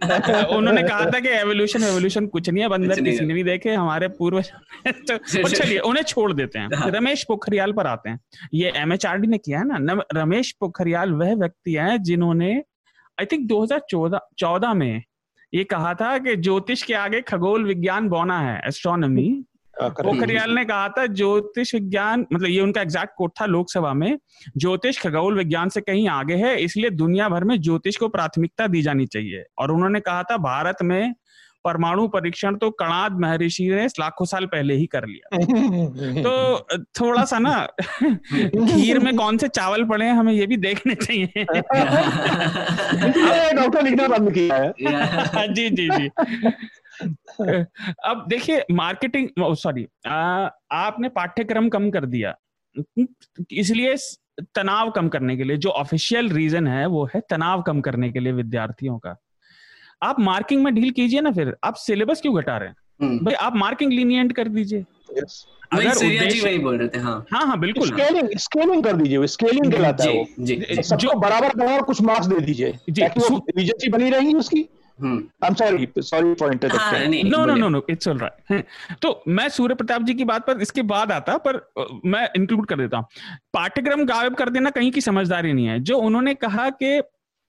उन्होंने 0.56 0.82
कहा 0.82 1.04
था 1.04 1.20
कि 1.20 1.28
एवोल्यूशन 1.28 1.82
एवोल्यूशन 1.82 2.26
कुछ 2.26 2.50
नहीं 2.50 2.62
है 2.62 2.68
बंदर 2.68 3.00
किसी 3.00 3.24
ने 3.24 3.34
भी 3.34 3.44
देखे 3.44 3.70
हमारे 3.70 4.08
पूर्व 4.08 4.42
तो 4.88 5.48
चलिए 5.48 5.78
उन्हें 5.78 6.04
छोड़ 6.04 6.32
देते 6.32 6.58
हैं। 6.58 6.68
हाँ। 6.76 6.90
रमेश 6.90 7.24
पोखरियाल 7.28 7.72
पर 7.72 7.86
आते 7.86 8.10
हैं। 8.10 8.20
ये 8.54 8.72
एमएचआरडी 8.76 9.28
ने 9.28 9.38
किया 9.38 9.58
है 9.58 9.78
ना 9.78 10.02
रमेश 10.14 10.52
पोखरियाल 10.60 11.12
वह 11.12 11.34
व्यक्ति 11.34 11.72
है 11.72 11.98
जिन्होंने 11.98 12.62
आई 13.20 13.26
थिंक 13.26 13.48
2014 13.48 14.74
में 14.74 15.02
ये 15.54 15.64
कहा 15.64 15.94
था 15.94 16.18
कि 16.18 16.36
ज्योतिष 16.36 16.82
के 16.82 16.94
आगे 16.94 17.20
खगोल 17.20 17.64
विज्ञान 17.64 18.08
बोना 18.08 18.40
है 18.40 18.62
एस्ट्रोनॉमी 18.66 19.44
पोखरियाल 19.82 20.50
ने 20.50 20.64
कहा 20.64 20.88
था 20.88 21.06
ज्योतिष 21.06 21.74
विज्ञान 21.74 22.26
मतलब 22.32 22.48
ये 22.48 22.60
उनका 22.60 22.82
एग्जैक्ट 22.82 23.12
कोट 23.16 23.32
था 23.40 23.46
लोकसभा 23.46 23.94
में 23.94 24.18
ज्योतिष 24.56 24.98
खगोल 24.98 25.38
विज्ञान 25.38 25.68
से 25.68 25.80
कहीं 25.80 26.08
आगे 26.08 26.34
है 26.34 26.62
इसलिए 26.62 26.90
दुनिया 26.90 27.28
भर 27.28 27.44
में 27.44 27.60
ज्योतिष 27.60 27.96
को 27.96 28.08
प्राथमिकता 28.08 28.66
दी 28.66 28.82
जानी 28.82 29.06
चाहिए। 29.06 29.44
और 29.58 29.70
उन्होंने 29.70 30.00
कहा 30.00 30.22
था 30.22 30.36
भारत 30.36 30.76
में 30.82 31.14
परमाणु 31.64 32.08
परीक्षण 32.08 32.56
तो 32.56 32.70
कणाद 32.70 33.12
महर्षि 33.12 33.68
ने 33.68 33.86
लाखों 33.86 34.24
साल 34.24 34.46
पहले 34.46 34.74
ही 34.74 34.86
कर 34.86 35.04
लिया। 35.06 35.38
तो 36.22 36.58
थोड़ा 37.00 37.24
सा 37.24 37.38
ना 37.38 37.68
खीर 38.02 38.98
में 38.98 39.16
कौन 39.16 39.38
से 39.38 39.48
चावल 39.48 39.84
पड़े 39.84 40.04
हैं 40.04 40.12
हमें 40.12 40.32
ये 40.32 40.46
भी 40.46 40.56
देखने 40.56 40.94
चाहिए। 40.94 41.44
डॉक्टर 43.52 43.82
लिखना 43.82 44.08
बंद 44.08 44.32
किया 44.32 44.56
है 44.56 44.72
जी 45.54 45.70
जी 45.70 45.88
जी। 45.88 46.10
अब 47.02 48.24
देखिए 48.28 48.64
मार्केटिंग 48.70 49.28
सॉरी 49.38 49.86
आपने 50.06 51.08
पाठ्यक्रम 51.08 51.68
कम 51.68 51.90
कर 51.90 52.06
दिया। 52.06 52.34
इसलिए 53.50 53.96
तनाव 54.54 54.90
कम 54.90 55.08
करने 55.08 55.36
के 55.36 55.44
लिए 55.44 55.56
जो 55.56 55.68
ऑफिशियल 55.68 56.28
रीजन 56.28 56.66
है 56.66 56.86
वो 56.86 57.04
है 57.14 57.20
तनाव 57.30 57.62
कम 57.62 57.80
करने 57.80 58.10
के 58.10 58.20
लिए 58.20 58.32
विद्यार्थियों 58.32 58.98
का। 58.98 59.16
आप 60.02 60.20
मार्किंग 60.20 60.62
में 60.64 60.74
डील 60.74 60.90
कीजिए 60.90 61.20
ना 61.20 61.30
फिर। 61.30 61.56
आप 61.64 61.74
सिलेबस 61.74 62.20
क्यों 62.20 62.36
घटा 62.36 62.56
रहे 62.56 62.68
हैं? 62.68 62.76
हम्म। 63.02 63.24
भाई 63.24 63.34
आप 63.34 63.56
मार्किंग 63.56 63.92
लीनियंट 63.92 64.32
कर 64.32 64.48
दीजिए। 64.48 64.84
अगर 65.72 65.88
उद्देश्य 65.88 66.40
वही 66.44 66.58
बोल 66.58 66.78
रहे 66.78 66.88
थे 66.88 66.98
हाँ। 66.98 67.24
हाँ 67.32 67.46
हाँ 67.46 67.58
बिल्कुल। 67.60 67.88
स्केलिंग 67.88 68.28
स्केलिंग 68.38 68.84
कर 68.84 68.96
दीजिए 68.96 69.26
स्केलिंग 69.26 69.72
कहलाता 69.72 70.04
है 70.04 70.12
वो। 70.12 70.82
सबको 70.82 71.18
बराबर 71.20 71.72
और 71.72 71.82
कुछ 71.82 72.02
मार्क्स 72.02 72.26
दे 72.26 72.40
दीजिए। 72.40 72.72
ताकि 72.72 73.20
वो 73.20 73.36
एफिशिएंसी 73.48 73.88
बनी 73.88 74.10
रहेगी 74.10 74.34
उसकी। 74.34 74.68
तो 79.02 79.22
मैं 79.28 79.48
सूर्य 79.48 79.74
प्रताप 79.74 80.02
जी 80.02 80.14
की 80.14 80.24
बात 80.24 80.46
पर 80.46 80.60
इसके 80.60 80.82
बाद 80.82 81.12
आता 81.12 81.36
पर 81.36 81.72
मैं 82.06 82.28
इंक्लूड 82.36 82.66
कर 82.66 82.76
देता 82.76 82.96
हूँ। 82.96 83.06
पाठ्यक्रम 83.54 84.04
गायब 84.04 84.34
कर 84.34 84.48
देना 84.48 84.70
कहीं 84.70 84.90
की 84.90 85.00
समझदारी 85.00 85.52
नहीं 85.52 85.66
है। 85.66 85.80
जो 85.80 85.98
उन्होंने 85.98 86.34
कहा 86.34 86.70
कि 86.70 87.02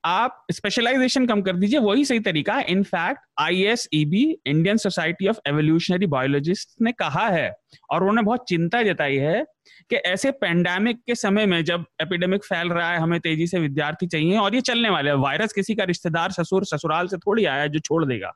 आप 0.06 0.45
स्पेशलाइजेशन 0.52 1.26
कम 1.26 1.41
कर 1.41 1.56
दीजिए 1.56 1.80
वही 1.80 2.06
सही 2.06 2.20
तरीका 2.20 2.54
है। 2.54 2.64
In fact 2.64 3.22
I 3.39 3.62
S 3.64 3.88
E 3.93 4.06
B 4.06 4.38
Indian 4.45 4.78
Society 4.78 5.28
of 5.28 5.39
Evolutionary 5.47 6.08
Biologist 6.08 6.82
ने 6.82 6.91
कहा 6.91 7.28
है 7.28 7.56
और 7.89 8.02
उन्होंने 8.02 8.22
बहुत 8.22 8.45
चिंता 8.47 8.84
जताई 8.84 9.16
है 9.16 9.45
कि 9.89 9.95
ऐसे 9.95 10.32
पेंडेमिक 10.32 10.97
के 10.97 11.16
समय 11.16 11.45
में 11.45 11.64
जब 11.64 11.86
एपिडेमिक 12.01 12.43
फैल 12.43 12.70
रहा 12.70 12.91
है 12.91 12.99
हमें 12.99 13.20
तेज़ी 13.20 13.47
से 13.47 13.59
विद्यार्थी 13.59 14.07
चाहिए 14.07 14.38
और 14.38 14.55
ये 14.55 14.62
चलने 14.62 14.89
वाले 14.89 15.12
वायरस 15.14 15.53
किसी 15.53 15.76
का 15.76 15.84
रिश्तेदार 15.84 16.32
ससुर 16.32 16.66
ससुराल 16.66 17.07
से 17.07 17.18
थोड़ी 17.18 17.45
आया 17.45 17.68
जो 17.68 17.80
छोड़ 17.80 18.05
देगा। 18.05 18.32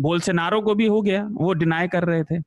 बोल 0.00 0.20
से 0.20 0.32
नारों 0.32 0.62
को 0.62 0.74
भी 0.74 0.86
हो 0.86 1.00
गया 1.02 1.26
वो 1.32 1.52
डिनाई 1.54 1.88
कर 1.88 2.04
रहे 2.04 2.24
थे। 2.24 2.42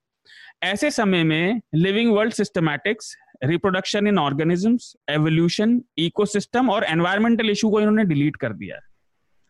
ऐसे 0.64 0.92
समय 0.92 1.24
में 1.24 1.62
living 1.76 2.14
world 2.14 2.34
systematics 2.34 3.16
reproduction 3.44 4.08
in 4.08 4.20
organisms 4.20 4.96
evolution 5.10 5.82
ecosystem 5.98 6.70
और 6.70 6.84
एनवायरमेंटल 6.84 7.50
इशू 7.50 7.70
को 7.70 7.80
इन्होंने 7.80 8.04
डिलीट 8.06 8.36
कर 8.36 8.54
दिया 8.54 8.76
है। 8.76 8.82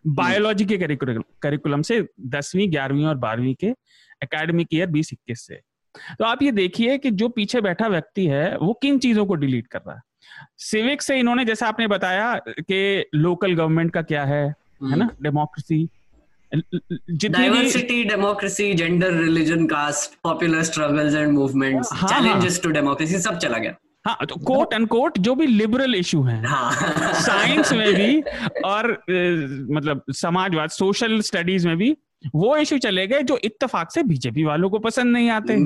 बायोलॉजी 0.05 0.65
के 0.65 0.77
करिकुलम 0.77 1.81
से 1.81 2.01
दसवीं 2.21 2.71
ग्यारहवीं 2.71 3.05
और 3.05 3.17
बारहवीं 3.17 3.53
के 3.55 3.67
एकेडमिक 4.23 4.73
ईयर 4.73 4.87
बीस 4.87 5.13
इक्कीस 5.13 5.45
से। 5.47 5.59
तो 6.19 6.25
आप 6.25 6.43
ये 6.43 6.51
देखिए 6.51 6.97
कि 6.97 7.11
जो 7.11 7.29
पीछे 7.29 7.61
बैठा 7.61 7.87
व्यक्ति 7.87 8.25
है 8.27 8.57
वो 8.57 8.73
किन 8.73 8.99
चीज़ों 8.99 9.25
को 9.25 9.35
डिलीट 9.35 9.67
कर 9.67 9.79
रहा 9.79 9.95
है? 9.95 10.01
सिविक 10.57 11.01
से 11.01 11.17
इन्होंने 11.19 11.45
जैसा 11.45 11.67
आपने 11.67 11.87
बताया 11.87 12.33
कि 12.49 13.09
लोकल 13.15 13.53
गवर्नमेंट 13.53 13.91
का 13.93 14.01
क्या 14.01 14.23
है 14.25 14.43
है 14.83 14.95
ना? 14.95 15.09
Democracy 15.21 15.87
diversity 16.51 18.03
democracy 18.03 18.73
gender 18.73 19.13
religion 19.13 19.65
caste 19.67 20.19
popular 20.23 20.63
struggles 20.63 21.15
and 21.15 21.31
movements 21.31 21.93
challenges 22.03 22.61
to 22.63 22.69
democracy 22.69 23.19
सब 23.19 23.37
चला 23.37 23.57
गया। 23.57 23.75
हाँ 24.07 24.25
तो 24.29 24.35
कोट 24.45 24.73
एंड 24.73 24.87
कोट 24.87 25.17
जो 25.19 25.33
भी 25.35 25.45
लिबरल 25.47 25.95
इशू 25.95 26.21
है 26.23 26.41
हाँ. 26.45 26.71
साइंस 27.21 27.71
में 27.73 27.93
भी 27.93 28.21
और 28.65 28.91
मतलब 29.71 30.01
समाजवाद 30.13 30.69
सोशल 30.69 31.19
स्टडीज़ 31.21 31.67
में 31.67 31.77
भी 31.77 31.95
वो 32.35 32.57
इशू 32.57 32.77
चले 32.77 33.07
गए 33.07 33.21
जो 33.23 33.39
इत्तेफाक 33.43 33.91
से 33.91 34.03
बीजेपी 34.03 34.43
वालों 34.43 34.69
को 34.69 34.79
पसंद 34.79 35.13
नहीं 35.13 35.29
आते। 35.29 35.53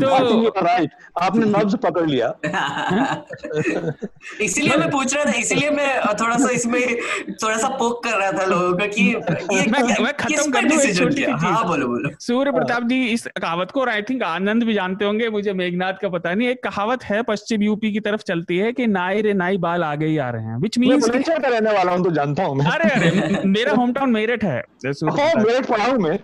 तो 0.00 0.48
राइट 0.48 0.90
आपने 1.22 1.46
नब्ज 1.46 1.76
पकड़ 1.76 2.06
लिया। 2.10 2.34
इसीलिए 4.42 4.76
मैं 4.76 4.90
पूछ 4.90 5.14
रहा 5.14 5.24
था 5.24 5.32
इसीलिए 5.32 5.70
मैं 5.70 6.00
थोड़ा 6.14 6.36
सा 6.36 6.50
इसमें 6.50 6.96
थोड़ा 7.28 7.56
सा 7.56 7.68
पोक 7.68 8.04
कर 8.04 8.10
रहा 8.10 8.32
था 8.32 8.44
लोगों 8.44 8.78
का 8.78 8.86
कि 8.86 9.02
ये 9.02 9.14
मैं, 9.70 10.04
मैं 10.04 10.12
खत्म 10.14 10.50
कर 10.50 10.68
दूँ 10.68 10.78
छोटी 10.78 11.16
सी 11.16 11.24
चीज़ 11.24 11.30
हाँ 11.30 11.66
बोलो 11.66 11.86
बोलो। 11.86 12.10
सूर्य 12.20 12.52
प्रताप 12.52 12.82
जी 12.82 13.06
इस 13.06 13.28
कहावत 13.42 13.70
को 13.70 13.86
आई 13.86 14.02
थिंक 14.02 14.22
आनंद 14.22 14.64
भी 14.64 14.74
जानते 14.74 15.04
होंगे 15.04 15.28
मुझे 15.28 15.52
मेघनाथ 15.52 15.92
का 15.92 16.08
पता 16.08 16.34
नहीं 16.34 16.48
एक 16.48 16.62
कहावत 16.62 17.04
है 17.04 17.22
पश्चिम 17.22 17.62
यूपी 17.62 17.92
की 17.92 18.00
तरफ़ 18.00 18.22
चलती 18.22 18.58
है 18.58 18.72
कि 18.72 18.86
नाई 18.86 19.20
रे 19.20 19.32
नाई 19.32 19.56
बाल 19.56 19.84
आगे 19.84 20.06
ही 20.06 20.18
आ 20.18 20.30
रहे 20.30 20.44
हैं 20.44 20.56
विच 20.56 20.78
मीन्स 20.78 21.08
रहने 21.08 21.72
वाला 21.72 21.92
हूँ 21.92 22.04
तो 22.04 22.10
जानता 22.10 22.44
हूँ 22.44 22.66
अरे 22.72 22.90
अरे 22.90 23.42
मेरा 23.48 23.72
होम 23.72 23.92
टाउन 23.92 24.10
मेरठ 24.10 24.44
है 24.44 24.62
मेरठ 24.84 25.67
पढ़ा 25.70 25.86
हूँ 25.86 25.98
मैं। 25.98 26.18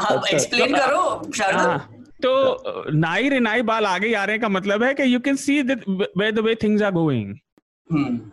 आप 0.00 0.24
एक्सप्लेन 0.32 0.74
करो 0.74 1.32
शारदा 1.32 1.62
हाँ। 1.62 2.04
तो 2.22 2.90
नाई 2.92 3.28
रिनाई 3.28 3.62
बाल 3.62 3.86
आगे 3.86 4.12
आ 4.14 4.24
रहे 4.24 4.38
का 4.38 4.48
मतलब 4.48 4.82
है 4.82 4.92
कि 4.94 5.14
you 5.14 5.20
can 5.20 5.36
see 5.36 5.60
way 5.62 6.30
the 6.32 6.38
way 6.38 6.54
things 6.62 6.82
are 6.82 6.92
going 6.92 7.34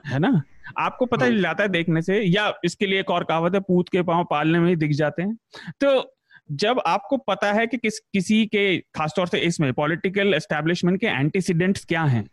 है 0.08 0.20
ना 0.20 0.42
आपको 0.80 1.06
पता 1.06 1.26
चल 1.26 1.42
जाता 1.42 1.64
है 1.64 1.70
देखने 1.70 2.02
से 2.02 2.20
या 2.22 2.52
इसके 2.66 2.86
लिए 2.86 3.00
एक 3.00 3.10
और 3.12 3.24
कहावत 3.24 3.54
है 3.54 3.60
पूत 3.60 3.90
के 3.90 4.02
पाँव 4.02 4.24
पालने 4.30 4.60
में 4.60 4.70
ही 4.70 4.76
दिख 4.76 4.92
जाते 4.92 5.24
हैं 5.24 5.38
तो 5.82 6.12
जब 6.54 6.82
आपको 6.88 7.18
पता 7.18 7.52
है 7.54 7.66
कि 7.68 7.78
किस 7.78 8.00
किसी 8.14 8.46
के 8.46 8.66
खासतौर 8.96 9.28
से 9.28 9.40
इसमें 9.42 9.72
पॉलिटिकल 9.74 10.34
एस्टेब्लिशमेंट 10.34 11.00
के 11.00 11.08
एंटीसीडेंट्स 11.08 11.86
क्या 11.86 12.04
हैं 12.06 12.26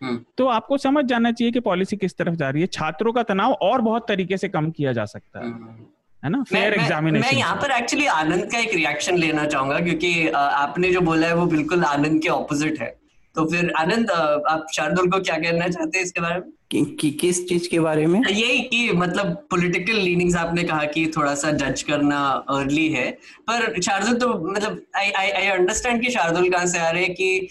हम्म। 0.00 0.18
तो 0.38 0.46
आपको 0.48 0.76
समझ 0.78 1.04
जाना 1.04 1.30
चाहिए 1.32 1.52
कि 1.52 1.60
पॉलिसी 1.60 1.96
किस 1.96 2.16
तरफ़ 2.16 2.34
जा 2.34 2.48
रही 2.50 2.62
है 2.62 2.66
छात्रों 2.68 3.12
का 3.12 3.22
तनाव 3.22 3.52
और 3.62 3.80
बहुत 3.80 4.08
तरीके 4.08 4.36
से 4.36 4.48
कम 4.48 4.70
किया 4.70 4.92
जा 4.92 5.04
सकता 5.04 5.40
है 5.40 5.46
हम्म। 5.46 5.84
है 6.22 6.30
ना? 6.30 6.42
फेयर 6.42 6.72
एग्जामिनेशन 6.72 7.26
मैं 7.26 7.38
यहाँ 7.38 7.56
पर 7.56 7.70
एक्चुअली 7.72 8.06
आनंद 8.06 8.50
का 8.52 8.58
एक 8.58 8.74
रिएक्शन 8.74 9.16
लेना 9.18 9.44
चाहूँगा 9.44 9.78
क्योंकि 9.80 10.28
आपने 10.30 10.90
जो 10.92 11.00
बोला 11.00 11.26
है 11.26 11.34
वो 11.34 11.46
बिल्कुल 11.46 11.84
आनंद 11.84 12.22
के 12.22 12.28
ऑपोजिट 12.28 12.80
है। 12.80 12.96
तो 13.36 13.44
फिर 13.50 13.72
आनंद 13.78 14.10
आप 14.10 14.66
शार्दुल 14.74 15.10
को 15.10 15.20
क्या 15.20 15.36
कहना 15.36 15.68
चाहते 15.68 15.98
हैं 15.98 16.04
इसके 16.04 16.20
बारे 16.20 16.34
में? 16.34 16.50
कि, 16.70 16.84
कि 17.00 17.10
किस 17.10 17.46
चीज़ 17.48 17.68
के 17.68 17.80
बारे 17.80 18.06
में? 18.06 18.20
यही 18.20 18.58
कि 18.62 18.92
मतलब 18.92 19.32
पॉलिटिकल 19.50 19.96
लीनिंग्स 19.98 20.36
आपने 20.36 20.62
कहा 20.62 20.84
कि 20.84 21.06
थोड़ा 21.16 21.34
सा 21.34 21.50
जज 21.52 21.82
करना 21.82 22.20
अर्ली 22.50 22.88
है। 22.88 23.10
पर 23.50 23.80
शार्दुल 23.82 24.16
तो 24.16 24.28
मतलब 24.52 24.82
आई 24.96 25.10
आई 25.10 25.30
आई 25.30 25.46
अंडरस्टैंड 25.48 26.02
कि 26.02 26.10
शार्दुल 26.10 26.48
कहाँ 26.50 26.66
से 26.66 26.78
आ 26.78 26.90
रहे 26.90 27.02
हैं 27.02 27.14
कि 27.14 27.48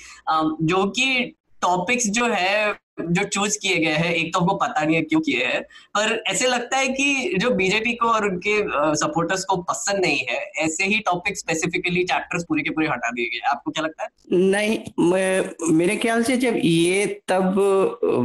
जो 0.64 0.86
कि 0.90 1.36
टॉपिक्स 1.62 2.08
जो 2.10 2.28
है 2.28 2.74
जो 3.10 3.24
चूज़ 3.24 3.58
किए 3.62 3.78
गए 3.78 3.94
हैं 3.96 4.14
एक 4.14 4.34
तो 4.34 4.40
हमको 4.40 4.56
पता 4.56 4.84
नहीं 4.86 4.96
है 4.96 5.02
क्यों 5.02 5.20
किए 5.22 5.46
हैं 5.46 5.62
पर 5.98 6.12
ऐसे 6.28 6.48
लगता 6.48 6.78
है 6.78 6.88
कि 6.90 7.38
जो 7.38 7.50
बीजेपी 7.52 7.94
को 7.94 8.08
और 8.08 8.28
उनके 8.28 8.58
सपोर्टर्स 8.96 9.44
को 9.44 9.58
पसंद 9.72 10.02
नहीं 10.02 10.20
है 10.30 10.40
ऐसे 10.58 10.86
ही 10.86 11.00
टॉपिक 11.00 11.38
स्पेसिफिकली 11.38 12.04
चैप्टर्स 12.04 12.44
पूरे 12.44 12.64
के 12.64 12.70
पूरे 12.70 12.88
हटा 12.88 13.12
दिए 13.12 13.26
गए 13.26 13.40
आपको 13.50 13.72
क्या 13.72 13.84
लगता 13.84 14.04
है? 14.04 14.10
नहीं 14.32 14.78
मैं 15.12 15.74
मेरे 15.76 15.96
ख्याल 15.96 16.24
से 16.24 16.38
जब 16.38 16.60
ये 16.64 17.06
तब 17.28 17.60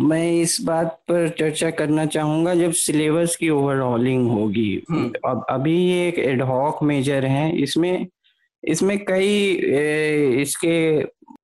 मैं 0.03 0.31
इस 0.41 0.61
बात 0.61 0.99
पर 1.09 1.29
चर्चा 1.39 1.71
करना 1.81 2.07
चाहूँगा 2.07 2.55
जब 2.55 2.73
सिलेबस 2.73 3.37
की 3.37 3.49
ओवरऑलिंग 3.51 4.29
होगी। 4.31 4.83
हम्म। 4.91 5.13
अब 5.27 5.47
अभी 5.51 5.77
ये 5.87 6.07
एक 6.09 6.19
एडहॉक 6.19 6.83
मेजर 6.83 7.27
है 7.27 7.51
इसमें 7.63 8.07
इसमें 8.65 8.99
कई 9.05 9.35
इसके 10.43 10.77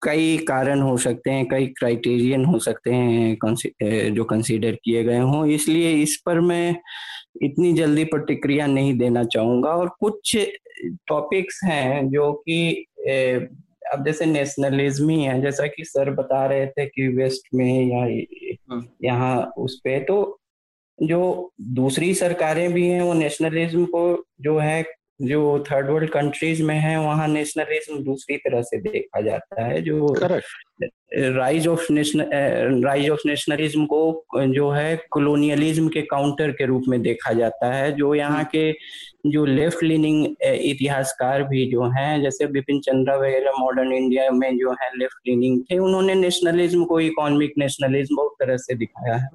कई 0.03 0.37
कारण 0.39 0.81
हो 0.81 0.97
सकते 0.97 1.31
हैं 1.31 1.47
कई 1.49 1.67
क्राइटेरियन 1.79 2.45
हो 2.45 2.59
सकते 2.59 2.91
हैं 2.91 4.13
जो 4.15 4.25
कंसीडर 4.25 4.75
किए 4.75 5.03
गए 5.05 5.19
हों 5.19 5.47
इसलिए 5.47 5.93
इस 6.03 6.17
पर 6.27 6.41
मैं 6.41 6.77
इतनी 7.43 7.73
जल्दी 7.73 8.05
प्रतिक्रिया 8.05 8.67
नहीं 8.67 8.97
देना 8.99 9.25
चाहूँगा 9.25 9.71
और 9.71 9.89
कुछ 10.01 10.37
टॉपिक्स 11.09 11.61
हैं 11.65 12.09
जो 12.11 12.33
कि 12.49 12.87
अब 13.93 14.05
जैसे 14.05 14.27
नेशनलिज्म 14.27 15.09
ही 15.09 15.23
है 15.23 15.41
जैसा 15.43 15.67
कि 15.67 15.85
सर 15.85 16.11
बता 16.11 16.45
रहे 16.47 16.67
थे 16.67 16.87
कि 16.87 17.09
वेस्ट 17.09 17.49
में 17.55 17.87
या 17.87 18.05
हाँ। 18.71 18.83
यहाँ 19.05 19.53
उस 19.59 19.81
पे 19.85 19.99
तो 20.01 20.39
जो 20.99 21.53
दूसरी 21.73 22.13
सरकारें 22.15 22.73
भी 22.73 22.87
हैं 22.89 23.03
वो 23.03 23.13
नेशनलिज्म 23.13 23.85
को 23.85 24.03
जो 24.41 24.59
है 24.59 24.83
जो 25.23 25.43
थर्ड 25.71 25.91
वर्ल्ड 25.91 26.11
कंट्रीज़ 26.11 26.63
में 26.63 26.75
है 26.77 26.97
वहाँ 26.99 27.27
नेशनलिज्म 27.29 28.03
दूसरी 28.05 28.37
तरह 28.37 28.63
से 28.63 28.81
देखा 28.81 29.21
जाता 29.21 29.65
है 29.65 29.83
जो 29.83 30.15
rise 31.15 31.67
of 31.69 31.87
national 31.93 32.85
rise 32.85 33.09
of 33.11 33.21
nationalism 33.27 33.85
को 33.87 34.27
जो 34.47 34.71
है 34.71 34.97
कॉलोनियलिज्म 35.11 35.89
के 35.89 36.03
काउंटर 36.07 36.51
के 36.53 36.67
रूप 36.67 36.85
में 36.89 37.01
देखा 37.03 37.33
जाता 37.33 37.73
है 37.73 37.93
जो 37.93 38.15
यहाँ 38.15 38.45
के 38.55 38.71
जो 39.25 39.45
लेफ़्ट 39.45 39.83
लीनिंग 39.83 40.25
इतिहासकार 40.45 41.43
भी 41.43 41.65
जो 41.71 41.85
हैं 41.89 42.23
जैसे 42.23 42.47
बिपिन 42.47 42.81
चंद्रा 42.81 43.17
वगैरह 43.17 43.53
मॉडर्न 43.59 43.93
इंडिया 43.93 44.31
में 44.31 44.57
जो 44.59 44.73
है 44.73 44.89
लेफ़्ट 44.97 45.29
लीनिंग 45.29 45.61
थे 45.63 45.79
उन्होंने 45.79 46.15
नेशनलिज्म 46.15 46.85
को 46.85 46.99
इकोनॉमिक 47.01 47.53
नेशनलिज्म 47.59 48.17
बहुत 48.17 48.35
तरह 48.41 48.57
से 48.57 48.75
दिखाया 48.75 49.15
है 49.15 49.29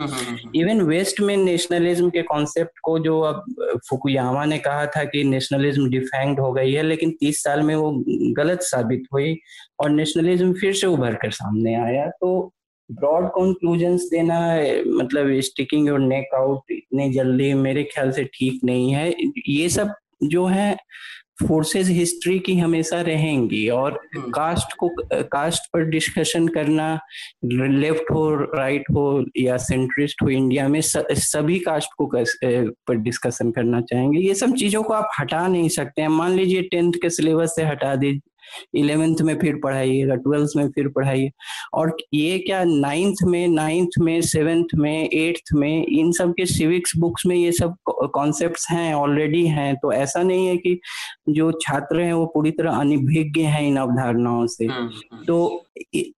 इवन 0.55 0.69
हम्म, 0.71 0.83
वेस्ट 0.83 1.19
हम्म, 1.19 1.29
हम्म। 1.29 1.39
में 1.39 1.45
नेशनलिज्म 1.45 2.09
के 2.09 2.21
कॉन्सेप्ट 2.23 2.79
को 2.83 2.97
जो 2.99 3.19
अब 3.21 3.43
फुकुयामा 3.89 4.45
ने 4.45 4.57
कहा 4.59 4.85
था 4.87 5.03
कि 5.05 5.23
नेशनलिज्म 5.23 5.89
डिफेंड 5.89 6.39
हो 6.39 6.51
गई 6.53 6.73
है 6.73 6.83
लेकिन 6.83 7.11
तीस 7.19 7.43
साल 7.43 7.61
में 7.61 7.75
वो 7.75 7.91
गलत 8.37 8.61
साबित 8.63 9.03
हुई 9.13 9.35
और 9.79 9.89
नेशनलिज्म 9.89 10.53
फिर 10.53 10.73
से 10.73 10.87
उभर 10.87 11.15
कर 11.15 11.31
सामने 11.31 11.75
आया 11.75 12.07
तो 12.11 12.53
ब्रॉड 12.89 13.27
कंक्लूजन्स 13.29 14.09
देना 14.11 14.39
मतलब 14.97 15.39
स्टिकिंग 15.43 15.87
योर 15.87 15.99
नेक 15.99 16.35
आउट 16.35 16.71
इतनी 16.71 17.11
जल्दी 17.13 17.53
मेरे 17.53 17.83
ख्याल 17.83 18.11
से 18.11 18.23
ठीक 18.33 18.59
नहीं 18.65 18.91
है। 18.93 19.13
ये 19.47 19.69
सब 19.69 19.93
जो 20.23 20.45
है 20.45 20.75
फोर्सेस 21.39 21.87
हिस्ट्री 21.87 22.37
की 22.39 22.57
हमेशा 22.57 22.99
रहेंगी 23.01 23.67
और 23.69 23.99
कास्ट 24.35 24.73
को 24.79 24.89
कास्ट 25.31 25.69
पर 25.73 25.83
डिस्कशन 25.89 26.47
करना 26.47 26.87
लेफ़्ट 27.45 28.11
हो 28.11 28.29
राइट 28.35 28.89
हो 28.93 29.23
या 29.37 29.57
सेंट्रिस्ट 29.57 30.23
हो 30.23 30.29
इंडिया 30.29 30.67
में 30.67 30.79
सभी 30.81 31.59
कास्ट 31.59 31.89
को 31.97 32.09
पर 32.13 32.95
डिस्कशन 32.95 33.51
करना 33.51 33.81
चाहेंगे। 33.81 34.19
ये 34.19 34.35
सब 34.35 34.55
चीज़ों 34.55 34.81
को 34.83 34.93
आप 34.93 35.09
हटा 35.19 35.47
नहीं 35.47 35.69
सकते 35.69 36.01
हैं। 36.01 36.09
मान 36.09 36.35
लीजिए 36.35 36.61
टेंथ 36.61 36.93
के 37.01 37.09
सिलेबस 37.09 37.53
से 37.55 37.63
हटा 37.65 37.95
दीजिए। 37.95 38.21
इलेवेंथ 38.75 39.21
में 39.21 39.37
फिर 39.39 39.59
पढ़ाइएगा 39.63 40.15
ट्वेल्थ 40.17 40.51
में 40.57 40.69
फिर 40.69 40.87
पढ़ाइए। 40.87 41.31
और 41.73 41.95
ये 42.13 42.37
क्या 42.39 42.63
नाइन्थ 42.63 43.23
में 43.27 43.47
नाइन्थ 43.47 43.99
में 43.99 44.19
सेवेंथ 44.23 44.75
में 44.75 45.09
एट्थ 45.09 45.53
में 45.53 45.85
इन 45.85 46.11
सब 46.11 46.31
के 46.31 46.45
सिविक्स 46.45 46.97
बुक्स 46.97 47.25
में 47.25 47.35
ये 47.35 47.51
सब 47.51 47.75
कॉन्सेप्ट्स 47.89 48.69
हैं 48.71 48.93
ऑलरेडी 48.93 49.45
हैं। 49.47 49.75
तो 49.75 49.91
ऐसा 49.93 50.23
नहीं 50.23 50.47
है 50.47 50.57
कि 50.57 50.79
जो 51.29 51.51
छात्र 51.61 51.99
हैं 51.99 52.13
वो 52.13 52.25
पूरी 52.33 52.51
तरह 52.51 52.79
अनिभिज्ञ 52.79 53.41
हैं 53.41 53.61
इन 53.67 53.77
अवधारणाओं 53.77 54.45
से। 54.47 54.65
हम्म, 54.65 54.89
हम्म। 55.13 55.23
तो 55.25 55.63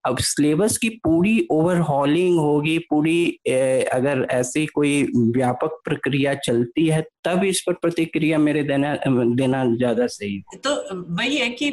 अब 0.06 0.18
सिलेबस 0.20 0.78
की 0.78 0.90
पूरी 1.04 1.48
ओवरहॉलिंग 1.52 2.38
होगी 2.40 2.78
पूरी 2.90 3.40
ए, 3.48 3.82
अगर 3.94 4.26
ऐसी 4.32 4.66
कोई 4.66 5.02
व्यापक 5.16 5.80
प्रक्रिया 5.86 6.34
चलती 6.36 6.88
है 6.88 7.02
तब 7.24 7.44
इस 7.44 7.64
पर 7.68 7.74
प्रतिक्रिया 7.74 8.38
मेरे 8.38 8.64
देना 8.64 8.96
देना 9.08 9.64
ज़्यादा 9.76 10.08
सही 10.08 10.42
तो 10.56 10.76
वही 10.94 11.38
है 11.38 11.50
कि 11.50 11.70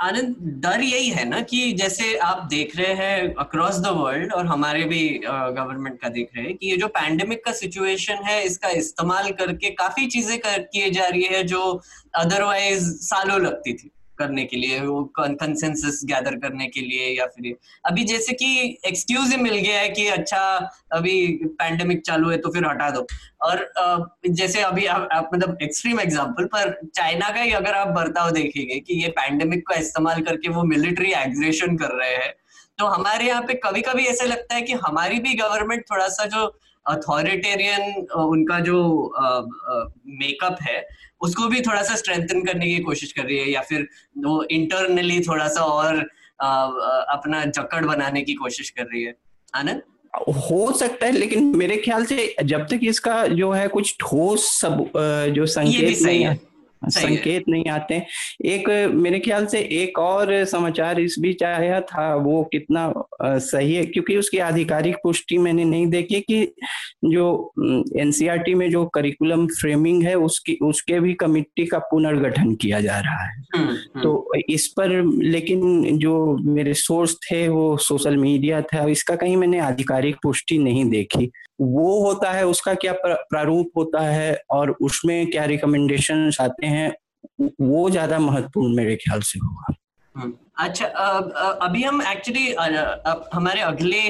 आनंद, 0.00 0.36
डर 0.62 0.80
यही 0.80 1.08
है 1.08 1.24
ना 1.24 1.40
कि 1.40 1.72
जैसे 1.72 2.16
आप 2.18 2.42
देख 2.50 2.76
रहे 2.76 2.94
हैं 2.94 3.34
अक्रॉस 3.38 3.76
द 3.76 3.88
वर्ल्ड 3.96 4.32
और 4.32 4.46
हमारे 4.46 4.84
भी 4.84 5.08
गवर्नमेंट 5.18 6.00
का 6.00 6.08
देख 6.08 6.30
रहे 6.36 6.44
हैं 6.44 6.56
कि 6.56 6.70
ये 6.70 6.76
जो 6.76 6.88
पैंडेमिक 6.88 7.44
का 7.44 7.52
सिचुएशन 7.52 8.24
है, 8.24 8.42
इसका 8.44 8.68
इस्तेमाल 8.68 9.30
करके 9.32 9.70
काफ़ी 9.72 10.06
चीज़ें 10.06 10.38
कर, 10.38 10.58
किए 10.62 10.90
जा 10.90 11.06
रही 11.06 11.22
है 11.24 11.42
जो 11.44 11.80
अदरवाइज़ 12.14 12.90
सालों 13.02 13.40
लगती 13.40 13.72
थी। 13.74 13.90
करने 14.18 14.44
के 14.44 14.56
लिए, 14.56 14.80
वो 14.80 15.04
कंसेंसस 15.18 16.00
गैदर 16.04 16.36
करने 16.38 16.66
के 16.68 16.80
लिए 16.80 17.08
या 17.18 17.26
फिर 17.26 17.54
अभी 17.84 18.04
जैसे 18.04 18.32
कि 18.34 18.78
एक्सक्यूज 18.86 19.30
ही 19.30 19.36
मिल 19.42 19.56
गया 19.56 19.80
है 19.80 19.88
कि 19.90 20.06
अच्छा 20.08 20.42
अभी 20.92 21.16
पैंडेमिक 21.60 22.02
चालू 22.06 22.30
है 22.30 22.38
तो 22.38 22.50
फिर 22.52 22.66
हटा 22.66 22.90
दो। 22.90 23.06
और 23.42 24.12
जैसे 24.30 24.60
अभी 24.62 24.86
आप 24.86 25.30
मतलब 25.34 25.58
एक्सट्रीम 25.62 26.00
एग्जांपल 26.00 26.44
पर 26.54 26.78
चाइना 26.94 27.30
का 27.30 27.40
ही 27.40 27.52
अगर 27.54 27.74
आप 27.74 27.88
बर्ताव 27.96 28.30
देखेंगे 28.30 28.78
कि 28.80 29.02
ये 29.02 29.08
पैंडेमिक 29.18 29.66
का 29.68 29.74
इस्तेमाल 29.76 30.22
करके 30.22 30.48
वो 30.50 30.62
मिलिट्री 30.64 31.12
एग्रेशन 31.14 31.76
कर 31.76 31.98
रहे 31.98 32.14
हैं 32.16 32.32
तो 32.78 32.86
हमारे 32.86 33.26
यहाँ 33.26 33.42
पे 33.42 33.54
कभी 33.64 33.82
कभी 33.82 34.04
ऐसा 34.06 34.24
लगता 34.24 34.54
है 34.54 34.62
कि 34.62 34.72
हमारी 34.84 35.18
भी 35.20 35.34
गवर्नमेंट 35.34 35.84
थोड़ा 35.90 36.08
सा 36.08 36.24
जो 36.26 36.46
अथॉरिटेरियन 36.86 38.06
उनका 38.14 38.58
जो 38.60 38.78
मेकअप 40.18 40.58
है 40.62 40.80
उसको 41.24 41.48
भी 41.48 41.60
थोड़ा 41.60 41.82
सा 41.82 41.94
स्ट्रेंथन 41.94 42.44
करने 42.44 42.66
की 42.66 42.78
कोशिश 42.82 43.12
कर 43.12 43.22
रही 43.22 43.38
है 43.38 43.50
या 43.50 43.60
फिर 43.60 43.88
वो 44.18 44.42
इंटरनली 44.50 45.20
थोड़ा 45.20 45.48
सा 45.48 45.64
और 45.64 46.08
आ, 46.42 46.64
अपना 47.14 47.44
जकड़ 47.44 47.84
बनाने 47.84 48.22
की 48.22 48.34
कोशिश 48.34 48.70
कर 48.70 48.84
रही 48.84 49.02
है। 49.02 49.14
आनंद? 49.54 49.82
हो 50.28 50.72
सकता 50.72 51.06
है 51.06 51.12
लेकिन 51.12 51.44
मेरे 51.56 51.76
ख्याल 51.76 52.04
से 52.04 52.34
जब 52.44 52.66
तक 52.70 52.80
इसका 52.82 53.26
जो 53.26 53.50
है 53.52 53.68
कुछ 53.68 53.96
ठोस 54.00 54.50
सब 54.60 54.84
जो 55.36 55.46
संकेत 55.46 56.02
नहीं 56.02 56.24
है। 56.24 56.38
संकेत 56.88 57.44
नहीं 57.48 57.64
आते। 57.70 58.02
एक 58.44 58.90
मेरे 58.94 59.18
ख्याल 59.18 59.46
से 59.46 59.58
एक 59.58 59.98
और 59.98 60.44
समाचार 60.44 61.00
इस 61.00 61.16
बीच 61.18 61.42
आया 61.42 61.80
था 61.80 62.14
वो 62.14 62.42
कितना 62.44 62.92
सही 63.22 63.74
है 63.74 63.84
क्योंकि 63.86 64.16
उसकी 64.16 64.38
आधिकारिक 64.38 64.96
पुष्टि 65.02 65.38
मैंने 65.38 65.64
नहीं 65.64 65.86
देखी 65.86 66.20
कि 66.20 66.44
जो 67.04 67.52
एनसीईआरटी 67.96 68.54
में 68.54 68.70
जो 68.70 68.84
करिकुलम 68.86 69.46
फ्रेमिंग 69.46 70.02
है 70.02 70.14
उसकी 70.14 70.58
उसके 70.62 71.00
भी 71.00 71.14
कमिटी 71.14 71.66
का 71.66 71.78
पुनर्गठन 71.78 72.54
किया 72.54 72.80
जा 72.80 72.98
रहा 72.98 73.24
है। 73.24 73.42
हम्म, 73.56 73.68
हम्म। 73.68 74.02
तो 74.02 74.32
इस 74.48 74.66
पर 74.66 74.88
लेकिन 75.22 75.98
जो 75.98 76.36
मेरे 76.36 76.74
सोर्स 76.74 77.14
थे 77.14 77.48
वो 77.48 77.76
सोशल 77.76 78.16
मीडिया 78.16 78.60
था 78.62 78.88
इसका 78.88 79.16
कहीं 79.16 79.36
मैंने 79.36 79.58
आधिकारिक 79.58 80.16
पुष्टि 80.22 80.58
नहीं 80.58 80.84
देखी। 80.84 81.30
वो 81.58 82.00
होता 82.00 82.30
है 82.32 82.46
उसका 82.46 82.74
क्या 82.76 82.92
प्रारूप 83.04 83.70
होता 83.76 84.00
है 84.00 84.40
और 84.50 84.70
उसमें 84.82 85.30
क्या 85.30 85.44
रिकमेंडेशन 85.46 86.30
आते 86.40 86.66
हैं 86.66 86.92
वो 87.40 87.88
ज़्यादा 87.90 88.18
महत्वपूर्ण 88.20 88.74
मेरे 88.76 88.96
ख्याल 88.96 89.20
से 89.22 89.38
होगा। 89.38 89.74
हम्म, 90.14 90.32
अच्छा 90.58 90.86
अभी 90.86 91.82
हम 91.82 92.02
एक्चुअली 92.02 92.52
हमारे 93.34 93.60
अगले 93.62 94.02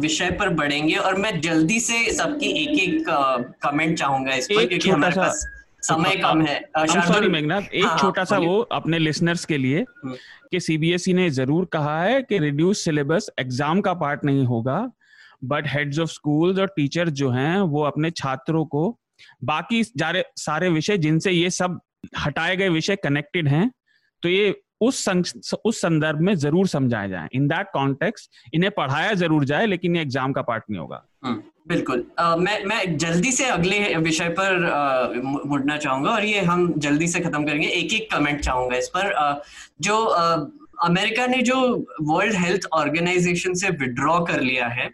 विषय 0.00 0.30
पर 0.38 0.48
बढ़ेंगे 0.54 0.94
और 0.96 1.16
मैं 1.16 1.40
जल्दी 1.40 1.80
से 1.80 2.04
सबकी 2.12 2.50
एक 2.62 2.78
एक 2.80 3.58
कमेंट 3.62 3.98
चाहूँगा 3.98 4.34
इस 4.34 4.46
पर 4.46 4.66
क्योंकि 4.66 4.90
हमारे 4.90 5.16
पास 5.16 5.44
समय 5.82 6.16
कम 6.16 6.42
है। 6.42 6.60
सॉरी 6.78 7.28
मेघनाथ 7.28 7.62
एक 7.74 7.84
हाँ, 7.84 7.98
छोटा 7.98 8.24
सा 8.24 8.38
वो 8.38 8.58
अपने 8.72 8.98
लिसनर्स 8.98 9.44
के 9.44 9.58
लिए 9.58 9.80
हम्म। 9.80 10.14
कि 10.50 10.60
सीबीएसई 10.60 11.12
ने 11.12 11.28
ज़रूर 11.32 11.64
कहा 11.72 12.00
है 12.02 12.20
कि 12.22 12.38
रिड्यूस 12.38 12.84
सिलेबस 12.84 13.30
एग्ज़ाम 13.38 13.80
का 13.80 13.94
पार्ट 13.96 14.24
नहीं 14.24 14.44
होगा। 14.46 14.80
बट 15.44 15.66
हेड्स 15.68 15.98
ऑफ़ 15.98 16.10
स्कूल्स 16.10 16.58
और 16.58 16.66
टीचर 16.76 17.08
जो 17.20 17.30
हैं 17.30 17.60
वो 17.60 17.82
अपने 17.84 18.10
छात्रों 18.12 18.64
को 18.66 18.88
बाकी 19.44 19.82
सारे 19.84 20.68
विषय 20.70 20.98
जिनसे 20.98 21.30
ये 21.30 21.50
सब 21.52 21.80
हटाए 22.18 22.56
गए 22.56 22.68
विषय 22.70 22.96
कनेक्टेड 22.96 23.48
हैं 23.48 23.70
तो 24.22 24.28
ये 24.28 24.54
उस 24.80 25.08
उस 25.64 25.80
संदर्भ 25.80 26.20
में 26.20 26.34
ज़रूर 26.34 26.66
समझाया 26.68 27.08
जाए। 27.08 27.28
इन 27.34 27.46
दैट 27.48 27.66
कॉन्टेक्स्ट 27.72 28.54
इन्हें 28.54 28.70
पढ़ाया 28.76 29.12
ज़रूर 29.14 29.44
जाए 29.44 29.66
लेकिन 29.66 29.96
ये 29.96 30.02
एग्ज़ाम 30.02 30.32
का 30.32 30.42
पार्ट 30.42 30.64
नहीं 30.70 30.80
होगा। 30.80 31.02
हम्म, 31.24 31.42
बिल्कुल। 31.68 32.04
आ, 32.18 32.36
मैं 32.36 32.64
मैं 32.64 32.96
जल्दी 32.98 33.32
से 33.32 33.44
अगले 33.48 33.94
विषय 33.98 34.28
पर 34.38 35.12
मुड़ना 35.46 35.76
चाहूँगा 35.76 36.10
और 36.10 36.24
ये 36.24 36.40
हम 36.40 36.72
जल्दी 36.78 37.08
से 37.08 37.20
खत्म 37.20 37.44
करेंगे। 37.44 37.68
एक 37.68 37.92
एक 37.94 38.10
कमेंट 38.14 38.40
चाहूँगा 38.40 38.76
इस 38.76 38.88
पर। 38.94 39.12
आ, 39.12 39.34
जो 39.80 39.98
अमेरिका 40.84 41.26
ने 41.26 41.42
जो 41.42 41.60
वर्ल्ड 42.02 42.34
हेल्थ 42.36 42.66
ऑर्गेनाइजेशन 42.72 43.54
से 43.54 43.70
विड्रॉ 43.80 44.18
कर 44.24 44.40
लिया 44.40 44.66
है 44.68 44.90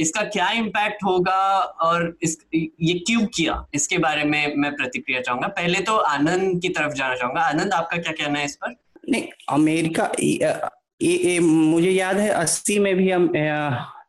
इसका 0.00 0.22
क्या 0.28 0.50
इम्पैक्ट 0.52 1.04
होगा 1.04 1.40
और 1.82 2.16
इस 2.22 2.38
ये 2.54 2.92
क्यों 3.06 3.26
किया? 3.26 3.64
इसके 3.74 3.98
बारे 3.98 4.24
में 4.24 4.56
मैं 4.56 4.74
प्रतिक्रिया 4.76 5.20
चाहूँगा। 5.20 5.48
पहले 5.50 5.80
तो 5.80 5.96
आनंद 5.96 6.60
की 6.62 6.68
तरफ़ 6.70 6.94
जाना 6.94 7.14
चाहूँगा। 7.14 7.42
आनंद 7.42 7.72
आपका 7.72 7.96
क्या 7.98 8.12
कहना 8.14 8.38
है 8.38 8.44
इस 8.44 8.56
पर? 8.56 8.74
नहीं 9.08 9.26
अमेरिका 9.50 10.10
ये, 10.20 10.52
ये 11.02 11.38
मुझे 11.40 11.90
याद 11.90 12.16
है 12.16 12.28
अस्सी 12.30 12.78
में 12.78 12.94
भी 12.96 13.10
हम 13.10 13.32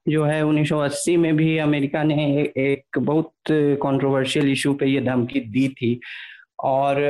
जो 0.10 0.24
है 0.24 0.42
1980 0.44 1.16
में 1.18 1.36
भी 1.36 1.58
अमेरिका 1.58 2.04
ने 2.04 2.26
एक 2.58 2.98
बहुत 3.00 3.32
कंट्रोवर्शियल 3.52 4.52
इशू 4.52 4.74
पे 4.74 4.86
ये 4.86 5.02
धमकी 5.02 5.40
दी 5.40 5.68
थी। 5.70 6.00
और 6.66 7.02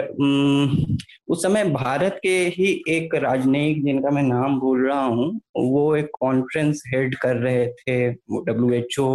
उस 1.27 1.43
समय 1.43 1.63
भारत 1.71 2.19
के 2.23 2.37
ही 2.49 2.71
एक 2.89 3.15
राजनयिक 3.15 3.83
जिनका 3.83 4.09
मैं 4.09 4.23
नाम 4.23 4.59
भूल 4.59 4.85
रहा 4.87 5.03
हूँ 5.03 5.29
वो 5.57 5.95
एक 5.95 6.09
कॉन्फ्रेंस 6.19 6.83
हेड 6.87 7.15
कर 7.15 7.35
रहे 7.37 7.65
थे 7.69 7.97
डब्ल्यू 8.11 8.71
एच 8.73 8.99
ओ 8.99 9.09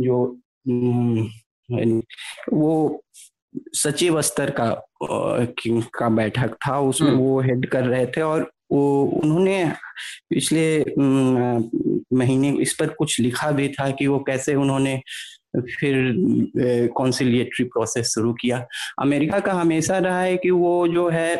जो 0.00 0.18
वो 2.52 3.02
सचिव 3.76 4.20
स्तर 4.22 4.50
का 4.50 4.70
का 5.02 6.08
बैठक 6.10 6.54
था 6.58 6.78
उसमें 6.80 7.08
हम्म। 7.08 7.20
वो 7.20 7.40
हेड 7.40 7.68
कर 7.70 7.84
रहे 7.84 8.06
थे 8.06 8.20
और 8.22 8.50
वो 8.72 9.02
उन्होंने 9.16 9.64
पिछले 10.30 10.78
महीने 12.16 12.50
इस 12.62 12.74
पर 12.74 12.88
कुछ 12.94 13.18
लिखा 13.20 13.50
भी 13.50 13.68
था 13.70 13.90
कि 13.90 14.06
वो 14.06 14.18
कैसे 14.20 14.54
उन्होंने 14.54 15.00
फिर 15.60 16.90
कॉन्सिलियटरी 16.96 17.64
प्रोसेस 17.64 18.06
शुरू 18.06 18.32
किया। 18.32 18.66
अमेरिका 19.02 19.40
का 19.40 19.52
हमेशा 19.52 19.98
रहा 19.98 20.20
है 20.20 20.36
कि 20.36 20.50
वो 20.50 20.88
जो 20.88 21.08
है 21.08 21.36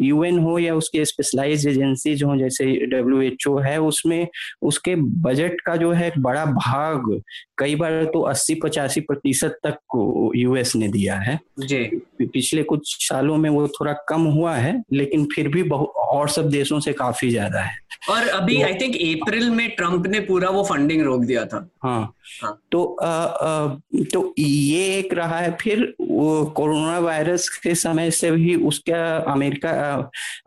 यूएन 0.00 0.38
हो 0.38 0.58
या 0.58 0.74
उसके 0.74 1.04
स्पेशलाइज 1.04 1.66
एजेंसीज 1.66 2.22
हो 2.22 2.36
जैसे 2.36 2.64
डब्ल्यू 2.86 3.20
एच 3.22 3.46
ओ 3.48 3.56
है 3.58 3.78
उसमें 3.80 4.26
उसके 4.62 4.94
बजट 4.96 5.60
का 5.60 5.76
जो 5.76 5.92
है 5.92 6.12
बड़ा 6.18 6.44
भाग 6.46 7.20
कई 7.58 7.74
बार 7.74 8.04
तो 8.04 8.20
80 8.30 8.54
पचासी 8.62 9.00
प्रतिशत 9.00 9.58
तक 9.66 10.32
यूएस 10.36 10.74
ने 10.76 10.88
दिया 10.88 11.14
है। 11.14 11.38
जी। 11.60 11.84
पिछले 12.22 12.62
कुछ 12.62 12.96
सालों 13.06 13.36
में 13.36 13.48
वो 13.50 13.66
थोड़ा 13.70 13.92
कम 14.08 14.24
हुआ 14.28 14.54
है 14.54 14.82
लेकिन 14.92 15.24
फिर 15.34 15.48
भी 15.48 15.62
बहुत 15.64 15.92
और 15.96 16.28
सब 16.28 16.48
देशों 16.50 16.80
से 16.80 16.92
काफ़ी 16.92 17.30
ज़्यादा 17.30 17.60
है। 17.60 17.84
और 18.10 18.28
अभी 18.28 18.60
आई 18.62 18.74
थिंक 18.74 18.94
अप्रैल 18.94 19.48
में 19.50 19.68
ट्रंप 19.76 20.06
ने 20.06 20.20
पूरा 20.20 20.48
वो 20.50 20.62
फंडिंग 20.64 21.02
रोक 21.02 21.24
दिया 21.24 21.44
था। 21.44 21.68
हाँ, 21.82 22.12
हाँ. 22.42 22.60
तो 22.72 22.84
आ, 22.94 23.08
आ, 23.08 23.68
तो 24.12 24.34
ये 24.38 24.84
एक 24.98 25.14
रहा 25.14 25.38
है 25.38 25.56
फिर 25.60 25.94
कोरोना 26.00 26.98
वायरस 26.98 27.48
के 27.62 27.74
समय 27.74 28.10
से 28.10 28.30
भी 28.30 28.54
उसका 28.64 29.16
अमेरिका 29.32 29.70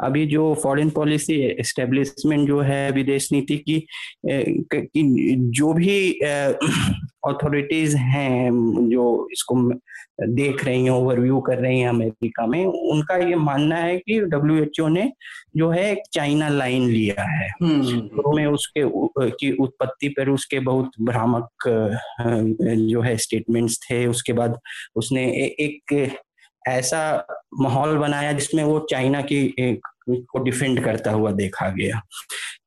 अभी 0.03 0.25
जो 0.25 0.53
फॉरेन 0.63 0.89
पॉलिसी 0.89 1.39
एस्टेब्लिशमेंट 1.59 2.47
जो 2.47 2.59
है 2.61 2.91
विदेश 2.91 3.31
नीति 3.31 3.57
की, 3.59 3.79
की 4.25 5.35
जो 5.51 5.73
भी 5.73 5.99
अथॉरिटीज 7.27 7.95
हैं 7.95 8.51
जो 8.89 9.05
इसको 9.31 9.55
देख 10.27 10.63
रही 10.65 10.83
हैं 10.83 10.91
ओवरव्यू 10.91 11.39
कर 11.39 11.57
रही 11.57 11.79
हैं 11.79 11.89
अमेरिका 11.89 12.45
में 12.47 12.65
उनका 12.65 13.15
ये 13.17 13.35
मानना 13.35 13.75
है 13.75 13.97
कि 13.97 14.19
डब्ल्यूएचओ 14.21 14.87
ने 14.87 15.11
जो 15.57 15.69
है 15.69 15.91
एक 15.91 16.01
चाइना 16.13 16.49
लाइन 16.49 16.87
लिया 16.87 17.23
है 17.23 17.47
हम्म। 17.61 17.99
तो 18.07 18.35
में 18.37 18.45
उसके 18.45 18.83
की 19.31 19.51
उत्पत्ति 19.57 20.09
पर 20.09 20.29
उसके 20.29 20.59
बहुत 20.61 20.91
भ्रामक 21.01 21.67
जो 22.89 23.01
है 23.01 23.15
स्टेटमेंट्स 23.17 23.79
थे 23.81 24.05
उसके 24.07 24.33
बाद 24.33 24.59
उसने 24.95 25.25
ए, 25.25 25.45
एक 25.59 26.17
ऐसा 26.69 27.27
माहौल 27.59 27.97
बनाया 27.97 28.31
जिसमें 28.33 28.63
वो 28.63 28.79
चाइना 28.89 29.21
की 29.21 29.55
एक 29.59 29.81
को 30.09 30.39
डिफेंड 30.39 30.83
करता 30.83 31.11
हुआ 31.11 31.31
देखा 31.31 31.69
गया। 31.69 32.01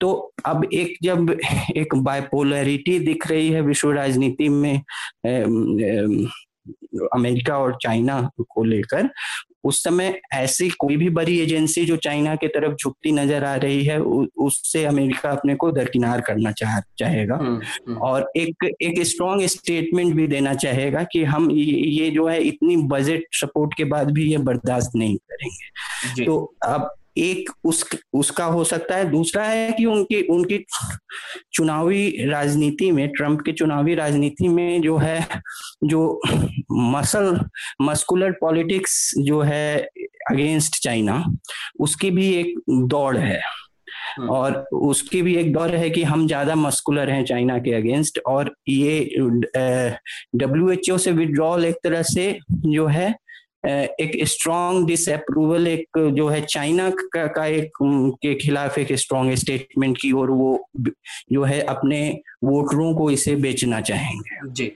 तो 0.00 0.32
अब 0.46 0.64
एक 0.72 0.96
जब 1.02 1.36
एक 1.76 1.94
बायपोलरिटी 1.94 2.98
दिख 2.98 3.26
रही 3.26 3.48
है 3.50 3.60
विश्व 3.60 3.90
राजनीति 3.90 4.48
में 4.48 4.80
अमेरिका 7.12 7.58
और 7.58 7.78
चाइना 7.82 8.30
को 8.48 8.64
लेकर 8.64 9.08
उस 9.64 9.84
समय 9.84 10.20
ऐसी 10.32 10.68
कोई 10.68 10.96
भी 10.96 11.10
बड़ी 11.10 11.40
एजेंसी 11.40 11.84
जो 11.84 11.96
चाइना 11.96 12.36
की 12.36 12.48
तरफ़ 12.48 12.74
झुकती 12.74 13.12
नज़र 13.12 13.44
आ 13.44 13.54
रही 13.54 13.84
है 13.84 14.00
उससे 14.00 14.84
अमेरिका 14.84 15.30
अपने 15.30 15.54
को 15.54 15.72
दरकिनार 15.72 16.20
करना 16.20 16.52
चाह 16.52 16.80
चाहेगा। 16.98 17.34
हम्म, 17.34 17.60
हम्म। 17.88 17.96
और 17.96 18.32
एक 18.36 18.74
एक 18.82 19.02
स्ट्रॉन्ग 19.06 19.46
स्टेटमेंट 19.46 20.14
भी 20.14 20.26
देना 20.26 20.54
चाहेगा 20.54 21.02
कि 21.02 21.24
हम 21.24 21.50
ये 21.50 22.10
जो 22.10 22.26
है 22.28 22.42
इतनी 22.42 22.76
बजट 22.76 23.22
सपोर्ट 23.32 23.74
के 23.76 23.84
बाद 23.84 24.10
भी 24.10 24.30
ये 24.30 24.38
बर्दाश्त 24.38 24.90
नहीं 24.96 25.16
करेंगे। 25.16 26.24
तो 26.24 26.54
अब 26.64 26.94
एक 27.16 27.50
उस 27.64 27.84
उसका 28.14 28.44
हो 28.46 28.64
सकता 28.64 28.96
है। 28.96 29.10
दूसरा 29.10 29.44
है 29.44 29.70
कि 29.72 29.84
उनकी 29.86 30.20
उनकी 30.28 30.58
चुनावी 31.54 32.26
राजनीति 32.26 32.90
में 32.90 33.08
ट्रंप 33.12 33.40
के 33.46 33.52
चुनावी 33.52 33.94
राजनीति 33.94 34.48
में 34.48 34.82
जो 34.82 34.96
है 34.98 35.26
जो 35.84 36.20
मसल 36.72 37.38
मस्कुलर 37.82 38.32
पॉलिटिक्स 38.40 39.10
जो 39.18 39.40
है 39.42 39.78
अगेंस्ट 40.30 40.82
चाइना 40.82 41.24
उसकी 41.80 42.10
भी 42.10 42.32
एक 42.34 42.54
दौड़ 42.70 43.16
है। 43.16 43.40
हम्म। 44.18 44.28
और 44.28 44.56
उसकी 44.74 45.20
भी 45.22 45.34
एक 45.36 45.52
दौर 45.52 45.74
है 45.74 45.88
कि 45.90 46.02
हम 46.02 46.26
ज़्यादा 46.26 46.54
मस्कुलर 46.54 47.10
हैं 47.10 47.24
चाइना 47.24 47.58
के 47.58 47.72
अगेंस्ट। 47.74 48.18
और 48.26 48.54
ये 48.68 49.00
डब्ल्यू 50.36 50.70
एच 50.70 50.90
ओ 50.90 50.96
से 50.98 51.12
विड्रॉल 51.12 51.64
एक 51.64 51.76
तरह 51.84 52.02
से 52.04 52.38
जो 52.66 52.86
है 52.86 53.14
एक 53.66 54.12
स्ट्रॉन्ग 54.24 54.86
डिसअप्रूवल 54.86 55.66
एक 55.66 55.98
जो 55.98 56.28
है 56.28 56.40
चाइना 56.40 56.90
का, 56.90 57.26
का 57.26 57.46
एक 57.46 57.72
के 58.22 58.34
खिलाफ 58.34 58.78
एक 58.78 58.92
स्ट्रॉन्ग 58.92 59.34
स्टेटमेंट 59.34 59.98
की 60.00 60.12
और 60.12 60.30
वो 60.30 60.68
जो 61.32 61.42
है 61.42 61.60
अपने 61.60 62.22
वोटरों 62.44 62.92
को 62.94 63.10
इसे 63.10 63.34
बेचना 63.36 63.80
चाहेंगे। 63.80 64.48
जी। 64.50 64.72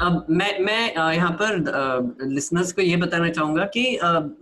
अब 0.00 0.26
मैं 0.30 0.58
मैं 0.60 1.12
यहाँ 1.14 1.30
पर 1.40 2.28
लिसनर्स 2.28 2.72
को 2.72 2.82
ये 2.82 2.96
बताना 2.96 3.28
चाहूँगा 3.28 3.64
कि 3.76 3.82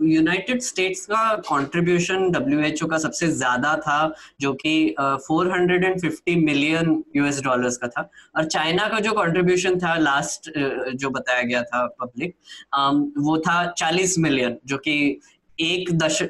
यूनाइटेड 0.05 0.61
स्टेट्स 0.63 1.05
का 1.07 1.35
कंट्रीब्यूशन 1.49 2.31
डब्ल्यूएचओ 2.31 2.87
का 2.87 2.99
सबसे 2.99 3.29
ज़्यादा 3.29 3.75
था, 3.79 4.15
जो 4.41 4.53
कि 4.55 4.95
450 4.99 6.37
मिलियन 6.37 7.03
यूएस 7.17 7.41
डॉलर्स 7.43 7.77
का 7.77 7.89
था। 7.89 8.09
और 8.37 8.45
चाइना 8.47 8.89
का 8.89 9.01
जो 9.01 9.13
कंट्रीब्यूशन 9.13 9.79
था 9.79 9.97
लास्ट 9.99 10.51
जो 10.95 11.11
बताया 11.11 11.43
गया 11.43 11.63
था 11.65 11.87
पब्लिक 12.01 12.35
वो 13.19 13.39
था 13.39 13.63
40 13.75 14.19
मिलियन 14.19 14.57
जो 14.67 14.79
कि 14.79 14.97
एक 15.59 15.93
दश 15.99 16.23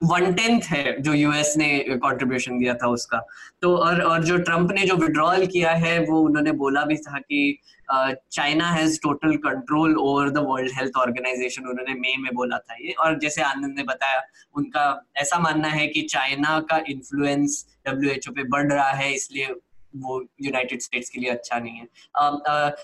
वन 0.00 0.32
टेंथ 0.34 0.62
है 0.62 1.00
जो 1.02 1.12
यूएस 1.14 1.54
ने 1.56 1.68
कंट्रीब्यूशन 1.88 2.58
दिया 2.58 2.74
था 2.74 2.88
उसका। 2.88 3.18
तो 3.62 3.76
और 3.76 4.00
और 4.02 4.24
जो 4.24 4.36
ट्रंप 4.38 4.70
ने 4.72 4.84
जो 4.86 4.94
विड्रॉल 4.96 5.46
किया 5.46 5.70
है, 5.72 5.98
वो 6.00 6.20
उन्होंने 6.20 6.52
बोला 6.54 6.84
भी 6.84 6.96
था 6.98 7.18
कि 7.18 7.58
China 7.88 8.70
has 8.70 8.98
total 9.02 9.36
control 9.38 9.96
over 9.98 10.30
the 10.30 10.38
World 10.48 10.72
Health 10.76 10.96
Organisation 10.98 11.66
उन्होंने 11.66 11.94
मई 11.94 12.14
में 12.18 12.32
बोला 12.34 12.58
था 12.58 12.74
ये। 12.74 12.92
और 12.94 13.18
जैसे 13.18 13.42
आनंद 13.42 13.76
ने 13.76 13.82
बताया, 13.84 14.22
उनका 14.54 14.84
ऐसा 15.16 15.38
मानना 15.38 15.68
है 15.68 15.86
कि 15.86 16.02
चाइना 16.02 16.58
का 16.70 16.82
इन्फ्लुएंस 16.88 17.64
डब्ल्यू 17.88 18.32
पे 18.32 18.44
बढ़ 18.48 18.72
रहा 18.72 18.90
है, 18.90 19.12
इसलिए 19.14 19.54
वो 19.94 20.20
यूनाइटेड 20.42 20.80
स्टेट्स 20.80 21.08
के 21.10 21.20
लिए 21.20 21.30
अच्छा 21.30 21.58
नहीं 21.58 21.76
है। 21.76 21.86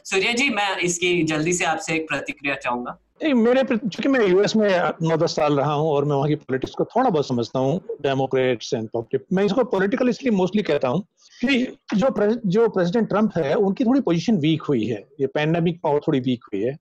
सूर्य 0.05 0.33
जी, 0.33 0.49
मैं 0.51 0.77
इसकी 0.79 1.23
जल्दी 1.25 1.53
से 1.53 1.65
आपसे 1.65 1.95
एक 1.95 2.09
प्रतिक्रिया 2.09 2.55
चाहूँगा। 2.57 2.99
नहीं 3.21 3.35
मेरे 3.35 3.63
चूँकि 3.65 4.09
मैं 4.09 4.27
यूएस 4.27 4.57
में 4.57 4.69
नौ 5.03 5.17
दस 5.17 5.37
साल 5.37 5.55
रहा 5.59 5.73
हूँ 5.73 5.91
और 5.91 6.05
मैं 6.05 6.17
वहाँ 6.17 6.29
की 6.29 6.35
पॉलिटिक्स 6.35 6.75
को 6.75 6.85
थोड़ा 6.85 7.11
बहुत 7.11 7.29
समझता 7.29 7.59
हूँ 7.59 7.81
डेमोक्रेट्स 8.03 8.75
एंड 8.75 8.89
मैं 9.33 9.45
इसको 9.45 9.65
पॉलिटिकल 9.65 10.09
इसलिए 10.09 10.33
मोस्टली 10.33 10.63
कहता 10.63 10.89
हूँ 10.89 11.01
कि 11.41 11.79
जो 11.95 12.11
प्रे, 12.11 12.37
जो 12.47 12.69
प्रेसिडेंट 12.69 13.09
ट्रंप 13.09 13.33
है 13.37 13.55
उनकी 13.55 13.85
थोड़ी 13.85 14.01
पोजीशन 14.01 14.37
वीक 14.37 14.63
हुई 14.63 14.85
है 14.87 15.05
ये 15.21 15.27
पैंडेमिक 15.27 15.81
पावर 15.83 16.01
थोड़ी 16.09 16.21
वीक 16.21 16.45
हुई 16.45 16.63
है 16.63 16.77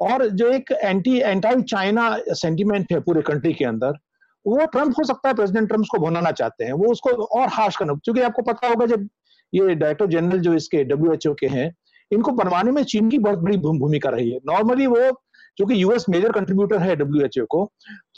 और 0.00 0.28
जो 0.28 0.48
एक 0.48 0.72
एंटी 0.72 1.18
एंटी 1.18 1.62
चाइना 1.62 2.18
सेंटीमेंट 2.28 2.92
है 2.92 3.00
पूरे 3.00 3.22
कंट्री 3.22 3.52
के 3.52 3.64
अंदर 3.64 3.98
वो 4.46 4.66
ट्रंप 4.66 4.94
हो 4.98 5.04
सकता 5.04 5.28
है 5.28 5.34
प्रेसिडेंट 5.34 5.68
ट्रंप 5.68 5.86
को 5.90 5.98
भुनाना 5.98 6.30
चाहते 6.30 6.64
हैं 6.64 6.72
वो 6.72 6.92
उसको 6.92 7.10
और 7.10 7.48
हार्श 7.48 7.76
करना 7.76 7.94
क्योंकि 7.94 8.20
आपको 8.20 8.42
पता 8.42 8.68
होगा 8.68 8.86
जब 8.86 9.08
ये 9.54 9.74
डायरेक्टर 9.74 10.06
जनरल 10.06 10.38
जो 10.38 10.54
इसके 10.54 10.84
डब्ल्यूएचओ 10.84 11.34
के 11.34 11.46
हैं 11.46 11.74
इनको 12.12 12.32
बनवाने 12.32 12.70
में 12.70 12.82
चीन 12.84 13.10
की 13.10 13.18
बहुत 13.18 13.38
बड़ी 13.38 13.56
भूमिका 13.56 14.10
रही 14.10 14.30
है। 14.30 14.38
नॉर्मली 14.46 14.86
वो 14.86 15.10
जो 15.58 15.66
कि 15.66 15.82
यूएस 15.82 16.04
मेजर 16.10 16.32
कंट्रीब्यूटर 16.32 16.78
है 16.78 16.96
डब्ल्यू 16.96 17.44
को 17.46 17.64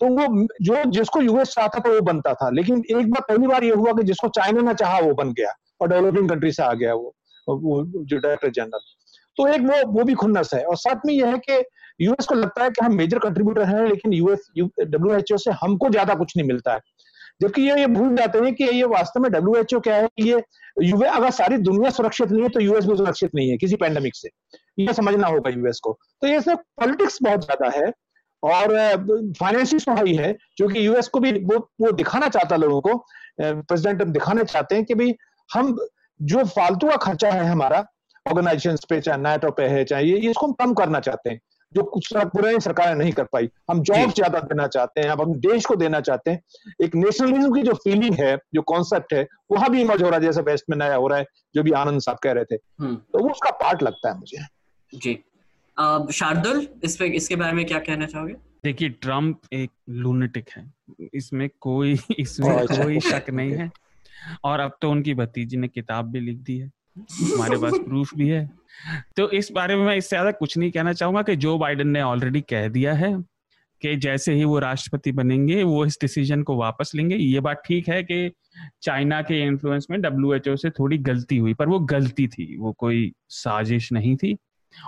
तो 0.01 0.07
वो 0.09 0.47
जो, 0.63 0.83
जिसको 0.91 1.21
यूएस 1.23 1.49
चाहता 1.51 1.81
था 1.81 1.91
वो 1.91 2.01
बनता 2.03 2.35
था। 2.35 2.51
लेकिन 2.51 2.83
एक 2.91 3.11
बार 3.11 3.23
पहली 3.29 3.47
बार 3.47 3.65
ये 3.65 3.75
हुआ 3.75 3.93
कि 3.93 4.03
जिसको 4.05 4.29
चाइना 4.31 4.63
ना 4.63 4.73
चाहा 4.75 4.99
वो 5.01 5.13
बन 5.15 5.33
गया 5.33 5.53
और 5.81 5.89
डेवलपिंग 5.89 6.29
कंट्री 6.29 6.53
से 6.53 6.63
आ 6.63 6.73
गया 6.75 6.95
वो 6.95 7.15
वो, 7.49 7.85
जो 7.85 8.17
डायरेक्टर 8.19 8.51
जनरल 8.51 8.81
तो 9.39 9.47
एक 9.49 9.61
वो 9.63 9.77
वो 9.93 10.05
भी 10.05 10.15
खुन्नस 10.15 10.51
है। 10.55 10.63
और 10.65 10.77
साथ 10.77 11.07
में 11.07 11.13
यह 11.15 11.27
है 11.27 11.39
कि 11.41 11.63
यूएस 12.01 12.27
को 12.27 12.35
लगता 12.35 12.65
है 12.65 12.71
कि 12.71 12.85
हम 12.85 12.95
मेजर 12.95 13.19
कंट्रीब्यूटर 13.19 13.63
हैं, 13.65 13.87
लेकिन 13.89 14.13
यूएस 14.13 14.49
डब्ल्यू 14.59 15.37
से 15.39 15.51
हमको 15.63 15.89
ज़्यादा 15.91 16.15
कुछ 16.15 16.37
नहीं 16.37 16.47
मिलता 16.49 16.75
है। 16.75 16.81
जबकि 17.43 17.63
ये 17.63 17.79
ये 17.79 17.87
भूल 17.89 18.15
जाते 18.17 18.39
हैं 18.39 18.55
कि 18.55 18.65
ये 18.67 18.85
वास्तव 18.87 19.21
में 19.21 19.31
डब्ल्यू 19.33 19.55
एच 19.57 19.75
ओ 19.75 19.81
क्या 19.81 19.95
है 19.97 20.09
ये 20.21 20.43
यूए 20.83 21.07
अगर 21.09 21.31
सारी 21.33 21.57
दुनिया 21.61 21.91
सुरक्षित 21.91 22.31
नहीं 22.31 22.43
है 22.43 22.49
तो 22.49 22.61
यूएस 22.61 22.85
भी 22.87 22.97
सुरक्षित 22.97 23.31
नहीं 23.35 23.51
है 23.51 23.57
किसी 23.57 23.77
पैंडेमिक 23.77 24.17
से। 24.17 24.29
ये 24.79 24.93
समझना 24.95 25.29
होगा 25.29 25.51
यूएस 25.51 25.81
को। 25.83 25.99
तो 26.23 26.29
ये 26.29 26.41
सब 26.41 26.63
पॉलिटिक्स 26.81 27.19
बहुत 27.23 27.45
ज़्यादा 27.45 27.71
है 27.77 27.93
और 28.43 28.77
फाइनेंसिस 29.39 29.85
तो 29.87 29.95
हाई 29.95 30.15
है 30.15 30.33
क्योंकि 30.57 30.87
यूएस 30.87 31.09
को 31.09 31.21
भी 31.21 31.33
वो 31.33 31.59
वो 31.81 31.93
दिखाना 31.93 32.29
चाहता 32.29 32.55
है 32.55 32.61
लोगों 32.61 32.81
को 32.81 32.97
प्रेसिडेंट 33.41 34.03
दिखाना 34.05 34.43
चाहते 34.45 34.75
हैं 34.75 34.85
कि 34.85 34.95
भाई 34.95 35.15
हम 35.51 35.77
जो 36.21 36.45
फालतू 36.47 36.89
का 36.89 36.97
खर्चा 37.03 37.31
है 37.31 37.47
हमारा 37.47 37.85
ऑर्गेनाइजेशन 38.27 38.77
पे 38.89 39.01
चाहे 39.01 39.19
नेटो 39.21 39.51
पे 39.51 39.67
है 39.69 39.85
चाहे 39.85 40.05
ये 40.05 40.31
इसको 40.31 40.47
हम 40.47 40.53
कम 40.55 40.75
करना 40.75 41.01
चाहते 41.01 41.31
हैं 41.31 41.41
जो 41.73 41.83
कुछ 41.83 42.09
पुरानी 42.15 42.61
सरकारें 42.61 42.95
नहीं 42.95 43.13
कर 43.13 43.25
पाई। 43.33 43.49
हम 43.71 43.81
जॉब 43.83 44.11
ज़्यादा 44.11 44.39
देना 44.41 44.67
चाहते 44.67 45.01
हैं 45.01 45.09
अब 45.11 45.21
हम 45.21 45.33
देश 45.41 45.65
को 45.67 45.77
देना 45.77 46.01
चाहते 46.01 46.31
हैं। 46.31 46.41
एक 46.83 46.95
नेशनलिज्म 46.95 47.53
की 47.55 47.63
जो 47.63 47.75
फीलिंग 47.75 48.15
है 48.15 48.37
जो 48.55 48.63
कॉन्सेप्ट 48.63 49.15
है 49.15 49.27
वहाँ 49.53 49.71
भी 49.71 49.81
इमर्ज 49.81 50.03
हो 50.03 50.09
रहा 50.09 50.19
है 50.19 50.25
जैसे 50.25 50.41
वेस्ट 50.43 50.65
में 50.71 50.77
नया 50.77 50.95
हो 50.95 51.07
रहा 51.09 51.19
है 51.19 51.25
जो 51.55 51.63
भी 51.63 51.73
आनंद 51.79 52.01
साहब 52.01 52.19
कह 52.23 52.33
रहे 52.33 52.45
थे। 52.45 52.59
हम्म। 52.81 52.95
तो 52.95 53.19
वो 53.19 53.31
उसका 53.31 53.51
पार्ट 53.63 53.83
लगता 53.83 54.11
है 54.11 54.19
मुझे। 54.19 54.45
जी। 54.95 55.19
शार्दुल 56.13 56.67
इस 56.85 56.97
पे 56.97 57.07
इसके 57.07 57.37
बारे 57.37 57.53
में 57.53 57.65
क्या 57.67 57.79
कहना 57.79 58.07
चाहोगे? 58.07 58.35
देखिए 58.65 58.89
ट्रंप 58.89 59.41
एक 59.53 59.71
लूनेटिक 59.89 60.49
है। 60.57 60.73
इसमें 61.15 61.49
कोई 61.61 61.93
इसमें 62.19 62.51
अच्छा। 62.51 62.83
कोई 62.85 63.01
शक 63.01 63.31
नहीं 63.31 63.53
है। 63.53 63.71
और 64.45 64.61
अब 64.61 64.77
तो 64.83 64.91
उनकी 64.91 65.15
भतीजी 65.15 65.57
ने 65.57 65.69
किताब 65.69 66.11
भी 66.11 66.21
लिख 66.21 66.39
दी 66.39 66.59
है। 66.59 66.71
हमारे 66.99 67.57
पास 67.59 67.73
प्रूफ 67.89 68.15
भी 68.15 68.29
है। 68.29 68.51
तो 69.17 69.31
इस 69.31 69.51
बारे 69.53 69.77
में 69.77 69.85
मैं 69.87 69.97
इससे 69.97 70.09
ज़्यादा 70.09 70.31
कुछ 70.31 70.57
नहीं 70.59 70.71
कहना 70.71 70.93
चाहूँगा 70.93 71.23
कि 71.23 71.37
जो 71.37 71.59
बाइडन 71.59 71.89
ने 71.89 72.03
ऑलरेडी 72.03 72.41
कह 72.41 72.69
दिया 72.69 72.95
है 72.95 73.13
कि 73.83 73.97
जैसे 73.97 74.35
ही 74.35 74.45
वो 74.45 74.59
राष्ट्रपति 74.59 75.13
बनेंगे 75.13 75.63
वो 75.63 75.85
इस 75.87 75.99
डिसीज़न 76.01 76.43
को 76.43 76.57
वापस 76.57 76.93
लेंगे। 76.95 77.17
ये 77.17 77.41
बात 77.41 77.63
ठीक 77.67 77.89
है 77.89 78.03
कि 78.03 78.31
चाइना 78.83 79.21
के 79.23 79.43
इन्फ्लुएंस 79.43 79.87
में 79.91 80.01
डब्ल्यूएचओ 80.03 80.57
से 80.57 80.71
थोड़ी 80.71 80.99
गलती 80.99 81.37
हुई 81.39 81.55
पर 81.55 81.69
वो 81.69 81.79
गलती 81.79 82.29
थी। 82.29 82.57
वो 82.59 82.73
कोई 82.73 83.13
साजिश 83.29 83.93
नहीं 83.93 84.17
थी। 84.17 84.37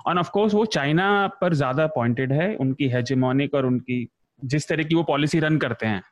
और 0.06 0.18
ऑफ़ 0.18 0.30
कोर्स 0.30 0.54
वो 0.54 0.64
चाइना 0.66 1.26
पर 1.40 1.54
ज़्यादा 1.54 1.86
पॉइंटेड 1.86 2.32
है 2.32 2.54
उनकी 2.56 2.88
हेजेमोनिक 2.88 3.54
और 3.54 3.66
उनकी 3.66 4.06
जिस 4.42 4.68
तरह 4.68 4.84
की 4.84 4.94
वो 4.94 5.02
पॉलिसी 5.02 5.40
रन 5.40 5.58
करते 5.58 5.86
हैं। 5.86 6.02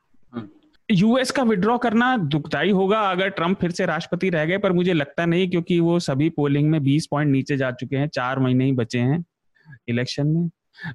यूएस 0.89 1.31
का 1.31 1.43
विड्रॉ 1.43 1.77
करना 1.79 2.17
दुखदाई 2.17 2.71
होगा 2.71 3.01
अगर 3.11 3.29
ट्रंप 3.31 3.61
फिर 3.61 3.71
से 3.71 3.87
राष्ट्रपति 3.87 4.31
रह 4.31 4.45
गए 4.45 4.59
पर 4.59 4.73
मुझे 4.73 4.93
लगता 4.93 5.27
नहीं 5.27 5.49
क्योंकि 5.51 5.79
वो 5.81 5.99
सभी 6.01 6.29
पोलिंग 6.31 6.71
में 6.71 6.79
20 6.81 7.07
पॉइंट 7.07 7.31
नीचे 7.33 7.57
जा 7.57 7.71
चुके 7.73 7.97
हैं 7.97 8.09
चार 8.09 8.39
महीने 8.39 8.65
ही 8.65 8.73
बचे 8.73 8.99
हैं 9.01 9.25
इलेक्शन 9.89 10.27
में। 10.27 10.49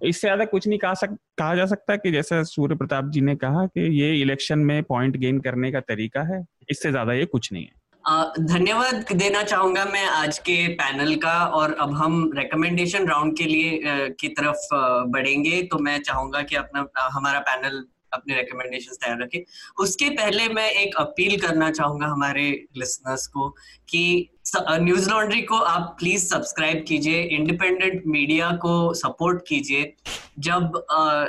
इससे 0.03 0.28
ज़्यादा 0.28 0.45
कुछ 0.45 0.67
नहीं 0.67 0.80
कहा 0.80 0.93
सक 0.93 1.15
कहा 1.38 1.55
जा 1.55 1.65
सकता 1.65 1.95
कि 1.95 2.11
जैसा 2.11 2.41
सूर्य 2.43 2.75
प्रताप 2.75 3.09
जी 3.09 3.21
ने 3.21 3.36
कहा 3.36 3.65
कि 3.67 3.82
ये 3.99 4.13
इलेक्शन 4.21 4.59
में 4.59 4.82
पॉइंट 4.84 5.17
गेन 5.17 5.39
करने 5.39 5.71
का 5.71 5.80
तरीका 5.82 6.21
है 6.28 6.43
इससे 6.71 6.91
ज़्यादा 6.91 7.13
ये 7.13 7.25
कुछ 7.25 7.51
नहीं 7.53 7.63
है। 7.63 7.71
धन्यवाद 8.08 9.05
देना 9.12 9.41
चाहूँगा 9.43 9.84
मैं 9.86 10.05
आज 10.05 10.38
के 10.39 10.68
पैनल 10.74 11.16
का 11.16 11.34
और 11.55 11.74
अब 11.80 11.93
हम 11.93 12.32
रेकमेंडेशन 12.36 13.08
राउंड 13.08 13.36
के 13.38 13.43
लिए 13.43 14.10
की 14.20 14.28
तरफ़ 14.30 14.68
बढ़ेंगे। 15.12 15.62
तो 15.64 15.80
मैं 15.80 15.97
चाहूँगा 16.01 16.41
कि 16.41 16.55
अपना 16.55 16.86
हमारा 17.14 17.39
पैनल 17.39 17.84
अपने 18.14 18.36
रिकमेंडेशन 18.36 18.95
तैयार 18.95 19.22
रखें। 19.22 19.39
उसके 19.84 20.10
पहले 20.10 20.47
मैं 20.49 20.70
एक 20.72 20.95
अपील 20.97 21.39
करना 21.41 21.70
चाहूँगा 21.72 22.08
हमारे 22.08 22.49
लिसनर्स 22.78 23.28
को 23.28 23.49
कि 23.89 24.30
न्यूज़ 24.58 25.10
लॉन्ड्री 25.10 25.41
को 25.41 25.58
आप 25.58 25.95
प्लीज़ 25.99 26.26
सब्सक्राइब 26.26 26.84
कीजिए 26.88 27.22
इंडिपेंडेंट 27.22 28.03
मीडिया 28.08 28.51
को 28.55 28.93
सपोर्ट 28.93 29.41
कीजिए। 29.47 29.93
जब 30.39 30.84
आ, 30.91 31.26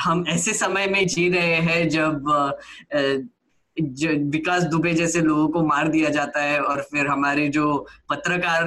हम 0.00 0.24
ऐसे 0.28 0.52
समय 0.54 0.86
में 0.86 1.06
जी 1.06 1.28
रहे 1.28 1.56
हैं 1.62 1.88
जब 1.88 2.30
विकास 3.80 4.62
दुबे 4.62 4.92
जैसे 4.94 5.20
लोगों 5.20 5.48
को 5.48 5.62
मार 5.62 5.88
दिया 5.88 6.10
जाता 6.10 6.42
है 6.42 6.60
और 6.60 6.82
फिर 6.82 7.06
हमारे 7.06 7.48
जो 7.48 7.86
पत्रकार 8.10 8.64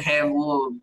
है 0.00 0.22
वो 0.22 0.76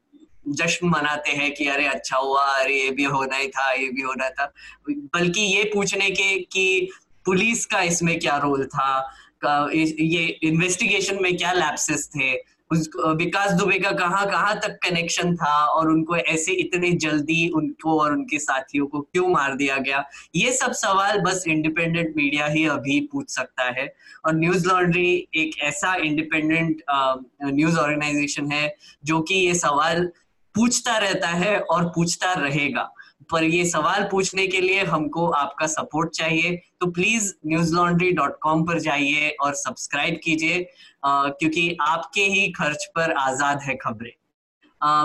जश्न 0.50 0.88
मनाते 0.88 1.32
हैं 1.32 1.54
कि 1.54 1.68
अरे 1.68 1.86
अच्छा 1.86 2.18
हुआ, 2.18 2.44
अरे 2.44 2.82
ये 2.82 2.92
भी 2.92 3.04
होना 3.04 3.36
ही 3.36 3.48
था, 3.48 3.72
ये 3.72 3.90
भी 3.90 4.02
होना 4.02 4.30
था। 4.30 4.52
बल्कि 4.90 5.42
ये 5.42 5.64
पूछने 5.74 6.10
के 6.10 6.40
कि 6.40 6.90
पुलिस 7.26 7.66
का 7.66 7.82
इसमें 7.82 8.20
क्या 8.20 8.38
रोल 8.38 8.66
था 8.66 9.14
ये 9.46 10.26
इन्वेस्टिगेशन 10.44 11.22
में 11.22 11.36
क्या 11.38 11.52
लैप्सेस 11.52 12.10
थे 12.16 12.34
उस 12.72 12.90
विकास 13.18 13.52
दुबे 13.52 13.78
का 13.80 13.92
कहाँ 13.92 14.26
कहाँ 14.30 14.56
तक 14.60 14.78
कनेक्शन 14.84 15.36
था 15.36 15.54
और 15.66 15.90
उनको 15.92 16.18
ऐसे 16.18 16.52
इतने 16.54 16.92
जल्दी 17.04 17.48
उनको 17.56 18.00
और 18.02 18.12
उनके 18.12 18.40
साथियों 18.40 18.88
को 18.88 19.02
क्यों 19.02 19.28
मार 19.28 19.56
दिया 19.56 19.78
गया? 19.78 20.04
ये 20.36 20.52
सब 20.54 20.72
सवाल 20.74 21.20
बस 21.22 21.44
इंडिपेंडेंट 21.48 22.14
मीडिया 22.18 22.48
ही 22.48 22.66
अभी 22.68 23.00
पूछ 23.12 23.30
सकता 23.30 23.70
है। 23.80 23.88
और 24.26 24.36
न्यूज़ 24.36 24.68
लॉन्ड्री 24.68 25.10
एक 25.36 25.58
ऐसा 25.64 25.96
इंडिपेंडेंट 25.96 26.82
न्यूज़ 27.44 27.78
ऑर्गेनाइजेशन 27.80 28.52
है 28.52 28.76
जो 29.06 29.22
कि 29.22 29.36
ये 29.36 29.54
सवाल 29.56 30.10
पूछता 30.56 30.98
रहता 30.98 31.28
है 31.30 31.60
और 31.62 31.86
पूछता 31.96 32.34
रहेगा। 32.34 32.90
पर 33.32 33.44
ये 33.44 33.66
सवाल 33.66 34.08
पूछने 34.12 34.46
के 34.48 34.62
लिए 34.62 34.84
हमको 34.86 35.28
आपका 35.32 35.68
सपोर्ट 35.68 36.12
चाहिए। 36.12 36.56
तो 36.82 36.88
please 36.92 37.34
news 37.48 37.74
laundry 37.76 38.12
dot 38.12 38.38
com 38.42 38.64
पर 38.66 38.80
जाइए 38.80 39.30
और 39.42 39.54
सब्सक्राइब 39.56 40.20
कीजिए 40.24 40.68
क्योंकि 41.06 41.78
आपके 41.82 42.22
ही 42.24 42.48
खर्च 42.52 42.86
पर 42.96 43.12
आज़ाद 43.20 43.62
है 43.64 43.76
खबरें। 43.76 44.12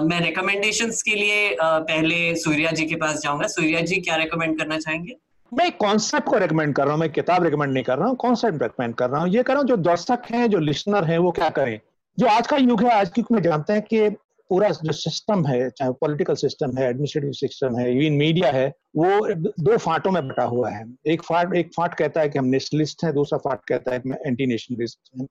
मैं 0.07 0.21
रिकमेंडेशन 0.21 0.91
के 1.05 1.15
लिए 1.15 1.55
आ, 1.55 1.79
पहले 1.81 2.35
सूर्या 2.37 2.71
जी 2.71 2.87
के 2.87 2.97
पास 2.97 3.21
जाऊँगा। 3.23 3.47
सूर्या 3.49 3.81
जी 3.83 4.01
क्या 4.01 4.17
रिकमेंड 4.17 4.59
करना 4.59 4.79
चाहेंगे? 4.79 5.17
मैं 5.53 5.71
कॉन्सेप्ट 5.79 6.29
को 6.29 6.39
रिकमेंड 6.39 6.75
कर 6.75 6.85
रहा 6.85 6.93
हूँ 6.93 7.01
मैं 7.01 7.11
किताब 7.13 7.45
रिकमेंड 7.45 7.73
नहीं 7.73 7.85
कर 7.85 7.99
रहा 7.99 8.09
हूँ 8.09 8.17
कॉन्सेप्ट 8.17 8.63
रिकमेंड 8.63 8.95
कर 8.95 9.11
रहा 9.11 9.21
हूँ। 9.21 9.31
ये 9.31 9.43
कर 9.43 9.53
रहा 9.53 9.61
हूँ 9.61 9.69
जो 9.69 9.77
दर्शक 9.79 10.23
हैं 10.31 10.49
जो 10.51 10.59
लिसनर 10.61 11.05
हैं 11.05 11.19
वो 11.19 11.31
क्या 11.33 11.49
करें? 11.51 11.81
जो 12.19 12.27
आज 12.29 12.47
का 12.47 12.57
युग 12.57 12.83
है 12.83 12.91
आज 12.91 13.11
की 13.11 13.25
में 13.33 13.41
जानते 13.43 13.73
हैं 13.73 13.83
कि 13.83 14.09
पूरा 14.53 14.69
जो 14.69 14.93
सिस्टम 14.93 15.47
है, 15.47 15.71
चाहे 15.71 15.93
पॉलिटिकल 15.93 16.35
सिस्टम 16.35 16.79
है 16.79 16.89
एडमिनिस्ट्रेटिव 16.89 17.33
सिस्टम 17.33 17.79
है 17.79 18.07
इवन 18.07 18.17
मीडिया 18.17 18.51
है, 18.51 18.69
वो 18.97 19.35
दो 19.35 19.77
फाटों 19.77 20.11
में 20.11 20.29
बटा 20.29 20.45
हुआ 20.45 20.71
है। 20.71 20.95
एक 21.07 21.23
फाट 21.23 21.55
एक 21.55 21.71
फाट 21.77 21.95
कहता 21.95 22.21
है 22.21 22.29
कि 22.29 22.39
हम 22.39 22.45
नेशनलिस्ट 22.45 23.05
हैं, 23.05 23.15
दूसरा 23.15 23.39
फाट 23.39 23.61
कहता 23.69 23.93
है 23.93 23.99
कि 23.99 24.11
एंटी 24.11 24.47
नेशनलिस्ट 24.47 24.99
हैं। 25.17 25.27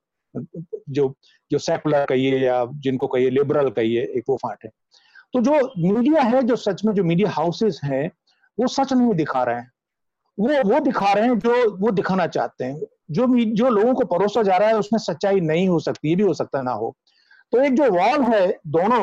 जो 0.90 1.16
जो 1.50 1.58
सेकुलर 1.58 2.04
कहिए 2.04 2.38
या 2.38 2.66
जिनको 2.72 3.06
कहिए 3.06 3.30
लिबरल 3.30 3.70
कहिए, 3.70 4.02
एक 4.02 4.24
वो 4.28 4.36
फाट 4.36 4.58
है। 4.64 4.70
तो 5.32 5.40
जो 5.40 5.72
मीडिया 5.78 6.22
है, 6.22 6.42
जो 6.42 6.56
सच 6.56 6.84
में 6.84 6.94
जो 6.94 7.04
मीडिया 7.04 7.30
हाउसेस 7.30 7.80
हैं, 7.84 8.10
वो 8.60 8.66
सच 8.66 8.92
नहीं 8.92 9.14
दिखा 9.14 9.44
रहे 9.44 9.56
हैं। 9.56 9.72
वो 10.40 10.74
वो 10.74 10.80
दिखा 10.80 11.12
रहे 11.12 11.24
हैं 11.24 11.38
जो, 11.38 11.76
वो 11.76 11.90
दिखाना 11.90 12.26
चाहते 12.26 12.64
हैं। 12.64 12.80
जो 13.10 13.44
जो 13.44 13.68
लोगों 13.68 13.94
को 13.94 14.04
परोसा 14.04 14.42
जा 14.42 14.56
रहा 14.56 14.68
है, 14.68 14.76
उसमें 14.76 14.98
सच्चाई 14.98 15.40
नहीं 15.40 15.68
हो 15.68 15.78
सकती, 15.78 16.08
ये 16.08 16.16
भी 16.16 16.22
हो 16.22 16.34
सकता 16.34 16.62
ना 16.62 16.72
हो। 16.72 16.96
तो 17.52 17.62
एक 17.62 17.74
जो 17.74 17.90
वॉल 17.92 18.22
है 18.24 18.46
दोनों, 18.68 19.02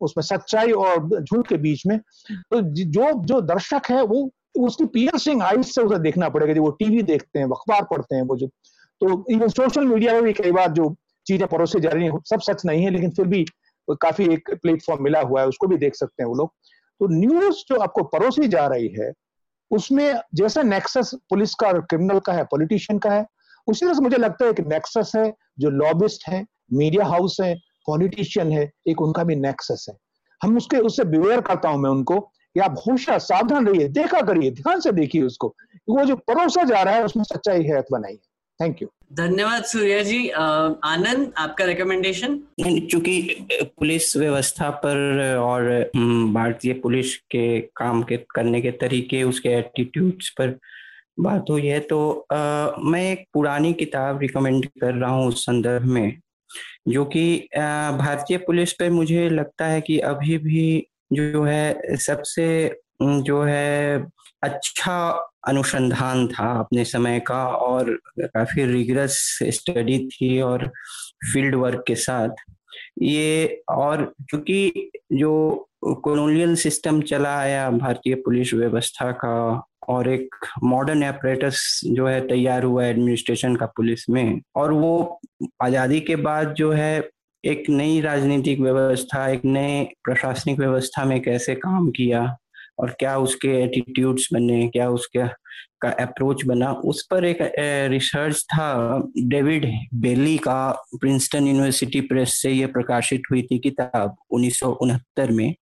उसमें 0.00 0.22
सच्चाई 0.22 0.72
और 0.72 1.22
झूठ 1.22 1.46
के 1.48 1.56
बीच 1.56 1.86
में 1.86 1.98
तो 1.98 2.60
जो 2.60 3.12
जो 3.24 3.40
दर्शक 3.42 3.90
है 3.90 4.02
वो, 4.02 4.30
उसकी 4.58 4.84
पियर्सिंग 4.86 5.42
आइज़ 5.42 5.66
से 5.66 5.82
उसे 5.82 5.98
देखना 5.98 6.28
पड़ेगा। 6.28 6.52
जो 6.52 6.62
वो 6.62 6.70
टीवी 6.78 7.02
देखते 7.02 7.38
हैं, 7.38 7.46
अखबार 7.46 7.82
पढ़ते 7.90 8.16
हैं, 8.16 8.22
वो 8.22 8.36
जो 8.36 8.46
तो 9.00 9.24
इवन 9.30 9.48
सोशल 9.48 9.84
मीडिया 9.86 10.12
में 10.12 10.22
भी 10.22 10.32
कई 10.32 10.52
बार 10.52 10.72
जो 10.72 10.94
चीज़ें 11.26 11.46
परोसी 11.48 11.80
जा 11.80 11.90
रही 11.90 12.04
है, 12.04 12.18
सब 12.30 12.40
सच 12.40 12.64
नहीं 12.66 12.84
है, 12.84 12.90
लेकिन 12.90 13.10
फिर 13.10 13.26
भी 13.26 13.44
काफ़ी 14.02 14.24
एक 14.34 14.50
प्लेटफॉर्म 14.62 15.04
मिला 15.04 15.20
हुआ 15.20 15.40
है, 15.40 15.46
उसको 15.46 15.66
भी 15.66 15.76
देख 15.76 15.94
सकते 15.94 16.22
हैं 16.22 16.28
वो 16.28 16.34
लोग। 16.34 16.52
तो 17.00 17.08
न्यूज़ 17.08 17.56
जो 17.68 17.80
आपको 17.80 18.02
परोसी 18.08 18.48
जा 18.48 18.66
रही 18.66 18.88
है, 18.88 19.12
उसमें 19.70 20.20
जैसा 20.34 20.62
नेक्सस 20.62 21.10
पुलिस 21.30 21.54
का 21.54 21.66
और 21.68 21.80
क्रिमिनल 21.80 22.18
का 22.18 22.32
है 22.32 22.44
पॉलिटिशियन 22.44 22.98
का 22.98 23.10
है, 23.10 23.24
उसी 23.66 23.86
तरह 23.86 23.94
से 23.94 24.02
मुझे 24.02 24.16
लगता 24.16 24.44
है 24.46 24.52
कि 24.52 24.62
नेक्सस 24.62 25.12
है, 25.16 25.32
जो 25.58 25.70
लॉबिस्ट 25.70 26.28
है 26.28 26.44
मीडिया 26.72 27.04
हाउस 27.04 27.36
है 27.40 27.54
पॉलिटिशियन 27.86 28.52
है 28.52 28.70
एक 28.88 29.02
उनका 29.02 29.24
भी 29.24 29.36
नेक्सस 29.36 29.86
है। 29.88 29.96
हम 30.40 30.56
उसके 30.56 30.78
उससे 30.86 31.04
बिवेयर 31.06 31.40
करता 31.40 31.68
हूँ 31.68 31.80
मैं 31.80 31.90
उनको 31.90 32.20
कि 32.20 32.60
आप 32.60 32.82
होशियार 32.86 33.18
सावधान 33.18 33.66
रहिए 33.68 33.88
देखा 33.90 34.20
करिए 34.22 34.50
ध्यान 34.52 34.80
से 34.80 34.92
देखिए 34.92 35.22
उसको। 35.22 35.54
वो 35.88 36.04
जो 36.04 36.16
परोसा 36.28 36.62
जा 36.64 36.82
रहा 36.82 36.94
है 36.94 37.04
उसमें 37.04 37.24
सच्चाई 37.24 37.62
है 37.62 37.76
अथवा 37.78 37.98
नहीं 37.98 38.16
थैंक 38.60 38.82
यू 38.82 38.88
धन्यवाद 39.12 39.64
सूर्या 39.64 40.02
जी। 40.02 40.28
आनंद 40.28 41.32
आपका 41.38 41.64
रिकमेंडेशन 41.64 42.38
चूँकि 42.90 43.46
पुलिस 43.78 44.16
व्यवस्था 44.16 44.70
पर 44.84 45.36
और 45.36 45.68
भारतीय 46.34 46.72
पुलिस 46.82 47.16
के 47.30 47.60
काम 47.76 48.02
के 48.02 48.16
करने 48.34 48.60
के 48.60 48.70
तरीके 48.80 49.22
उसके 49.22 49.48
एटीट्यूड्स 49.58 50.30
पर 50.38 50.58
बात 51.20 51.50
हुई 51.50 51.66
है 51.66 51.78
तो 51.80 51.98
आ, 52.32 52.70
मैं 52.80 53.10
एक 53.12 53.24
पुरानी 53.34 53.72
किताब 53.74 54.20
रिकमेंड 54.20 54.66
कर 54.80 54.94
रहा 54.94 55.10
हूँ 55.10 55.28
उस 55.28 55.44
संदर्भ 55.46 55.84
में। 55.88 56.18
जो 56.88 57.04
कि 57.04 57.48
भारतीय 57.54 58.38
पुलिस 58.38 58.72
पे 58.72 58.88
मुझे 58.90 59.28
लगता 59.30 59.66
है 59.66 59.80
कि 59.80 59.98
अभी 59.98 60.38
भी 60.38 60.86
जो 61.12 61.44
है, 61.44 61.96
सबसे 61.96 62.80
जो 63.02 63.42
है 63.42 64.06
अच्छा 64.42 64.98
अनुसंधान 65.48 66.26
था 66.28 66.50
अपने 66.60 66.84
समय 66.84 67.20
का 67.20 67.46
और 67.48 67.90
काफ़ी 68.20 68.64
रिगरस 68.66 69.38
स्टडी 69.42 69.98
थी 70.08 70.40
और 70.40 70.66
फ़ील्ड 71.32 71.54
वर्क 71.54 71.84
के 71.86 71.94
साथ। 71.94 72.55
ये 73.02 73.62
और 73.68 74.04
क्योंकि 74.30 74.90
जो 75.12 75.68
कॉलोनियल 75.84 76.54
सिस्टम 76.56 77.00
चला 77.00 77.36
आया, 77.38 77.70
भारतीय 77.70 78.14
पुलिस 78.14 78.54
व्यवस्था 78.54 79.10
का 79.12 79.62
और 79.88 80.08
एक 80.08 80.34
मॉडर्न 80.64 81.02
एपरेटस 81.02 81.80
जो 81.86 82.06
है 82.06 82.20
तैयार 82.28 82.62
हुआ 82.62 82.84
एडमिनिस्ट्रेशन 82.84 83.56
का 83.56 83.66
पुलिस 83.66 84.08
में 84.10 84.40
और 84.56 84.72
वो 84.72 85.20
आज़ादी 85.62 86.00
के 86.00 86.16
बाद 86.16 86.54
जो 86.54 86.72
है 86.72 87.08
एक 87.44 87.68
नई 87.70 88.00
राजनीतिक 88.00 88.60
व्यवस्था, 88.60 89.28
एक 89.28 89.44
नए 89.44 89.84
प्रशासनिक 90.04 90.58
व्यवस्था 90.58 91.04
में 91.04 91.20
कैसे 91.22 91.54
काम 91.54 91.90
किया 91.90 92.36
और 92.78 92.94
क्या 92.98 93.16
उसके 93.18 93.48
एटीट्यूड्स 93.62 94.28
बने, 94.32 94.66
क्या 94.68 94.88
उसके 94.90 95.26
का 95.82 95.88
अप्रोच 96.02 96.44
बना, 96.46 96.70
उस 96.72 97.06
पर 97.10 97.24
एक 97.24 97.38
रिसर्च 97.90 98.42
था 98.44 99.02
डेविड 99.28 99.66
बेली 99.94 100.36
का 100.38 100.70
प्रिंसटन 101.00 101.46
यूनिवर्सिटी 101.46 102.00
प्रेस 102.00 102.34
से 102.42 102.50
ये 102.52 102.66
प्रकाशित 102.66 103.22
हुई 103.30 103.42
थी 103.42 103.58
किताब 103.58 104.16
उन्नीस 104.30 104.58
सौ 104.60 104.70
उनहत्तर 104.82 105.30
में 105.30 105.54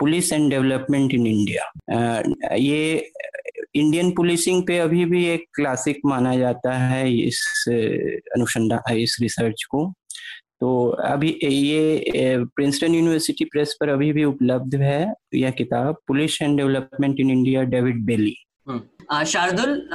police 0.00 0.32
and 0.32 0.48
development 0.50 1.14
in 1.14 1.26
India 1.26 2.54
ये 2.54 3.10
इंडियन 3.74 4.10
पुलिसिंग 4.16 4.62
पे 4.66 4.78
अभी 4.78 5.04
भी 5.04 5.24
एक 5.26 5.44
क्लासिक 5.54 6.00
माना 6.06 6.34
जाता 6.36 6.72
है 6.78 7.10
इस 7.12 7.64
अनुसंधान 8.34 8.96
इस 8.96 9.16
रिसर्च 9.20 9.62
को। 9.70 9.92
तो 10.60 10.86
अभी 11.04 11.28
ये 11.42 12.44
प्रिंसटन 12.56 12.94
यूनिवर्सिटी 12.94 13.44
प्रेस 13.44 13.76
पर 13.80 13.88
अभी 13.88 14.12
भी 14.12 14.24
उपलब्ध 14.24 14.74
है 14.74 15.14
यह 15.34 15.50
किताब 15.50 15.96
police 16.06 16.40
and 16.42 16.56
development 16.56 17.20
in 17.20 17.30
India 17.30 17.62
David 17.74 18.04
Bayley 18.04 18.36
Shardul 19.26 19.88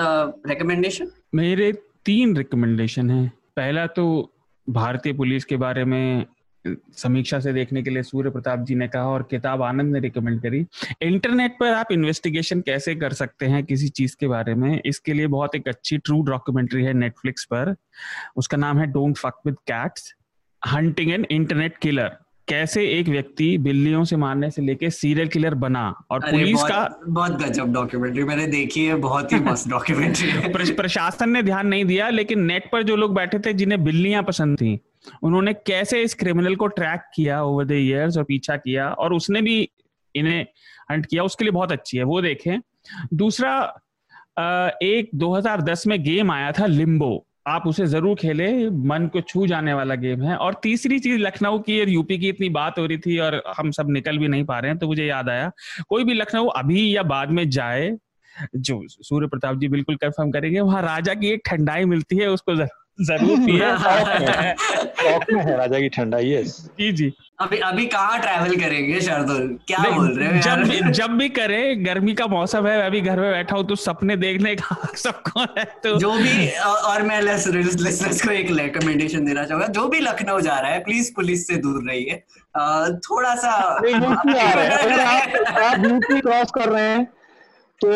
recommendation 0.47 1.11
मेरे 1.35 1.71
तीन 2.05 2.35
रिकमेंडेशन 2.37 3.09
हैं। 3.11 3.31
पहला 3.55 3.85
तो 3.87 4.05
भारतीय 4.67 5.13
पुलिस 5.13 5.45
के 5.45 5.57
बारे 5.57 5.85
में 5.85 6.25
समीक्षा 6.97 7.39
से 7.39 7.53
देखने 7.53 7.81
के 7.83 7.89
लिए 7.89 8.03
सूर्य 8.03 8.29
प्रताप 8.29 8.59
जी 8.65 8.75
ने 8.75 8.87
कहा 8.87 9.09
और 9.09 9.23
किताब 9.31 9.61
आनंद 9.61 9.93
ने 9.93 9.99
रिकमेंड 9.99 10.41
करी। 10.41 10.65
इंटरनेट 11.01 11.55
पर 11.59 11.73
आप 11.73 11.91
इन्वेस्टिगेशन 11.91 12.61
कैसे 12.61 12.95
कर 12.95 13.13
सकते 13.13 13.45
हैं 13.45 13.63
किसी 13.65 13.89
चीज़ 13.89 14.15
के 14.19 14.27
बारे 14.27 14.55
में 14.55 14.81
इसके 14.85 15.13
लिए 15.13 15.27
बहुत 15.27 15.55
एक 15.55 15.67
अच्छी 15.67 15.97
ट्रू 15.97 16.21
डॉक्यूमेंट्री 16.23 16.83
है 16.83 16.93
नेटफ्लिक्स 16.93 17.45
पर। 17.45 17.75
उसका 18.37 18.57
नाम 18.57 18.79
है 18.79 18.87
don't 18.91 19.17
fuck 19.17 19.41
with 19.45 19.55
cats 19.67 20.13
hunting 20.67 21.11
an 21.11 21.25
internet 21.31 21.77
killer 21.77 22.17
कैसे 22.47 22.87
एक 22.87 23.07
व्यक्ति 23.07 23.57
बिल्लियों 23.57 24.03
से 24.03 24.15
मारने 24.15 24.51
से 24.51 24.61
लेके 24.61 24.89
सीरियल 24.89 25.27
किलर 25.27 25.53
बना? 25.53 25.95
और 26.09 26.19
पुलिस 26.19 26.63
का 26.63 26.99
बहुत 27.07 27.31
गजब 27.31 27.73
डॉक्यूमेंट्री 27.73 28.23
मैंने 28.23 28.47
देखी 28.47 28.85
है 28.85 28.95
बहुत 28.95 29.33
ही 29.33 29.39
मस्त 29.39 29.69
डॉक्यूमेंट्री 29.69 30.71
प्रशासन 30.73 31.29
ने 31.29 31.43
ध्यान 31.43 31.67
नहीं 31.67 31.85
दिया 31.85 32.09
लेकिन 32.09 32.39
नेट 32.39 32.71
पर 32.71 32.83
जो 32.83 32.95
लोग 32.95 33.15
बैठे 33.15 33.39
थे 33.39 33.53
जिन्हें 33.53 33.83
बिल्लियाँ 33.83 34.23
पसंद 34.23 34.57
थी 34.57 34.79
उन्होंने 35.23 35.53
कैसे 35.53 36.01
इस 36.01 36.13
क्रिमिनल 36.13 36.55
को 36.55 36.67
ट्रैक 36.67 37.01
किया 37.15 37.43
ओवर 37.43 37.65
द 37.65 37.71
इयर्स 37.71 38.17
और 38.17 38.23
पीछा 38.23 38.57
किया 38.57 38.89
और 38.89 39.13
उसने 39.13 39.41
भी 39.41 39.69
इन्हें 40.15 40.45
हंट 40.91 41.05
किया 41.05 41.23
उसके 41.23 41.43
लिए 41.43 41.51
बहुत 41.51 41.71
अच्छी 41.71 41.97
है 41.97 42.03
वो 42.03 42.21
देखें। 42.21 42.59
दूसरा 43.13 43.79
एक 44.83 45.09
2010 45.15 45.87
में 45.87 46.03
गेम 46.03 46.31
आया 46.31 46.51
था 46.51 46.65
लिम्बो 46.65 47.27
आप 47.45 47.63
उसे 47.67 47.85
ज़रूर 47.87 48.15
खेले, 48.15 48.69
मन 48.69 49.07
को 49.13 49.21
छू 49.21 49.45
जाने 49.47 49.73
वाला 49.73 49.95
गेम 49.95 50.21
है। 50.23 50.35
और 50.37 50.59
तीसरी 50.63 50.99
चीज़, 50.99 51.17
लखनऊ 51.17 51.59
की 51.59 51.79
और 51.81 51.89
यूपी 51.89 52.17
की 52.19 52.29
इतनी 52.29 52.49
बात 52.51 52.79
हो 52.79 52.85
रही 52.85 52.97
थी 52.97 53.17
और 53.19 53.41
हम 53.57 53.71
सब 53.71 53.89
निकल 53.89 54.17
भी 54.17 54.27
नहीं 54.27 54.43
पा 54.45 54.59
रहे 54.59 54.71
हैं 54.71 54.79
तो 54.79 54.87
मुझे 54.87 55.05
याद 55.05 55.29
आया, 55.29 55.51
कोई 55.89 56.03
भी 56.03 56.13
लखनऊ 56.13 56.47
अभी 56.47 56.95
या 56.95 57.03
बाद 57.05 57.29
में 57.31 57.49
जाए, 57.49 57.91
जो 58.55 58.81
सूर्य 58.89 59.27
प्रताप 59.27 59.57
जी 59.57 59.67
बिल्कुल 59.69 59.95
कंफर्म 59.97 60.31
करेंगे, 60.31 60.59
वहाँ 60.59 60.81
राजा 60.81 61.13
की 61.13 61.29
एक 61.29 61.41
ठंडाई 61.45 61.85
मिलती 61.85 62.17
है, 62.17 62.27
उसको 62.29 62.55
ज़रूर 62.55 62.80
पिए 62.99 63.59
में 65.35 65.43
है। 65.43 65.57
राजा 65.57 65.79
की 65.79 65.89
ठंडाई 65.89 66.31
यस 66.31 66.55
जी 66.79 66.91
जी। 66.91 67.11
अभी 67.41 67.57
अभी 67.57 67.85
कहाँ 67.85 68.19
ट्रैवल 68.21 68.55
करेंगे 68.55 68.99
शार्दुल? 69.01 69.47
क्या 69.67 69.77
बोल 69.89 70.17
रहे 70.17 70.27
हो 70.27 70.41
जब 70.41 70.63
भी 70.69 70.91
जब 70.91 71.11
भी 71.17 71.29
करे 71.29 71.75
गर्मी 71.75 72.13
का 72.13 72.27
मौसम 72.27 72.67
है 72.67 72.81
अभी 72.81 73.01
घर 73.01 73.19
में 73.19 73.31
बैठा 73.31 73.55
हूँ 73.55 73.65
तो 73.67 73.75
सपने 73.75 74.15
देखने 74.17 74.55
का 74.55 74.75
सबको 74.95 75.39
है 75.57 75.63
तो 75.83 75.97
जो 75.99 76.11
भी 76.11 76.47
और 76.61 77.01
मैं 77.03 77.21
लिसनर्स 77.21 78.21
को 78.21 78.31
एक 78.31 78.51
रिकमेंडेशन 78.51 79.25
देना 79.25 79.45
चाहूँगा। 79.45 79.67
जो 79.67 79.87
भी 79.87 79.99
लखनऊ 79.99 80.39
जा 80.39 80.59
रहा 80.59 80.71
है 80.71 80.79
प्लीज़ 80.83 81.11
पुलिस 81.15 81.47
से 81.47 81.55
दूर 81.55 81.83
रहिए। 81.89 82.21
थोड़ा 83.09 83.35
सा 83.35 83.49
आप 83.49 83.85
यूपी 85.85 86.19
क्रॉस 86.21 86.51
कर 86.51 86.69
रहे 86.69 86.89
हैं 86.89 87.05
तो 87.81 87.89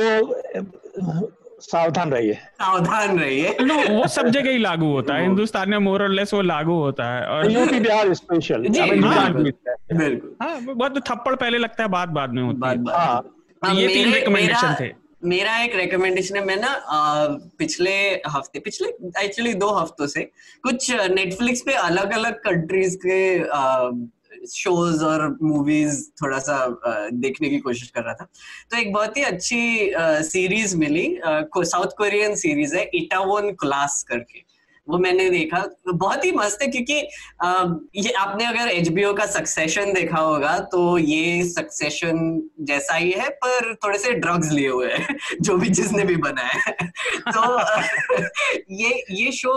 सावधान 1.61 2.11
रहिए। 2.11 2.33
सावधान 2.33 3.19
रहिए। 3.19 3.55
नो 3.61 3.75
वो 3.89 4.07
सब 4.07 4.27
जगह 4.29 4.51
ही 4.51 4.57
लागू 4.57 4.91
होता 4.91 5.15
है। 5.15 5.21
हिंदुस्तान 5.21 5.69
में 5.69 5.77
मोर 5.77 6.03
और 6.03 6.09
लेस 6.09 6.33
वो 6.33 6.41
लागू 6.41 6.73
होता 6.73 7.13
है 7.15 7.25
और 7.27 7.51
यूपी 7.51 7.79
बिहार 7.79 8.13
स्पेशल 8.13 8.67
बिल्कुल। 8.67 10.35
हाँ 10.41 10.59
बहुत 10.61 10.97
थप्पड़ 11.09 11.35
पहले 11.35 11.57
लगता 11.57 11.83
है 11.83 11.89
बाद 11.89 12.09
बाद 12.09 12.33
में 12.33 12.43
होती 12.43 12.69
है। 12.69 12.83
हाँ। 12.97 13.21
तो 13.61 13.73
ये 13.79 13.87
तीन 13.87 14.13
रिकमेंडेशन 14.13 14.75
थे। 14.79 14.91
मेरा 15.25 15.57
एक 15.59 15.75
रिकमेंडेशन 15.75 16.35
है 16.35 16.45
मैं 16.45 16.55
ना 16.57 16.71
पिछले 17.59 17.91
हफ़्ते 18.27 18.59
पिछले 18.59 18.87
एक्चुअली 19.23 19.53
दो 19.53 19.69
हफ्तों 19.73 20.07
से 20.07 20.23
कुछ 20.63 20.91
नेटफ्लिक्स 21.11 21.61
पे 21.61 21.73
अलग 21.73 22.13
अलग 22.13 22.33
कंट्रीज़ 22.39 22.97
के 23.05 23.17
शोज़ 24.53 25.03
और 25.03 25.27
मूवीज़ 25.41 26.01
थोड़ा 26.21 26.39
सा 26.39 26.57
देखने 27.13 27.49
की 27.49 27.59
कोशिश 27.59 27.89
कर 27.89 28.03
रहा 28.03 28.13
था। 28.13 28.27
तो 28.71 28.77
एक 28.77 28.93
बहुत 28.93 29.17
ही 29.17 29.23
अच्छी 29.23 29.91
सीरीज़ 30.29 30.77
मिली 30.77 31.07
साउथ 31.25 31.97
कोरियन 31.97 32.35
सीरीज़ 32.35 32.75
है 32.75 32.89
इटावन 32.93 33.51
क्लास 33.61 34.03
करके। 34.09 34.44
वो 34.89 34.97
मैंने 34.97 35.29
देखा। 35.29 35.63
बहुत 35.93 36.25
ही 36.25 36.31
मस्त 36.31 36.61
है 36.61 36.67
क्योंकि 36.67 36.93
ये 37.95 38.11
आपने 38.11 38.45
अगर 38.45 38.67
एच 38.67 38.89
का 39.17 39.25
सक्सेशन 39.25 39.93
देखा 39.93 40.17
होगा 40.17 40.59
तो 40.59 40.97
ये 40.97 41.43
सक्सेशन 41.43 42.41
जैसा 42.61 42.95
ही 42.95 43.11
है 43.11 43.29
पर 43.29 43.75
थोड़े 43.75 43.99
से 43.99 44.11
ड्रग्स 44.13 44.51
लिए 44.51 44.69
हुए 44.69 44.91
हैं 44.93 45.17
जो 45.41 45.57
भी 45.57 45.69
जिसने 45.69 46.03
भी 46.03 46.15
बनाया 46.15 46.63
है। 46.67 46.71
तो 47.35 47.59
ये 48.71 49.03
ये 49.11 49.31
शो 49.31 49.53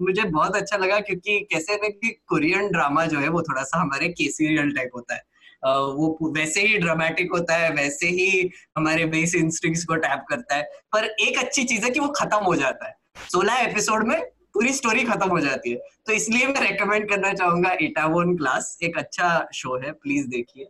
मुझे 0.00 0.22
बहुत 0.22 0.56
अच्छा 0.56 0.76
लगा 0.76 1.00
क्योंकि 1.00 1.38
कैसे 1.52 1.74
ना 1.74 1.88
कि 1.88 2.22
कोरियन 2.26 2.68
ड्रामा 2.68 3.06
जो 3.06 3.18
है 3.18 3.28
वो 3.28 3.42
थोड़ा 3.42 3.62
सा 3.62 3.80
हमारे 3.80 4.08
के 4.08 4.30
सीरियल 4.30 4.70
टाइप 4.70 4.90
होता 4.94 5.14
है। 5.14 5.22
Uh, 5.66 5.70
वो 5.70 6.32
वैसे 6.36 6.60
ही 6.60 6.78
ड्रामेटिक 6.78 7.32
होता 7.32 7.56
है 7.56 7.70
वैसे 7.70 8.06
ही 8.06 8.50
हमारे 8.76 9.04
बेस 9.06 9.34
इंस्टिंग्स 9.34 9.84
को 9.84 9.94
टैप 9.94 10.24
करता 10.28 10.54
है 10.54 10.62
पर 10.92 11.04
एक 11.04 11.38
अच्छी 11.38 11.64
चीज़ 11.64 11.84
है 11.84 11.90
कि 11.90 12.00
वो 12.00 12.08
खत्म 12.08 12.36
हो 12.36 12.54
जाता 12.56 12.88
है। 12.88 12.94
सोलह 13.32 13.54
एपिसोड 13.54 14.06
में 14.08 14.22
पूरी 14.54 14.72
स्टोरी 14.72 15.04
खत्म 15.04 15.28
हो 15.28 15.40
जाती 15.40 15.70
है। 15.70 15.76
तो 16.06 16.12
इसलिए 16.12 16.46
मैं 16.46 16.60
रेकमेंड 16.60 17.08
करना 17.08 17.32
चाहूँगा 17.32 17.76
इटावोन 17.80 18.36
क्लास 18.36 18.78
एक 18.82 18.98
अच्छा 18.98 19.48
शो 19.54 19.76
है 19.76 19.92
प्लीज़ 19.92 20.28
देखिए। 20.28 20.68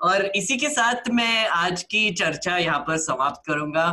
और 0.00 0.24
इसी 0.36 0.56
के 0.56 0.68
साथ 0.68 1.08
मैं 1.12 1.46
आज 1.46 1.82
की 1.82 2.10
चर्चा 2.10 2.56
यहाँ 2.58 2.78
पर 2.78 2.96
समाप्त 2.96 3.42
करूँगा। 3.46 3.84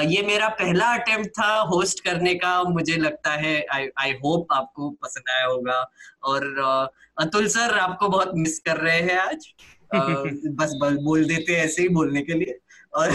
ये 0.00 0.22
मेरा 0.22 0.48
पहला 0.48 0.92
अटेम्प्ट 0.94 1.30
था 1.38 1.54
होस्ट 1.70 2.04
करने 2.04 2.34
का 2.34 2.62
मुझे 2.62 2.96
लगता 2.96 3.30
है 3.30 3.54
आई 3.72 3.88
आई 3.98 4.12
होप 4.24 4.52
आपको 4.52 4.90
पसंद 5.02 5.30
आया 5.30 5.46
होगा। 5.46 5.80
और 6.24 6.46
अतुल 7.18 7.48
सर 7.48 7.78
आपको 7.78 8.08
बहुत 8.08 8.32
मिस 8.36 8.58
कर 8.58 8.76
रहे 8.76 9.00
हैं 9.00 9.18
आज। 9.18 9.46
आ, 9.94 9.98
बस 10.60 10.72
बोल 11.04 11.24
देते 11.24 11.54
ऐसे 11.54 11.82
ही 11.82 11.88
बोलने 11.88 12.22
के 12.22 12.32
लिए। 12.32 12.58
और 12.94 13.10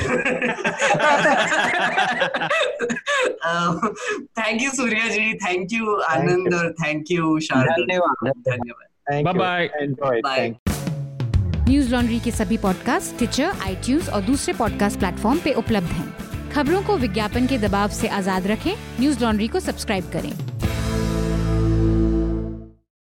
thank 4.39 4.61
you 4.61 4.69
Surya 4.71 5.07
ji 5.07 5.33
thank 5.33 5.73
you 5.73 5.95
Anand 5.95 6.53
और 6.53 6.71
थैंक 6.73 7.11
यू 7.11 7.39
शारद 7.39 7.81
धन्यवाद। 7.81 9.23
Bye 9.25 9.67
bye 10.01 10.21
bye 10.21 10.53
news 11.69 11.91
laundry 11.91 12.19
के 12.19 12.31
सभी 12.31 12.57
पॉडकास्ट 12.57 13.17
ट्विटर 13.17 13.51
आई 13.61 13.75
और 14.13 14.21
दूसरे 14.21 14.53
पॉडकास्ट 14.53 14.99
प्लेटफॉर्म 14.99 15.39
पे 15.39 15.53
उपलब्ध 15.53 15.91
हैं। 15.91 16.51
खबरों 16.51 16.81
को 16.83 16.97
विज्ञापन 16.97 17.47
के 17.47 17.57
दबाव 17.57 17.89
से 17.89 18.07
आज़ाद 18.07 18.47
रखें। 18.47 18.73
न्यूज़ 18.99 19.23
लॉन्ड्री 19.23 19.47
को 19.47 19.59
सब्सक्राइब 19.59 20.11
करें। 20.13 20.31